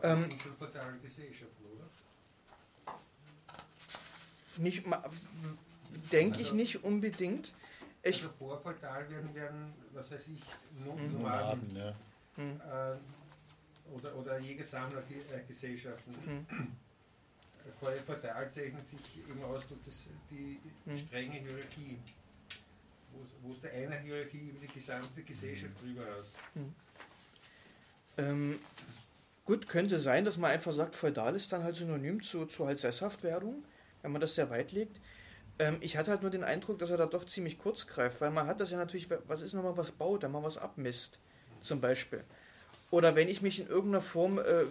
Ähm, 0.01 0.21
das 0.21 0.29
sind 0.29 0.41
schon 0.41 0.55
fatale 0.55 0.97
Gesellschaften, 0.99 1.65
oder? 1.65 1.89
Nicht, 4.57 4.83
denke 6.11 6.37
ich 6.39 6.45
Also- 6.45 6.55
nicht 6.55 6.83
unbedingt. 6.83 7.53
Ich, 8.05 8.17
also 8.17 8.29
vor 8.37 8.59
fatal 8.61 9.09
werden, 9.09 9.33
werden, 9.33 9.73
was 9.93 10.11
weiß 10.11 10.27
ich, 10.27 10.41
Mhm. 10.77 10.85
Nomaden 10.85 11.13
Nomaden, 11.13 11.75
ja. 11.75 11.95
hm, 12.35 12.59
äh, 12.59 12.97
oder, 13.95 14.15
oder 14.15 14.39
Jäger-Sammler-Gesellschaften. 14.39 16.13
hm, 16.25 16.45
Vor 17.79 17.93
fatal 17.93 18.51
zeichnet 18.51 18.85
sich 18.87 18.99
eben 19.29 19.41
aus 19.45 19.65
durch 19.69 19.79
das, 19.85 20.03
die 20.29 20.59
Hm. 20.85 20.97
strenge 20.97 21.35
Hierarchie, 21.39 21.97
wo 23.41 23.51
es 23.53 23.61
der 23.61 23.71
einer 23.71 23.95
Hierarchie 23.95 24.49
über 24.49 24.59
die 24.59 24.73
gesamte 24.73 25.21
Gesellschaft 25.23 25.81
drüber 25.81 26.03
hast. 26.17 26.33
ähm, 28.17 28.59
gut, 29.45 29.67
könnte 29.69 29.97
sein, 29.97 30.25
dass 30.25 30.37
man 30.37 30.51
einfach 30.51 30.73
sagt, 30.73 30.93
feudal 30.95 31.35
ist 31.37 31.51
dann 31.53 31.63
halt 31.63 31.77
synonym 31.77 32.21
zu, 32.21 32.45
zu 32.47 32.65
halt 32.67 32.79
Sesshaftwerdung, 32.79 33.63
wenn 34.03 34.11
man 34.11 34.21
das 34.21 34.35
sehr 34.35 34.51
weit 34.51 34.71
legt. 34.71 34.99
Ähm, 35.57 35.77
ich 35.81 35.97
hatte 35.97 36.11
halt 36.11 36.21
nur 36.21 36.29
den 36.29 36.43
Eindruck, 36.43 36.77
dass 36.77 36.91
er 36.91 36.97
da 36.97 37.07
doch 37.07 37.25
ziemlich 37.25 37.57
kurz 37.57 37.87
greift, 37.87 38.21
weil 38.21 38.29
man 38.29 38.45
hat 38.45 38.59
das 38.59 38.69
ja 38.69 38.77
natürlich, 38.77 39.07
was 39.27 39.41
ist 39.41 39.53
nochmal 39.53 39.77
was 39.77 39.91
baut, 39.91 40.21
wenn 40.21 40.31
man 40.31 40.43
was 40.43 40.57
abmisst, 40.57 41.19
zum 41.61 41.81
Beispiel. 41.81 42.23
Oder 42.91 43.15
wenn 43.15 43.27
ich 43.27 43.41
mich 43.41 43.59
in 43.59 43.67
irgendeiner 43.67 44.01
Form, 44.01 44.37
äh, 44.37 44.65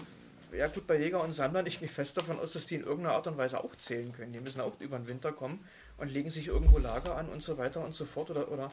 ja 0.57 0.68
gut, 0.68 0.87
bei 0.87 0.99
Jäger 0.99 1.22
und 1.22 1.33
Sammlern, 1.33 1.66
ich 1.66 1.80
gehe 1.80 1.89
fest 1.89 2.16
davon 2.16 2.39
aus, 2.39 2.53
dass 2.53 2.66
die 2.66 2.76
in 2.76 2.85
irgendeiner 2.85 3.16
Art 3.16 3.26
und 3.26 3.37
Weise 3.37 3.62
auch 3.64 3.74
zählen 3.74 4.12
können. 4.12 4.33
Die 4.33 4.41
müssen 4.41 4.61
auch 4.61 4.78
über 4.80 4.99
den 4.99 5.09
Winter 5.09 5.33
kommen 5.33 5.64
und 5.99 6.11
legen 6.11 6.30
sich 6.30 6.49
irgendwo 6.49 6.78
Lager 6.78 7.16
an 7.16 7.28
und 7.28 7.43
so 7.43 7.59
weiter 7.59 7.83
und 7.85 7.95
so 7.95 8.05
fort 8.05 8.30
oder, 8.30 8.51
oder 8.53 8.70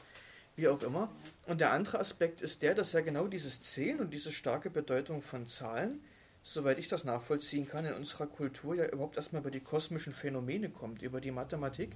wie 0.56 0.68
auch 0.68 0.84
immer. 0.84 1.10
Und 1.48 1.62
der 1.62 1.72
andere 1.72 2.00
Aspekt 2.00 2.42
ist 2.42 2.62
der, 2.62 2.76
dass 2.76 2.92
ja 2.92 3.02
genau 3.02 3.28
dieses 3.28 3.62
Zählen 3.62 4.00
und 4.02 4.12
diese 4.12 4.32
starke 4.32 4.70
Bedeutung 4.70 5.22
von 5.22 5.48
Zahlen, 5.48 6.04
soweit 6.44 6.80
ich 6.80 6.88
das 6.88 7.04
nachvollziehen 7.04 7.68
kann, 7.68 7.86
in 7.86 7.94
unserer 7.94 8.28
Kultur 8.28 8.76
ja 8.76 8.86
überhaupt 8.88 9.18
erstmal 9.18 9.42
über 9.42 9.52
die 9.52 9.60
kosmischen 9.60 10.14
Phänomene 10.14 10.70
kommt, 10.70 11.02
über 11.02 11.22
die 11.22 11.32
Mathematik. 11.32 11.96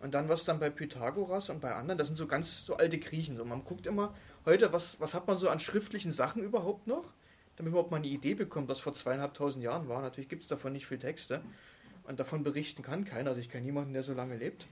Und 0.00 0.14
dann 0.14 0.28
was 0.28 0.44
dann 0.44 0.60
bei 0.60 0.70
Pythagoras 0.70 1.50
und 1.50 1.60
bei 1.60 1.74
anderen, 1.74 1.98
das 1.98 2.08
sind 2.08 2.16
so 2.16 2.26
ganz 2.26 2.64
so 2.64 2.76
alte 2.76 2.98
Griechen. 2.98 3.36
So, 3.36 3.44
man 3.44 3.64
guckt 3.64 3.86
immer 3.86 4.14
heute, 4.44 4.72
was, 4.72 5.00
was 5.00 5.14
hat 5.14 5.26
man 5.26 5.38
so 5.38 5.48
an 5.48 5.58
schriftlichen 5.58 6.12
Sachen 6.12 6.42
überhaupt 6.42 6.86
noch, 6.86 7.14
damit 7.56 7.70
überhaupt 7.70 7.90
mal 7.90 7.96
eine 7.96 8.06
Idee 8.06 8.34
bekommt, 8.34 8.68
was 8.68 8.78
vor 8.78 8.92
zweieinhalbtausend 8.92 9.64
Jahren 9.64 9.88
war. 9.88 10.00
Natürlich 10.00 10.28
gibt 10.28 10.42
es 10.42 10.48
davon 10.48 10.72
nicht 10.72 10.86
viel 10.86 10.98
Texte 10.98 11.42
und 12.04 12.20
davon 12.20 12.44
berichten 12.44 12.82
kann 12.82 13.04
keiner. 13.04 13.30
Also 13.30 13.40
ich 13.40 13.50
kenne 13.50 13.66
niemanden, 13.66 13.92
der 13.92 14.04
so 14.04 14.14
lange 14.14 14.36
lebt. 14.36 14.68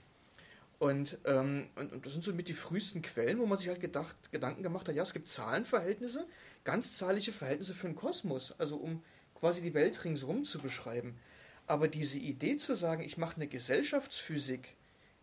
Und, 0.79 1.19
ähm, 1.25 1.69
und, 1.75 1.93
und 1.93 2.07
das 2.07 2.13
sind 2.13 2.23
so 2.23 2.33
mit 2.33 2.49
die 2.49 2.55
frühesten 2.55 3.03
Quellen, 3.03 3.39
wo 3.39 3.47
man 3.47 3.59
sich 3.59 3.69
halt 3.69 3.81
gedacht, 3.81 4.15
Gedanken 4.31 4.63
gemacht 4.63 4.87
hat, 4.89 4.95
ja, 4.95 5.03
es 5.03 5.15
gibt 5.15 5.29
Zahlenverhältnisse, 5.29 6.27
ganzzahlige 6.67 7.33
Verhältnisse 7.33 7.75
für 7.75 7.87
den 7.87 7.97
Kosmos, 7.97 8.55
also 8.59 8.77
um 8.77 9.03
quasi 9.39 9.63
die 9.63 9.73
Welt 9.73 10.05
ringsherum 10.05 10.45
zu 10.45 10.59
beschreiben. 10.59 11.17
Aber 11.67 11.89
diese 11.89 12.19
Idee 12.19 12.57
zu 12.57 12.75
sagen, 12.75 13.03
ich 13.03 13.17
mache 13.17 13.37
eine 13.37 13.47
Gesellschaftsphysik, 13.47 14.75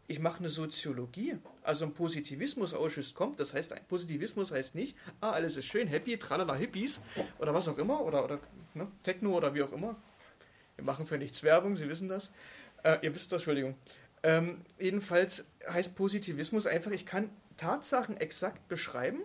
ich 0.08 0.20
mache 0.20 0.40
eine 0.40 0.50
Soziologie, 0.50 1.38
also 1.62 1.86
ein 1.86 1.94
Positivismus-Ausschuss 1.94 3.14
kommt, 3.14 3.40
das 3.40 3.54
heißt, 3.54 3.74
ein 3.74 3.86
Positivismus 3.88 4.52
heißt 4.52 4.74
nicht, 4.76 4.98
ah, 5.22 5.32
alles 5.32 5.58
ist 5.58 5.66
schön, 5.66 5.88
happy, 5.88 6.18
tralala, 6.18 6.56
Hippies 6.56 7.02
oder 7.40 7.54
was 7.54 7.68
auch 7.68 7.78
immer, 7.78 8.02
oder, 8.02 8.24
oder 8.24 8.40
ne, 8.74 8.88
Techno 9.04 9.36
oder 9.36 9.54
wie 9.54 9.64
auch 9.64 9.72
immer. 9.72 9.96
Wir 10.76 10.86
machen 10.86 11.06
für 11.06 11.18
nichts 11.18 11.44
Werbung, 11.44 11.76
Sie 11.76 11.88
wissen 11.88 12.08
das. 12.08 12.32
Äh, 12.84 12.98
ihr 13.02 13.14
wisst 13.14 13.32
das, 13.32 13.42
Entschuldigung. 13.42 13.76
Ähm, 14.24 14.62
jedenfalls 14.80 15.46
heißt 15.70 15.96
Positivismus 15.96 16.68
einfach, 16.68 16.92
ich 16.92 17.06
kann 17.06 17.30
Tatsachen 17.58 18.18
exakt 18.18 18.68
beschreiben, 18.70 19.22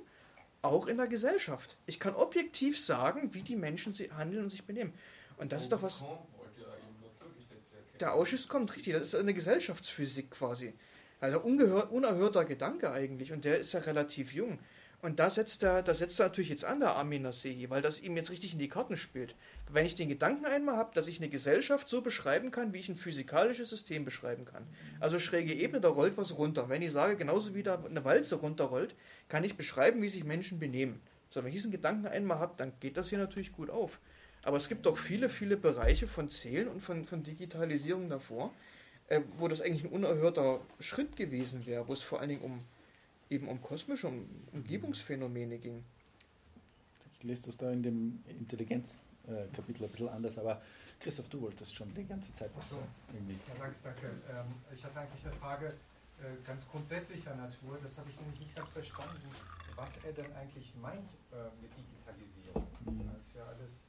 auch 0.63 0.87
in 0.87 0.97
der 0.97 1.07
Gesellschaft. 1.07 1.77
Ich 1.87 2.01
kann 2.01 2.15
objektiv 2.15 2.81
sagen, 2.81 3.33
wie 3.35 3.43
die 3.43 3.57
Menschen 3.57 3.95
handeln 4.17 4.45
und 4.45 4.51
sich 4.51 4.65
benehmen. 4.65 4.93
Und 5.37 5.53
das 5.53 5.63
ist 5.63 5.73
doch 5.73 5.83
was. 5.83 6.03
Der 8.01 8.15
Ausschuss 8.15 8.49
kommt 8.49 8.75
richtig, 8.77 8.93
das 8.95 9.09
ist 9.09 9.15
eine 9.15 9.35
Gesellschaftsphysik 9.35 10.31
quasi. 10.31 10.75
Also 11.21 11.41
unerhörter 11.41 12.45
Gedanke 12.45 12.93
eigentlich 12.93 13.33
und 13.33 13.45
der 13.45 13.59
ist 13.59 13.73
ja 13.73 13.81
relativ 13.81 14.33
jung. 14.33 14.59
Und 15.01 15.21
da 15.21 15.31
setzt 15.31 15.63
er, 15.63 15.83
da 15.83 15.95
setzt 15.95 16.19
er 16.19 16.27
natürlich 16.27 16.51
jetzt 16.51 16.65
an, 16.65 16.81
der 16.81 16.97
Armin 16.97 17.23
Nasehi, 17.23 17.71
weil 17.71 17.83
das 17.83 18.01
ihm 18.01 18.17
jetzt 18.17 18.31
richtig 18.31 18.53
in 18.53 18.59
die 18.59 18.69
Karten 18.69 18.97
spielt. 18.97 19.37
Wenn 19.71 19.87
ich 19.87 19.95
den 19.95 20.09
Gedanken 20.09 20.45
einmal 20.45 20.77
habe, 20.77 20.93
dass 20.93 21.07
ich 21.07 21.19
eine 21.19 21.29
Gesellschaft 21.29 21.89
so 21.89 22.01
beschreiben 22.03 22.51
kann, 22.51 22.73
wie 22.73 22.79
ich 22.79 22.89
ein 22.89 22.97
physikalisches 22.97 23.71
System 23.71 24.05
beschreiben 24.05 24.45
kann. 24.45 24.67
Also 24.99 25.21
schräge 25.21 25.55
Ebene, 25.55 25.81
da 25.81 25.89
rollt 25.89 26.17
was 26.17 26.37
runter. 26.37 26.69
Wenn 26.69 26.83
ich 26.83 26.91
sage, 26.91 27.15
genauso 27.15 27.55
wie 27.55 27.63
da 27.63 27.81
eine 27.85 28.05
Walze 28.05 28.37
runterrollt, 28.37 28.97
kann 29.29 29.45
ich 29.45 29.57
beschreiben, 29.57 30.03
wie 30.03 30.09
sich 30.09 30.25
Menschen 30.25 30.59
benehmen. 30.59 31.01
So, 31.31 31.41
wenn 31.41 31.49
ich 31.49 31.57
diesen 31.57 31.71
Gedanken 31.71 32.07
einmal 32.09 32.41
habe, 32.41 32.55
dann 32.57 32.73
geht 32.81 32.97
das 32.97 33.11
hier 33.11 33.19
natürlich 33.19 33.53
gut 33.53 33.71
auf. 33.71 34.01
Aber 34.43 34.57
es 34.57 34.69
gibt 34.69 34.87
auch 34.89 34.99
viele, 34.99 35.29
viele 35.29 35.57
Bereiche 35.57 36.09
von 36.09 36.29
Zählen 36.29 36.67
und 36.67 36.81
von, 36.81 37.05
von 37.05 37.23
Digitalisierung 37.23 38.09
davor, 38.09 38.53
äh, 39.07 39.21
wo 39.37 39.47
das 39.47 39.61
eigentlich 39.61 39.85
ein 39.85 39.93
unerhörter 39.93 40.61
Schritt 40.81 41.17
gewesen 41.17 41.67
wäre, 41.67 41.87
wo 41.87 41.93
es 41.93 42.03
vor 42.03 42.21
allen 42.21 42.31
Dingen 42.31 42.43
um 42.43 42.65
eben 43.31 43.49
um 43.49 43.61
kosmische 43.61 44.09
um 44.09 44.27
Umgebungsphänomene 44.53 45.59
ging. 45.59 45.85
Ich 47.15 47.25
lese 47.25 47.47
das 47.47 47.57
da 47.57 47.71
in 47.73 47.83
dem 47.83 48.25
Intelligenz-Kapitel 48.29 49.85
ein 49.85 49.91
bisschen 49.91 50.09
anders, 50.09 50.39
aber 50.39 50.63
Christoph, 51.01 51.29
du 51.29 51.41
wolltest 51.43 51.75
schon 51.75 51.93
die 51.95 52.05
ganze 52.05 52.33
Zeit 52.35 52.51
was 52.57 52.71
sagen. 52.71 52.89
Irgendwie. 53.13 53.35
Ja, 53.35 53.55
danke. 53.59 53.77
danke. 53.83 54.07
Ähm, 54.31 54.55
ich 54.73 54.85
hatte 54.85 55.01
eigentlich 55.01 55.25
eine 55.25 55.35
Frage 55.35 55.75
äh, 56.19 56.43
ganz 56.45 56.67
grundsätzlicher 56.69 57.35
Natur, 57.37 57.79
das 57.81 57.97
habe 57.99 58.11
ich 58.11 58.19
nämlich 58.19 58.41
nicht 58.41 58.57
ganz 58.57 58.71
verstanden, 58.71 59.31
was 59.77 59.99
er 60.03 60.13
denn 60.13 60.33
eigentlich 60.35 60.75
meint 60.75 61.11
äh, 61.31 61.47
mit 61.63 61.71
Digitalisierung. 61.79 62.67
Mhm. 62.85 63.07
Das 63.07 63.23
ist 63.23 63.35
ja 63.37 63.47
alles 63.47 63.87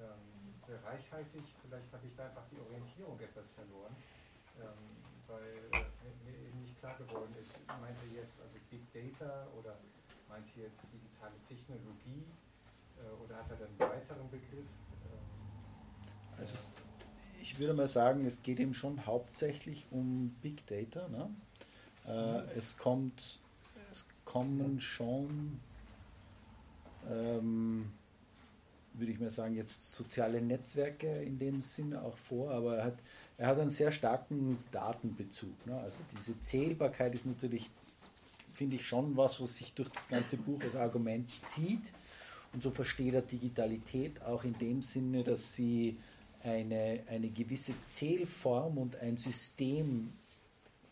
ähm, 0.00 0.56
sehr 0.66 0.82
reichhaltig, 0.82 1.44
vielleicht 1.60 1.92
habe 1.92 2.06
ich 2.06 2.14
da 2.16 2.24
einfach 2.24 2.48
die 2.50 2.60
Orientierung 2.60 3.20
etwas 3.20 3.50
verloren, 3.52 3.94
ähm, 4.56 5.04
weil 5.28 5.80
äh, 5.80 6.30
mir 6.30 6.36
eben 6.48 6.62
nicht 6.62 6.78
klar 6.78 6.96
geworden 6.98 7.34
ist, 7.40 7.52
meint 7.80 7.96
er 8.02 8.22
jetzt 8.22 8.40
also 8.40 8.56
Big 8.70 8.82
Data 8.92 9.46
oder 9.58 9.76
meint 10.28 10.46
er 10.56 10.64
jetzt 10.64 10.84
digitale 10.92 11.34
Technologie 11.48 12.24
äh, 12.98 13.24
oder 13.24 13.36
hat 13.36 13.50
er 13.50 13.56
dann 13.56 13.68
einen 13.68 13.78
weiteren 13.78 14.30
Begriff? 14.30 14.66
Ähm, 15.04 16.38
Also 16.38 16.56
ich 17.40 17.58
würde 17.58 17.74
mal 17.74 17.88
sagen, 17.88 18.24
es 18.24 18.42
geht 18.42 18.58
eben 18.58 18.74
schon 18.74 19.06
hauptsächlich 19.06 19.86
um 19.90 20.34
Big 20.42 20.66
Data. 20.66 21.08
Ne? 21.08 21.30
Äh, 22.06 22.58
es 22.58 22.76
kommt, 22.76 23.38
es 23.90 24.06
kommen 24.24 24.80
schon, 24.80 25.60
ähm, 27.08 27.92
würde 28.94 29.12
ich 29.12 29.20
mal 29.20 29.30
sagen, 29.30 29.54
jetzt 29.54 29.92
soziale 29.92 30.40
Netzwerke 30.40 31.22
in 31.22 31.38
dem 31.38 31.60
Sinne 31.60 32.02
auch 32.02 32.16
vor, 32.16 32.50
aber 32.50 32.78
er 32.78 32.84
hat, 32.86 32.98
er 33.38 33.48
hat 33.48 33.58
einen 33.58 33.70
sehr 33.70 33.92
starken 33.92 34.58
Datenbezug. 34.72 35.66
Ne? 35.66 35.78
Also 35.78 35.98
diese 36.18 36.40
Zählbarkeit 36.40 37.14
ist 37.14 37.26
natürlich, 37.26 37.70
finde 38.54 38.76
ich, 38.76 38.86
schon 38.86 39.16
was, 39.16 39.40
was 39.40 39.56
sich 39.56 39.74
durch 39.74 39.90
das 39.90 40.08
ganze 40.08 40.38
Buch 40.38 40.62
als 40.62 40.74
Argument 40.74 41.28
zieht. 41.46 41.92
Und 42.52 42.62
so 42.62 42.70
versteht 42.70 43.12
er 43.12 43.22
Digitalität 43.22 44.22
auch 44.22 44.44
in 44.44 44.56
dem 44.58 44.80
Sinne, 44.80 45.22
dass 45.22 45.54
sie 45.54 45.98
eine, 46.42 47.00
eine 47.08 47.28
gewisse 47.28 47.74
Zählform 47.86 48.78
und 48.78 48.96
ein 48.96 49.16
System 49.16 50.12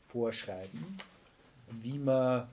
vorschreiben, 0.09 0.99
wie 1.71 1.99
man, 1.99 2.49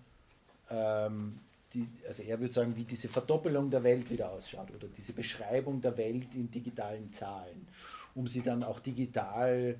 ähm, 0.70 1.40
die, 1.74 1.86
also 2.08 2.24
er 2.24 2.40
würde 2.40 2.54
sagen, 2.54 2.76
wie 2.76 2.84
diese 2.84 3.10
Verdoppelung 3.10 3.70
der 3.70 3.84
Welt 3.84 4.10
wieder 4.10 4.32
ausschaut 4.32 4.72
oder 4.74 4.88
diese 4.88 5.14
Beschreibung 5.14 5.82
der 5.82 5.98
Welt 5.98 6.34
in 6.36 6.50
digitalen 6.50 7.12
Zahlen, 7.12 7.68
um 8.16 8.28
sie 8.28 8.42
dann 8.42 8.64
auch 8.64 8.80
digital 8.80 9.76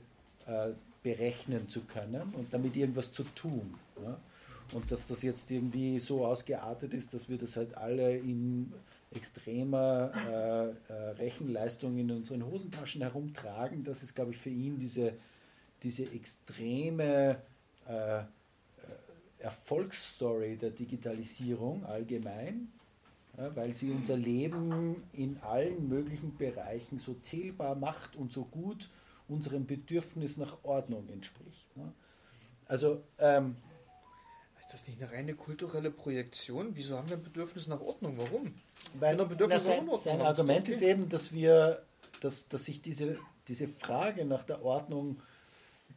äh, 0.48 0.70
berechnen 1.04 1.70
zu 1.70 1.82
können 1.82 2.34
und 2.34 2.54
damit 2.54 2.78
irgendwas 2.78 3.12
zu 3.12 3.24
tun. 3.24 3.76
Ja? 4.04 4.18
Und 4.74 4.92
dass 4.92 5.08
das 5.08 5.22
jetzt 5.22 5.52
irgendwie 5.52 6.00
so 6.00 6.26
ausgeartet 6.26 6.94
ist, 6.94 7.14
dass 7.14 7.28
wir 7.28 7.38
das 7.38 7.58
halt 7.58 7.76
alle 7.76 8.16
in 8.18 8.72
extremer 9.14 10.12
äh, 10.30 10.94
äh, 10.94 11.10
Rechenleistung 11.18 11.98
in 11.98 12.12
unseren 12.12 12.46
Hosentaschen 12.46 13.02
herumtragen, 13.02 13.84
das 13.84 14.04
ist, 14.04 14.16
glaube 14.16 14.32
ich, 14.32 14.38
für 14.38 14.50
ihn 14.50 14.80
diese, 14.80 15.14
diese 15.84 16.04
extreme 16.04 17.42
äh, 17.90 18.20
äh, 18.20 18.24
Erfolgsstory 19.40 20.56
der 20.56 20.70
Digitalisierung 20.70 21.86
allgemein, 21.86 22.72
ja, 23.38 23.56
weil 23.56 23.74
sie 23.74 23.92
unser 23.92 24.18
Leben 24.18 25.04
in 25.14 25.38
allen 25.42 25.88
möglichen 25.88 26.36
Bereichen 26.38 27.00
so 27.00 27.14
zählbar 27.16 27.76
macht 27.76 28.16
und 28.16 28.32
so 28.32 28.44
gut 28.44 28.90
unserem 29.28 29.66
Bedürfnis 29.66 30.38
nach 30.38 30.58
Ordnung 30.64 31.08
entspricht. 31.10 31.66
Ne? 31.78 31.92
Also 32.66 33.04
ähm, 33.20 33.56
Ist 34.60 34.74
das 34.74 34.88
nicht 34.88 35.02
eine 35.02 35.12
reine 35.12 35.36
kulturelle 35.36 35.92
Projektion? 35.92 36.72
Wieso 36.74 36.98
haben 36.98 37.10
wir 37.10 37.18
ein 37.18 37.24
Bedürfnis 37.24 37.68
nach 37.68 37.82
Ordnung? 37.82 38.18
Warum? 38.18 38.54
Weil 39.00 39.16
na, 39.16 39.60
sein, 39.60 39.88
sein. 39.96 40.22
Argument 40.22 40.68
ist 40.68 40.82
eben, 40.82 41.08
dass 41.08 41.34
wir, 41.34 41.82
dass, 42.20 42.50
dass 42.50 42.66
sich 42.66 42.82
diese, 42.82 43.18
diese 43.48 43.68
Frage 43.68 44.26
nach 44.26 44.44
der 44.44 44.64
Ordnung 44.64 45.22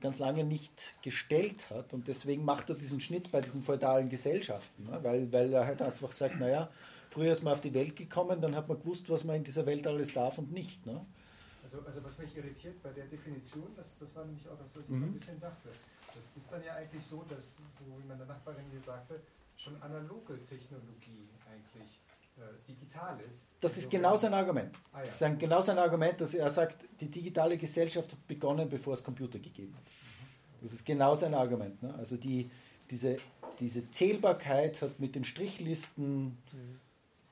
ganz 0.01 0.19
lange 0.19 0.45
nicht 0.45 0.97
gestellt 1.03 1.71
hat 1.71 1.95
und 1.95 2.09
deswegen 2.09 2.45
macht 2.45 2.69
er 2.69 2.77
diesen 2.77 3.01
Schnitt 3.01 3.31
bei 3.31 3.41
diesen 3.41 3.63
feudalen 3.63 4.11
Gesellschaften, 4.11 4.85
ne? 4.85 4.99
weil, 5.03 5.33
weil 5.33 5.53
er 5.53 5.67
halt 5.67 5.81
einfach 5.81 6.13
sagt, 6.13 6.39
naja, 6.39 6.71
früher 7.15 7.33
ist 7.33 7.43
man 7.45 7.53
auf 7.53 7.61
die 7.61 7.73
Welt 7.75 7.95
gekommen, 7.95 8.41
dann 8.41 8.55
hat 8.57 8.69
man 8.69 8.79
gewusst, 8.79 9.09
was 9.09 9.23
man 9.25 9.37
in 9.37 9.45
dieser 9.45 9.65
Welt 9.67 9.87
alles 9.87 10.13
darf 10.13 10.37
und 10.39 10.51
nicht. 10.53 10.85
Ne? 10.85 11.01
Also, 11.63 11.79
also 11.87 12.03
was 12.05 12.19
mich 12.19 12.37
irritiert 12.37 12.83
bei 12.83 12.91
der 12.91 13.07
Definition, 13.07 13.69
das, 13.77 13.97
das 13.99 14.15
war 14.17 14.25
nämlich 14.25 14.47
auch 14.49 14.59
das, 14.59 14.71
was 14.77 14.83
ich 14.83 14.89
so 14.89 14.93
Mhm. 14.95 15.05
ein 15.05 15.13
bisschen 15.13 15.41
dachte. 15.41 15.69
Das 16.15 16.25
ist 16.37 16.51
dann 16.53 16.63
ja 16.65 16.75
eigentlich 16.75 17.05
so, 17.05 17.23
dass, 17.29 17.57
so 17.57 17.85
wie 18.03 18.07
meine 18.09 18.27
Nachbarin 18.27 18.65
hier 18.71 18.81
sagte, 18.83 19.21
schon 19.57 19.81
analoge 19.81 20.35
Technologie 20.47 21.29
eigentlich 21.51 22.01
äh, 22.37 22.43
digital 22.69 23.17
ist. 23.29 23.47
Das 23.61 23.79
ist 23.79 23.89
genau 23.91 24.17
sein 24.17 24.35
Argument. 24.35 24.75
Ah, 24.93 24.99
ja. 24.99 25.05
Das 25.05 25.15
ist 25.15 25.23
ein, 25.23 25.39
genau 25.39 25.61
sein 25.63 25.79
Argument, 25.79 26.21
dass 26.21 26.35
er 26.35 26.51
sagt, 26.51 26.79
die 27.01 27.09
digitale 27.09 27.57
Gesellschaft 27.57 28.13
hat 28.13 28.27
begonnen, 28.27 28.69
bevor 28.69 28.95
es 28.95 29.05
Computer 29.05 29.39
gegeben 29.39 29.73
hat. 29.77 29.85
Das 30.61 30.73
ist 30.73 30.85
genau 30.85 31.15
sein 31.15 31.33
Argument. 31.35 31.81
Ne? 31.83 31.95
Also 31.95 32.17
die, 32.17 32.51
diese, 32.91 33.17
diese 33.61 33.89
Zählbarkeit 33.91 34.83
hat 34.83 34.99
mit 34.99 35.15
den 35.15 35.25
Strichlisten 35.25 36.37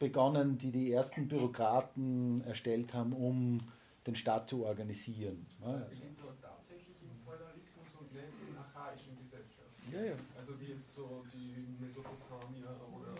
begonnen, 0.03 0.59
die 0.59 0.73
die 0.73 0.91
ersten 0.91 1.29
Bürokraten 1.29 2.43
erstellt 2.45 2.93
haben, 2.93 3.13
um 3.13 3.61
den 4.05 4.17
Staat 4.17 4.51
zu 4.51 4.67
organisieren. 4.67 5.47
Ne? 5.61 5.67
Also, 5.67 6.01
Beginnt 6.01 6.19
dort 6.21 6.43
tatsächlich 6.43 6.97
im 7.07 7.15
Feudalismus 7.25 7.87
und 8.01 8.13
nicht 8.13 8.35
in 8.49 8.57
archaischen 8.59 9.15
Gesellschaften. 9.23 9.83
Ja, 9.93 10.03
ja. 10.03 10.17
Also 10.37 10.55
die 10.55 10.73
jetzt 10.75 10.91
so 10.91 11.23
die 11.33 11.55
Mesopotamier 11.79 12.75
oder. 12.99 13.15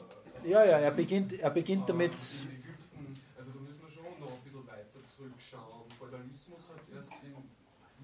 ja, 0.45 0.65
ja, 0.65 0.79
er 0.79 0.91
beginnt, 0.91 1.39
er 1.39 1.51
beginnt 1.51 1.89
damit. 1.89 2.19
Die 2.19 2.51
Ägypten, 2.51 3.15
also 3.39 3.53
da 3.53 3.61
müssen 3.61 3.81
wir 3.81 3.91
schon 3.91 4.19
noch 4.19 4.33
ein 4.33 4.43
bisschen 4.43 4.67
weiter 4.67 4.99
zurückschauen. 5.07 5.87
Feudalismus 5.97 6.63
hat 6.67 6.83
erst 6.93 7.13
in 7.23 7.39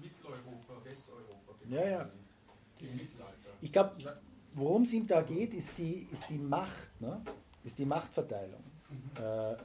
Mitteleuropa, 0.01 0.73
Westeuropa 0.85 1.51
Ja, 1.67 1.85
ja. 1.85 2.09
Im 2.79 2.95
Mittelalter. 2.95 3.51
Ich 3.59 3.73
glaube, 3.73 3.91
worum 4.53 4.83
es 4.83 4.93
ihm 4.93 5.05
da 5.05 5.21
geht, 5.21 5.53
ist 5.53 5.77
die, 5.77 6.07
ist 6.13 6.29
die 6.29 6.37
Macht, 6.37 7.01
ne? 7.01 7.21
ist 7.63 7.77
die 7.77 7.85
Machtverteilung, 7.85 8.63
äh, 9.15 9.55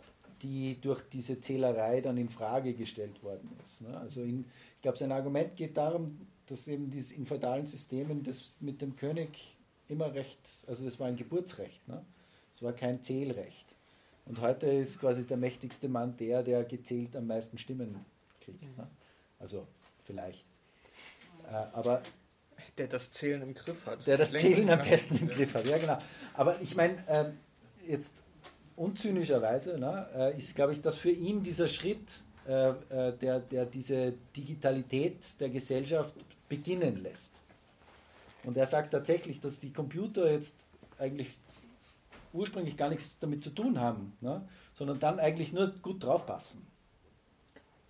die 0.42 0.78
durch 0.80 1.02
diese 1.08 1.40
Zählerei 1.40 2.00
dann 2.00 2.16
in 2.18 2.28
Frage 2.28 2.74
gestellt 2.74 3.22
worden 3.22 3.50
ist. 3.62 3.82
Ne? 3.82 3.96
Also 3.96 4.22
in, 4.22 4.44
ich 4.76 4.82
glaube, 4.82 4.98
sein 4.98 5.12
Argument 5.12 5.56
geht 5.56 5.76
darum, 5.76 6.26
dass 6.46 6.68
eben 6.68 6.90
dies, 6.90 7.12
in 7.12 7.26
feudalen 7.26 7.66
Systemen 7.66 8.22
das 8.22 8.54
mit 8.60 8.82
dem 8.82 8.96
König 8.96 9.56
immer 9.88 10.12
recht, 10.12 10.38
also 10.66 10.84
das 10.84 11.00
war 11.00 11.06
ein 11.08 11.16
Geburtsrecht, 11.16 11.86
ne? 11.88 12.04
es 12.54 12.62
war 12.62 12.72
kein 12.72 13.02
Zählrecht. 13.02 13.66
Und 14.26 14.40
heute 14.40 14.66
ist 14.66 15.00
quasi 15.00 15.26
der 15.26 15.36
mächtigste 15.36 15.88
Mann 15.88 16.16
der, 16.16 16.42
der 16.42 16.64
gezählt 16.64 17.14
am 17.16 17.26
meisten 17.26 17.58
Stimmen 17.58 18.04
kriegt. 18.40 18.62
Ne? 18.76 18.86
Also 19.38 19.66
vielleicht. 20.04 20.44
Äh, 21.46 21.54
aber 21.72 22.02
Der 22.78 22.86
das 22.86 23.10
Zählen 23.12 23.42
im 23.42 23.54
Griff 23.54 23.86
hat. 23.86 24.06
der 24.06 24.16
das 24.16 24.30
Zählen 24.30 24.68
am 24.70 24.80
besten 24.80 25.16
im 25.16 25.28
Griff 25.28 25.54
hat. 25.54 25.66
Ja, 25.66 25.78
genau. 25.78 25.98
Aber 26.32 26.60
ich 26.62 26.74
meine, 26.74 26.96
ähm, 27.08 27.38
jetzt 27.86 28.14
unzynischerweise 28.76 29.78
ne, 29.78 30.08
äh, 30.14 30.38
ist, 30.38 30.54
glaube 30.54 30.72
ich, 30.72 30.80
dass 30.80 30.96
für 30.96 31.10
ihn 31.10 31.42
dieser 31.42 31.68
Schritt, 31.68 32.22
äh, 32.46 32.70
äh, 32.70 33.16
der, 33.16 33.40
der 33.40 33.66
diese 33.66 34.14
Digitalität 34.36 35.40
der 35.40 35.50
Gesellschaft 35.50 36.14
beginnen 36.48 37.02
lässt. 37.02 37.40
Und 38.42 38.56
er 38.56 38.66
sagt 38.66 38.92
tatsächlich, 38.92 39.40
dass 39.40 39.60
die 39.60 39.72
Computer 39.72 40.30
jetzt 40.30 40.66
eigentlich 40.98 41.38
ursprünglich 42.32 42.76
gar 42.76 42.90
nichts 42.90 43.18
damit 43.18 43.42
zu 43.42 43.50
tun 43.50 43.80
haben, 43.80 44.12
ne, 44.20 44.46
sondern 44.74 44.98
dann 44.98 45.18
eigentlich 45.18 45.52
nur 45.52 45.68
gut 45.80 46.02
draufpassen. 46.02 46.66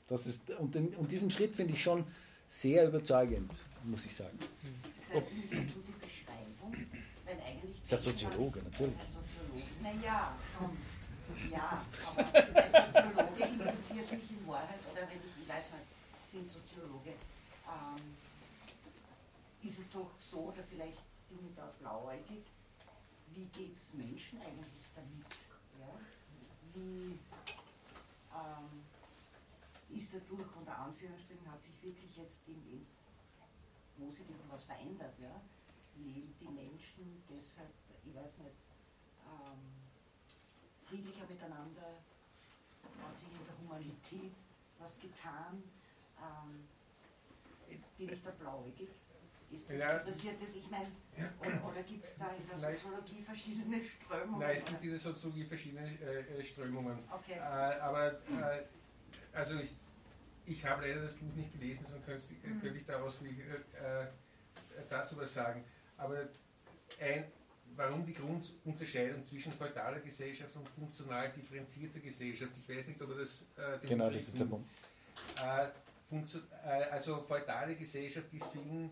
Das 0.07 0.27
ist, 0.27 0.51
und, 0.59 0.75
den, 0.75 0.89
und 0.89 1.11
diesen 1.11 1.31
Schritt 1.31 1.57
finde 1.57 1.73
ich 1.73 1.83
schon 1.83 2.05
sehr 2.47 2.87
überzeugend, 2.87 3.51
muss 3.85 4.05
ich 4.05 4.15
sagen. 4.15 4.39
Das 4.39 5.17
heißt, 5.17 5.33
nicht 5.33 5.53
dazu 5.53 5.83
die 5.87 6.07
Beschreibung, 6.07 6.87
weil 7.25 7.37
eigentlich. 7.41 7.83
Ist 7.83 7.93
ein 7.93 7.99
Soziologe, 7.99 8.63
natürlich. 8.63 8.95
Naja, 9.85 10.33
schon. 10.57 10.79
Ja, 11.51 11.85
aber 12.17 12.63
als 12.63 12.73
Soziologe 12.73 13.45
interessiert 13.45 14.11
mich 14.13 14.31
in 14.31 14.49
Wahrheit, 14.49 14.81
oder 14.91 15.03
wenn 15.03 15.19
ich, 15.19 15.43
ich 15.43 15.47
weiß 15.47 15.65
nicht, 15.73 16.31
sind 16.31 16.49
Soziologe, 16.49 17.11
ähm, 17.11 18.17
ist 19.63 19.79
es 19.79 19.91
doch 19.91 20.11
so, 20.19 20.39
oder 20.49 20.63
vielleicht 20.63 21.03
bin 21.29 21.47
ich 21.47 21.55
da 21.55 21.67
blauäugig, 21.81 22.47
wie 23.35 23.45
geht 23.45 23.77
es 23.77 23.93
Menschen 23.93 24.41
eigentlich 24.41 24.89
damit? 24.95 25.27
Ja? 25.79 25.93
Wie 26.73 27.19
ähm, 28.33 28.85
ist 29.91 30.15
dadurch 30.15 30.49
unter 30.57 30.79
Anführungsstrichen, 30.79 31.51
hat 31.51 31.63
sich 31.63 31.83
wirklich 31.83 32.17
jetzt 32.17 32.41
im 32.49 32.87
Positiven 33.99 34.49
was 34.49 34.65
verändert? 34.65 35.13
Ja? 35.21 35.43
Leben 35.97 36.35
die 36.41 36.49
Menschen 36.49 37.23
deshalb, 37.29 37.69
ich 38.03 38.15
weiß 38.15 38.39
nicht, 38.39 38.64
ähm, 39.35 39.91
friedlicher 40.89 41.27
miteinander? 41.29 42.05
Hat 43.03 43.19
sich 43.19 43.29
in 43.33 43.45
der 43.45 43.59
Humanität 43.59 44.35
was 44.79 44.99
getan? 45.01 45.63
Ähm, 46.21 46.69
bin 47.97 48.09
ich 48.11 48.23
da 48.23 48.31
blauäugig? 48.31 48.89
Ist 49.51 49.69
das, 49.71 49.79
Ja. 49.79 49.99
interessiert 49.99 50.43
das, 50.43 50.55
ich 50.55 50.71
meine, 50.71 50.91
oder, 51.39 51.65
oder 51.69 51.83
gibt 51.83 52.05
es 52.05 52.17
da 52.19 52.33
in 52.35 52.47
der 52.49 52.59
Nein. 52.59 52.77
Soziologie 52.77 53.23
verschiedene 53.23 53.85
Strömungen? 53.85 54.41
Nein, 54.41 54.57
es 54.57 54.65
gibt 54.65 54.83
in 54.83 54.91
der 54.91 54.99
Soziologie 54.99 55.45
verschiedene 55.45 56.01
äh, 56.01 56.39
äh, 56.39 56.45
Strömungen. 56.45 56.99
Okay. 57.11 57.35
Äh, 57.35 57.39
aber 57.39 58.13
äh, 58.13 58.65
also 59.33 59.59
ich, 59.59 59.77
ich 60.47 60.65
habe 60.65 60.87
leider 60.87 61.03
das 61.03 61.15
Buch 61.15 61.33
nicht 61.35 61.53
gelesen, 61.53 61.87
sonst 61.89 62.05
könnte, 62.05 62.25
ich- 62.33 62.43
Mhm. 62.43 62.61
könnte 62.61 62.79
ich 62.79 62.87
daraus 62.87 63.19
viel, 63.19 63.39
äh, 63.41 64.03
äh, 64.03 64.07
dazu 64.89 65.17
was 65.19 65.33
sagen. 65.35 65.65
Aber 65.97 66.29
ein, 67.01 67.31
warum 67.77 68.05
die 68.05 68.15
Grundunterscheidung 68.15 69.25
zwischen 69.25 69.53
feudaler 69.53 70.01
Gesellschaft 70.01 70.55
und 70.57 70.69
funktional 70.69 71.31
differenzierter 71.33 72.01
Gesellschaft, 72.01 72.53
ich 72.59 72.69
weiß 72.77 72.89
nicht, 72.89 73.01
ob 73.03 73.11
er 73.11 73.17
das 73.17 73.43
äh, 73.57 73.79
den 73.81 73.89
Genau, 73.91 74.11
das 74.11 74.29
ist 74.29 74.39
der. 74.39 74.45
Punkt. 74.47 74.69
Äh, 75.43 75.69
äh, 76.15 76.85
also 76.91 77.21
feudale 77.23 77.75
Gesellschaft 77.75 78.33
ist 78.33 78.47
für 78.47 78.61
ihn 78.61 78.91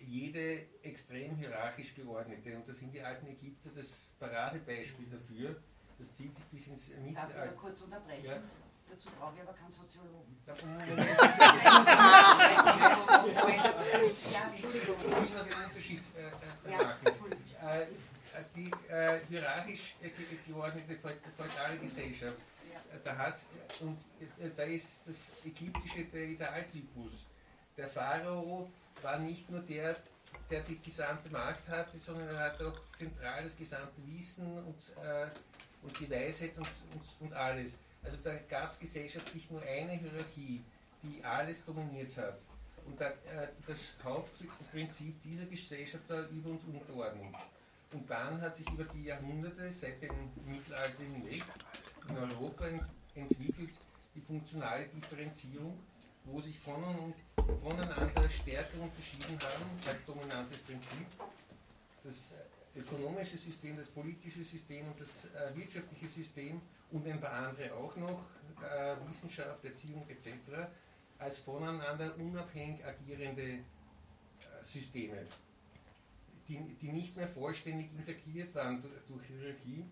jede 0.00 0.62
extrem 0.82 1.36
hierarchisch 1.36 1.94
geordnete. 1.94 2.56
Und 2.56 2.68
da 2.68 2.72
sind 2.72 2.92
die 2.94 3.00
alten 3.00 3.26
Ägypter 3.26 3.70
das 3.76 4.12
Paradebeispiel 4.18 5.06
dafür. 5.10 5.56
Das 5.98 6.14
zieht 6.14 6.34
sich 6.34 6.44
bis 6.44 6.66
ins 6.68 6.88
Darf 6.88 6.98
ich 6.98 7.04
Mittelalter. 7.04 7.46
da 7.46 7.46
kurz 7.52 7.80
unterbrechen? 7.82 8.24
Ja. 8.24 8.42
Dazu 8.90 9.10
brauche 9.18 9.34
ich 9.34 9.42
aber 9.42 9.52
keinen 9.52 9.70
Soziologen. 9.70 10.38
ja, 10.46 10.54
Entschuldigung. 14.50 14.96
Ich 14.98 15.10
will 15.10 15.36
noch 15.36 15.44
den 15.44 15.64
Unterschied 15.68 16.02
äh, 16.16 16.72
äh, 16.72 16.76
machen. 16.76 17.37
Die 18.54 18.70
äh, 18.88 19.20
hierarchisch 19.28 19.94
ge- 20.00 20.10
geordnete 20.46 20.94
feud- 20.94 21.18
feudale 21.36 21.76
Gesellschaft, 21.78 22.36
da, 23.04 23.16
hat's, 23.16 23.46
und, 23.80 23.98
äh, 24.40 24.48
da 24.56 24.62
ist 24.62 25.00
das 25.06 25.30
ägyptische 25.44 26.04
der 26.04 26.24
Idealtypus. 26.28 27.24
Der 27.76 27.88
Pharao 27.88 28.70
war 29.02 29.18
nicht 29.18 29.48
nur 29.50 29.60
der, 29.60 29.96
der 30.50 30.60
die 30.60 30.78
gesamte 30.80 31.30
Macht 31.30 31.66
hatte, 31.68 31.98
sondern 31.98 32.28
er 32.28 32.40
hat 32.52 32.62
auch 32.62 32.78
zentral 32.96 33.42
das 33.42 33.56
gesamte 33.56 34.00
Wissen 34.06 34.46
und, 34.58 34.76
äh, 35.04 35.26
und 35.82 35.98
die 35.98 36.10
Weisheit 36.10 36.56
und, 36.58 36.68
und, 36.92 37.02
und 37.20 37.32
alles. 37.32 37.72
Also 38.04 38.18
da 38.22 38.36
gab 38.48 38.70
es 38.70 38.78
gesellschaftlich 38.78 39.50
nur 39.50 39.62
eine 39.62 39.92
Hierarchie, 39.92 40.62
die 41.02 41.24
alles 41.24 41.64
dominiert 41.64 42.16
hat. 42.16 42.38
Und 42.88 42.98
da, 42.98 43.10
äh, 43.10 43.48
das 43.66 43.94
Hauptprinzip 44.02 45.22
dieser 45.22 45.44
Gesellschaft 45.44 46.08
war 46.08 46.26
Über- 46.28 46.50
und 46.50 46.64
Unterordnung. 46.74 47.34
Und 47.92 48.08
dann 48.08 48.40
hat 48.40 48.54
sich 48.54 48.68
über 48.70 48.84
die 48.84 49.04
Jahrhunderte, 49.04 49.70
seit 49.70 50.02
dem 50.02 50.30
Mittelalter 50.46 51.02
hinweg, 51.02 51.44
in 52.08 52.16
Europa 52.16 52.66
ent 52.66 52.82
entwickelt 53.14 53.70
die 54.14 54.20
funktionale 54.20 54.86
Differenzierung, 54.86 55.78
wo 56.24 56.40
sich 56.40 56.58
von 56.60 56.82
und 56.84 57.14
voneinander 57.62 58.28
stärker 58.30 58.80
unterschieden 58.80 59.38
haben 59.42 59.66
als 59.86 60.04
dominantes 60.06 60.58
Prinzip. 60.58 61.06
Das 62.04 62.32
äh, 62.32 62.78
ökonomische 62.78 63.36
System, 63.36 63.76
das 63.76 63.88
politische 63.88 64.44
System 64.44 64.86
und 64.86 65.00
das 65.00 65.24
äh, 65.24 65.56
wirtschaftliche 65.56 66.08
System 66.08 66.60
und 66.92 67.06
ein 67.06 67.20
paar 67.20 67.32
andere 67.32 67.74
auch 67.74 67.94
noch, 67.96 68.24
äh, 68.62 68.94
Wissenschaft, 69.08 69.64
Erziehung 69.64 70.06
etc., 70.08 70.68
als 71.18 71.38
voneinander 71.38 72.16
unabhängig 72.16 72.84
agierende 72.84 73.42
äh, 73.42 73.60
Systeme, 74.62 75.26
die, 76.48 76.58
die 76.80 76.92
nicht 76.92 77.16
mehr 77.16 77.28
vollständig 77.28 77.88
integriert 77.96 78.54
waren 78.54 78.80
du- 78.82 78.88
durch 79.08 79.26
Hierarchie, 79.26 79.84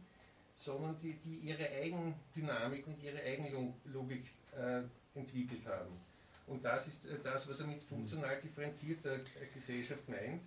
sondern 0.54 0.98
die, 1.00 1.14
die 1.24 1.36
ihre 1.48 1.68
Eigendynamik 1.68 2.86
und 2.86 3.02
ihre 3.02 3.20
Eigenlogik 3.22 4.24
äh, 4.56 4.82
entwickelt 5.18 5.66
haben. 5.66 5.92
Und 6.46 6.64
das 6.64 6.86
ist 6.86 7.06
äh, 7.06 7.18
das, 7.22 7.48
was 7.48 7.60
er 7.60 7.66
mit 7.66 7.82
funktional 7.82 8.40
differenzierter 8.40 9.16
äh, 9.16 9.46
Gesellschaft 9.52 10.08
meint, 10.08 10.42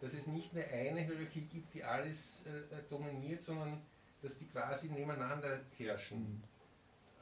dass 0.00 0.14
es 0.14 0.26
nicht 0.26 0.52
mehr 0.52 0.68
eine 0.72 1.00
Hierarchie 1.00 1.42
gibt, 1.42 1.74
die 1.74 1.84
alles 1.84 2.42
äh, 2.46 2.82
dominiert, 2.90 3.42
sondern 3.42 3.80
dass 4.22 4.36
die 4.38 4.46
quasi 4.46 4.88
nebeneinander 4.88 5.60
herrschen. 5.78 6.42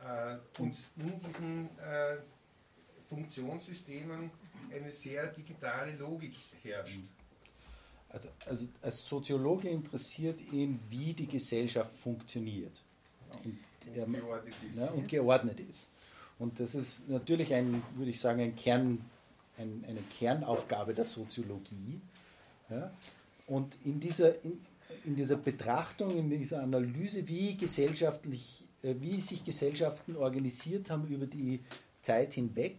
Äh, 0.03 0.36
und 0.61 0.76
in 0.97 1.20
diesen 1.20 1.68
Funktionssystemen 3.09 4.30
eine 4.74 4.90
sehr 4.90 5.26
digitale 5.28 5.96
Logik 5.96 6.34
herrscht. 6.62 7.00
Also, 8.09 8.28
also 8.46 8.68
als 8.82 9.05
Soziologe 9.07 9.68
interessiert 9.68 10.40
ihn, 10.52 10.78
wie 10.88 11.12
die 11.12 11.26
Gesellschaft 11.26 11.96
funktioniert 11.96 12.72
und, 13.44 13.59
er, 13.94 14.07
geordnet 14.07 14.55
ist. 14.70 14.78
ja, 14.78 14.86
und 14.86 15.09
geordnet 15.09 15.61
ist. 15.61 15.88
Und 16.38 16.61
das 16.61 16.74
ist 16.74 17.09
natürlich 17.09 17.52
ein, 17.55 17.82
würde 17.94 18.11
ich 18.11 18.20
sagen, 18.20 18.40
ein 18.40 18.57
Kern, 18.57 19.05
ein, 19.59 19.84
eine 19.86 20.00
Kernaufgabe 20.18 20.94
der 20.94 21.05
Soziologie. 21.05 22.00
Ja? 22.70 22.92
Und 23.46 23.76
in 23.84 24.00
dieser, 24.00 24.42
in, 24.44 24.64
in 25.05 25.16
dieser 25.16 25.36
Betrachtung, 25.36 26.16
in 26.16 26.30
dieser 26.30 26.62
Analyse, 26.62 27.26
wie 27.28 27.57
gesellschaftlich, 27.57 28.64
äh, 28.82 28.94
wie 29.00 29.20
sich 29.20 29.44
Gesellschaften 29.44 30.16
organisiert 30.16 30.90
haben 30.90 31.07
über 31.09 31.26
die 31.26 31.61
Zeit 32.05 32.34
hinweg, 32.34 32.76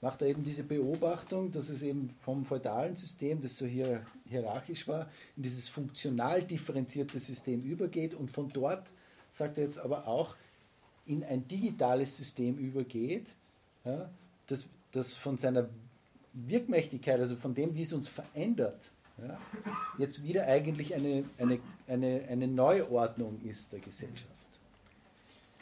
macht 0.00 0.20
er 0.22 0.28
eben 0.28 0.42
diese 0.42 0.64
Beobachtung, 0.64 1.52
dass 1.52 1.68
es 1.68 1.82
eben 1.82 2.10
vom 2.24 2.44
feudalen 2.44 2.96
System, 2.96 3.40
das 3.40 3.56
so 3.56 3.66
hier, 3.66 4.04
hierarchisch 4.28 4.88
war, 4.88 5.08
in 5.36 5.44
dieses 5.44 5.68
funktional 5.68 6.42
differenzierte 6.42 7.20
System 7.20 7.62
übergeht 7.62 8.14
und 8.14 8.30
von 8.30 8.48
dort, 8.48 8.90
sagt 9.30 9.58
er 9.58 9.64
jetzt 9.64 9.78
aber 9.78 10.08
auch, 10.08 10.34
in 11.06 11.22
ein 11.24 11.46
digitales 11.46 12.16
System 12.16 12.58
übergeht, 12.58 13.28
ja, 13.84 14.10
das, 14.48 14.66
das 14.90 15.14
von 15.14 15.36
seiner 15.36 15.68
Wirkmächtigkeit, 16.32 17.20
also 17.20 17.36
von 17.36 17.54
dem, 17.54 17.74
wie 17.74 17.82
es 17.82 17.92
uns 17.92 18.08
verändert, 18.08 18.90
ja, 19.18 19.38
jetzt 19.98 20.22
wieder 20.22 20.46
eigentlich 20.46 20.94
eine, 20.94 21.24
eine, 21.38 21.60
eine, 21.86 22.26
eine 22.28 22.48
Neuordnung 22.48 23.40
ist 23.42 23.72
der 23.72 23.80
Gesellschaft. 23.80 24.30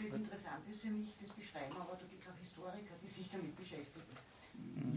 Das 0.02 0.14
Interessante 0.14 0.70
ist 0.70 0.80
für 0.80 0.88
mich, 0.88 1.08
das 1.20 1.30
beschreiben, 1.30 1.74
aber 1.76 1.92
auch 1.92 1.98
Historiker, 2.50 2.94
die 3.02 3.06
sich 3.06 3.28
damit 3.30 3.56
beschäftigen. 3.56 4.02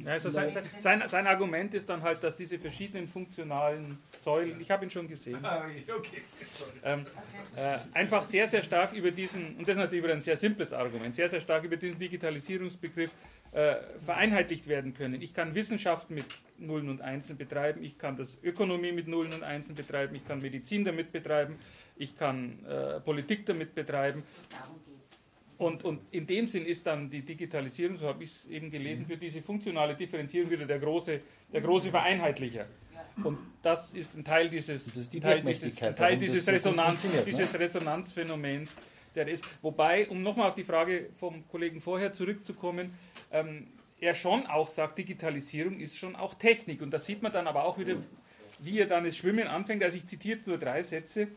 Also 0.06 0.30
sein, 0.30 0.49
sein, 0.80 1.04
sein 1.08 1.28
Argument 1.28 1.74
ist 1.74 1.88
dann 1.88 2.01
halt, 2.01 2.22
dass 2.24 2.36
diese 2.36 2.60
verschiedenen 2.60 3.08
funktionalen 3.08 3.97
Säulen, 4.20 4.60
ich 4.60 4.70
habe 4.70 4.86
ihn 4.86 4.89
schon 4.89 5.08
gesehen, 5.08 5.39
Ah, 5.43 5.66
ähm, 6.84 7.06
äh, 7.56 7.78
einfach 7.93 8.24
sehr, 8.24 8.47
sehr 8.47 8.62
stark 8.62 8.93
über 8.93 9.12
diesen, 9.12 9.56
und 9.56 9.62
das 9.62 9.70
ist 9.70 9.78
natürlich 9.78 10.04
wieder 10.04 10.14
ein 10.14 10.22
sehr 10.22 10.36
simples 10.36 10.74
Argument, 10.74 11.16
sehr, 11.16 11.30
sehr 11.30 11.39
stark 11.39 11.64
über 11.64 11.78
diesen 11.78 11.97
Digitalisierungsbegriff 11.97 13.12
äh, 13.51 13.76
vereinheitlicht 14.04 14.68
werden 14.68 14.93
können. 14.93 15.22
Ich 15.22 15.34
kann 15.34 15.56
Wissenschaft 15.56 16.10
mit 16.10 16.26
Nullen 16.58 16.89
und 16.89 17.01
Einsen 17.01 17.38
betreiben, 17.38 17.84
ich 17.84 17.97
kann 17.97 18.18
das 18.18 18.43
Ökonomie 18.43 18.91
mit 18.91 19.08
Nullen 19.08 19.34
und 19.34 19.43
Einsen 19.43 19.76
betreiben, 19.76 20.16
ich 20.16 20.28
kann 20.28 20.41
Medizin 20.41 20.84
damit 20.84 21.12
betreiben, 21.14 21.58
ich 21.95 22.18
kann 22.18 22.66
äh, 22.66 22.99
Politik 22.99 23.45
damit 23.45 23.76
betreiben. 23.76 24.24
Und, 25.64 25.84
und 25.84 26.01
in 26.11 26.28
dem 26.28 26.47
Sinn 26.47 26.66
ist 26.66 26.86
dann 26.86 27.09
die 27.09 27.22
Digitalisierung, 27.22 27.97
so 27.97 28.07
habe 28.07 28.24
ich 28.24 28.32
es 28.32 28.45
eben 28.47 28.70
gelesen, 28.70 29.05
für 29.05 29.18
diese 29.18 29.41
funktionale 29.41 29.95
Differenzierung 29.95 30.49
wieder 30.49 30.66
der 30.66 30.80
große, 30.80 31.22
der 31.51 31.61
große 31.61 31.89
Vereinheitlicher. 31.89 32.68
Und 33.24 33.38
das 33.61 33.93
ist 33.93 34.18
ein 34.18 34.24
Teil 34.24 34.49
dieses, 34.49 34.86
Das 34.86 34.97
ist 34.97 35.14
die 35.14 35.20
Teil 35.20 35.41
dieses, 35.41 35.82
ein 35.82 35.95
Teil 35.95 36.18
dieses, 36.18 36.47
Resonanz, 36.47 37.03
ne? 37.05 37.24
dieses 37.26 37.57
Resonanzphänomens, 37.57 38.76
der 39.16 39.28
ist. 39.28 39.47
Wobei, 39.61 40.07
um 40.09 40.24
nochmal 40.24 40.47
auf 40.47 40.55
die 40.55 40.64
Frage 40.64 41.09
vom 41.14 41.47
Kollegen 41.47 41.80
vorher 41.80 42.11
zurückzukommen, 42.14 42.93
ähm, 43.32 43.68
er 43.99 44.16
schon 44.16 44.47
auch 44.47 44.68
sagt, 44.68 44.97
Digitalisierung 44.97 45.80
ist 45.80 45.97
schon 45.97 46.16
auch 46.16 46.34
Technik. 46.34 46.82
Und 46.82 46.91
das 46.91 47.05
sieht 47.05 47.22
man 47.22 47.32
dann 47.32 47.47
aber 47.47 47.64
auch 47.66 47.78
wieder, 47.78 47.95
wie 48.59 48.80
er 48.80 48.88
dann 48.88 49.05
das 49.05 49.16
Schwimmen 49.16 49.47
anfängt. 49.47 49.84
Also 49.84 49.97
ich 49.97 50.07
zitiere 50.07 50.38
jetzt 50.38 50.47
nur 50.47 50.57
drei 50.57 50.84
Sätze. 50.84 51.28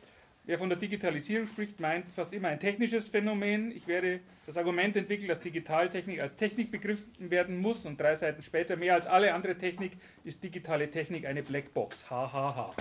Wer 0.48 0.58
von 0.60 0.68
der 0.68 0.78
Digitalisierung 0.78 1.48
spricht, 1.48 1.80
meint 1.80 2.12
fast 2.12 2.32
immer 2.32 2.46
ein 2.48 2.60
technisches 2.60 3.08
Phänomen. 3.08 3.72
Ich 3.72 3.88
werde 3.88 4.20
das 4.46 4.56
Argument 4.56 4.94
entwickeln, 4.96 5.26
dass 5.28 5.40
Digitaltechnik 5.40 6.20
als 6.20 6.36
Technik 6.36 6.70
begriffen 6.70 7.30
werden 7.30 7.58
muss. 7.60 7.84
Und 7.84 8.00
drei 8.00 8.14
Seiten 8.14 8.42
später, 8.42 8.76
mehr 8.76 8.94
als 8.94 9.06
alle 9.08 9.34
andere 9.34 9.56
Technik, 9.58 9.92
ist 10.22 10.44
digitale 10.44 10.88
Technik 10.88 11.26
eine 11.26 11.42
Blackbox. 11.42 12.08
Ha, 12.10 12.32
ha, 12.32 12.54
ha. 12.56 12.74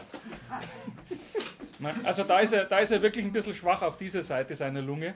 Man- 1.79 2.05
Also 2.05 2.23
da 2.23 2.39
ist, 2.39 2.53
er, 2.53 2.65
da 2.65 2.77
ist 2.79 2.91
er 2.91 3.01
wirklich 3.01 3.25
ein 3.25 3.31
bisschen 3.31 3.55
schwach 3.55 3.81
auf 3.81 3.97
dieser 3.97 4.21
Seite 4.21 4.55
seiner 4.55 4.83
Lunge. 4.83 5.15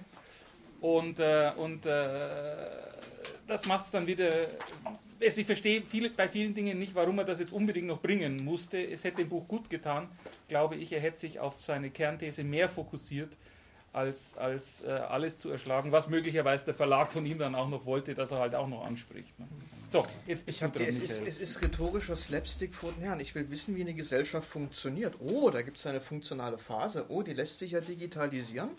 Und, 0.82 1.20
äh, 1.20 1.52
und 1.56 1.86
äh, 1.86 2.56
das 3.45 3.68
macht 3.68 3.86
es 3.86 3.91
dann 3.91 4.08
wieder. 4.08 4.30
Also 5.22 5.41
ich 5.41 5.47
verstehe 5.47 5.84
viele, 5.86 6.09
bei 6.09 6.30
vielen 6.30 6.53
Dingen 6.53 6.80
nicht, 6.80 6.95
warum 6.95 7.17
er 7.20 7.26
das 7.26 7.39
jetzt 7.39 7.51
unbedingt 7.51 7.88
noch 7.88 8.01
bringen 8.01 8.43
musste. 8.43 8.82
Es 8.82 9.03
hätte 9.03 9.17
dem 9.17 9.30
Buch 9.30 9.47
gut 9.47 9.70
getan, 9.70 10.09
glaube 10.47 10.76
ich. 10.76 10.91
Er 10.93 11.01
hätte 11.01 11.20
sich 11.20 11.39
auf 11.39 11.61
seine 11.61 11.89
Kernthese 11.89 12.43
mehr 12.43 12.70
fokussiert, 12.70 13.36
als, 13.91 14.38
als 14.38 14.84
äh, 14.84 14.89
alles 14.89 15.38
zu 15.38 15.49
erschlagen, 15.49 15.91
was 15.91 16.07
möglicherweise 16.07 16.65
der 16.65 16.74
Verlag 16.74 17.11
von 17.11 17.26
ihm 17.26 17.39
dann 17.39 17.55
auch 17.55 17.70
noch 17.70 17.86
wollte, 17.86 18.13
dass 18.13 18.32
er 18.32 18.39
halt 18.39 18.55
auch 18.55 18.67
noch 18.67 18.86
anspricht. 18.86 19.38
Ne? 19.39 19.47
So, 19.91 20.05
jetzt 20.28 20.43
Ich 20.45 20.61
hab, 20.61 20.74
dran, 20.74 20.86
es, 20.86 20.99
ist, 20.99 21.26
es 21.26 21.39
ist 21.39 21.61
rhetorischer 21.61 22.15
Slapstick 22.15 22.76
vor 22.76 22.91
den 22.91 23.01
Herren. 23.01 23.20
Ich 23.20 23.34
will 23.34 23.49
wissen, 23.49 23.76
wie 23.76 23.82
eine 23.82 23.95
Gesellschaft 23.95 24.47
funktioniert. 24.47 25.15
Oh, 25.20 25.49
da 25.49 25.63
gibt 25.63 25.78
es 25.78 25.88
eine 25.88 26.01
funktionale 26.01 26.59
Phase. 26.59 27.05
Oh, 27.09 27.24
die 27.24 27.34
lässt 27.34 27.59
sich 27.59 27.72
ja 27.72 27.82
digitalisieren. 27.82 28.70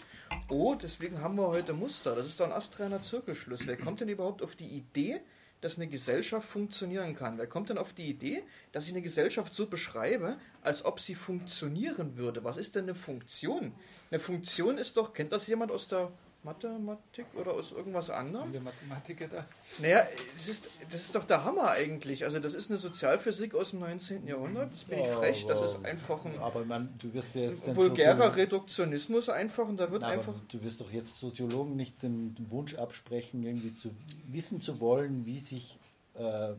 Oh, 0.48 0.76
deswegen 0.80 1.20
haben 1.20 1.34
wir 1.36 1.48
heute 1.48 1.72
Muster. 1.72 2.14
Das 2.14 2.26
ist 2.26 2.38
doch 2.38 2.46
ein 2.46 2.52
astreiner 2.52 3.02
Zirkelschluss. 3.02 3.66
Wer 3.66 3.76
kommt 3.76 4.00
denn 4.00 4.08
überhaupt 4.08 4.42
auf 4.42 4.54
die 4.54 4.68
Idee, 4.68 5.20
dass 5.60 5.76
eine 5.76 5.88
Gesellschaft 5.88 6.48
funktionieren 6.48 7.14
kann? 7.14 7.38
Wer 7.38 7.46
kommt 7.46 7.70
denn 7.70 7.78
auf 7.78 7.92
die 7.92 8.08
Idee, 8.08 8.42
dass 8.72 8.86
ich 8.86 8.92
eine 8.92 9.02
Gesellschaft 9.02 9.54
so 9.54 9.66
beschreibe, 9.66 10.38
als 10.62 10.84
ob 10.84 11.00
sie 11.00 11.14
funktionieren 11.14 12.16
würde? 12.16 12.44
Was 12.44 12.56
ist 12.56 12.76
denn 12.76 12.84
eine 12.84 12.94
Funktion? 12.94 13.72
Eine 14.10 14.20
Funktion 14.20 14.78
ist 14.78 14.96
doch, 14.96 15.12
kennt 15.12 15.32
das 15.32 15.46
jemand 15.46 15.70
aus 15.72 15.88
der 15.88 16.12
Mathematik 16.42 17.26
oder 17.34 17.52
aus 17.52 17.72
irgendwas 17.72 18.08
anderem? 18.08 18.52
Wir 18.52 18.62
Mathematiker 18.62 19.28
da? 19.28 19.46
Naja, 19.78 20.06
das 20.32 20.48
ist, 20.48 20.70
das 20.90 21.02
ist 21.02 21.14
doch 21.14 21.24
der 21.24 21.44
Hammer 21.44 21.70
eigentlich. 21.70 22.24
Also 22.24 22.38
das 22.38 22.54
ist 22.54 22.70
eine 22.70 22.78
Sozialphysik 22.78 23.54
aus 23.54 23.70
dem 23.70 23.80
19. 23.80 24.26
Jahrhundert. 24.26 24.72
Das 24.72 24.84
bin 24.84 25.00
ich 25.00 25.06
frech. 25.08 25.44
Das 25.46 25.60
ist 25.60 25.84
einfach 25.84 26.24
ein 26.24 26.38
Aber 26.38 26.64
man, 26.64 26.94
du 26.98 27.12
wirst 27.12 27.34
ja 27.34 27.42
jetzt 27.42 27.76
vulgärer 27.76 28.36
Reduktionismus 28.36 29.28
einfach 29.28 29.68
und 29.68 29.76
da 29.76 29.90
wird 29.90 30.02
Nein, 30.02 30.18
einfach... 30.18 30.32
aber 30.32 30.42
du 30.48 30.62
wirst 30.62 30.80
doch 30.80 30.90
jetzt 30.90 31.18
Soziologen 31.18 31.76
nicht 31.76 32.02
den 32.02 32.34
Wunsch 32.48 32.74
absprechen, 32.74 33.44
irgendwie 33.44 33.74
zu 33.74 33.90
wissen 34.28 34.62
zu 34.62 34.80
wollen, 34.80 35.26
wie 35.26 35.38
sich 35.38 35.78
äh, 36.14 36.54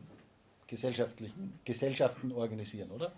gesellschaftlichen, 0.68 1.58
Gesellschaften 1.64 2.32
organisieren, 2.32 2.90
oder? 2.92 3.12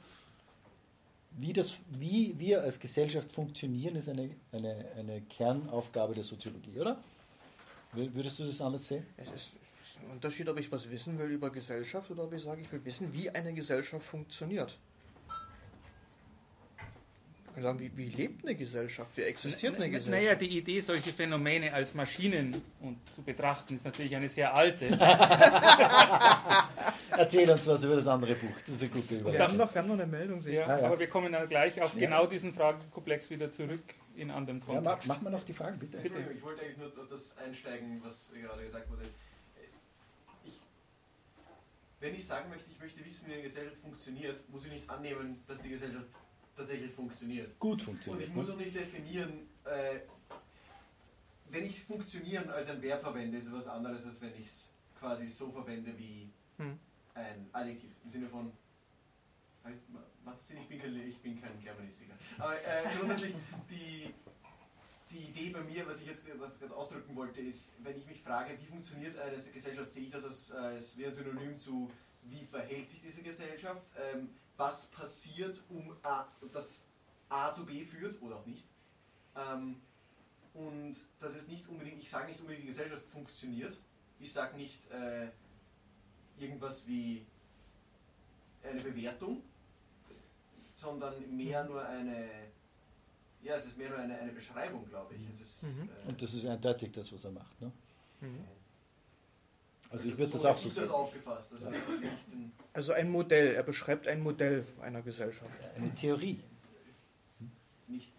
Wie, 1.36 1.52
das, 1.52 1.78
wie 1.90 2.34
wir 2.38 2.62
als 2.62 2.78
Gesellschaft 2.78 3.32
funktionieren, 3.32 3.96
ist 3.96 4.08
eine, 4.08 4.30
eine, 4.52 4.86
eine 4.96 5.20
Kernaufgabe 5.22 6.14
der 6.14 6.22
Soziologie, 6.24 6.78
oder? 6.80 7.02
Wür- 7.92 8.14
Würdest 8.14 8.38
du 8.38 8.44
das 8.44 8.60
anders 8.60 8.86
sehen? 8.86 9.04
Es 9.16 9.28
ist 9.30 9.56
ein 10.00 10.10
Unterschied, 10.12 10.48
ob 10.48 10.58
ich 10.58 10.70
was 10.70 10.88
wissen 10.90 11.18
will 11.18 11.30
über 11.30 11.50
Gesellschaft 11.50 12.10
oder 12.10 12.24
ob 12.24 12.32
ich 12.32 12.42
sage, 12.42 12.62
ich 12.62 12.70
will 12.72 12.84
wissen, 12.84 13.12
wie 13.12 13.30
eine 13.30 13.52
Gesellschaft 13.52 14.06
funktioniert. 14.06 14.78
Ich 17.56 17.62
kann 17.62 17.62
sagen, 17.78 17.78
wie, 17.78 17.96
wie 17.96 18.08
lebt 18.08 18.44
eine 18.44 18.56
Gesellschaft? 18.56 19.16
Wie 19.16 19.22
existiert 19.22 19.76
eine 19.76 19.88
Gesellschaft? 19.88 20.10
Naja, 20.24 20.34
die 20.34 20.58
Idee, 20.58 20.80
solche 20.80 21.12
Phänomene 21.12 21.72
als 21.72 21.94
Maschinen 21.94 22.60
und 22.80 22.98
zu 23.14 23.22
betrachten, 23.22 23.76
ist 23.76 23.84
natürlich 23.84 24.16
eine 24.16 24.28
sehr 24.28 24.52
alte. 24.52 24.86
Erzähl 27.16 27.48
uns 27.48 27.64
was 27.68 27.84
über 27.84 27.94
das 27.94 28.08
andere 28.08 28.34
Buch. 28.34 28.56
Das 28.66 28.70
ist 28.74 28.82
eine 28.82 28.90
gute 28.90 29.10
wir, 29.10 29.18
haben 29.18 29.28
Überleitung. 29.54 29.56
noch, 29.58 29.72
wir 29.74 29.82
haben 29.82 29.88
noch 29.88 29.94
eine 29.94 30.06
Meldung. 30.06 30.40
Ja, 30.48 30.66
Ah, 30.66 30.80
ja. 30.80 30.86
Aber 30.88 30.98
wir 30.98 31.06
kommen 31.06 31.30
dann 31.30 31.48
gleich 31.48 31.80
auf 31.80 31.94
Ja. 31.94 32.00
genau 32.08 32.26
diesen 32.26 32.52
Fragenkomplex 32.52 33.30
wieder 33.30 33.48
zurück 33.52 33.84
in 34.16 34.32
anderem 34.32 34.58
Ja, 34.58 34.64
mach, 34.66 34.74
Kontext. 34.82 35.06
mach 35.08 35.22
mal 35.22 35.30
noch 35.30 35.44
die 35.44 35.52
Fragen, 35.52 35.78
bitte. 35.78 35.98
Bitte. 35.98 36.06
Entschuldigung, 36.08 36.36
ich 36.36 36.42
wollte 36.42 36.62
eigentlich 36.62 36.78
nur 36.78 36.90
das 37.08 37.36
einsteigen, 37.38 38.00
was 38.04 38.32
gerade 38.32 38.64
gesagt 38.64 38.90
wurde. 38.90 39.02
Ich, 40.44 40.54
wenn 42.00 42.14
ich 42.16 42.26
sagen 42.26 42.48
möchte, 42.50 42.68
ich 42.70 42.80
möchte 42.80 43.04
wissen, 43.04 43.28
wie 43.28 43.34
eine 43.34 43.42
Gesellschaft 43.42 43.76
funktioniert, 43.80 44.48
muss 44.50 44.64
ich 44.66 44.72
nicht 44.72 44.90
annehmen, 44.90 45.40
dass 45.46 45.60
die 45.60 45.68
Gesellschaft 45.68 46.06
tatsächlich 46.56 46.92
funktioniert. 46.92 47.58
Gut 47.58 47.72
Und 47.80 47.82
funktioniert. 47.82 48.28
ich 48.28 48.34
muss 48.34 48.48
Ne? 48.48 48.54
auch 48.54 48.58
nicht 48.58 48.74
definieren, 48.74 49.48
äh, 49.64 50.00
wenn 51.50 51.66
ich 51.66 51.82
funktionieren 51.84 52.50
als 52.50 52.68
ein 52.68 52.80
Verb 52.82 53.00
verwende, 53.00 53.38
ist 53.38 53.46
es 53.46 53.52
was 53.52 53.66
anderes, 53.66 54.04
als 54.06 54.20
wenn 54.20 54.34
ich 54.34 54.46
es 54.46 54.70
quasi 54.98 55.28
so 55.28 55.50
verwende 55.50 55.96
wie 55.98 56.28
Hm. 56.58 56.78
ein 57.14 57.48
Adjektiv. 57.52 57.90
Im 58.04 58.10
Sinne 58.10 58.28
von, 58.28 58.52
macht 60.24 60.42
Sinn, 60.42 60.58
ich 60.60 60.68
bin 60.68 60.80
kein, 60.80 60.96
ich 61.08 61.18
bin 61.18 61.40
kein 61.40 61.60
Germanistiker. 61.62 62.14
Aber 62.38 62.54
äh, 62.56 62.82
grundsätzlich, 62.98 63.34
die, 63.70 64.12
die 65.10 65.24
Idee 65.30 65.50
bei 65.50 65.60
mir, 65.62 65.86
was 65.86 66.00
ich 66.00 66.06
jetzt 66.06 66.24
was 66.38 66.54
ich 66.54 66.60
gerade 66.60 66.74
ausdrücken 66.76 67.14
wollte, 67.16 67.40
ist, 67.40 67.70
wenn 67.82 67.96
ich 67.96 68.06
mich 68.06 68.20
frage, 68.22 68.56
wie 68.60 68.66
funktioniert 68.66 69.16
eine 69.18 69.36
Gesellschaft, 69.36 69.90
sehe 69.90 70.04
ich 70.04 70.10
das 70.10 70.24
als, 70.24 70.52
als 70.52 70.96
wie 70.96 71.06
ein 71.06 71.12
Synonym 71.12 71.58
zu, 71.58 71.90
wie 72.24 72.44
verhält 72.46 72.88
sich 72.88 73.00
diese 73.02 73.22
Gesellschaft, 73.22 73.82
ähm, 74.14 74.30
was 74.56 74.86
passiert, 74.86 75.60
um 75.68 75.94
A, 76.02 76.26
das 76.52 76.82
A 77.28 77.52
zu 77.52 77.64
B 77.66 77.84
führt 77.84 78.20
oder 78.22 78.36
auch 78.36 78.46
nicht. 78.46 78.64
Ähm, 79.36 79.76
und 80.54 80.96
das 81.20 81.34
ist 81.34 81.48
nicht 81.48 81.66
unbedingt, 81.68 81.98
ich 82.00 82.08
sage 82.08 82.28
nicht 82.28 82.40
unbedingt, 82.40 82.62
die 82.62 82.68
Gesellschaft 82.68 83.04
funktioniert. 83.06 83.76
Ich 84.20 84.32
sage 84.32 84.56
nicht 84.56 84.88
äh, 84.92 85.28
irgendwas 86.38 86.86
wie 86.86 87.26
eine 88.62 88.80
Bewertung, 88.80 89.42
sondern 90.74 91.36
mehr 91.36 91.64
nur 91.64 91.84
eine, 91.84 92.28
ja, 93.42 93.56
es 93.56 93.66
ist 93.66 93.76
mehr 93.76 93.90
nur 93.90 93.98
eine, 93.98 94.16
eine 94.18 94.32
Beschreibung, 94.32 94.88
glaube 94.88 95.14
ich. 95.14 95.20
Es 95.34 95.40
ist, 95.40 95.62
Mhm. 95.64 95.88
äh, 95.88 96.08
Und 96.10 96.22
das 96.22 96.32
ist 96.34 96.46
eindeutig 96.46 96.92
das, 96.92 97.12
was 97.12 97.24
er 97.24 97.32
macht. 97.32 97.60
Ne? 97.60 97.72
Mhm. 98.20 98.44
Also 99.94 100.08
ich 100.08 100.18
würde 100.18 100.32
das 100.32 100.42
hätte 100.42 100.50
auch 100.52 100.58
so 100.58 100.68
das 100.68 100.74
sehen. 100.74 100.90
aufgefasst. 100.90 101.52
Also 101.52 101.66
Also 102.72 102.92
ein 102.94 103.10
Modell. 103.10 103.54
Er 103.54 103.62
beschreibt 103.62 104.08
ein 104.08 104.20
Modell 104.22 104.66
einer 104.82 105.02
Gesellschaft. 105.02 105.52
Eine 105.76 105.94
Theorie. 105.94 106.42
nicht 107.86 108.10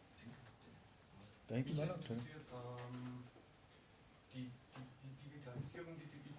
Da 1.48 1.56
hinten 1.56 1.76
Mich 1.76 1.80
interessiert 1.84 2.48
ähm, 2.48 3.28
die, 4.32 4.48
die, 4.48 4.88
die 5.04 5.30
Digitalisierung, 5.30 6.00
die, 6.00 6.08
die, 6.08 6.32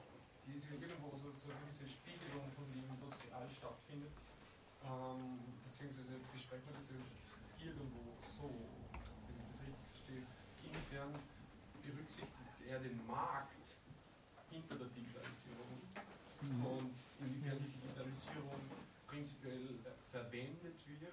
die 0.46 0.56
ist 0.56 0.64
ja 0.72 0.80
irgendwo 0.80 1.12
so, 1.12 1.28
so 1.36 1.52
eine 1.52 1.60
gewisse 1.60 1.84
Spiegelung 1.84 2.48
von 2.56 2.64
dem, 2.72 2.88
was 3.04 3.12
real 3.20 3.44
stattfindet. 3.44 4.16
Ähm, 4.88 5.36
beziehungsweise 5.68 6.16
besprechen 6.32 6.64
wir 6.64 6.80
das 6.80 6.88
ja 6.88 6.96
irgendwo 7.60 8.16
so, 8.24 8.48
wenn 8.48 9.36
ich 9.36 9.52
das 9.52 9.60
richtig 9.60 9.84
verstehe. 9.92 10.24
Inwiefern 10.64 11.12
berücksichtigt 11.84 12.56
er 12.66 12.80
den 12.80 13.04
Markt 13.06 13.52
hinter 14.50 14.76
der 14.76 14.88
Digitalisierung 14.88 15.82
und 16.64 16.94
inwiefern 17.20 17.58
die 17.58 17.72
Digitalisierung 17.80 18.60
prinzipiell 19.06 19.76
äh, 19.84 19.90
verwendet 20.12 20.76
wird, 20.86 21.12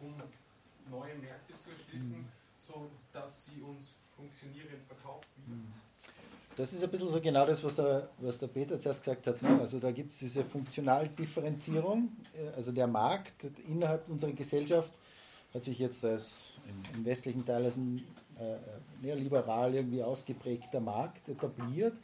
um 0.00 0.14
neue 0.90 1.14
Märkte 1.16 1.54
zu 1.58 1.70
erschließen, 1.70 2.24
so 2.58 2.90
dass 3.12 3.46
sie 3.46 3.60
uns 3.60 3.94
funktionierend 4.16 4.82
verkauft 4.86 5.28
wird. 5.46 5.58
Das 6.56 6.72
ist 6.74 6.84
ein 6.84 6.90
bisschen 6.90 7.08
so 7.08 7.20
genau 7.20 7.46
das, 7.46 7.64
was 7.64 7.76
der, 7.76 8.10
was 8.18 8.38
der 8.38 8.48
Peter 8.48 8.78
zuerst 8.78 9.02
gesagt 9.02 9.26
hat. 9.26 9.40
Ne? 9.40 9.58
Also 9.60 9.78
da 9.78 9.90
gibt 9.90 10.12
es 10.12 10.18
diese 10.18 10.44
Funktionaldifferenzierung. 10.44 12.10
Äh, 12.36 12.48
Also 12.56 12.72
der 12.72 12.86
Markt 12.86 13.44
innerhalb 13.66 14.08
unserer 14.08 14.32
Gesellschaft 14.32 14.92
hat 15.54 15.64
sich 15.64 15.78
jetzt 15.78 16.04
als 16.04 16.52
im, 16.66 16.98
im 16.98 17.04
westlichen 17.04 17.44
Teil 17.46 17.64
als 17.64 17.76
ein 17.76 17.98
äh, 18.38 18.56
neoliberal 19.02 19.74
irgendwie 19.74 20.02
ausgeprägter 20.02 20.80
Markt 20.80 21.28
etabliert. 21.28 21.98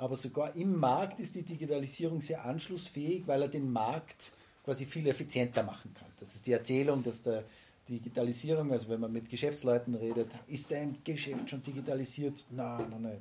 Aber 0.00 0.16
sogar 0.16 0.56
im 0.56 0.76
Markt 0.76 1.20
ist 1.20 1.34
die 1.34 1.42
Digitalisierung 1.42 2.22
sehr 2.22 2.42
anschlussfähig, 2.46 3.24
weil 3.26 3.42
er 3.42 3.48
den 3.48 3.70
Markt 3.70 4.32
quasi 4.64 4.86
viel 4.86 5.06
effizienter 5.06 5.62
machen 5.62 5.92
kann. 5.92 6.08
Das 6.18 6.34
ist 6.34 6.46
die 6.46 6.52
Erzählung, 6.52 7.02
dass 7.02 7.22
der 7.22 7.44
Digitalisierung, 7.86 8.72
also 8.72 8.88
wenn 8.88 9.00
man 9.00 9.12
mit 9.12 9.28
Geschäftsleuten 9.28 9.94
redet, 9.94 10.28
ist 10.48 10.72
ein 10.72 10.96
Geschäft 11.04 11.50
schon 11.50 11.62
digitalisiert? 11.62 12.46
Nein, 12.50 12.88
noch 12.88 12.98
nicht. 12.98 13.20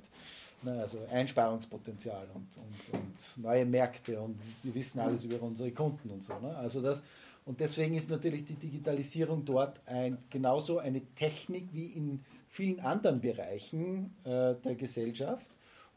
Also 0.65 0.99
Einsparungspotenzial 1.11 2.27
und, 2.34 2.47
und, 2.55 2.99
und 2.99 3.43
neue 3.43 3.65
Märkte 3.65 4.17
und 4.21 4.39
wir 4.63 4.73
wissen 4.73 5.01
alles 5.01 5.25
über 5.25 5.41
unsere 5.41 5.71
Kunden 5.71 6.09
und 6.09 6.23
so. 6.23 6.39
Ne? 6.39 6.55
Also 6.55 6.82
das, 6.82 7.01
und 7.45 7.59
deswegen 7.59 7.95
ist 7.95 8.09
natürlich 8.09 8.45
die 8.45 8.53
Digitalisierung 8.53 9.43
dort 9.43 9.82
ein, 9.86 10.17
genauso 10.30 10.80
eine 10.80 11.01
Technik 11.15 11.67
wie 11.73 11.88
in 11.88 12.23
vielen 12.47 12.80
anderen 12.80 13.19
Bereichen 13.19 14.15
äh, 14.23 14.55
der 14.55 14.75
Gesellschaft. 14.75 15.45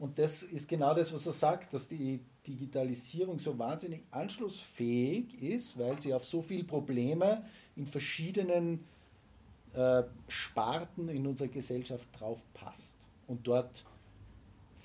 Und 0.03 0.19
das 0.19 0.43
ist 0.43 0.67
genau 0.67 0.93
das, 0.93 1.13
was 1.13 1.25
er 1.27 1.31
sagt, 1.31 1.73
dass 1.73 1.87
die 1.87 2.19
Digitalisierung 2.45 3.39
so 3.39 3.57
wahnsinnig 3.57 4.01
anschlussfähig 4.11 5.41
ist, 5.41 5.79
weil 5.79 5.97
sie 5.97 6.13
auf 6.13 6.25
so 6.25 6.41
viele 6.41 6.65
Probleme 6.65 7.45
in 7.77 7.87
verschiedenen 7.87 8.83
äh, 9.71 10.03
Sparten 10.27 11.07
in 11.07 11.25
unserer 11.25 11.47
Gesellschaft 11.47 12.05
drauf 12.19 12.43
passt 12.53 12.97
und 13.27 13.47
dort 13.47 13.85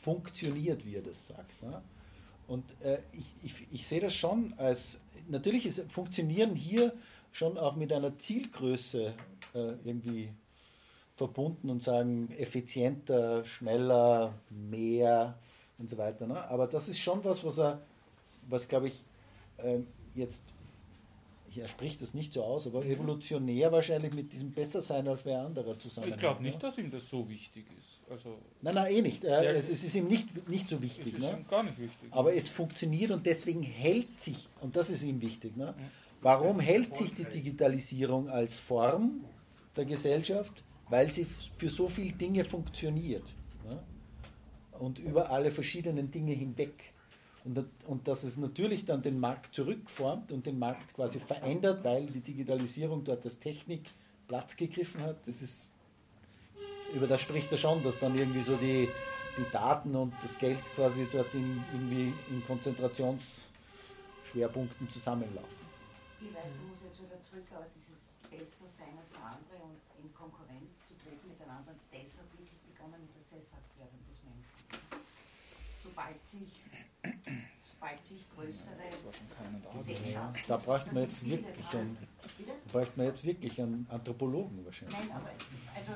funktioniert, 0.00 0.86
wie 0.86 0.94
er 0.94 1.02
das 1.02 1.26
sagt. 1.26 1.64
Ne? 1.64 1.82
Und 2.46 2.64
äh, 2.84 2.98
ich, 3.10 3.26
ich, 3.42 3.66
ich 3.72 3.88
sehe 3.88 4.00
das 4.00 4.14
schon 4.14 4.54
als, 4.56 5.00
natürlich 5.28 5.66
ist 5.66 5.90
Funktionieren 5.90 6.54
hier 6.54 6.92
schon 7.32 7.58
auch 7.58 7.74
mit 7.74 7.92
einer 7.92 8.16
Zielgröße 8.20 9.14
äh, 9.54 9.72
irgendwie 9.84 10.28
verbunden 11.18 11.68
und 11.68 11.82
sagen 11.82 12.30
effizienter, 12.38 13.44
schneller, 13.44 14.32
mehr 14.50 15.36
und 15.78 15.90
so 15.90 15.98
weiter. 15.98 16.26
Ne? 16.26 16.42
Aber 16.48 16.66
das 16.66 16.88
ist 16.88 17.00
schon 17.00 17.22
was, 17.24 17.44
was 17.44 17.58
er, 17.58 17.80
was 18.48 18.68
glaube 18.68 18.88
ich 18.88 19.04
ähm, 19.58 19.86
jetzt, 20.14 20.44
er 21.56 21.66
spricht 21.66 22.00
das 22.02 22.14
nicht 22.14 22.32
so 22.32 22.44
aus, 22.44 22.68
aber 22.68 22.84
evolutionär 22.84 23.72
wahrscheinlich 23.72 24.14
mit 24.14 24.32
diesem 24.32 24.52
Bessersein 24.52 25.08
als 25.08 25.26
wer 25.26 25.40
anderer 25.42 25.76
zusammen. 25.76 26.08
Ich 26.10 26.16
glaube 26.16 26.40
nicht, 26.40 26.62
dass 26.62 26.78
ihm 26.78 26.88
das 26.88 27.08
so 27.08 27.28
wichtig 27.28 27.66
ist. 27.80 27.98
Also, 28.08 28.38
Nein, 28.62 28.76
nein, 28.76 28.92
eh 28.92 29.02
nicht. 29.02 29.24
Äh, 29.24 29.56
es, 29.56 29.68
es 29.68 29.82
ist 29.82 29.94
ihm 29.96 30.06
nicht, 30.06 30.48
nicht 30.48 30.68
so 30.68 30.76
es 30.76 30.82
wichtig. 30.82 31.14
ist 31.14 31.20
Ne? 31.20 31.30
ihm 31.32 31.48
gar 31.48 31.64
nicht 31.64 31.78
wichtig. 31.78 32.08
Aber 32.12 32.32
es 32.32 32.48
funktioniert 32.48 33.10
und 33.10 33.26
deswegen 33.26 33.62
hält 33.64 34.20
sich, 34.20 34.46
und 34.60 34.76
das 34.76 34.88
ist 34.90 35.02
ihm 35.02 35.20
wichtig, 35.20 35.56
ne? 35.56 35.74
warum 36.20 36.60
hält 36.60 36.94
sich 36.94 37.12
die 37.12 37.24
Digitalisierung 37.24 38.28
als 38.28 38.60
Form 38.60 39.24
der 39.74 39.84
Gesellschaft? 39.84 40.62
Weil 40.90 41.10
sie 41.10 41.26
für 41.56 41.68
so 41.68 41.88
viele 41.88 42.12
Dinge 42.12 42.44
funktioniert. 42.44 43.24
Ne? 43.68 43.78
Und 44.78 44.98
über 44.98 45.30
alle 45.30 45.50
verschiedenen 45.50 46.10
Dinge 46.10 46.32
hinweg. 46.32 46.92
Und, 47.44 47.64
und 47.86 48.08
dass 48.08 48.24
es 48.24 48.36
natürlich 48.36 48.84
dann 48.84 49.02
den 49.02 49.20
Markt 49.20 49.54
zurückformt 49.54 50.32
und 50.32 50.46
den 50.46 50.58
Markt 50.58 50.94
quasi 50.94 51.20
verändert, 51.20 51.84
weil 51.84 52.06
die 52.06 52.20
Digitalisierung 52.20 53.04
dort 53.04 53.24
als 53.24 53.38
Technik 53.38 53.82
Platz 54.26 54.56
gegriffen 54.56 55.02
hat, 55.02 55.16
das 55.26 55.42
ist 55.42 55.66
über 56.94 57.06
das 57.06 57.20
spricht 57.20 57.52
er 57.52 57.58
schon, 57.58 57.82
dass 57.82 58.00
dann 58.00 58.16
irgendwie 58.16 58.40
so 58.40 58.56
die 58.56 58.88
die 59.38 59.46
Daten 59.52 59.94
und 59.94 60.12
das 60.20 60.36
Geld 60.38 60.58
quasi 60.74 61.06
dort 61.10 61.32
in, 61.34 61.64
irgendwie 61.72 62.12
in 62.30 62.44
Konzentrationsschwerpunkten 62.46 64.90
zusammenlaufen. 64.90 65.56
Ich 66.20 66.34
weiß, 66.34 66.44
du 66.44 66.50
musst 66.68 66.82
jetzt 66.82 67.00
wieder 67.00 67.22
zurück, 67.22 67.46
aber 67.54 67.66
dieses 68.30 68.48
Bessersein 68.48 68.98
als 68.98 69.10
der 69.10 69.24
andere 69.24 69.56
und 69.64 69.80
in 70.02 70.12
Konkurrenz 70.14 70.70
zu 70.86 70.94
treten 70.96 71.28
miteinander, 71.28 71.74
das 71.90 72.12
hat 72.18 72.32
wirklich 72.32 72.58
begonnen 72.60 73.00
mit 73.00 73.14
der 73.14 73.22
Sesshaftwerdung 73.22 74.00
des 74.08 74.22
Menschen. 74.24 75.04
Sobald 75.82 76.26
sich, 76.26 76.60
sobald 77.62 78.04
sich 78.04 78.24
größere 78.34 78.88
Gesellschaften. 79.72 80.42
Da 80.46 80.56
bräuchte 80.56 80.94
man 80.94 81.02
jetzt 81.04 81.24
wirklich 81.24 81.68
einen, 81.74 81.96
Bitte? 82.36 82.52
da 82.52 82.72
bräuchte 82.72 82.98
man 82.98 83.06
jetzt 83.06 83.24
wirklich 83.24 83.60
einen 83.60 83.86
Anthropologen 83.90 84.64
wahrscheinlich. 84.64 84.98
Nein, 84.98 85.12
aber 85.12 85.30
also 85.74 85.92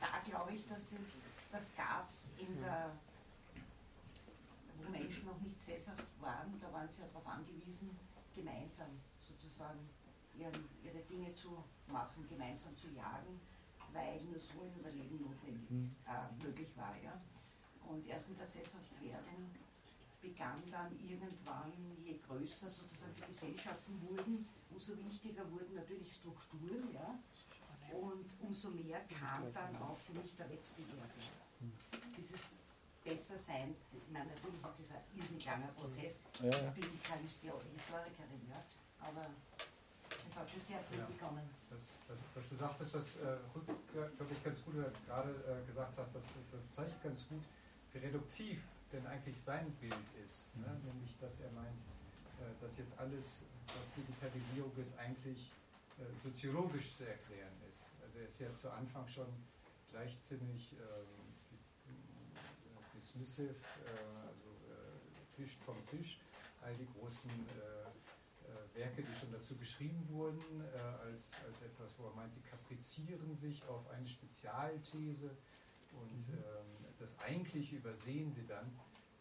da 0.00 0.18
glaube 0.24 0.54
ich, 0.54 0.66
dass 0.66 0.82
das, 0.90 1.20
das 1.52 1.76
gab 1.76 2.08
es 2.10 2.30
in 2.38 2.60
der, 2.60 2.90
wo 4.78 4.90
Menschen 4.90 5.26
noch 5.26 5.40
nicht 5.40 5.62
sesshaft 5.62 6.04
waren, 6.20 6.58
da 6.60 6.72
waren 6.72 6.88
sie 6.88 7.00
ja 7.00 7.06
darauf 7.08 7.26
angewiesen, 7.26 7.96
gemeinsam 8.34 8.88
sozusagen 9.20 9.88
ihre 10.36 11.00
Dinge 11.08 11.32
zu 11.34 11.64
machen, 11.88 12.26
gemeinsam 12.28 12.76
zu 12.76 12.88
jagen, 12.88 13.40
weil 13.92 14.20
nur 14.22 14.38
so 14.38 14.60
ein 14.62 14.74
Überleben 14.78 15.20
notwendig 15.22 15.70
äh, 16.06 16.44
möglich 16.44 16.68
war. 16.76 16.94
Ja? 17.02 17.20
Und 17.86 18.06
erst 18.06 18.28
mit 18.28 18.38
der 18.38 18.46
Sesshaftwerdung 18.46 19.50
begann 20.20 20.62
dann 20.70 20.90
irgendwann, 21.00 21.72
je 22.04 22.18
größer 22.26 22.68
sozusagen 22.68 23.14
die 23.16 23.26
Gesellschaften 23.26 24.00
wurden, 24.08 24.48
umso 24.70 24.96
wichtiger 24.98 25.48
wurden 25.52 25.74
natürlich 25.74 26.14
Strukturen, 26.16 26.92
ja, 26.92 27.18
und 27.96 28.26
umso 28.42 28.70
mehr 28.70 29.00
kam 29.06 29.52
dann 29.52 29.76
auch 29.80 29.96
für 29.98 30.12
mich 30.14 30.34
der 30.36 30.50
Wettbewerb. 30.50 31.10
Dieses 32.16 32.40
Bessersein, 33.04 33.76
ich 33.92 34.12
meine, 34.12 34.26
natürlich 34.26 34.56
ist 34.56 34.64
das 34.64 34.90
ein 34.90 35.04
irrsinnig 35.16 35.44
langer 35.44 35.68
Prozess. 35.68 36.18
Ja, 36.42 36.50
ja. 36.50 36.72
Ich 36.74 36.80
bin 36.90 37.02
keine 37.04 37.22
Histo- 37.22 37.62
Historikerin, 37.72 38.42
ja, 38.50 38.60
aber 38.98 39.26
hat 40.36 40.50
schon 40.50 40.60
sehr 40.60 40.80
früh 40.80 40.98
Ja. 40.98 41.06
begonnen. 41.06 41.48
Das, 41.70 41.80
das, 42.08 42.18
was 42.34 42.48
du 42.48 42.56
sagtest, 42.56 42.94
das 42.94 43.16
äh, 43.16 43.36
glaube 44.16 44.32
ich 44.32 44.44
ganz 44.44 44.64
gut, 44.64 44.74
oder 44.76 44.90
gerade 45.06 45.30
äh, 45.48 45.66
gesagt 45.66 45.96
hast, 45.98 46.14
das, 46.14 46.24
das 46.52 46.70
zeigt 46.70 47.02
ganz 47.02 47.26
gut, 47.28 47.42
wie 47.92 47.98
reduktiv 47.98 48.62
denn 48.92 49.06
eigentlich 49.06 49.40
sein 49.40 49.70
Bild 49.80 50.06
ist. 50.24 50.54
Ne? 50.56 50.68
Nämlich, 50.84 51.16
dass 51.18 51.40
er 51.40 51.50
meint, 51.52 51.80
äh, 52.38 52.52
dass 52.60 52.78
jetzt 52.78 52.98
alles, 52.98 53.42
was 53.78 53.90
Digitalisierung 53.96 54.72
ist, 54.76 54.98
eigentlich 54.98 55.50
äh, 55.98 56.02
soziologisch 56.22 56.96
zu 56.96 57.04
erklären 57.08 57.54
ist. 57.72 57.82
Also 58.04 58.18
er 58.18 58.26
ist 58.26 58.38
ja 58.40 58.54
zu 58.54 58.70
Anfang 58.70 59.08
schon 59.08 59.26
gleich 59.90 60.20
ziemlich 60.20 60.72
ähm, 60.74 61.06
äh, 61.88 62.96
dismissive, 62.96 63.48
äh, 63.50 64.28
also 64.28 64.50
äh, 64.70 65.36
fischt 65.36 65.60
vom 65.64 65.76
Tisch, 65.86 66.18
all 66.62 66.74
die 66.74 66.86
großen 66.98 67.30
äh, 67.30 67.85
Werke, 68.76 69.02
die 69.02 69.14
schon 69.18 69.32
dazu 69.32 69.56
geschrieben 69.56 70.06
wurden, 70.10 70.40
äh, 70.60 70.78
als, 70.78 71.32
als 71.46 71.62
etwas, 71.62 71.90
wo 71.98 72.08
er 72.08 72.14
meint, 72.14 72.34
die 72.36 72.42
kaprizieren 72.42 73.34
sich 73.34 73.64
auf 73.66 73.88
eine 73.90 74.06
Spezialthese 74.06 75.30
und 75.92 76.20
ähm, 76.28 76.86
das 76.98 77.18
Eigentliche 77.18 77.76
übersehen 77.76 78.30
sie 78.30 78.46
dann. 78.46 78.66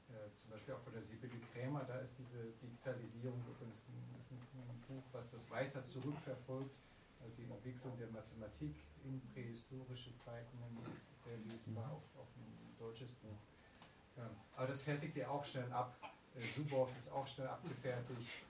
Äh, 0.09 0.29
zum 0.35 0.51
Beispiel 0.51 0.73
auch 0.73 0.81
von 0.81 0.93
der 0.93 1.01
Sibylle 1.01 1.39
Krämer, 1.51 1.83
da 1.83 1.99
ist 1.99 2.15
diese 2.19 2.51
Digitalisierung 2.61 3.39
übrigens 3.47 3.83
ein, 3.87 4.19
ist 4.19 4.31
ein, 4.31 4.39
Buch, 4.87 5.03
was 5.13 5.31
das 5.31 5.49
weiter 5.49 5.83
zurückverfolgt, 5.83 6.69
also 7.19 7.33
die 7.35 7.49
Entwicklung 7.49 7.97
der 7.97 8.07
Mathematik 8.09 8.75
in 9.03 9.19
prähistorische 9.33 10.15
Zeiten, 10.17 10.59
ist 10.93 11.07
sehr 11.23 11.37
lesbar 11.49 11.91
auf, 11.91 12.03
auf 12.21 12.27
ein 12.37 12.77
deutsches 12.77 13.09
Buch. 13.13 13.39
Ja, 14.15 14.29
aber 14.55 14.67
das 14.67 14.83
fertigt 14.83 15.17
er 15.17 15.31
auch 15.31 15.43
schnell 15.43 15.71
ab. 15.71 15.97
Äh, 16.35 16.41
Suboff 16.55 16.89
ist 16.99 17.11
auch 17.11 17.25
schnell 17.25 17.47
abgefertigt, 17.47 18.45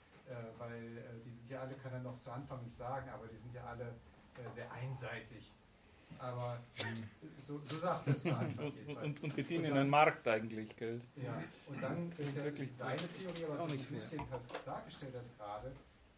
weil 0.58 0.98
äh, 0.98 1.02
die 1.26 1.32
sind 1.32 1.50
ja 1.50 1.62
alle, 1.62 1.74
kann 1.76 1.94
er 1.94 2.00
noch 2.00 2.18
zu 2.18 2.32
Anfang 2.32 2.62
nicht 2.64 2.76
sagen, 2.76 3.10
aber 3.10 3.28
die 3.28 3.38
sind 3.38 3.54
ja 3.54 3.64
alle 3.66 3.84
äh, 3.86 4.50
sehr 4.54 4.72
einseitig. 4.72 5.52
Aber 6.18 6.60
so, 7.42 7.60
so 7.70 7.78
sagt 7.80 8.08
er 8.08 8.14
es 8.14 8.24
zu 8.24 8.36
Anfang 8.36 8.68
Und, 8.68 8.76
jedenfalls. 8.76 9.06
und, 9.08 9.24
und 9.24 9.36
bedienen 9.36 9.66
Und 9.66 9.70
dann- 9.72 9.78
einen 9.80 9.90
Markt 9.90 10.28
eigentlich, 10.28 10.76
gell? 10.78 11.02
ja, 11.18 11.44
und 11.68 11.82
dann 11.84 11.96
klingt 11.96 12.20
ist 12.20 12.38
ja 12.38 12.44
wirklich 12.44 12.72
seine 12.76 12.98
Theorie, 13.08 13.46
aber 13.46 13.60
auch 13.64 13.70
so 13.70 13.76
nicht 13.76 13.92
wie 13.92 14.00
du 14.00 14.06
jedenfalls 14.06 14.44
dargestellt 14.66 15.14
hast 15.18 15.38
gerade, 15.38 15.68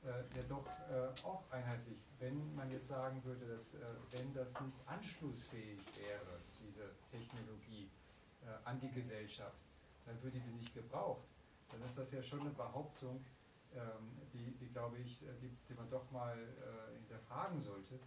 äh, 0.06 0.10
ja 0.10 0.44
doch 0.48 0.66
äh, 0.90 1.26
auch 1.26 1.44
einheitlich. 1.52 2.00
Wenn 2.20 2.54
man 2.56 2.70
jetzt 2.72 2.88
sagen 2.88 3.24
würde, 3.24 3.46
dass 3.48 3.74
äh, 3.74 3.78
wenn 4.12 4.34
das 4.34 4.60
nicht 4.62 4.78
anschlussfähig 4.86 5.80
wäre, 5.98 6.40
diese 6.62 6.92
Technologie 7.12 7.90
äh, 8.46 8.50
an 8.66 8.80
die 8.80 8.92
Gesellschaft, 8.92 9.58
dann 10.06 10.22
würde 10.22 10.40
sie 10.40 10.52
nicht 10.52 10.74
gebraucht. 10.74 11.26
Dann 11.72 11.82
ist 11.82 11.98
das 11.98 12.12
ja 12.12 12.22
schon 12.22 12.42
eine 12.42 12.52
Behauptung, 12.52 13.26
die, 14.34 14.52
die 14.60 14.68
glaube 14.68 14.98
ich, 14.98 15.24
äh, 15.24 15.26
die, 15.42 15.50
die 15.68 15.74
man 15.74 15.90
doch 15.90 16.10
mal 16.12 16.38
äh, 16.38 16.98
hinterfragen 16.98 17.60
sollte, 17.60 18.00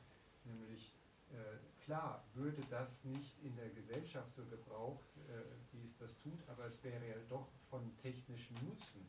nämlich 0.44 0.92
äh, 1.32 1.84
klar 1.84 2.24
würde 2.34 2.60
das 2.70 3.04
nicht 3.04 3.42
in 3.44 3.54
der 3.56 3.68
Gesellschaft 3.70 4.34
so 4.34 4.44
gebraucht, 4.44 5.06
äh, 5.28 5.42
wie 5.72 5.84
es 5.84 5.96
das 5.98 6.16
tut, 6.18 6.38
aber 6.48 6.66
es 6.66 6.82
wäre 6.82 7.06
ja 7.06 7.14
doch 7.28 7.46
von 7.68 7.96
technischem 8.02 8.56
Nutzen 8.66 9.06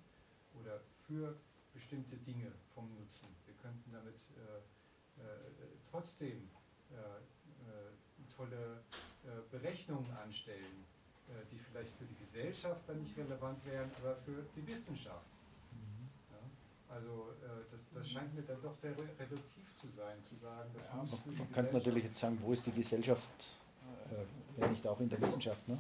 oder 0.60 0.80
für 1.08 1.36
bestimmte 1.74 2.18
Dinge 2.18 2.52
vom 2.76 2.94
Nutzen. 2.96 3.28
Wir 3.46 3.56
könnten 3.56 3.92
damit 3.92 4.16
äh, 4.16 5.22
äh, 5.22 5.34
trotzdem 5.90 6.50
tolle 8.36 8.82
Berechnungen 9.50 10.12
anstellen, 10.18 10.84
die 11.50 11.58
vielleicht 11.58 11.96
für 11.96 12.04
die 12.04 12.18
Gesellschaft 12.26 12.82
dann 12.86 13.02
nicht 13.02 13.18
relevant 13.18 13.66
wären, 13.66 13.90
aber 14.02 14.18
für 14.18 14.44
die 14.58 14.68
Wissenschaft. 14.68 15.32
Also 16.94 17.30
äh, 17.42 17.64
das, 17.72 17.82
das 17.94 18.10
scheint 18.10 18.36
mir 18.36 18.42
dann 18.42 18.62
doch 18.62 18.74
sehr 18.76 18.92
re 18.98 19.04
reduktiv 19.20 19.66
zu 19.80 19.88
sein, 19.96 20.18
zu 20.28 20.36
sagen, 20.36 20.70
das 20.74 20.86
Ja, 20.86 20.96
man, 20.96 21.38
man 21.38 21.52
könnte 21.52 21.74
natürlich 21.74 22.04
jetzt 22.04 22.20
sagen, 22.20 22.38
wo 22.42 22.52
ist 22.52 22.66
die 22.66 22.72
Gesellschaft, 22.72 23.30
äh, 24.12 24.16
wenn 24.58 24.72
nicht 24.72 24.86
auch 24.86 25.00
in 25.00 25.10
der 25.10 25.22
Wissenschaft? 25.22 25.68
Ne? 25.70 25.78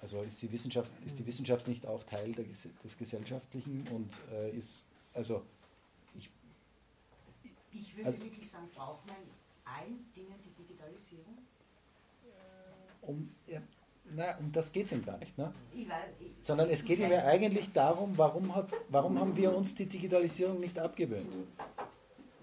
Also 0.00 0.22
ist 0.22 0.40
die 0.42 0.52
Wissenschaft, 0.52 0.90
ist 1.04 1.18
die 1.18 1.26
Wissenschaft 1.26 1.66
nicht 1.66 1.84
auch 1.86 2.04
Teil 2.04 2.32
der, 2.32 2.44
des 2.44 2.96
Gesellschaftlichen 2.98 3.86
und 3.88 4.10
äh, 4.32 4.50
ist, 4.56 4.84
also 5.14 5.42
ich, 6.16 6.30
Ich 7.72 7.96
würde 7.96 8.08
Also- 8.08 8.22
wirklich 8.24 8.48
sagen, 8.50 8.68
braucht 8.74 9.04
man 9.06 9.16
allen 9.64 10.06
Dingen 10.14 10.34
die 10.44 10.62
Digitalisierung? 10.62 11.38
um, 13.02 13.32
ja, 13.46 13.60
na, 14.14 14.36
um 14.38 14.52
das 14.52 14.72
geht 14.72 14.86
es 14.86 14.92
ihm 14.92 15.04
gar 15.04 15.18
nicht. 15.18 15.36
Ne? 15.36 15.52
Ich 15.74 15.88
weiß, 15.88 15.96
ich, 16.20 16.26
Sondern 16.40 16.70
es 16.70 16.84
geht 16.84 16.98
ihm 16.98 17.10
ja 17.10 17.24
eigentlich 17.24 17.72
darum, 17.72 18.16
warum, 18.16 18.54
hat, 18.54 18.70
warum 18.88 19.18
haben 19.18 19.36
wir 19.36 19.54
uns 19.54 19.74
die 19.74 19.86
Digitalisierung 19.86 20.60
nicht 20.60 20.78
abgewöhnt? 20.78 21.32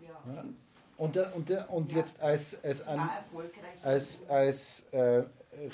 Ja, 0.02 0.34
Ja? 0.34 0.46
Und, 0.98 1.18
und, 1.18 1.70
und 1.70 1.92
jetzt 1.92 2.22
als, 2.22 2.64
als, 2.64 2.88
an, 2.88 3.10
als, 3.82 4.30
als 4.30 4.86
äh, 4.92 5.24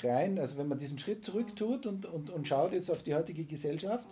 rein, 0.02 0.38
also 0.38 0.56
wenn 0.58 0.66
man 0.66 0.78
diesen 0.78 0.98
Schritt 0.98 1.24
zurück 1.24 1.54
tut 1.54 1.86
und, 1.86 2.06
und, 2.06 2.30
und 2.30 2.48
schaut 2.48 2.72
jetzt 2.72 2.90
auf 2.90 3.02
die 3.02 3.14
heutige 3.14 3.44
Gesellschaft, 3.44 4.06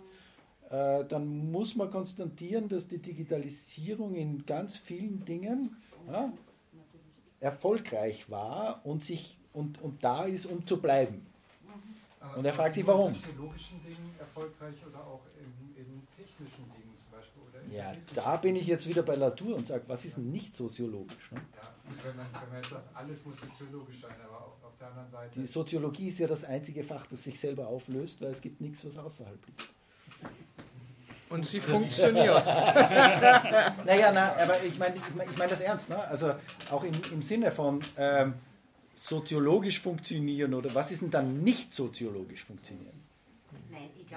äh, 0.69 1.03
dann 1.05 1.51
muss 1.51 1.75
man 1.75 1.89
konstatieren, 1.89 2.69
dass 2.69 2.87
die 2.87 2.99
Digitalisierung 2.99 4.13
in 4.13 4.45
ganz 4.45 4.77
vielen 4.77 5.25
Dingen 5.25 5.77
ja, 6.11 6.31
erfolgreich 7.39 8.29
war 8.29 8.81
und, 8.85 9.03
sich, 9.03 9.37
und, 9.51 9.81
und 9.81 10.03
da 10.03 10.25
ist, 10.25 10.45
um 10.45 10.65
zu 10.67 10.79
bleiben. 10.79 11.25
Und 12.35 12.45
er 12.45 12.53
fragt 12.53 12.75
sich, 12.75 12.85
nur 12.85 12.93
in 12.95 12.99
warum? 12.99 13.13
technologischen 13.13 13.83
Dingen 13.83 14.15
erfolgreich 14.19 14.75
oder 14.87 14.99
auch 14.99 15.21
in, 15.39 15.81
in 15.81 16.07
technischen 16.15 16.65
Dingen 16.71 16.93
zum 16.97 17.11
Beispiel? 17.11 17.39
Ja, 17.71 17.93
da 18.15 18.37
bin 18.37 18.55
ich 18.55 18.67
jetzt 18.67 18.87
wieder 18.87 19.03
bei 19.03 19.15
Latour 19.15 19.55
und 19.55 19.67
sage, 19.67 19.83
was 19.87 20.05
ist 20.05 20.17
denn 20.17 20.31
nicht 20.31 20.55
soziologisch? 20.55 21.31
Ne? 21.31 21.41
Ja, 21.61 21.69
und 21.89 22.05
wenn 22.05 22.15
man, 22.15 22.25
wenn 22.33 22.49
man 22.49 22.57
jetzt 22.57 22.69
sagt, 22.69 22.95
alles 22.95 23.25
muss 23.25 23.35
soziologisch 23.39 24.01
sein, 24.01 24.15
aber 24.27 24.37
auf, 24.37 24.53
auf 24.63 24.77
der 24.79 24.87
anderen 24.87 25.09
Seite. 25.09 25.39
Die 25.39 25.45
Soziologie 25.45 26.09
ist 26.09 26.19
ja 26.19 26.27
das 26.27 26.45
einzige 26.45 26.83
Fach, 26.83 27.05
das 27.07 27.23
sich 27.23 27.39
selber 27.39 27.67
auflöst, 27.67 28.21
weil 28.21 28.31
es 28.31 28.41
gibt 28.41 28.59
nichts, 28.61 28.85
was 28.85 28.97
außerhalb 28.97 29.37
liegt. 29.45 29.69
Und 31.29 31.45
sie 31.45 31.59
funktioniert. 31.59 32.43
Naja, 33.85 34.11
na, 34.11 34.35
aber 34.35 34.63
ich 34.63 34.77
meine 34.79 34.95
ich 34.95 35.15
mein, 35.15 35.29
ich 35.29 35.37
mein 35.37 35.49
das 35.49 35.61
ernst. 35.61 35.89
Ne? 35.89 35.97
Also 35.97 36.33
auch 36.71 36.83
im, 36.83 36.93
im 37.11 37.21
Sinne 37.21 37.51
von 37.51 37.79
ähm, 37.97 38.33
soziologisch 39.05 39.79
funktionieren 39.79 40.53
oder 40.53 40.73
was 40.73 40.91
ist 40.91 41.01
denn 41.01 41.11
dann 41.11 41.43
nicht 41.43 41.73
soziologisch 41.73 42.43
funktionieren? 42.43 42.99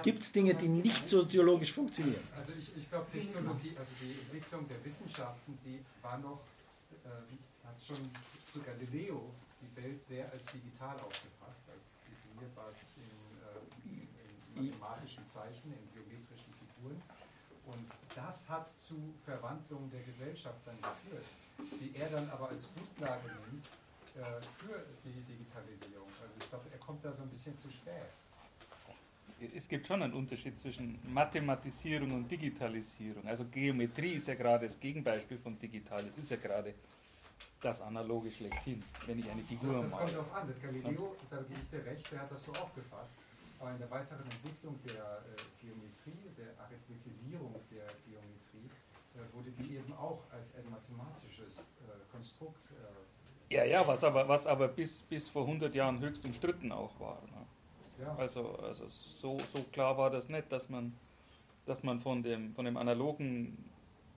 Gibt 0.01 0.23
es 0.23 0.31
Dinge, 0.31 0.55
die 0.55 0.67
nicht 0.67 1.07
soziologisch 1.07 1.71
funktionieren? 1.71 2.23
Also 2.35 2.53
ich, 2.57 2.75
ich 2.75 2.89
glaube, 2.89 3.09
Technologie, 3.09 3.75
also 3.77 3.91
die 4.01 4.19
Entwicklung 4.19 4.67
der 4.67 4.83
Wissenschaften, 4.83 5.57
die 5.63 5.79
war 6.01 6.17
noch, 6.17 6.41
ähm, 7.05 7.37
hat 7.63 7.77
schon 7.81 8.09
zu 8.51 8.61
Galileo 8.61 9.29
die 9.61 9.81
Welt 9.81 10.01
sehr 10.03 10.31
als 10.31 10.45
digital 10.45 10.95
aufgefasst, 10.97 11.61
als 11.71 11.93
definierbar 12.09 12.73
in, 12.97 13.87
äh, 13.87 14.01
in 14.57 14.65
mathematischen 14.65 15.25
Zeichen, 15.27 15.71
in 15.71 15.85
geometrischen 15.93 16.53
Figuren. 16.57 17.01
Und 17.65 17.85
das 18.15 18.49
hat 18.49 18.67
zu 18.81 19.13
Verwandlungen 19.23 19.89
der 19.91 20.01
Gesellschaft 20.01 20.59
dann 20.65 20.75
geführt, 20.81 21.25
die 21.79 21.95
er 21.95 22.09
dann 22.09 22.29
aber 22.29 22.49
als 22.49 22.67
Grundlage 22.75 23.27
nimmt 23.27 23.63
äh, 23.63 23.82
für 24.13 24.85
die 25.03 25.21
Digitalisierung. 25.21 26.07
Also 26.21 26.33
ich 26.39 26.49
glaube, 26.49 26.65
er 26.71 26.77
kommt 26.79 27.03
da 27.03 27.11
so 27.13 27.23
ein 27.23 27.29
bisschen 27.29 27.57
zu 27.57 27.69
spät. 27.69 27.93
es 29.55 29.67
gibt 29.67 29.87
schon 29.87 30.01
einen 30.01 30.13
Unterschied 30.13 30.57
zwischen 30.57 30.99
Mathematisierung 31.11 32.11
und 32.11 32.29
Digitalisierung. 32.29 33.25
Also 33.27 33.45
Geometrie 33.45 34.13
ist 34.13 34.27
ja 34.27 34.35
gerade 34.35 34.67
das 34.67 34.79
Gegenbeispiel 34.79 35.37
von 35.39 35.57
digital. 35.57 36.05
Es 36.05 36.17
ist 36.17 36.29
ja 36.29 36.37
gerade 36.37 36.73
das 37.59 37.81
Analoge 37.81 38.29
schlechthin, 38.31 38.83
wenn 39.07 39.19
ich 39.19 39.29
eine 39.29 39.41
Figur 39.41 39.81
Das 39.81 39.91
male. 39.91 40.03
kommt 40.03 40.15
darauf 40.15 40.33
an. 40.35 40.47
Das 40.47 40.61
Galileo, 40.61 41.15
da 41.29 41.37
gebe 41.37 41.59
ich 41.59 41.69
dir 41.69 41.85
recht, 41.85 42.11
der 42.11 42.19
hat 42.21 42.31
das 42.31 42.43
so 42.43 42.51
aufgefasst. 42.51 43.17
Aber 43.59 43.71
in 43.71 43.79
der 43.79 43.89
weiteren 43.89 44.23
Entwicklung 44.25 44.77
der 44.83 45.23
äh, 45.23 45.35
Geometrie, 45.61 46.29
der 46.37 46.51
Arithmetisierung 46.59 47.55
der 47.71 47.87
Geometrie, 48.03 48.69
äh, 49.15 49.33
wurde 49.33 49.51
die 49.51 49.77
eben 49.77 49.93
auch 49.93 50.19
als 50.31 50.53
ein 50.55 50.69
mathematisches 50.69 51.57
äh, 51.57 52.11
Konstrukt. 52.11 52.65
Äh, 52.71 53.22
Ja, 53.53 53.63
ja, 53.65 53.87
was 53.87 54.03
aber, 54.03 54.27
was 54.27 54.47
aber 54.47 54.67
bis, 54.67 55.03
bis 55.03 55.29
vor 55.29 55.43
100 55.43 55.73
Jahren 55.75 55.99
höchst 55.99 56.25
umstritten 56.25 56.71
auch 56.71 56.99
war. 56.99 57.21
Ne? 57.27 58.03
ja. 58.03 58.15
Also, 58.15 58.55
also 58.57 58.85
so, 58.89 59.37
so 59.37 59.63
klar 59.71 59.97
war 59.97 60.09
das 60.09 60.29
nicht, 60.29 60.51
dass 60.51 60.69
man, 60.69 60.93
dass 61.65 61.83
man 61.83 61.99
von, 61.99 62.23
dem, 62.23 62.53
von 62.55 62.65
dem 62.65 62.77
analogen 62.77 63.57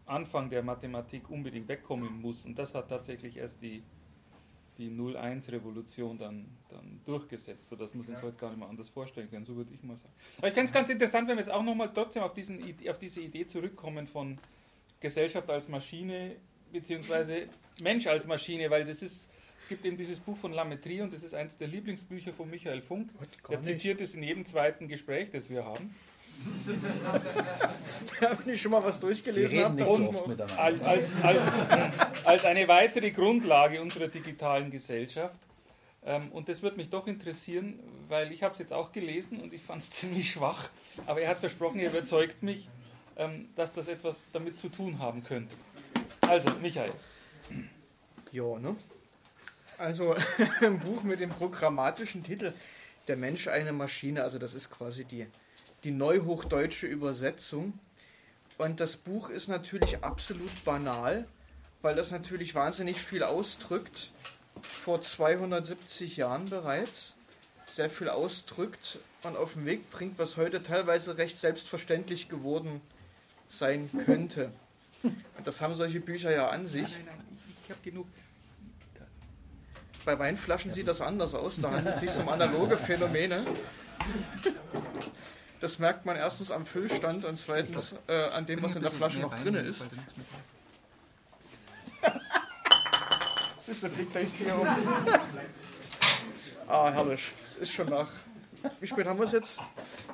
Anfang 0.07 0.49
der 0.49 0.63
Mathematik 0.63 1.29
unbedingt 1.31 1.69
wegkommen 1.69 2.21
muss. 2.23 2.47
Und 2.47 2.59
das 2.59 2.75
hat 2.75 2.89
tatsächlich 2.89 3.37
erst 3.37 3.61
die, 3.61 3.83
die 4.79 4.91
0-1-Revolution 4.91 6.17
dann, 6.17 6.47
dann 6.69 7.01
durchgesetzt, 7.05 7.69
sodass 7.69 7.93
wir 7.93 8.01
uns 8.01 8.09
Ja. 8.09 8.23
heute 8.23 8.37
gar 8.37 8.51
nicht 8.51 8.59
mehr 8.59 8.69
anders 8.69 8.89
vorstellen 8.89 9.29
können. 9.29 9.45
So 9.45 9.57
würde 9.57 9.75
ich 9.75 9.83
mal 9.83 9.97
sagen. 9.97 10.15
Aber 10.39 10.49
ich 10.49 10.55
fände 10.55 10.69
es 10.69 10.73
ganz 10.73 10.89
interessant, 10.89 11.29
wenn 11.29 11.37
wir 11.37 11.45
jetzt 11.45 11.53
auch 11.53 11.63
nochmal 11.63 11.93
trotzdem 11.93 12.23
auf, 12.23 12.33
diesen, 12.33 12.63
auf 12.89 12.99
diese 12.99 13.21
Idee 13.21 13.47
zurückkommen 13.47 14.07
von 14.07 14.39
Gesellschaft 15.01 15.51
als 15.51 15.69
Maschine 15.69 16.37
beziehungsweise 16.73 17.49
Mensch 17.81 18.07
als 18.07 18.27
Maschine, 18.27 18.71
weil 18.71 18.85
das 18.85 19.03
ist, 19.03 19.31
es 19.63 19.69
gibt 19.69 19.85
eben 19.85 19.97
dieses 19.97 20.21
Buch 20.21 20.37
von 20.37 20.53
Lametrie 20.53 21.01
und 21.01 21.13
das 21.13 21.23
ist 21.23 21.35
eines 21.35 21.57
der 21.57 21.69
Lieblingsbücher 21.69 22.33
von 22.33 22.49
Michael 22.51 22.81
Funk. 22.81 23.11
Der 23.51 23.63
zitiert 23.63 24.01
es 24.01 24.15
in 24.15 24.23
jedem 24.23 24.45
zweiten 24.45 24.89
Gespräch, 24.89 25.31
das 25.31 25.51
wir 25.51 25.65
haben. 25.65 25.95
Wenn 28.45 28.55
ich 28.55 28.61
schon 28.61 28.73
mal 28.73 28.83
was 28.83 29.01
durchgelesen 29.01 29.59
reden 29.59 29.65
habe, 29.65 29.75
nicht 29.75 29.89
dann 30.39 30.49
so. 30.49 30.57
Als, 30.57 30.83
als, 30.83 31.09
als, 31.23 32.27
als 32.27 32.45
eine 32.45 32.69
weitere 32.69 33.11
Grundlage 33.11 33.81
unserer 33.81 34.09
digitalen 34.09 34.71
Gesellschaft. 34.71 35.41
Ähm, 36.05 36.31
und 36.33 36.49
das 36.49 36.63
würde 36.63 36.77
mich 36.77 36.91
doch 36.91 37.07
interessieren, 37.07 37.79
weil 38.09 38.33
ich 38.33 38.43
habe 38.43 38.53
es 38.53 38.59
jetzt 38.59 38.73
auch 38.73 38.93
gelesen 38.93 39.41
und 39.41 39.53
ich 39.53 39.63
fand 39.63 39.83
es 39.83 39.91
ziemlich 39.99 40.31
schwach. 40.31 40.69
Aber 41.07 41.21
er 41.21 41.31
hat 41.31 41.41
versprochen, 41.41 41.81
er 41.81 41.91
überzeugt 41.91 42.43
mich, 42.43 42.69
ähm, 43.17 43.49
dass 43.57 43.73
das 43.73 43.89
etwas 43.89 44.29
damit 44.33 44.59
zu 44.59 44.69
tun 44.69 44.99
haben 44.99 45.25
könnte. 45.25 45.55
Also, 46.29 46.51
Michael. 46.61 46.93
Ja, 48.33 48.59
ne? 48.59 48.77
Also 49.79 50.17
ein 50.61 50.79
Buch 50.81 51.03
mit 51.03 51.21
dem 51.21 51.31
programmatischen 51.31 52.25
Titel 52.25 52.53
Der 53.09 53.17
Mensch 53.17 53.47
eine 53.49 53.73
Maschine, 53.73 54.23
also 54.23 54.39
das 54.39 54.55
ist 54.55 54.71
quasi 54.71 55.05
die, 55.05 55.27
die 55.85 55.91
neuhochdeutsche 55.91 56.87
Übersetzung. 56.87 57.79
Und 58.59 58.81
das 58.81 58.97
Buch 58.97 59.29
ist 59.29 59.49
natürlich 59.49 60.03
absolut 60.03 60.65
banal, 60.65 61.27
weil 61.83 61.95
das 61.95 62.11
natürlich 62.11 62.55
wahnsinnig 62.55 63.01
viel 63.01 63.23
ausdrückt, 63.23 64.11
vor 64.63 65.03
270 65.03 66.17
Jahren 66.17 66.49
bereits, 66.49 67.15
sehr 67.67 67.91
viel 67.91 68.09
ausdrückt 68.09 68.99
und 69.23 69.37
auf 69.37 69.53
den 69.53 69.67
Weg 69.67 69.91
bringt, 69.91 70.19
was 70.19 70.37
heute 70.37 70.63
teilweise 70.63 71.19
recht 71.19 71.37
selbstverständlich 71.37 72.29
geworden 72.29 72.81
sein 73.49 73.91
könnte. 74.07 74.51
Das 75.45 75.61
haben 75.61 75.75
solche 75.75 76.01
Bücher 76.01 76.31
ja 76.31 76.49
an 76.49 76.67
sich. 76.67 76.83
Nein, 76.83 77.03
nein, 77.07 77.15
nein, 77.19 77.39
ich, 77.51 77.65
ich 77.65 77.71
habe 77.71 77.81
genug. 77.83 78.07
Bei 80.05 80.19
Weinflaschen 80.19 80.73
sieht 80.73 80.87
das 80.87 81.01
anders 81.01 81.35
aus. 81.35 81.61
Da 81.61 81.71
handelt 81.73 81.97
es 81.97 82.01
sich 82.01 82.17
um 82.21 82.29
analoge 82.29 82.77
Phänomene. 82.77 83.45
Das 85.61 85.79
merkt 85.79 86.07
man 86.07 86.17
erstens 86.17 86.51
am 86.51 86.65
Füllstand 86.65 87.25
und 87.25 87.39
zweitens 87.39 87.95
äh, 88.07 88.29
an 88.31 88.47
dem, 88.47 88.63
was 88.63 88.77
in 88.77 88.83
der 88.83 88.91
Flasche 88.91 89.21
noch 89.21 89.35
drin 89.35 89.55
ist. 89.55 89.87
Das 93.67 93.79
fliegt 93.93 94.13
gleich 94.13 94.29
hier 94.39 94.55
um. 94.55 94.67
Ah, 96.69 96.91
herrlich. 96.91 97.31
Es 97.47 97.57
ist 97.59 97.73
schon 97.73 97.89
nach. 97.89 98.09
Wie 98.81 98.87
spät 98.87 99.07
haben 99.07 99.19
wir 99.19 99.27
es 99.27 99.33
jetzt? 99.33 99.61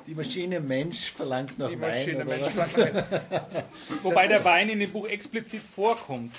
Die 0.07 0.15
Maschine 0.15 0.59
Mensch 0.59 1.11
verlangt 1.11 1.57
nach 1.57 1.69
Die 1.69 1.79
Wein. 1.79 1.91
Maschine 1.91 2.15
oder 2.17 2.25
Mensch 2.25 2.55
was? 2.55 2.71
flankt 2.73 2.95
ein. 2.97 3.63
Wobei 4.03 4.27
der 4.27 4.43
Wein 4.45 4.69
in 4.69 4.79
dem 4.79 4.91
Buch 4.91 5.07
explizit 5.07 5.61
vorkommt. 5.61 6.35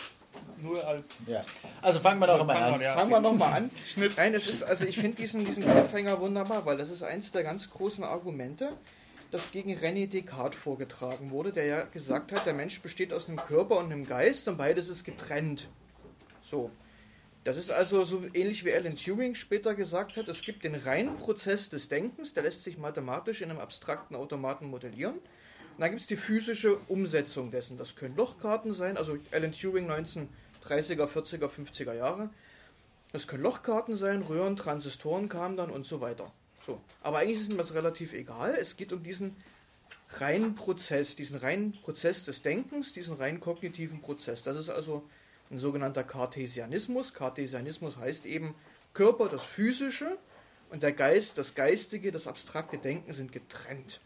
Nur 0.63 0.87
als. 0.87 1.09
Ja. 1.27 1.43
Also 1.83 2.01
fangen 2.01 2.21
wir 2.21 2.27
doch 2.27 2.41
einmal 2.41 2.57
an. 2.57 2.81
Ja, 2.81 2.95
Fangen 2.95 3.11
wir 3.11 3.21
nochmal 3.21 3.53
an. 3.55 3.71
Schnitt. 3.87 4.13
Nein, 4.17 4.35
es 4.35 4.47
ist, 4.47 4.63
also 4.63 4.85
ich 4.85 4.97
finde 4.99 5.17
diesen, 5.17 5.45
diesen 5.45 5.63
Cliffhanger 5.65 6.21
wunderbar, 6.21 6.65
weil 6.65 6.77
das 6.79 6.91
ist 6.91 7.03
eins 7.03 7.33
der 7.33 7.43
ganz 7.43 7.71
großen 7.71 8.03
Argumente, 8.05 8.73
das 9.31 9.51
gegen 9.53 9.73
René 9.77 10.09
Descartes 10.09 10.59
vorgetragen 10.59 11.31
wurde, 11.31 11.53
der 11.53 11.67
ja 11.67 11.85
gesagt 11.85 12.33
hat, 12.33 12.47
der 12.47 12.55
Mensch 12.55 12.81
besteht 12.81 13.13
aus 13.13 13.29
einem 13.29 13.39
Körper 13.39 13.79
und 13.79 13.87
einem 13.93 14.07
Geist 14.07 14.49
und 14.49 14.57
beides 14.57 14.89
ist 14.89 15.05
getrennt. 15.05 15.69
So. 16.43 16.71
Das 17.45 17.59
ist 17.59 17.71
also 17.71 18.05
so 18.07 18.23
ähnlich 18.33 18.65
wie 18.65 18.73
Alan 18.73 18.97
Turing 18.97 19.35
später 19.35 19.75
gesagt 19.75 20.17
hat, 20.17 20.29
es 20.29 20.41
gibt 20.41 20.65
den 20.65 20.75
reinen 20.75 21.17
Prozess 21.17 21.69
des 21.69 21.91
Denkens, 21.91 22.33
der 22.33 22.43
lässt 22.43 22.65
sich 22.65 22.79
mathematisch 22.79 23.43
in 23.43 23.51
einem 23.51 23.61
abstrakten 23.61 24.17
Automaten 24.17 24.71
modellieren. 24.71 25.17
Und 25.17 25.81
dann 25.81 25.91
gibt 25.91 26.01
es 26.01 26.07
die 26.07 26.17
physische 26.17 26.77
Umsetzung 26.89 27.51
dessen. 27.51 27.77
Das 27.77 27.97
können 27.97 28.17
Lochkarten 28.17 28.73
sein, 28.73 28.97
also 28.97 29.19
Alan 29.31 29.53
Turing 29.53 29.91
1930er, 29.91 31.07
40er, 31.07 31.49
50er 31.49 31.93
Jahre. 31.93 32.31
Das 33.13 33.27
können 33.27 33.43
Lochkarten 33.43 33.95
sein, 33.95 34.23
Röhren, 34.23 34.57
Transistoren 34.57 35.29
kamen 35.29 35.59
dann 35.59 35.71
und 35.71 35.85
so 35.85 36.01
weiter. 36.01 36.33
So. 36.65 36.81
Aber 37.03 37.19
eigentlich 37.19 37.41
ist 37.41 37.51
ihm 37.51 37.59
das 37.59 37.75
relativ 37.75 38.15
egal. 38.15 38.57
Es 38.59 38.79
geht 38.79 38.93
um 38.93 39.03
diesen 39.03 39.37
reinen 40.19 40.55
Prozess, 40.55 41.15
diesen 41.15 41.39
reinen 41.39 41.73
Prozess 41.83 42.25
des 42.25 42.41
Denkens, 42.41 42.95
diesen 42.95 43.17
rein 43.17 43.41
kognitiven 43.41 44.01
Prozess. 44.01 44.43
Das 44.45 44.57
ist 44.57 44.71
also 44.71 45.05
ein 45.51 45.59
sogenannter 45.59 46.05
Cartesianismus. 46.05 47.15
Cartesianismus 47.15 47.97
heißt 47.97 48.27
eben 48.27 48.55
Körper, 48.93 49.29
das 49.29 49.43
Physische 49.43 50.19
und 50.71 50.83
der 50.83 50.93
Geist, 50.93 51.39
das 51.39 51.55
Geistige, 51.55 52.13
das 52.13 52.27
abstrakte 52.27 52.79
Denken 52.79 53.13
sind 53.13 53.33
getrennt. 53.33 54.01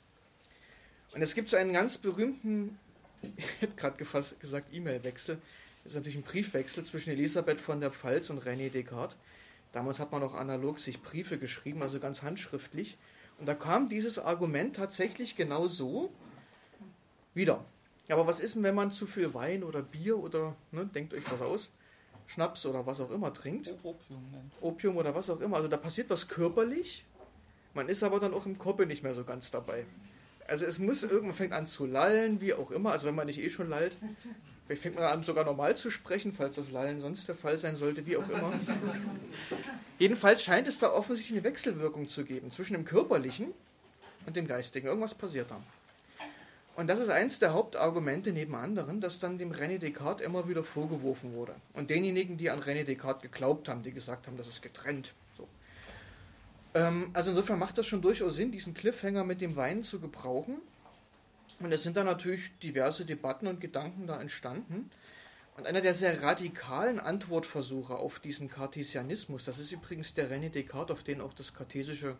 Und 1.12 1.22
es 1.22 1.34
gibt 1.34 1.49
so 1.49 1.57
einen 1.57 1.72
ganz 1.72 1.99
berühmten, 1.99 2.78
ich 3.36 3.61
hätte 3.61 3.74
gerade 3.76 4.05
gesagt, 4.39 4.72
E-Mail-Wechsel. 4.72 5.39
Das 5.84 5.93
ist 5.93 5.97
natürlich 5.97 6.18
ein 6.18 6.22
Briefwechsel 6.22 6.84
zwischen 6.84 7.11
Elisabeth 7.11 7.61
von 7.61 7.80
der 7.80 7.91
Pfalz 7.91 8.30
und 8.30 8.43
René 8.43 8.70
Descartes. 8.70 9.16
Damals 9.72 10.01
hat 10.01 10.12
man 10.12 10.20
noch 10.20 10.34
analog 10.34 10.80
sich 10.80 11.03
Briefe 11.03 11.39
geschrieben, 11.39 11.82
also 11.82 12.01
ganz 12.01 12.22
handschriftlich. 12.22 12.97
Und 13.39 13.47
da 13.47 13.55
kam 13.55 13.89
dieses 13.89 14.18
Argument 14.18 14.76
tatsächlich 14.76 15.36
genau 15.36 15.68
so 15.68 16.12
wieder. 17.34 17.64
Aber 18.11 18.27
was 18.27 18.41
ist 18.41 18.57
denn, 18.57 18.63
wenn 18.63 18.75
man 18.75 18.91
zu 18.91 19.07
viel 19.07 19.35
Wein 19.35 19.63
oder 19.63 19.83
Bier 19.83 20.19
oder, 20.19 20.57
ne, 20.73 20.87
denkt 20.87 21.13
euch 21.13 21.31
was 21.31 21.43
aus, 21.43 21.71
Schnaps 22.27 22.67
oder 22.67 22.87
was 22.87 23.01
auch 23.01 23.11
immer 23.11 23.33
trinkt, 23.33 23.75
Opium 23.83 24.31
nennen. 24.31 24.53
Opium 24.61 24.97
oder 24.97 25.15
was 25.15 25.31
auch 25.31 25.41
immer, 25.41 25.57
also 25.57 25.69
da 25.69 25.77
passiert 25.77 26.11
was 26.11 26.29
körperlich, 26.29 27.05
man 27.75 27.89
ist 27.89 28.03
aber 28.03 28.21
dann 28.21 28.35
auch 28.35 28.47
im 28.47 28.59
Kopf 28.59 28.85
nicht 28.85 29.03
mehr 29.03 29.15
so 29.15 29.25
ganz 29.25 29.51
dabei. 29.51 29.85
Also 30.47 30.65
es 30.65 30.79
muss 30.79 31.03
irgendwann 31.03 31.35
fängt 31.35 31.53
an 31.53 31.67
zu 31.67 31.85
lallen, 31.85 32.41
wie 32.41 32.55
auch 32.55 32.71
immer, 32.71 32.93
also 32.93 33.07
wenn 33.07 33.14
man 33.14 33.26
nicht 33.26 33.41
eh 33.41 33.51
schon 33.51 33.68
lallt, 33.68 33.97
vielleicht 34.67 34.83
fängt 34.83 34.95
man 34.97 35.05
an 35.05 35.22
sogar 35.22 35.45
normal 35.45 35.76
zu 35.76 35.91
sprechen, 35.91 36.33
falls 36.33 36.57
das 36.57 36.71
Lallen 36.71 37.01
sonst 37.01 37.29
der 37.29 37.35
Fall 37.35 37.59
sein 37.59 37.76
sollte, 37.76 38.07
wie 38.07 38.17
auch 38.17 38.29
immer. 38.29 38.53
Jedenfalls 39.99 40.43
scheint 40.43 40.67
es 40.67 40.79
da 40.79 40.91
offensichtlich 40.91 41.39
eine 41.39 41.45
Wechselwirkung 41.45 42.09
zu 42.09 42.25
geben 42.25 42.51
zwischen 42.51 42.75
dem 42.75 42.85
körperlichen 42.85 43.53
und 44.26 44.37
dem 44.37 44.47
geistigen. 44.47 44.87
Irgendwas 44.87 45.14
passiert 45.14 45.51
da. 45.51 45.61
Und 46.79 46.87
das 46.87 47.00
ist 47.00 47.09
eins 47.09 47.41
der 47.41 47.55
Hauptargumente 47.55 48.30
neben 48.30 48.55
anderen, 48.55 49.00
das 49.00 49.18
dann 49.18 49.37
dem 49.37 49.50
René 49.50 49.79
Descartes 49.79 50.25
immer 50.25 50.49
wieder 50.49 50.63
vorgeworfen 50.63 51.34
wurde. 51.34 51.57
Und 51.72 51.91
denjenigen, 51.91 52.37
die 52.37 52.50
an 52.50 52.61
René 52.61 52.84
Descartes 52.84 53.21
geglaubt 53.21 53.68
haben, 53.68 53.83
die 53.83 53.91
gesagt 53.91 54.29
haben, 54.29 54.37
das 54.37 54.46
ist 54.46 54.63
getrennt. 54.63 55.13
So. 55.37 55.49
Ähm, 56.75 57.11
also 57.14 57.30
insofern 57.30 57.59
macht 57.59 57.79
das 57.79 57.87
schon 57.88 58.00
durchaus 58.00 58.37
Sinn, 58.37 58.53
diesen 58.53 58.75
Cliffhanger 58.75 59.25
mit 59.25 59.41
dem 59.41 59.57
Wein 59.57 59.83
zu 59.83 59.99
gebrauchen. 59.99 60.59
Und 61.59 61.72
es 61.72 61.83
sind 61.83 61.96
da 61.96 62.05
natürlich 62.05 62.57
diverse 62.61 63.05
Debatten 63.05 63.49
und 63.49 63.61
Gedanken 63.61 64.07
da 64.07 64.21
entstanden. 64.21 64.88
Und 65.57 65.67
einer 65.67 65.80
der 65.80 65.95
sehr 65.95 66.22
radikalen 66.22 67.00
Antwortversuche 67.00 67.96
auf 67.96 68.21
diesen 68.21 68.49
Cartesianismus, 68.49 69.45
das 69.45 69.59
ist 69.59 69.72
übrigens 69.72 70.14
der 70.14 70.30
René 70.30 70.49
Descartes, 70.49 70.92
auf 70.92 71.03
den 71.03 71.22
auch 71.22 71.34
das 71.34 71.55
kartesische 71.55 72.17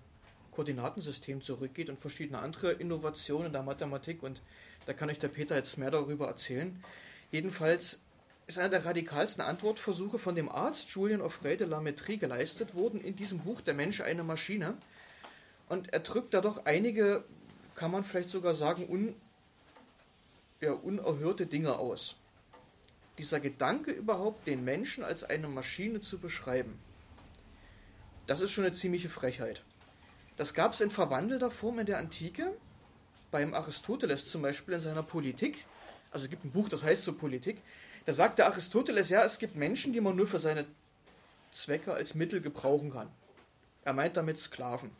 Koordinatensystem 0.59 1.40
zurückgeht 1.40 1.89
und 1.89 2.01
verschiedene 2.01 2.40
andere 2.40 2.72
Innovationen 2.72 3.52
der 3.52 3.62
Mathematik 3.62 4.24
und 4.24 4.43
da 4.86 4.93
kann 4.93 5.09
euch 5.09 5.20
der 5.20 5.28
Peter 5.28 5.55
jetzt 5.55 5.78
mehr 5.78 5.93
darüber 5.93 6.26
erzählen. 6.26 6.82
Jedenfalls 7.30 8.01
ist 8.48 8.59
einer 8.59 8.68
der 8.68 8.85
radikalsten 8.85 9.44
Antwortversuche 9.44 10.18
von 10.18 10.35
dem 10.35 10.48
Arzt 10.48 10.90
Julien 10.90 11.20
Offray 11.20 11.56
de 11.56 11.68
la 11.68 11.78
Métrie 11.78 12.18
geleistet 12.18 12.74
worden 12.74 13.01
in 13.01 13.14
diesem 13.14 13.39
Buch 13.39 13.60
Der 13.60 13.74
Mensch 13.74 14.01
eine 14.01 14.24
Maschine. 14.24 14.76
Und 15.68 15.93
er 15.93 16.01
drückt 16.01 16.35
da 16.35 16.40
doch 16.40 16.64
einige, 16.64 17.22
kann 17.76 17.93
man 17.93 18.02
vielleicht 18.02 18.30
sogar 18.30 18.55
sagen, 18.55 18.89
un, 18.89 19.14
ja, 20.60 20.72
unerhörte 20.72 21.47
Dinge 21.47 21.78
aus. 21.78 22.16
Dieser 23.16 23.39
Gedanke 23.39 23.93
überhaupt, 23.93 24.48
den 24.48 24.64
Menschen 24.64 25.05
als 25.05 25.22
eine 25.22 25.47
Maschine 25.47 26.01
zu 26.01 26.18
beschreiben, 26.18 26.80
das 28.26 28.40
ist 28.40 28.51
schon 28.51 28.64
eine 28.64 28.74
ziemliche 28.74 29.09
Frechheit. 29.09 29.62
Das 30.39 30.55
gab 30.55 30.73
es 30.73 30.81
in 30.81 30.90
verwandelter 30.90 31.51
Form 31.51 31.81
in 31.81 31.86
der 31.86 31.98
Antike, 31.98 32.56
beim 33.32 33.55
Aristoteles 33.55 34.24
zum 34.31 34.40
Beispiel 34.40 34.74
in 34.74 34.81
seiner 34.81 35.02
Politik. 35.02 35.65
Also 36.12 36.24
es 36.24 36.31
gibt 36.31 36.44
ein 36.44 36.52
Buch, 36.52 36.69
das 36.69 36.85
heißt 36.85 37.05
so 37.05 37.12
Politik. 37.12 37.60
Da 38.06 38.12
sagt 38.12 38.39
der 38.39 38.47
Aristoteles, 38.47 39.10
ja, 39.10 39.24
es 39.24 39.40
gibt 39.40 39.56
Menschen, 39.56 39.93
die 39.93 40.01
man 40.01 40.15
nur 40.15 40.28
für 40.28 40.39
seine 40.39 40.65
Zwecke 41.51 41.93
als 41.93 42.15
Mittel 42.15 42.40
gebrauchen 42.40 42.93
kann. 42.93 43.10
Er 43.85 43.93
meint 43.93 44.16
damit 44.16 44.39
Sklaven. 44.39 44.93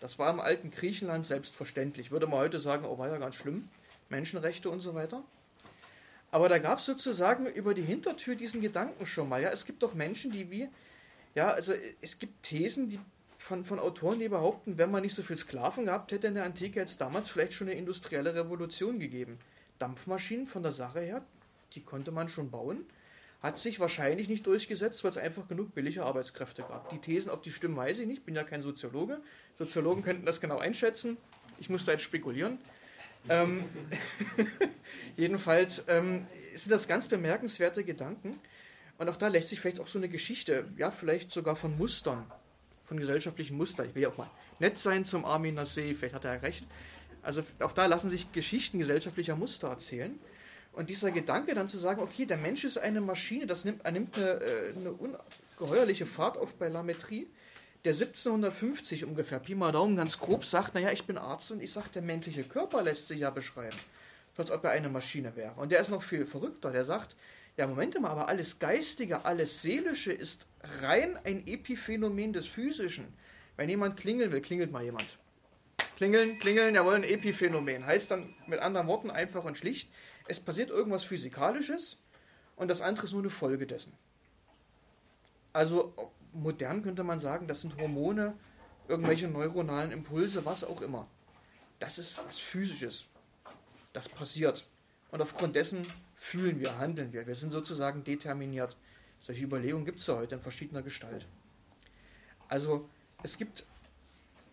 Das 0.00 0.18
war 0.18 0.30
im 0.30 0.38
alten 0.38 0.70
Griechenland 0.70 1.24
selbstverständlich. 1.24 2.10
Würde 2.10 2.26
man 2.26 2.40
heute 2.40 2.60
sagen, 2.60 2.84
oh, 2.84 2.98
war 2.98 3.08
ja 3.08 3.16
ganz 3.16 3.36
schlimm. 3.36 3.70
Menschenrechte 4.10 4.68
und 4.68 4.80
so 4.80 4.94
weiter. 4.94 5.24
Aber 6.30 6.50
da 6.50 6.58
gab 6.58 6.80
es 6.80 6.84
sozusagen 6.84 7.46
über 7.46 7.72
die 7.72 7.82
Hintertür 7.82 8.34
diesen 8.34 8.60
Gedanken 8.60 9.06
schon 9.06 9.30
mal. 9.30 9.40
Ja, 9.40 9.48
es 9.48 9.64
gibt 9.64 9.82
doch 9.82 9.94
Menschen, 9.94 10.30
die 10.30 10.50
wie, 10.50 10.68
ja, 11.34 11.48
also 11.48 11.72
es 12.02 12.18
gibt 12.18 12.42
Thesen, 12.42 12.90
die 12.90 13.00
von, 13.44 13.62
von 13.62 13.78
Autoren, 13.78 14.18
die 14.18 14.28
behaupten, 14.30 14.78
wenn 14.78 14.90
man 14.90 15.02
nicht 15.02 15.14
so 15.14 15.22
viel 15.22 15.36
Sklaven 15.36 15.84
gehabt 15.84 16.12
hätte 16.12 16.28
in 16.28 16.34
der 16.34 16.44
Antike, 16.44 16.80
hätte 16.80 16.90
es 16.90 16.96
damals 16.96 17.28
vielleicht 17.28 17.52
schon 17.52 17.68
eine 17.68 17.76
industrielle 17.76 18.34
Revolution 18.34 18.98
gegeben. 18.98 19.38
Dampfmaschinen 19.78 20.46
von 20.46 20.62
der 20.62 20.72
Sache 20.72 21.00
her, 21.00 21.22
die 21.74 21.82
konnte 21.82 22.10
man 22.10 22.30
schon 22.30 22.50
bauen, 22.50 22.86
hat 23.42 23.58
sich 23.58 23.80
wahrscheinlich 23.80 24.30
nicht 24.30 24.46
durchgesetzt, 24.46 25.04
weil 25.04 25.10
es 25.10 25.18
einfach 25.18 25.46
genug 25.46 25.74
billige 25.74 26.04
Arbeitskräfte 26.04 26.62
gab. 26.62 26.88
Die 26.88 26.98
Thesen, 27.00 27.30
ob 27.30 27.42
die 27.42 27.50
stimmen, 27.50 27.76
weiß 27.76 27.98
ich 27.98 28.06
nicht, 28.06 28.24
bin 28.24 28.34
ja 28.34 28.44
kein 28.44 28.62
Soziologe. 28.62 29.20
Soziologen 29.58 30.02
könnten 30.02 30.24
das 30.24 30.40
genau 30.40 30.56
einschätzen. 30.56 31.18
Ich 31.58 31.68
muss 31.68 31.84
da 31.84 31.92
jetzt 31.92 32.04
spekulieren. 32.04 32.56
Ähm, 33.28 33.64
jedenfalls 35.18 35.84
ähm, 35.88 36.26
sind 36.54 36.72
das 36.72 36.88
ganz 36.88 37.08
bemerkenswerte 37.08 37.84
Gedanken. 37.84 38.40
Und 38.96 39.10
auch 39.10 39.16
da 39.16 39.28
lässt 39.28 39.50
sich 39.50 39.60
vielleicht 39.60 39.80
auch 39.80 39.86
so 39.86 39.98
eine 39.98 40.08
Geschichte, 40.08 40.64
ja, 40.78 40.90
vielleicht 40.90 41.30
sogar 41.30 41.56
von 41.56 41.76
Mustern 41.76 42.24
von 42.84 42.98
gesellschaftlichen 42.98 43.56
Mustern. 43.56 43.88
Ich 43.88 43.94
will 43.94 44.02
ja 44.02 44.10
auch 44.10 44.16
mal 44.16 44.30
nett 44.60 44.78
sein 44.78 45.04
zum 45.04 45.24
Armin 45.24 45.58
Nassé, 45.58 45.94
vielleicht 45.94 46.14
hat 46.14 46.24
er 46.24 46.34
ja 46.34 46.40
recht. 46.40 46.64
Also 47.22 47.42
auch 47.60 47.72
da 47.72 47.86
lassen 47.86 48.10
sich 48.10 48.32
Geschichten 48.32 48.78
gesellschaftlicher 48.78 49.34
Muster 49.34 49.68
erzählen. 49.68 50.18
Und 50.72 50.90
dieser 50.90 51.10
Gedanke 51.10 51.54
dann 51.54 51.68
zu 51.68 51.78
sagen, 51.78 52.02
okay, 52.02 52.26
der 52.26 52.36
Mensch 52.36 52.64
ist 52.64 52.78
eine 52.78 53.00
Maschine, 53.00 53.46
das 53.46 53.64
nimmt, 53.64 53.84
er 53.84 53.92
nimmt 53.92 54.16
eine, 54.18 54.40
äh, 54.40 54.72
eine 54.76 54.92
ungeheuerliche 54.92 56.04
Fahrt 56.04 56.36
auf 56.36 56.54
bei 56.56 56.68
Lametrie, 56.68 57.28
der 57.84 57.92
1750 57.92 59.04
ungefähr, 59.04 59.38
Pi 59.38 59.54
mal 59.54 59.72
Daumen 59.72 59.96
ganz 59.96 60.18
grob 60.18 60.44
sagt, 60.44 60.74
naja, 60.74 60.90
ich 60.90 61.06
bin 61.06 61.16
Arzt 61.16 61.50
und 61.52 61.62
ich 61.62 61.70
sage, 61.70 61.88
der 61.94 62.02
menschliche 62.02 62.42
Körper 62.42 62.82
lässt 62.82 63.08
sich 63.08 63.20
ja 63.20 63.30
beschreiben, 63.30 63.76
als 64.36 64.50
ob 64.50 64.64
er 64.64 64.70
eine 64.70 64.88
Maschine 64.88 65.36
wäre. 65.36 65.52
Und 65.56 65.70
der 65.70 65.80
ist 65.80 65.90
noch 65.90 66.02
viel 66.02 66.26
verrückter, 66.26 66.72
der 66.72 66.84
sagt, 66.84 67.14
ja, 67.56 67.66
Moment 67.66 68.00
mal, 68.00 68.10
aber 68.10 68.28
alles 68.28 68.58
Geistige, 68.58 69.24
alles 69.24 69.62
Seelische 69.62 70.12
ist 70.12 70.46
rein 70.82 71.18
ein 71.24 71.46
Epiphänomen 71.46 72.32
des 72.32 72.46
Physischen. 72.46 73.12
Wenn 73.56 73.68
jemand 73.68 73.96
klingeln 73.96 74.32
will, 74.32 74.40
klingelt 74.40 74.72
mal 74.72 74.82
jemand. 74.82 75.18
Klingeln, 75.96 76.28
klingeln, 76.40 76.74
jawohl, 76.74 76.94
ein 76.94 77.04
Epiphänomen. 77.04 77.86
Heißt 77.86 78.10
dann 78.10 78.34
mit 78.48 78.58
anderen 78.58 78.88
Worten 78.88 79.10
einfach 79.10 79.44
und 79.44 79.56
schlicht, 79.56 79.88
es 80.26 80.40
passiert 80.40 80.70
irgendwas 80.70 81.04
Physikalisches 81.04 81.98
und 82.56 82.68
das 82.68 82.80
andere 82.80 83.06
ist 83.06 83.12
nur 83.12 83.22
eine 83.22 83.30
Folge 83.30 83.66
dessen. 83.66 83.92
Also 85.52 85.94
modern 86.32 86.82
könnte 86.82 87.04
man 87.04 87.20
sagen, 87.20 87.46
das 87.46 87.60
sind 87.60 87.80
Hormone, 87.80 88.34
irgendwelche 88.88 89.28
neuronalen 89.28 89.92
Impulse, 89.92 90.44
was 90.44 90.64
auch 90.64 90.82
immer. 90.82 91.06
Das 91.78 91.98
ist 91.98 92.18
was 92.26 92.38
Physisches. 92.38 93.06
Das 93.92 94.08
passiert. 94.08 94.66
Und 95.14 95.22
aufgrund 95.22 95.54
dessen 95.54 95.82
fühlen 96.16 96.58
wir, 96.58 96.76
handeln 96.78 97.12
wir. 97.12 97.24
Wir 97.24 97.36
sind 97.36 97.52
sozusagen 97.52 98.02
determiniert. 98.02 98.76
Solche 99.20 99.44
Überlegungen 99.44 99.84
gibt 99.84 100.00
es 100.00 100.08
ja 100.08 100.16
heute 100.16 100.34
in 100.34 100.40
verschiedener 100.40 100.82
Gestalt. 100.82 101.24
Also 102.48 102.88
es 103.22 103.38
gibt, 103.38 103.64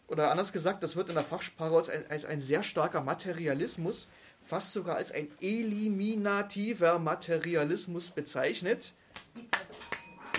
oder 0.08 0.30
anders 0.30 0.54
gesagt, 0.54 0.84
das 0.84 0.96
wird 0.96 1.10
in 1.10 1.16
der 1.16 1.24
Fachsprache 1.24 1.76
als 1.76 1.90
ein, 1.90 2.06
als 2.12 2.26
ein 2.26 2.42
sehr 2.42 2.62
starker 2.62 3.02
Materialismus, 3.02 4.08
fast 4.46 4.72
sogar 4.72 4.98
als 4.98 5.12
ein 5.12 5.30
eliminativer 5.42 7.00
Materialismus 7.00 8.12
bezeichnet. 8.12 8.94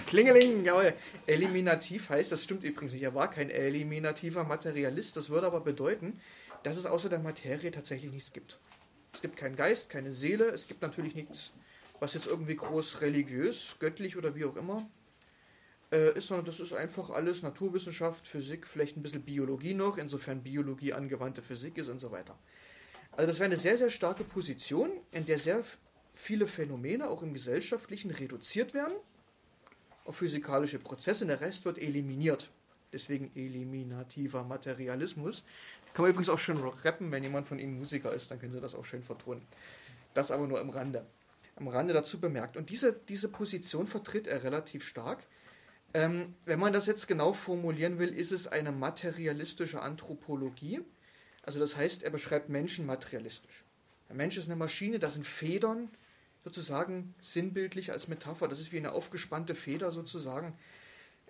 Klingeling, 0.07 0.65
jawohl. 0.65 0.95
Eliminativ 1.27 2.11
heißt, 2.11 2.31
das 2.31 2.45
stimmt 2.45 2.63
übrigens 2.63 2.93
nicht, 2.93 3.03
er 3.03 3.17
war 3.17 3.29
kein 3.29 3.51
eliminativer 3.51 4.45
Materialist, 4.45 5.17
das 5.17 5.31
würde 5.31 5.49
aber 5.49 5.63
bedeuten, 5.63 6.21
dass 6.63 6.77
es 6.77 6.87
außer 6.87 7.09
der 7.09 7.19
Materie 7.19 7.73
tatsächlich 7.73 8.13
nichts 8.13 8.33
gibt. 8.33 8.61
Es 9.13 9.21
gibt 9.21 9.37
keinen 9.37 9.57
Geist, 9.57 9.91
keine 9.91 10.13
Seele, 10.13 10.47
es 10.47 10.67
gibt 10.67 10.83
natürlich 10.83 11.15
nichts, 11.15 11.53
was 12.01 12.15
jetzt 12.15 12.27
irgendwie 12.27 12.57
groß 12.57 13.01
religiös, 13.01 13.77
göttlich 13.79 14.17
oder 14.17 14.35
wie 14.35 14.45
auch 14.45 14.57
immer 14.57 14.89
äh, 15.93 16.17
ist, 16.17 16.29
sondern 16.29 16.47
das 16.47 16.61
ist 16.61 16.73
einfach 16.73 17.11
alles 17.11 17.43
Naturwissenschaft, 17.43 18.27
Physik, 18.27 18.67
vielleicht 18.67 18.97
ein 18.97 19.03
bisschen 19.03 19.23
Biologie 19.23 19.75
noch, 19.75 19.99
insofern 19.99 20.43
Biologie 20.43 20.93
angewandte 20.93 21.43
Physik 21.43 21.79
ist 21.79 21.89
und 21.89 21.99
so 21.99 22.11
weiter. 22.11 22.39
Also 23.13 23.27
das 23.27 23.39
wäre 23.39 23.47
eine 23.47 23.57
sehr, 23.59 23.77
sehr 23.77 23.91
starke 23.91 24.25
Position, 24.25 24.91
in 25.11 25.27
der 25.27 25.39
sehr 25.39 25.63
viele 26.15 26.47
Phänomene 26.47 27.09
auch 27.09 27.23
im 27.23 27.35
Gesellschaftlichen 27.35 28.11
reduziert 28.11 28.75
werden 28.75 28.95
auf 30.05 30.17
physikalische 30.17 30.79
Prozesse, 30.79 31.27
der 31.27 31.41
Rest 31.41 31.65
wird 31.65 31.79
eliminiert. 31.79 32.51
Deswegen 32.93 33.31
eliminativer 33.35 34.45
Materialismus. 34.45 35.45
Kann 35.95 36.05
man 36.05 36.11
übrigens 36.11 36.29
auch 36.29 36.39
schön 36.39 36.57
rappen, 36.57 37.11
wenn 37.13 37.23
jemand 37.23 37.47
von 37.47 37.59
Ihnen 37.59 37.77
Musiker 37.77 38.13
ist, 38.13 38.31
dann 38.31 38.41
können 38.41 38.53
Sie 38.53 38.61
das 38.61 38.75
auch 38.75 38.85
schön 38.85 39.03
vertonen. 39.03 39.43
Das 40.15 40.31
aber 40.31 40.47
nur 40.47 40.61
am 40.61 40.71
Rande. 40.71 41.07
Am 41.57 41.69
Rande 41.69 41.93
dazu 41.93 42.19
bemerkt. 42.19 42.57
Und 42.57 42.71
diese, 42.71 42.93
diese 42.93 43.29
Position 43.29 43.87
vertritt 43.87 44.27
er 44.27 44.43
relativ 44.43 44.85
stark. 44.85 45.27
Ähm, 45.95 46.35
wenn 46.47 46.59
man 46.59 46.73
das 46.73 46.87
jetzt 46.87 47.07
genau 47.09 47.35
formulieren 47.35 47.99
will, 47.99 48.15
ist 48.15 48.33
es 48.33 48.47
eine 48.47 48.73
materialistische 48.73 49.83
Anthropologie. 49.83 50.81
Also 51.43 51.61
das 51.61 51.77
heißt, 51.77 52.03
er 52.03 52.11
beschreibt 52.11 52.49
Menschen 52.49 52.87
materialistisch. 52.87 53.65
Der 54.09 54.17
Mensch 54.17 54.39
ist 54.39 54.47
eine 54.47 54.57
Maschine, 54.57 54.99
das 54.99 55.15
sind 55.15 55.27
Federn, 55.27 55.91
sozusagen 56.45 57.15
sinnbildlich 57.21 57.93
als 57.93 58.09
Metapher. 58.09 58.49
Das 58.49 58.61
ist 58.61 58.73
wie 58.73 58.79
eine 58.79 58.93
aufgespannte 58.93 59.55
Feder 59.55 59.91
sozusagen 59.91 60.57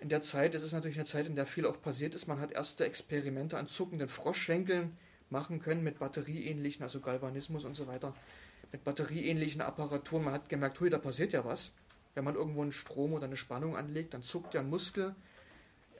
in 0.03 0.09
der 0.09 0.21
Zeit, 0.21 0.53
es 0.53 0.63
ist 0.63 0.73
natürlich 0.73 0.97
eine 0.97 1.05
Zeit, 1.05 1.27
in 1.27 1.37
der 1.37 1.45
viel 1.45 1.65
auch 1.65 1.81
passiert 1.81 2.13
ist, 2.13 2.27
man 2.27 2.41
hat 2.41 2.51
erste 2.51 2.83
Experimente 2.83 3.57
an 3.57 3.67
zuckenden 3.67 4.09
Froschschenkeln 4.09 4.97
machen 5.29 5.61
können 5.61 5.81
mit 5.81 5.97
batterieähnlichen, 5.97 6.83
also 6.83 6.99
Galvanismus 6.99 7.63
und 7.63 7.75
so 7.75 7.87
weiter, 7.87 8.13
mit 8.73 8.83
batterieähnlichen 8.83 9.61
Apparaturen. 9.61 10.25
Man 10.25 10.33
hat 10.33 10.49
gemerkt, 10.49 10.81
hui, 10.81 10.89
da 10.89 10.97
passiert 10.97 11.31
ja 11.31 11.45
was. 11.45 11.71
Wenn 12.15 12.25
man 12.25 12.35
irgendwo 12.35 12.61
einen 12.61 12.73
Strom 12.73 13.13
oder 13.13 13.27
eine 13.27 13.37
Spannung 13.37 13.77
anlegt, 13.77 14.13
dann 14.13 14.23
zuckt 14.23 14.53
der 14.53 14.61
Muskel. 14.61 15.15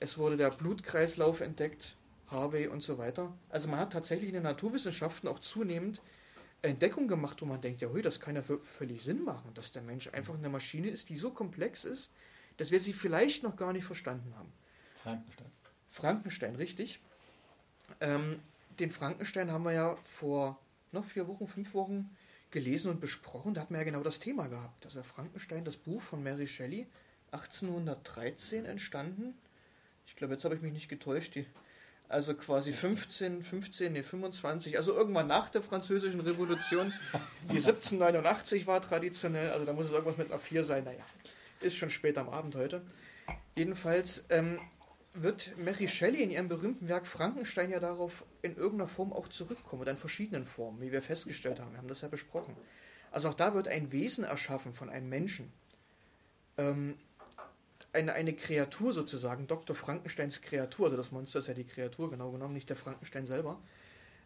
Es 0.01 0.17
wurde 0.17 0.35
der 0.35 0.49
Blutkreislauf 0.49 1.39
entdeckt, 1.39 1.95
Harvey 2.27 2.67
und 2.67 2.83
so 2.83 2.97
weiter. 2.97 3.31
Also 3.47 3.69
man 3.69 3.79
hat 3.79 3.93
tatsächlich 3.93 4.27
in 4.27 4.33
den 4.33 4.43
Naturwissenschaften 4.43 5.29
auch 5.29 5.39
zunehmend 5.39 6.01
Entdeckungen 6.61 7.07
gemacht, 7.07 7.41
wo 7.41 7.45
man 7.45 7.61
denkt, 7.61 7.79
ja, 7.79 7.87
hui, 7.87 8.01
das 8.01 8.19
kann 8.19 8.35
ja 8.35 8.41
völlig 8.41 9.01
Sinn 9.01 9.23
machen, 9.23 9.53
dass 9.53 9.71
der 9.71 9.81
Mensch 9.81 10.09
einfach 10.11 10.33
eine 10.33 10.49
Maschine 10.49 10.89
ist, 10.89 11.07
die 11.07 11.15
so 11.15 11.31
komplex 11.31 11.85
ist, 11.85 12.11
dass 12.57 12.71
wir 12.71 12.79
sie 12.79 12.93
vielleicht 12.93 13.43
noch 13.43 13.55
gar 13.55 13.73
nicht 13.73 13.85
verstanden 13.85 14.33
haben. 14.35 14.51
Frankenstein. 15.01 15.51
Frankenstein, 15.89 16.55
richtig. 16.55 16.99
Ähm, 17.99 18.39
den 18.79 18.91
Frankenstein 18.91 19.51
haben 19.51 19.63
wir 19.63 19.73
ja 19.73 19.97
vor 20.03 20.59
noch 20.91 21.05
vier 21.05 21.27
Wochen, 21.27 21.47
fünf 21.47 21.73
Wochen 21.73 22.15
gelesen 22.51 22.89
und 22.89 23.01
besprochen. 23.01 23.53
Da 23.53 23.61
hatten 23.61 23.73
wir 23.73 23.79
ja 23.79 23.85
genau 23.85 24.01
das 24.01 24.19
Thema 24.19 24.47
gehabt. 24.47 24.85
Also 24.85 25.03
Frankenstein, 25.03 25.65
das 25.65 25.75
Buch 25.75 26.01
von 26.01 26.23
Mary 26.23 26.47
Shelley, 26.47 26.87
1813 27.31 28.65
entstanden. 28.65 29.33
Ich 30.07 30.15
glaube, 30.15 30.33
jetzt 30.33 30.45
habe 30.45 30.55
ich 30.55 30.61
mich 30.61 30.73
nicht 30.73 30.89
getäuscht. 30.89 31.35
Die, 31.35 31.45
also 32.07 32.35
quasi 32.35 32.73
15, 32.73 33.43
15, 33.43 33.93
nee, 33.93 34.03
25, 34.03 34.77
also 34.77 34.93
irgendwann 34.93 35.27
nach 35.27 35.49
der 35.49 35.63
Französischen 35.63 36.21
Revolution. 36.21 36.93
Die 37.45 37.49
1789 37.57 38.67
war 38.67 38.81
traditionell, 38.81 39.51
also 39.51 39.65
da 39.65 39.73
muss 39.73 39.87
es 39.87 39.93
irgendwas 39.93 40.17
mit 40.17 40.29
einer 40.29 40.39
4 40.39 40.63
sein. 40.63 40.83
Naja, 40.83 41.03
ist 41.63 41.77
schon 41.77 41.89
spät 41.89 42.17
am 42.17 42.29
Abend 42.29 42.55
heute. 42.55 42.81
Jedenfalls 43.55 44.25
ähm, 44.29 44.59
wird 45.13 45.57
Mary 45.57 45.87
Shelley 45.87 46.23
in 46.23 46.31
ihrem 46.31 46.47
berühmten 46.47 46.87
Werk 46.87 47.05
Frankenstein 47.05 47.69
ja 47.69 47.79
darauf 47.79 48.25
in 48.41 48.55
irgendeiner 48.55 48.87
Form 48.87 49.13
auch 49.13 49.27
zurückkommen, 49.27 49.81
oder 49.83 49.91
in 49.91 49.97
verschiedenen 49.97 50.45
Formen, 50.45 50.81
wie 50.81 50.91
wir 50.91 51.01
festgestellt 51.01 51.59
haben. 51.59 51.71
Wir 51.71 51.77
haben 51.77 51.87
das 51.87 52.01
ja 52.01 52.07
besprochen. 52.07 52.55
Also 53.11 53.29
auch 53.29 53.35
da 53.35 53.53
wird 53.53 53.67
ein 53.67 53.91
Wesen 53.91 54.23
erschaffen 54.23 54.73
von 54.73 54.89
einem 54.89 55.07
Menschen. 55.07 55.53
Ähm, 56.57 56.97
eine, 57.93 58.13
eine 58.13 58.33
Kreatur 58.33 58.91
sozusagen, 58.91 59.45
Dr. 59.45 59.75
Frankensteins 59.75 60.41
Kreatur, 60.41 60.85
also 60.85 60.97
das 60.97 61.11
Monster 61.11 61.39
ist 61.39 61.47
ja 61.47 61.53
die 61.53 61.63
Kreatur, 61.63 62.09
genau 62.09 62.31
genommen, 62.31 62.55
nicht 62.55 62.69
der 62.69 62.75
Frankenstein 62.75 63.27
selber, 63.27 63.61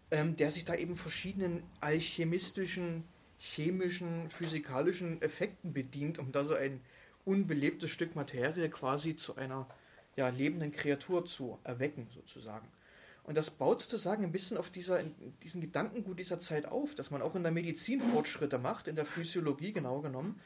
ähm, 0.09 0.38
der 0.38 0.51
sich 0.51 0.64
da 0.64 0.73
eben 0.73 0.95
verschiedenen 0.95 1.64
alchemistischen, 1.81 3.03
chemischen, 3.39 4.30
physikalischen 4.30 5.22
Effekten 5.22 5.73
bedient, 5.73 6.18
um 6.18 6.31
da 6.31 6.45
so 6.45 6.55
ein 6.55 6.80
unbelebtes 7.27 7.91
Stück 7.91 8.15
Materie 8.15 8.69
quasi 8.69 9.15
zu 9.15 9.35
einer 9.35 9.67
ja, 10.15 10.29
lebenden 10.29 10.71
Kreatur 10.71 11.25
zu 11.25 11.59
erwecken, 11.63 12.07
sozusagen. 12.13 12.67
Und 13.23 13.35
das 13.35 13.51
baut 13.51 13.81
sozusagen 13.81 14.23
ein 14.23 14.31
bisschen 14.31 14.57
auf 14.57 14.69
dieser, 14.69 15.03
diesen 15.43 15.61
Gedankengut 15.61 16.17
dieser 16.17 16.39
Zeit 16.39 16.65
auf, 16.65 16.95
dass 16.95 17.11
man 17.11 17.21
auch 17.21 17.35
in 17.35 17.43
der 17.43 17.51
Medizin 17.51 18.01
Fortschritte 18.01 18.57
macht, 18.57 18.87
in 18.87 18.95
der 18.95 19.05
Physiologie 19.05 19.73
genau 19.73 19.99
genommen. 19.99 20.39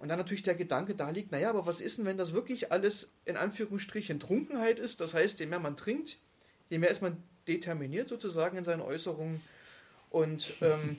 Und 0.00 0.08
dann 0.08 0.18
natürlich 0.18 0.42
der 0.42 0.54
Gedanke 0.54 0.94
da 0.94 1.10
liegt, 1.10 1.32
naja, 1.32 1.50
aber 1.50 1.66
was 1.66 1.80
ist 1.80 1.98
denn, 1.98 2.06
wenn 2.06 2.18
das 2.18 2.32
wirklich 2.32 2.72
alles 2.72 3.10
in 3.26 3.36
Anführungsstrichen 3.36 4.18
Trunkenheit 4.18 4.78
ist? 4.78 5.00
Das 5.00 5.14
heißt, 5.14 5.38
je 5.38 5.46
mehr 5.46 5.60
man 5.60 5.76
trinkt, 5.76 6.18
Je 6.68 6.78
mehr 6.78 6.90
ist 6.90 7.02
man 7.02 7.22
determiniert 7.46 8.08
sozusagen 8.08 8.56
in 8.56 8.64
seinen 8.64 8.80
Äußerungen 8.80 9.40
und 10.10 10.54
ähm, 10.60 10.96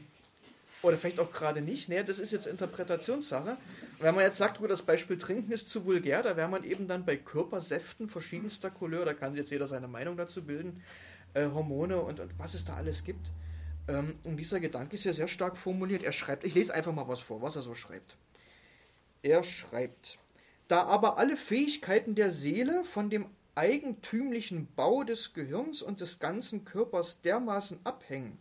oder 0.82 0.98
vielleicht 0.98 1.20
auch 1.20 1.32
gerade 1.32 1.62
nicht. 1.62 1.90
Nee, 1.90 2.04
das 2.04 2.20
ist 2.20 2.32
jetzt 2.32 2.46
Interpretationssache. 2.46 3.58
Wenn 4.00 4.16
man 4.16 4.24
jetzt 4.24 4.38
sagt, 4.38 4.60
das 4.68 4.82
Beispiel 4.82 5.18
Trinken 5.18 5.52
ist 5.52 5.70
zu 5.70 5.86
vulgär, 5.86 6.22
da 6.22 6.36
wäre 6.36 6.50
man 6.50 6.64
eben 6.64 6.88
dann 6.88 7.06
bei 7.06 7.16
Körpersäften 7.16 8.10
verschiedenster 8.10 8.70
Couleur, 8.70 9.06
da 9.06 9.14
kann 9.14 9.36
jetzt 9.36 9.52
jeder 9.52 9.68
seine 9.68 9.88
Meinung 9.88 10.18
dazu 10.18 10.46
bilden, 10.46 10.84
äh, 11.34 11.48
Hormone 11.48 12.02
und, 12.02 12.20
und 12.20 12.38
was 12.38 12.54
es 12.54 12.66
da 12.66 12.76
alles 12.76 13.04
gibt. 13.04 13.32
Ähm, 13.88 14.16
und 14.26 14.38
dieser 14.38 14.60
Gedanke 14.60 14.96
ist 14.96 15.06
ja 15.06 15.14
sehr 15.14 15.28
stark 15.28 15.56
formuliert. 15.58 16.04
Er 16.04 16.12
schreibt, 16.12 16.44
ich 16.44 16.56
lese 16.56 16.74
einfach 16.74 16.94
mal 16.94 17.08
was 17.08 17.20
vor, 17.20 17.42
was 17.42 17.56
er 17.56 17.62
so 17.62 17.74
schreibt. 17.74 18.18
Er 19.22 19.44
schreibt, 19.44 20.18
da 20.68 20.84
aber 20.84 21.18
alle 21.18 21.38
Fähigkeiten 21.38 22.16
der 22.16 22.32
Seele 22.32 22.84
von 22.84 23.10
dem 23.10 23.28
eigentümlichen 23.56 24.68
Bau 24.76 25.04
des 25.04 25.34
Gehirns 25.34 25.82
und 25.82 26.02
des 26.02 26.20
ganzen 26.20 26.66
Körpers 26.66 27.22
dermaßen 27.22 27.80
abhängen, 27.86 28.38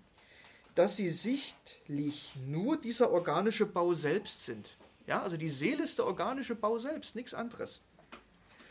dass 0.74 0.96
sie 0.96 1.08
sichtlich 1.08 2.34
nur 2.46 2.76
dieser 2.76 3.12
organische 3.12 3.66
Bau 3.66 3.94
selbst 3.94 4.44
sind. 4.44 4.76
Ja, 5.06 5.22
also 5.22 5.36
die 5.36 5.48
Seele 5.48 5.84
ist 5.84 5.98
der 5.98 6.06
organische 6.06 6.54
Bau 6.54 6.78
selbst, 6.78 7.14
nichts 7.14 7.34
anderes. 7.34 7.82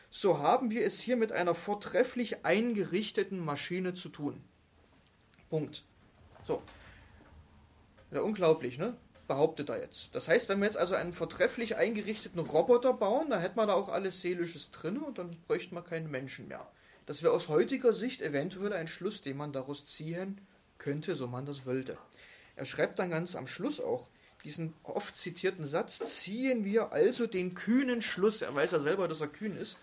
So 0.09 0.39
haben 0.39 0.69
wir 0.69 0.85
es 0.85 0.99
hier 0.99 1.17
mit 1.17 1.31
einer 1.31 1.55
vortrefflich 1.55 2.45
eingerichteten 2.45 3.39
Maschine 3.39 3.93
zu 3.93 4.09
tun. 4.09 4.43
Punkt. 5.49 5.85
So. 6.45 6.61
Ja, 8.11 8.21
unglaublich, 8.21 8.77
ne? 8.77 8.95
Behauptet 9.27 9.69
er 9.69 9.79
jetzt. 9.81 10.09
Das 10.13 10.27
heißt, 10.27 10.49
wenn 10.49 10.59
wir 10.59 10.65
jetzt 10.65 10.77
also 10.77 10.95
einen 10.95 11.13
vortrefflich 11.13 11.77
eingerichteten 11.77 12.39
Roboter 12.39 12.93
bauen, 12.93 13.29
dann 13.29 13.39
hätten 13.39 13.57
wir 13.57 13.65
da 13.65 13.73
auch 13.73 13.89
alles 13.89 14.21
Seelisches 14.21 14.71
drin 14.71 14.97
und 14.97 15.17
dann 15.17 15.37
bräuchten 15.47 15.75
wir 15.75 15.81
keinen 15.81 16.11
Menschen 16.11 16.47
mehr. 16.47 16.67
Das 17.05 17.23
wäre 17.23 17.33
aus 17.33 17.47
heutiger 17.47 17.93
Sicht 17.93 18.21
eventuell 18.21 18.73
ein 18.73 18.87
Schluss, 18.87 19.21
den 19.21 19.37
man 19.37 19.51
daraus 19.51 19.85
ziehen 19.85 20.41
könnte, 20.77 21.15
so 21.15 21.27
man 21.27 21.45
das 21.45 21.65
wollte. 21.65 21.97
Er 22.55 22.65
schreibt 22.65 22.99
dann 22.99 23.09
ganz 23.09 23.35
am 23.35 23.47
Schluss 23.47 23.79
auch 23.79 24.07
diesen 24.43 24.73
oft 24.83 25.15
zitierten 25.15 25.65
Satz, 25.65 25.99
ziehen 25.99 26.65
wir 26.65 26.91
also 26.91 27.27
den 27.27 27.55
kühnen 27.55 28.01
Schluss, 28.01 28.41
er 28.41 28.53
weiß 28.53 28.71
ja 28.71 28.79
selber, 28.79 29.07
dass 29.07 29.21
er 29.21 29.27
kühn 29.27 29.55
ist, 29.55 29.77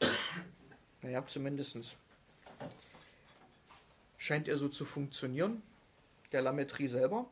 naja, 1.02 1.26
zumindest 1.26 1.76
scheint 4.16 4.48
er 4.48 4.56
so 4.56 4.68
zu 4.68 4.84
funktionieren, 4.84 5.62
der 6.32 6.42
Lametrie 6.42 6.88
selber, 6.88 7.28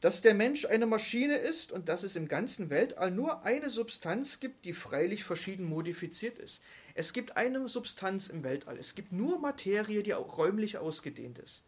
dass 0.00 0.20
der 0.20 0.34
Mensch 0.34 0.66
eine 0.66 0.86
Maschine 0.86 1.36
ist 1.36 1.72
und 1.72 1.88
dass 1.88 2.02
es 2.02 2.16
im 2.16 2.28
ganzen 2.28 2.70
Weltall 2.70 3.10
nur 3.10 3.44
eine 3.44 3.70
Substanz 3.70 4.40
gibt, 4.40 4.64
die 4.64 4.74
freilich 4.74 5.24
verschieden 5.24 5.64
modifiziert 5.64 6.38
ist. 6.38 6.62
Es 6.94 7.12
gibt 7.12 7.36
eine 7.36 7.68
Substanz 7.68 8.28
im 8.28 8.44
Weltall, 8.44 8.78
es 8.78 8.94
gibt 8.94 9.12
nur 9.12 9.38
Materie, 9.38 10.02
die 10.02 10.14
auch 10.14 10.38
räumlich 10.38 10.78
ausgedehnt 10.78 11.38
ist. 11.38 11.64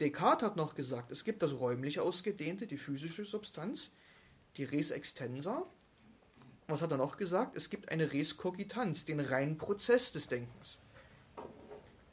Descartes 0.00 0.46
hat 0.46 0.56
noch 0.56 0.74
gesagt, 0.74 1.10
es 1.10 1.24
gibt 1.24 1.42
das 1.42 1.58
räumlich 1.58 1.98
ausgedehnte, 1.98 2.66
die 2.66 2.78
physische 2.78 3.24
Substanz, 3.24 3.92
die 4.56 4.64
Res 4.64 4.90
extensa. 4.90 5.66
Was 6.68 6.82
hat 6.82 6.90
er 6.90 6.98
noch 6.98 7.16
gesagt? 7.16 7.56
Es 7.56 7.70
gibt 7.70 7.88
eine 7.88 8.12
Res 8.12 8.36
cogitanz, 8.36 9.04
den 9.04 9.20
reinen 9.20 9.58
Prozess 9.58 10.12
des 10.12 10.28
Denkens. 10.28 10.78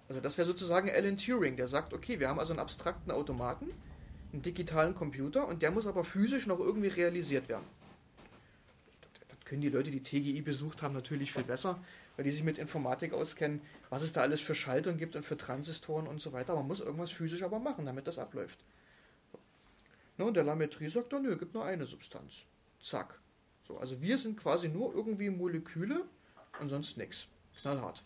Also 0.08 0.22
das 0.22 0.38
wäre 0.38 0.48
sozusagen 0.48 0.90
Alan 0.90 1.18
Turing, 1.18 1.58
der 1.58 1.68
sagt, 1.68 1.94
okay, 1.94 2.20
wir 2.20 2.30
haben 2.30 2.40
also 2.40 2.54
einen 2.54 2.60
abstrakten 2.60 3.12
Automaten, 3.12 3.72
einen 4.32 4.42
digitalen 4.42 4.96
Computer 4.96 5.48
und 5.48 5.62
der 5.62 5.72
muss 5.72 5.88
aber 5.88 6.04
physisch 6.04 6.48
noch 6.48 6.60
irgendwie 6.60 6.88
realisiert 6.88 7.50
werden. 7.50 7.66
Das 9.28 9.40
können 9.46 9.62
die 9.62 9.70
Leute, 9.70 9.92
die 9.92 10.04
TGI 10.04 10.42
besucht 10.42 10.82
haben, 10.82 10.94
natürlich 10.94 11.34
viel 11.34 11.44
besser 11.44 11.80
weil 12.16 12.26
die 12.26 12.32
sich 12.32 12.44
mit 12.44 12.58
Informatik 12.58 13.14
auskennen, 13.14 13.62
was 13.90 14.04
es 14.04 14.14
da 14.14 14.22
alles 14.22 14.42
für 14.42 14.56
Schaltungen 14.56 14.98
gibt 14.98 15.16
und 15.16 15.24
für 15.24 15.38
Transistoren 15.38 16.08
und 16.08 16.22
so 16.22 16.34
weiter. 16.34 16.56
Man 16.56 16.68
muss 16.68 16.80
irgendwas 16.80 17.12
physisch 17.12 17.44
aber 17.44 17.60
machen, 17.60 17.86
damit 17.86 18.08
das 18.08 18.20
abläuft. 18.20 18.64
Ne, 20.18 20.26
und 20.26 20.36
der 20.36 20.44
Lametrie 20.44 20.88
sagt 20.88 21.12
dann, 21.12 21.24
nö, 21.24 21.38
gibt 21.38 21.54
nur 21.54 21.66
eine 21.66 21.86
Substanz. 21.86 22.46
Zack. 22.80 23.20
So, 23.68 23.78
also 23.78 24.02
wir 24.02 24.18
sind 24.18 24.38
quasi 24.38 24.70
nur 24.70 24.94
irgendwie 24.94 25.30
Moleküle 25.30 26.06
und 26.60 26.70
sonst 26.70 26.98
nichts. 26.98 27.28
Knallhart. 27.62 28.04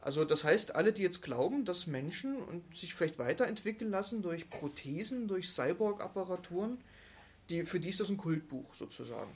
Also 0.00 0.24
das 0.24 0.44
heißt, 0.44 0.76
alle, 0.76 0.92
die 0.92 1.02
jetzt 1.02 1.22
glauben, 1.22 1.64
dass 1.64 1.88
Menschen 1.88 2.40
und 2.40 2.76
sich 2.76 2.94
vielleicht 2.94 3.18
weiterentwickeln 3.18 3.90
lassen 3.90 4.22
durch 4.22 4.48
Prothesen, 4.48 5.26
durch 5.26 5.50
Cyborg-Apparaturen, 5.50 6.78
die, 7.48 7.64
für 7.64 7.80
die 7.80 7.88
ist 7.88 7.98
das 7.98 8.08
ein 8.08 8.16
Kultbuch 8.16 8.74
sozusagen 8.74 9.32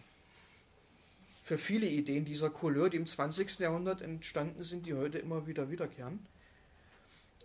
für 1.43 1.59
viele 1.59 1.89
Ideen 1.89 2.24
dieser 2.24 2.51
Couleur, 2.51 2.89
die 2.89 2.97
im 2.97 3.06
20. 3.06 3.59
Jahrhundert 3.59 4.01
entstanden 4.01 4.62
sind, 4.62 4.86
die 4.86 4.94
heute 4.94 5.19
immer 5.19 5.48
wieder 5.48 5.70
wiederkehren. 5.70 6.20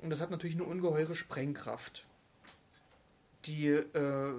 Und 0.04 0.12
das 0.12 0.20
hat 0.20 0.30
natürlich 0.30 0.56
eine 0.56 0.66
ungeheure 0.66 1.16
Sprengkraft, 1.16 2.06
die 3.46 3.70
äh, 3.70 4.34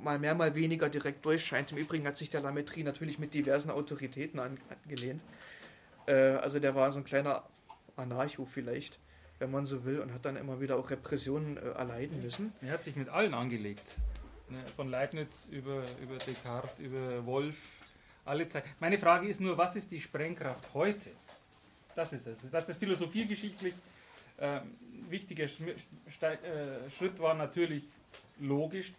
mal 0.00 0.18
mehr, 0.18 0.34
mal 0.34 0.56
weniger 0.56 0.88
direkt 0.88 1.24
durchscheint. 1.24 1.70
Im 1.70 1.78
Übrigen 1.78 2.08
hat 2.08 2.18
sich 2.18 2.28
der 2.28 2.40
Lametrie 2.40 2.82
natürlich 2.82 3.20
mit 3.20 3.34
diversen 3.34 3.70
Autoritäten 3.70 4.40
angelehnt. 4.40 5.22
Äh, 6.06 6.14
also 6.14 6.58
der 6.58 6.74
war 6.74 6.90
so 6.90 6.98
ein 6.98 7.04
kleiner 7.04 7.44
Anarcho 7.94 8.44
vielleicht, 8.44 8.98
wenn 9.38 9.52
man 9.52 9.64
so 9.64 9.84
will, 9.84 10.00
und 10.00 10.12
hat 10.12 10.24
dann 10.24 10.34
immer 10.34 10.60
wieder 10.60 10.76
auch 10.76 10.90
Repressionen 10.90 11.56
äh, 11.56 11.60
erleiden 11.60 12.20
müssen. 12.20 12.52
Er 12.62 12.72
hat 12.72 12.82
sich 12.82 12.96
mit 12.96 13.08
allen 13.08 13.32
angelegt. 13.32 13.94
Ne? 14.48 14.58
Von 14.74 14.90
Leibniz 14.90 15.46
über, 15.52 15.84
über 16.02 16.16
Descartes, 16.18 16.80
über 16.80 17.24
Wolf, 17.26 17.83
alle 18.24 18.48
Zeit. 18.48 18.64
Meine 18.80 18.98
Frage 18.98 19.28
ist 19.28 19.40
nur, 19.40 19.56
was 19.56 19.76
ist 19.76 19.90
die 19.90 20.00
Sprengkraft 20.00 20.72
heute? 20.74 21.10
Das 21.94 22.12
ist 22.12 22.26
es. 22.26 22.50
Dass 22.50 22.66
das 22.66 22.76
philosophiegeschichtlich 22.76 23.74
äh, 24.38 24.60
wichtiger 25.08 25.46
Schritt 25.48 27.18
war, 27.18 27.34
natürlich 27.34 27.84
logisch. 28.40 28.92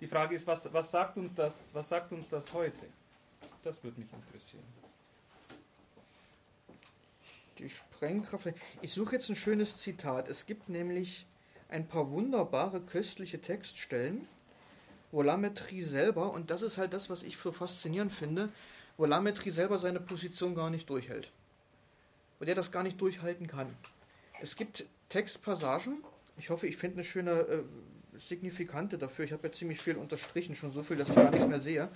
Die 0.00 0.06
Frage 0.06 0.34
ist, 0.34 0.46
was, 0.46 0.72
was, 0.72 0.90
sagt 0.90 1.16
uns 1.16 1.34
das, 1.34 1.74
was 1.74 1.88
sagt 1.88 2.12
uns 2.12 2.28
das 2.28 2.52
heute? 2.52 2.86
Das 3.62 3.82
würde 3.82 4.00
mich 4.00 4.12
interessieren. 4.12 4.64
Die 7.58 7.68
Sprengkraft. 7.68 8.48
Ich 8.82 8.92
suche 8.92 9.16
jetzt 9.16 9.28
ein 9.28 9.36
schönes 9.36 9.78
Zitat. 9.78 10.28
Es 10.28 10.46
gibt 10.46 10.68
nämlich 10.68 11.26
ein 11.68 11.88
paar 11.88 12.10
wunderbare 12.10 12.80
köstliche 12.80 13.40
Textstellen 13.40 14.28
Volametrie 15.10 15.82
selber, 15.82 16.32
und 16.32 16.50
das 16.50 16.62
ist 16.62 16.78
halt 16.78 16.92
das, 16.92 17.10
was 17.10 17.22
ich 17.22 17.36
so 17.36 17.52
faszinierend 17.52 18.12
finde, 18.12 18.50
Volametrie 18.96 19.50
selber 19.50 19.78
seine 19.78 20.00
Position 20.00 20.54
gar 20.54 20.70
nicht 20.70 20.88
durchhält. 20.90 21.30
Und 22.40 22.48
er 22.48 22.54
das 22.54 22.72
gar 22.72 22.82
nicht 22.82 23.00
durchhalten 23.00 23.46
kann. 23.46 23.74
Es 24.40 24.56
gibt 24.56 24.84
Textpassagen, 25.08 26.04
ich 26.36 26.50
hoffe, 26.50 26.66
ich 26.66 26.76
finde 26.76 26.96
eine 26.96 27.04
schöne 27.04 27.30
äh, 27.30 27.62
Signifikante 28.18 28.98
dafür, 28.98 29.24
ich 29.24 29.32
habe 29.32 29.48
ja 29.48 29.52
ziemlich 29.52 29.80
viel 29.80 29.96
unterstrichen, 29.96 30.54
schon 30.54 30.72
so 30.72 30.82
viel, 30.82 30.96
dass 30.96 31.08
ich 31.08 31.14
gar 31.14 31.30
nichts 31.30 31.48
mehr 31.48 31.60
sehe, 31.60 31.88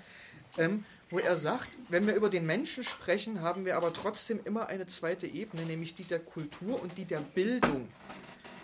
ähm, 0.58 0.84
wo 1.10 1.18
er 1.18 1.36
sagt, 1.36 1.76
wenn 1.88 2.06
wir 2.06 2.14
über 2.14 2.30
den 2.30 2.46
Menschen 2.46 2.84
sprechen, 2.84 3.40
haben 3.40 3.64
wir 3.64 3.76
aber 3.76 3.92
trotzdem 3.92 4.40
immer 4.44 4.68
eine 4.68 4.86
zweite 4.86 5.26
Ebene, 5.26 5.64
nämlich 5.64 5.94
die 5.94 6.04
der 6.04 6.20
Kultur 6.20 6.82
und 6.82 6.96
die 6.98 7.04
der 7.04 7.20
Bildung. 7.20 7.88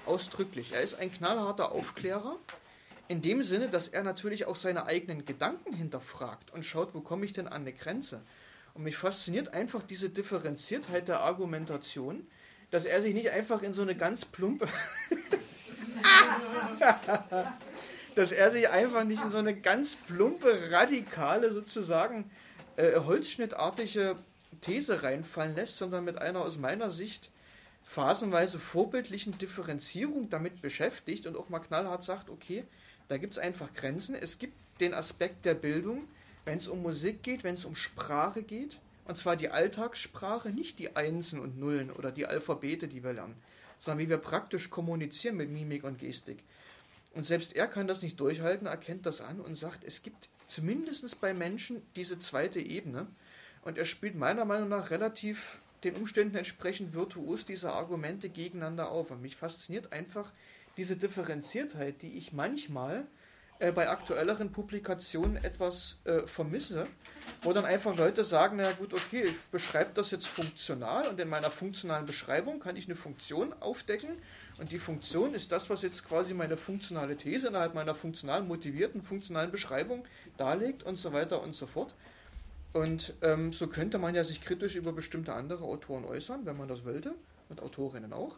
Ausdrücklich. 0.06 0.72
Er 0.72 0.80
ist 0.80 0.94
ein 0.94 1.12
knallharter 1.12 1.72
Aufklärer, 1.72 2.38
in 3.09 3.22
dem 3.22 3.43
Sinne, 3.43 3.68
dass 3.68 3.89
er 3.89 4.02
natürlich 4.02 4.47
auch 4.47 4.56
seine 4.56 4.85
eigenen 4.85 5.24
Gedanken 5.24 5.72
hinterfragt 5.72 6.52
und 6.52 6.64
schaut, 6.64 6.94
wo 6.94 7.01
komme 7.01 7.24
ich 7.24 7.32
denn 7.32 7.48
an 7.48 7.62
eine 7.62 7.72
Grenze. 7.72 8.20
Und 8.74 8.85
mich 8.85 8.97
fasziniert 8.97 9.55
einfach 9.55 9.82
diese 9.82 10.10
Differenziertheit 10.10 11.09
der 11.09 11.20
Argumentation, 11.20 12.26
dass 12.70 12.85
er 12.85 13.01
sich 13.01 13.14
nicht 13.14 13.30
einfach 13.30 13.62
in 13.62 13.72
so 13.72 13.82
eine 13.82 13.97
ganz 13.97 14.26
plumpe. 14.26 14.68
dass 18.14 18.30
er 18.30 18.51
sich 18.51 18.68
einfach 18.68 19.05
nicht 19.05 19.22
in 19.22 19.30
so 19.30 19.39
eine 19.39 19.56
ganz 19.56 19.97
plumpe, 19.97 20.70
radikale, 20.70 21.52
sozusagen 21.52 22.30
äh, 22.76 23.01
holzschnittartige 23.01 24.16
These 24.60 25.02
reinfallen 25.02 25.55
lässt, 25.55 25.78
sondern 25.78 26.05
mit 26.05 26.18
einer 26.18 26.40
aus 26.40 26.59
meiner 26.59 26.90
Sicht 26.90 27.30
phasenweise 27.85 28.59
vorbildlichen 28.59 29.39
Differenzierung 29.39 30.28
damit 30.28 30.60
beschäftigt 30.60 31.26
und 31.26 31.36
auch 31.36 31.48
mal 31.48 31.60
knallhart 31.60 32.05
sagt, 32.05 32.28
okay, 32.28 32.64
da 33.09 33.18
gibt 33.18 33.35
es 33.35 33.39
einfach 33.39 33.72
Grenzen. 33.74 34.14
Es 34.14 34.39
gibt 34.39 34.55
den 34.80 34.94
Aspekt 34.94 35.44
der 35.44 35.55
Bildung, 35.55 36.09
wenn 36.44 36.59
es 36.59 36.68
um 36.68 36.82
Musik 36.82 37.22
geht, 37.22 37.44
wenn 37.44 37.55
es 37.55 37.64
um 37.64 37.74
Sprache 37.74 38.43
geht. 38.43 38.80
Und 39.06 39.16
zwar 39.16 39.36
die 39.36 39.48
Alltagssprache, 39.48 40.51
nicht 40.51 40.78
die 40.78 40.94
Einsen 40.97 41.40
und 41.40 41.59
Nullen 41.59 41.90
oder 41.90 42.12
die 42.12 42.26
Alphabete, 42.26 42.89
die 42.89 43.02
wir 43.02 43.14
lernen, 43.14 43.36
sondern 43.78 44.05
wie 44.05 44.10
wir 44.10 44.18
praktisch 44.18 44.68
kommunizieren 44.68 45.36
mit 45.36 45.51
Mimik 45.51 45.85
und 45.85 45.98
Gestik. 45.98 46.44
Und 47.14 47.24
selbst 47.24 47.56
er 47.56 47.66
kann 47.66 47.89
das 47.89 48.02
nicht 48.02 48.20
durchhalten, 48.20 48.66
erkennt 48.66 49.06
das 49.06 49.22
an 49.22 49.40
und 49.40 49.56
sagt, 49.56 49.82
es 49.85 50.02
gibt 50.02 50.28
zumindest 50.47 51.20
bei 51.20 51.32
Menschen 51.32 51.82
diese 51.97 52.18
zweite 52.18 52.60
Ebene. 52.60 53.06
Und 53.62 53.78
er 53.78 53.86
spielt 53.86 54.14
meiner 54.14 54.44
Meinung 54.44 54.68
nach 54.68 54.90
relativ 54.90 55.60
den 55.85 55.94
Umständen 55.97 56.36
entsprechend 56.36 56.94
virtuos 56.94 57.47
diese 57.47 57.72
Argumente 57.72 58.28
gegeneinander 58.28 58.90
auf. 58.90 59.10
Und 59.10 59.22
mich 59.22 59.36
fasziniert 59.36 59.93
einfach 59.93 60.32
diese 60.78 60.96
Differenziertheit, 60.96 62.00
die 62.02 62.16
ich 62.16 62.32
manchmal 62.32 63.05
äh, 63.59 63.72
bei 63.72 63.90
aktuelleren 63.90 64.52
Publikationen 64.52 65.36
etwas 65.36 65.98
äh, 66.05 66.20
vermisse, 66.26 66.86
wo 67.42 67.52
dann 67.52 67.64
einfach 67.64 67.96
Leute 67.96 68.22
sagen, 68.22 68.59
na 68.59 68.70
gut, 68.72 68.94
okay, 68.94 69.24
ich 69.24 69.50
beschreibe 69.50 69.90
das 69.94 70.12
jetzt 70.12 70.28
funktional 70.28 71.09
und 71.09 71.18
in 71.18 71.28
meiner 71.28 71.50
funktionalen 71.50 72.06
Beschreibung 72.06 72.60
kann 72.60 72.76
ich 72.76 72.86
eine 72.86 72.94
Funktion 72.94 73.52
aufdecken 73.60 74.10
Und 74.60 74.70
die 74.70 74.78
Funktion 74.78 75.34
ist 75.34 75.50
das, 75.50 75.68
was 75.68 75.82
jetzt 75.82 76.06
quasi 76.06 76.34
meine 76.34 76.56
funktionale 76.56 77.16
These 77.16 77.48
innerhalb 77.48 77.74
meiner 77.74 77.96
funktional 77.96 78.42
motivierten, 78.42 79.02
funktionalen 79.02 79.50
Beschreibung 79.50 80.05
darlegt 80.36 80.84
und 80.84 80.96
so 80.96 81.12
weiter 81.12 81.42
und 81.42 81.55
so 81.55 81.66
fort. 81.66 81.94
Und 82.72 83.14
ähm, 83.22 83.52
so 83.52 83.66
könnte 83.66 83.98
man 83.98 84.14
ja 84.14 84.22
sich 84.22 84.40
kritisch 84.40 84.76
über 84.76 84.92
bestimmte 84.92 85.32
andere 85.32 85.64
Autoren 85.64 86.05
äußern, 86.05 86.46
wenn 86.46 86.56
man 86.56 86.68
das 86.68 86.84
wollte, 86.84 87.14
und 87.48 87.60
Autorinnen 87.60 88.12
auch. 88.12 88.36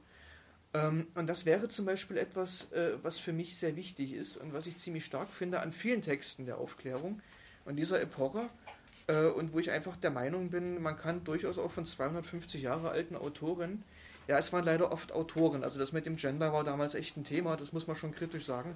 Ähm, 0.73 1.09
und 1.15 1.27
das 1.27 1.47
wäre 1.47 1.69
zum 1.69 1.85
Beispiel 1.85 2.17
etwas, 2.17 2.71
äh, 2.73 2.93
was 3.03 3.19
für 3.19 3.33
mich 3.33 3.57
sehr 3.57 3.77
wichtig 3.77 4.13
ist 4.13 4.37
und 4.37 4.53
was 4.53 4.67
ich 4.67 4.79
ziemlich 4.79 5.05
stark 5.05 5.29
finde 5.31 5.61
an 5.61 5.73
vielen 5.73 6.03
Texten 6.03 6.47
der 6.47 6.59
Aufklärung 6.59 7.21
und 7.65 7.77
dieser 7.77 8.01
Epoche. 8.01 8.49
Äh, 9.07 9.27
und 9.27 9.53
wo 9.53 9.59
ich 9.59 9.71
einfach 9.71 9.97
der 9.97 10.11
Meinung 10.11 10.51
bin, 10.51 10.81
man 10.81 10.97
kann 10.97 11.25
durchaus 11.25 11.59
auch 11.59 11.71
von 11.71 11.87
250 11.87 12.63
Jahre 12.63 12.91
alten 12.91 13.17
Autoren, 13.17 13.83
ja, 14.29 14.39
es 14.39 14.53
waren 14.53 14.65
leider 14.65 14.93
oft 14.93 15.11
Autoren, 15.11 15.65
also 15.65 15.81
das 15.81 15.93
mit 15.93 16.07
dem 16.07 16.15
Gender 16.15 16.53
war 16.53 16.63
damals 16.63 16.95
echt 16.95 17.17
ein 17.17 17.25
Thema, 17.25 17.57
das 17.57 17.73
muss 17.73 17.89
man 17.89 17.97
schon 17.97 18.13
kritisch 18.13 18.45
sagen. 18.45 18.75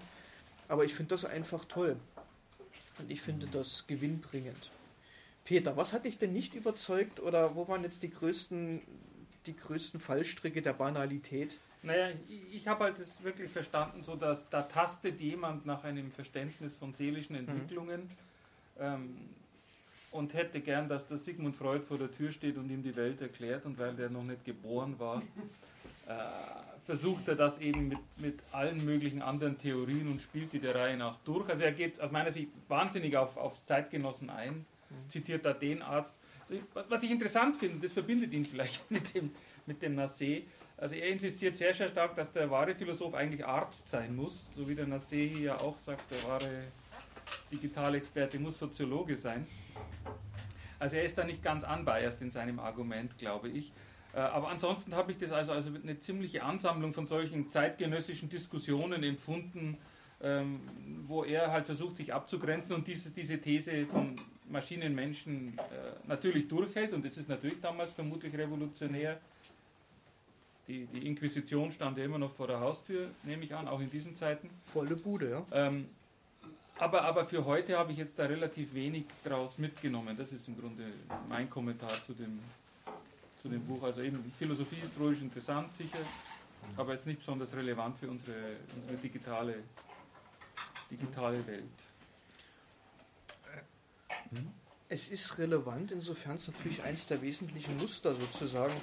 Aber 0.67 0.85
ich 0.85 0.95
finde 0.95 1.11
das 1.11 1.25
einfach 1.25 1.65
toll. 1.67 1.97
Und 2.99 3.09
ich 3.09 3.21
finde 3.21 3.47
das 3.47 3.87
gewinnbringend. 3.87 4.71
Peter, 5.45 5.77
was 5.77 5.93
hat 5.93 6.07
dich 6.07 6.19
denn 6.19 6.33
nicht 6.33 6.55
überzeugt 6.55 7.21
oder 7.21 7.55
wo 7.55 7.69
waren 7.69 7.85
jetzt 7.85 8.03
die 8.03 8.11
größten, 8.11 8.81
die 9.47 9.57
größten 9.57 10.01
Fallstricke 10.01 10.61
der 10.61 10.73
Banalität? 10.73 11.59
Naja, 11.85 12.09
ich, 12.29 12.57
ich 12.57 12.69
habe 12.69 12.85
halt 12.85 12.99
das 12.99 13.23
wirklich 13.23 13.51
verstanden, 13.51 14.03
so 14.03 14.17
dass 14.17 14.49
da 14.49 14.63
tastet 14.63 15.21
jemand 15.21 15.67
nach 15.67 15.85
einem 15.85 16.11
Verständnis 16.11 16.75
von 16.75 16.95
seelischen 16.95 17.37
Entwicklungen 17.37 18.11
ähm, 18.79 19.17
und 20.11 20.33
hätte 20.33 20.61
gern, 20.61 20.89
dass 20.89 21.07
der 21.07 21.19
Sigmund 21.19 21.57
Freud 21.57 21.85
vor 21.85 21.99
der 21.99 22.11
Tür 22.11 22.33
steht 22.33 22.57
und 22.57 22.71
ihm 22.71 22.83
die 22.83 22.97
Welt 22.97 23.21
erklärt 23.21 23.67
und 23.67 23.79
weil 23.79 23.95
der 23.95 24.09
noch 24.09 24.23
nicht 24.23 24.45
geboren 24.45 24.99
war, 24.99 25.23
äh, 26.09 26.15
versucht 26.85 27.29
er 27.29 27.35
das 27.35 27.59
eben 27.59 27.89
mit, 27.89 27.99
mit 28.17 28.41
allen 28.53 28.83
möglichen 28.85 29.23
anderen 29.23 29.59
Theorien 29.59 30.09
und 30.11 30.21
spielt 30.21 30.53
die 30.53 30.61
der 30.61 30.75
Reihe 30.75 30.97
nach 30.97 31.17
durch. 31.25 31.49
Also 31.49 31.63
er 31.63 31.73
geht 31.73 32.01
aus 32.01 32.11
meiner 32.11 32.31
Sicht 32.31 32.49
wahnsinnig 32.69 33.17
auf, 33.17 33.37
auf 33.37 33.65
Zeitgenossen 33.65 34.31
ein, 34.31 34.65
zitiert 35.09 35.45
da 35.45 35.53
den 35.53 35.83
Arzt. 35.83 36.19
Also 36.49 36.63
Was 36.89 37.03
ich 37.03 37.11
interessant 37.11 37.57
finde, 37.57 37.81
das 37.81 37.93
verbindet 37.93 38.33
ihn 38.33 38.45
vielleicht 38.45 38.91
mit 38.91 39.15
dem, 39.15 39.31
mit 39.67 39.83
dem 39.83 39.99
Nassé. 39.99 40.43
Also 40.77 40.95
er 40.97 41.09
insistiert 41.09 41.57
sehr, 41.57 41.73
sehr 41.73 41.89
stark, 41.89 42.15
dass 42.17 42.33
der 42.33 42.51
wahre 42.51 42.75
Philosoph 42.75 43.15
eigentlich 43.15 43.45
Arzt 43.45 43.89
sein 43.89 44.15
muss, 44.15 44.51
so 44.55 44.69
wie 44.69 44.75
der 44.75 44.87
Nassé 44.87 45.29
hier 45.29 45.47
ja 45.47 45.61
auch 45.61 45.77
sagt, 45.77 46.11
der 46.11 46.23
wahre 46.29 46.65
Digitalexperte 47.53 48.39
muss 48.39 48.59
Soziologe 48.59 49.17
sein. 49.17 49.47
Also 50.79 50.97
er 50.97 51.05
ist 51.05 51.17
da 51.17 51.25
nicht 51.25 51.43
ganz 51.43 51.65
unbiased 51.65 52.23
in 52.23 52.31
seinem 52.31 52.59
Argument, 52.59 53.17
glaube 53.17 53.49
ich. 53.49 53.73
Äh, 54.15 54.19
Aber 54.19 54.49
ansonsten 54.49 54.95
habe 54.95 55.13
ich 55.13 55.19
das 55.19 55.31
also, 55.31 55.53
also 55.53 55.71
eine 55.83 55.99
ziemliche 55.99 56.43
Ansammlung 56.43 56.93
von 56.93 57.07
solchen 57.07 57.49
zeitgenössischen 57.51 58.29
Diskussionen 58.29 59.03
empfunden, 59.03 59.79
ähm, 60.23 60.61
wo 61.07 61.25
er 61.25 61.53
halt 61.53 61.67
versucht, 61.67 61.97
sich 61.97 62.13
abzugrenzen 62.13 62.77
und 62.77 62.87
diese, 62.87 63.11
diese 63.11 63.41
These 63.41 63.87
von 63.87 64.17
Maschinen-Menschen 64.49 65.59
äh, 65.59 65.63
natürlich 66.07 66.49
durchhält. 66.49 66.93
Und 66.93 67.05
das 67.05 67.17
ist 67.17 67.29
natürlich 67.29 67.61
damals 67.61 67.93
vermutlich 67.93 68.37
revolutionär. 68.37 69.21
Die, 70.67 70.87
die 70.87 71.07
Inquisition 71.07 71.71
stand 71.73 71.99
ja 71.99 72.05
immer 72.05 72.19
noch 72.19 72.33
vor 72.33 72.47
der 72.47 72.61
Haustür, 72.61 73.11
nehme 73.25 73.45
ich 73.45 73.55
an, 73.55 73.69
auch 73.69 73.81
in 73.81 73.91
diesen 73.91 74.17
Zeiten. 74.17 74.49
Volle 74.65 74.97
Bude, 74.97 75.31
ja. 75.31 75.47
Ähm, 75.53 75.89
aber, 76.79 77.03
aber 77.03 77.27
für 77.27 77.45
heute 77.45 77.79
habe 77.79 77.93
ich 77.93 77.99
jetzt 77.99 78.19
da 78.19 78.25
relativ 78.25 78.75
wenig 78.75 79.05
draus 79.23 79.59
mitgenommen. 79.59 80.17
Das 80.17 80.33
ist 80.33 80.49
im 80.49 80.59
Grunde 80.59 80.85
mein 81.29 81.49
Kommentar 81.49 81.93
zu 81.93 82.15
dem, 82.15 82.41
zu 83.41 83.49
dem 83.49 83.65
Buch. 83.65 83.83
Also 83.83 84.03
eben, 84.03 84.33
Philosophie 84.37 84.77
ist 84.77 84.83
historisch 84.83 85.21
interessant, 85.21 85.71
sicher, 85.73 85.99
aber 86.77 86.93
jetzt 86.93 87.07
nicht 87.07 87.19
besonders 87.19 87.55
relevant 87.55 87.97
für 87.99 88.09
unsere, 88.09 88.57
unsere 88.75 88.97
digitale, 88.97 89.57
digitale 90.91 91.47
Welt. 91.47 91.63
Es 94.89 95.09
ist 95.09 95.39
relevant, 95.39 95.93
insofern 95.93 96.37
es 96.37 96.49
natürlich 96.49 96.83
eins 96.83 97.07
der 97.07 97.23
wesentlichen 97.23 97.77
Muster 97.77 98.15
sozusagen. 98.15 98.75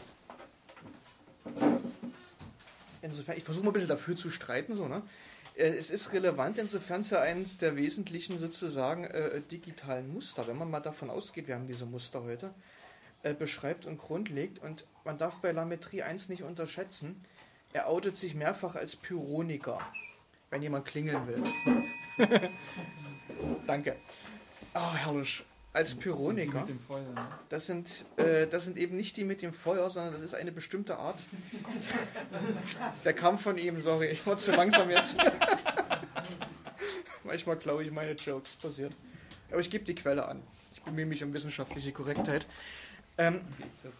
Insofern, 3.01 3.37
ich 3.37 3.43
versuche 3.43 3.65
mal 3.65 3.71
ein 3.71 3.73
bisschen 3.73 3.89
dafür 3.89 4.15
zu 4.15 4.29
streiten, 4.29 4.75
so, 4.75 4.87
ne? 4.87 5.01
Äh, 5.55 5.69
Es 5.69 5.89
ist 5.89 6.13
relevant, 6.13 6.57
insofern 6.59 7.01
es 7.01 7.09
ja 7.09 7.21
eines 7.21 7.57
der 7.57 7.75
wesentlichen 7.75 8.39
sozusagen 8.39 9.05
äh, 9.05 9.41
digitalen 9.41 10.13
Muster, 10.13 10.47
wenn 10.47 10.57
man 10.57 10.69
mal 10.69 10.79
davon 10.79 11.09
ausgeht, 11.09 11.47
wir 11.47 11.55
haben 11.55 11.67
diese 11.67 11.85
Muster 11.85 12.23
heute, 12.23 12.53
äh, 13.23 13.33
beschreibt 13.33 13.85
und 13.85 13.97
grundlegt. 13.97 14.59
Und 14.59 14.85
man 15.03 15.17
darf 15.17 15.35
bei 15.41 15.51
Lametrie 15.51 16.03
eins 16.03 16.29
nicht 16.29 16.43
unterschätzen, 16.43 17.15
er 17.73 17.87
outet 17.87 18.17
sich 18.17 18.35
mehrfach 18.35 18.75
als 18.75 18.95
Pyroniker, 18.95 19.79
wenn 20.49 20.61
jemand 20.61 20.85
klingeln 20.85 21.25
will. 21.27 21.41
Danke. 23.67 23.95
Ah, 24.73 24.93
herrlich. 24.93 25.43
Als 25.73 25.95
Pyroniker. 25.95 26.65
Ne? 26.65 26.77
Das 27.47 27.65
sind, 27.65 28.05
äh, 28.17 28.45
das 28.45 28.65
sind 28.65 28.77
eben 28.77 28.97
nicht 28.97 29.15
die 29.15 29.23
mit 29.23 29.41
dem 29.41 29.53
Feuer, 29.53 29.89
sondern 29.89 30.13
das 30.13 30.21
ist 30.21 30.33
eine 30.33 30.51
bestimmte 30.51 30.97
Art. 30.97 31.19
Der 33.05 33.13
kam 33.13 33.37
von 33.37 33.57
ihm, 33.57 33.81
sorry, 33.81 34.07
ich 34.07 34.25
war 34.27 34.37
zu 34.37 34.51
langsam 34.51 34.89
jetzt. 34.89 35.17
Manchmal 37.23 37.55
glaube 37.55 37.85
ich 37.85 37.91
meine 37.91 38.13
Jokes, 38.13 38.55
passiert. 38.55 38.93
Aber 39.49 39.61
ich 39.61 39.69
gebe 39.69 39.85
die 39.85 39.95
Quelle 39.95 40.27
an. 40.27 40.41
Ich 40.73 40.81
bemühe 40.81 41.05
mich 41.05 41.23
um 41.23 41.33
wissenschaftliche 41.33 41.93
Korrektheit. 41.93 42.47
Ähm, 43.17 43.39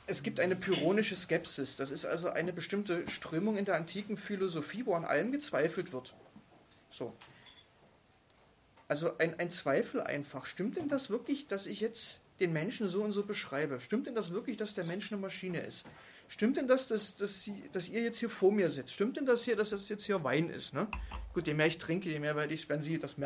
es 0.07 0.23
gibt 0.23 0.39
eine 0.39 0.57
pyrrhonische 0.57 1.15
Skepsis. 1.15 1.77
Das 1.77 1.91
ist 1.91 2.06
also 2.06 2.30
eine 2.30 2.52
bestimmte 2.52 3.07
Strömung 3.07 3.56
in 3.56 3.65
der 3.65 3.76
antiken 3.76 4.18
Philosophie, 4.18 4.85
wo 4.85 4.95
an 4.95 5.06
allem 5.06 5.31
gezweifelt 5.31 5.93
wird. 5.93 6.14
So. 6.91 7.14
Also 8.92 9.18
ein, 9.20 9.40
ein 9.40 9.52
Zweifel 9.52 10.02
einfach. 10.02 10.46
Stimmt 10.46 10.76
denn 10.76 10.90
das 10.90 11.10
wirklich, 11.10 11.48
dass 11.48 11.66
ich 11.66 11.80
jetzt 11.80 12.20
den 12.42 12.52
Menschen 12.52 12.90
so 12.90 13.02
und 13.02 13.14
so 13.14 13.24
beschreibe? 13.24 13.80
Stimmt 13.80 14.08
denn 14.08 14.16
das 14.16 14.34
wirklich, 14.34 14.58
dass 14.58 14.74
der 14.74 14.84
Mensch 14.84 15.14
eine 15.14 15.22
Maschine 15.22 15.62
ist? 15.62 15.86
Stimmt 16.28 16.58
denn 16.58 16.68
das, 16.68 16.90
dass, 16.90 17.16
dass, 17.16 17.42
Sie, 17.42 17.64
dass 17.72 17.88
ihr 17.88 18.02
jetzt 18.02 18.20
hier 18.20 18.30
vor 18.30 18.52
mir 18.52 18.70
sitzt? 18.70 18.92
Stimmt 18.92 19.16
denn 19.16 19.26
das 19.26 19.46
hier, 19.46 19.56
dass 19.56 19.70
das 19.70 19.88
jetzt 19.88 20.04
hier 20.04 20.26
Wein 20.26 20.50
ist? 20.50 20.74
Ne? 20.74 20.90
Gut, 21.34 21.48
je 21.48 21.54
mehr 21.54 21.68
ich 21.68 21.78
trinke, 21.78 22.10
je 22.10 22.20
mehr 22.20 22.36
werde 22.36 22.54
ich, 22.54 22.68
wenn 22.68 22.82
Sie 22.82 23.00
das 23.00 23.18
merken, 23.18 23.20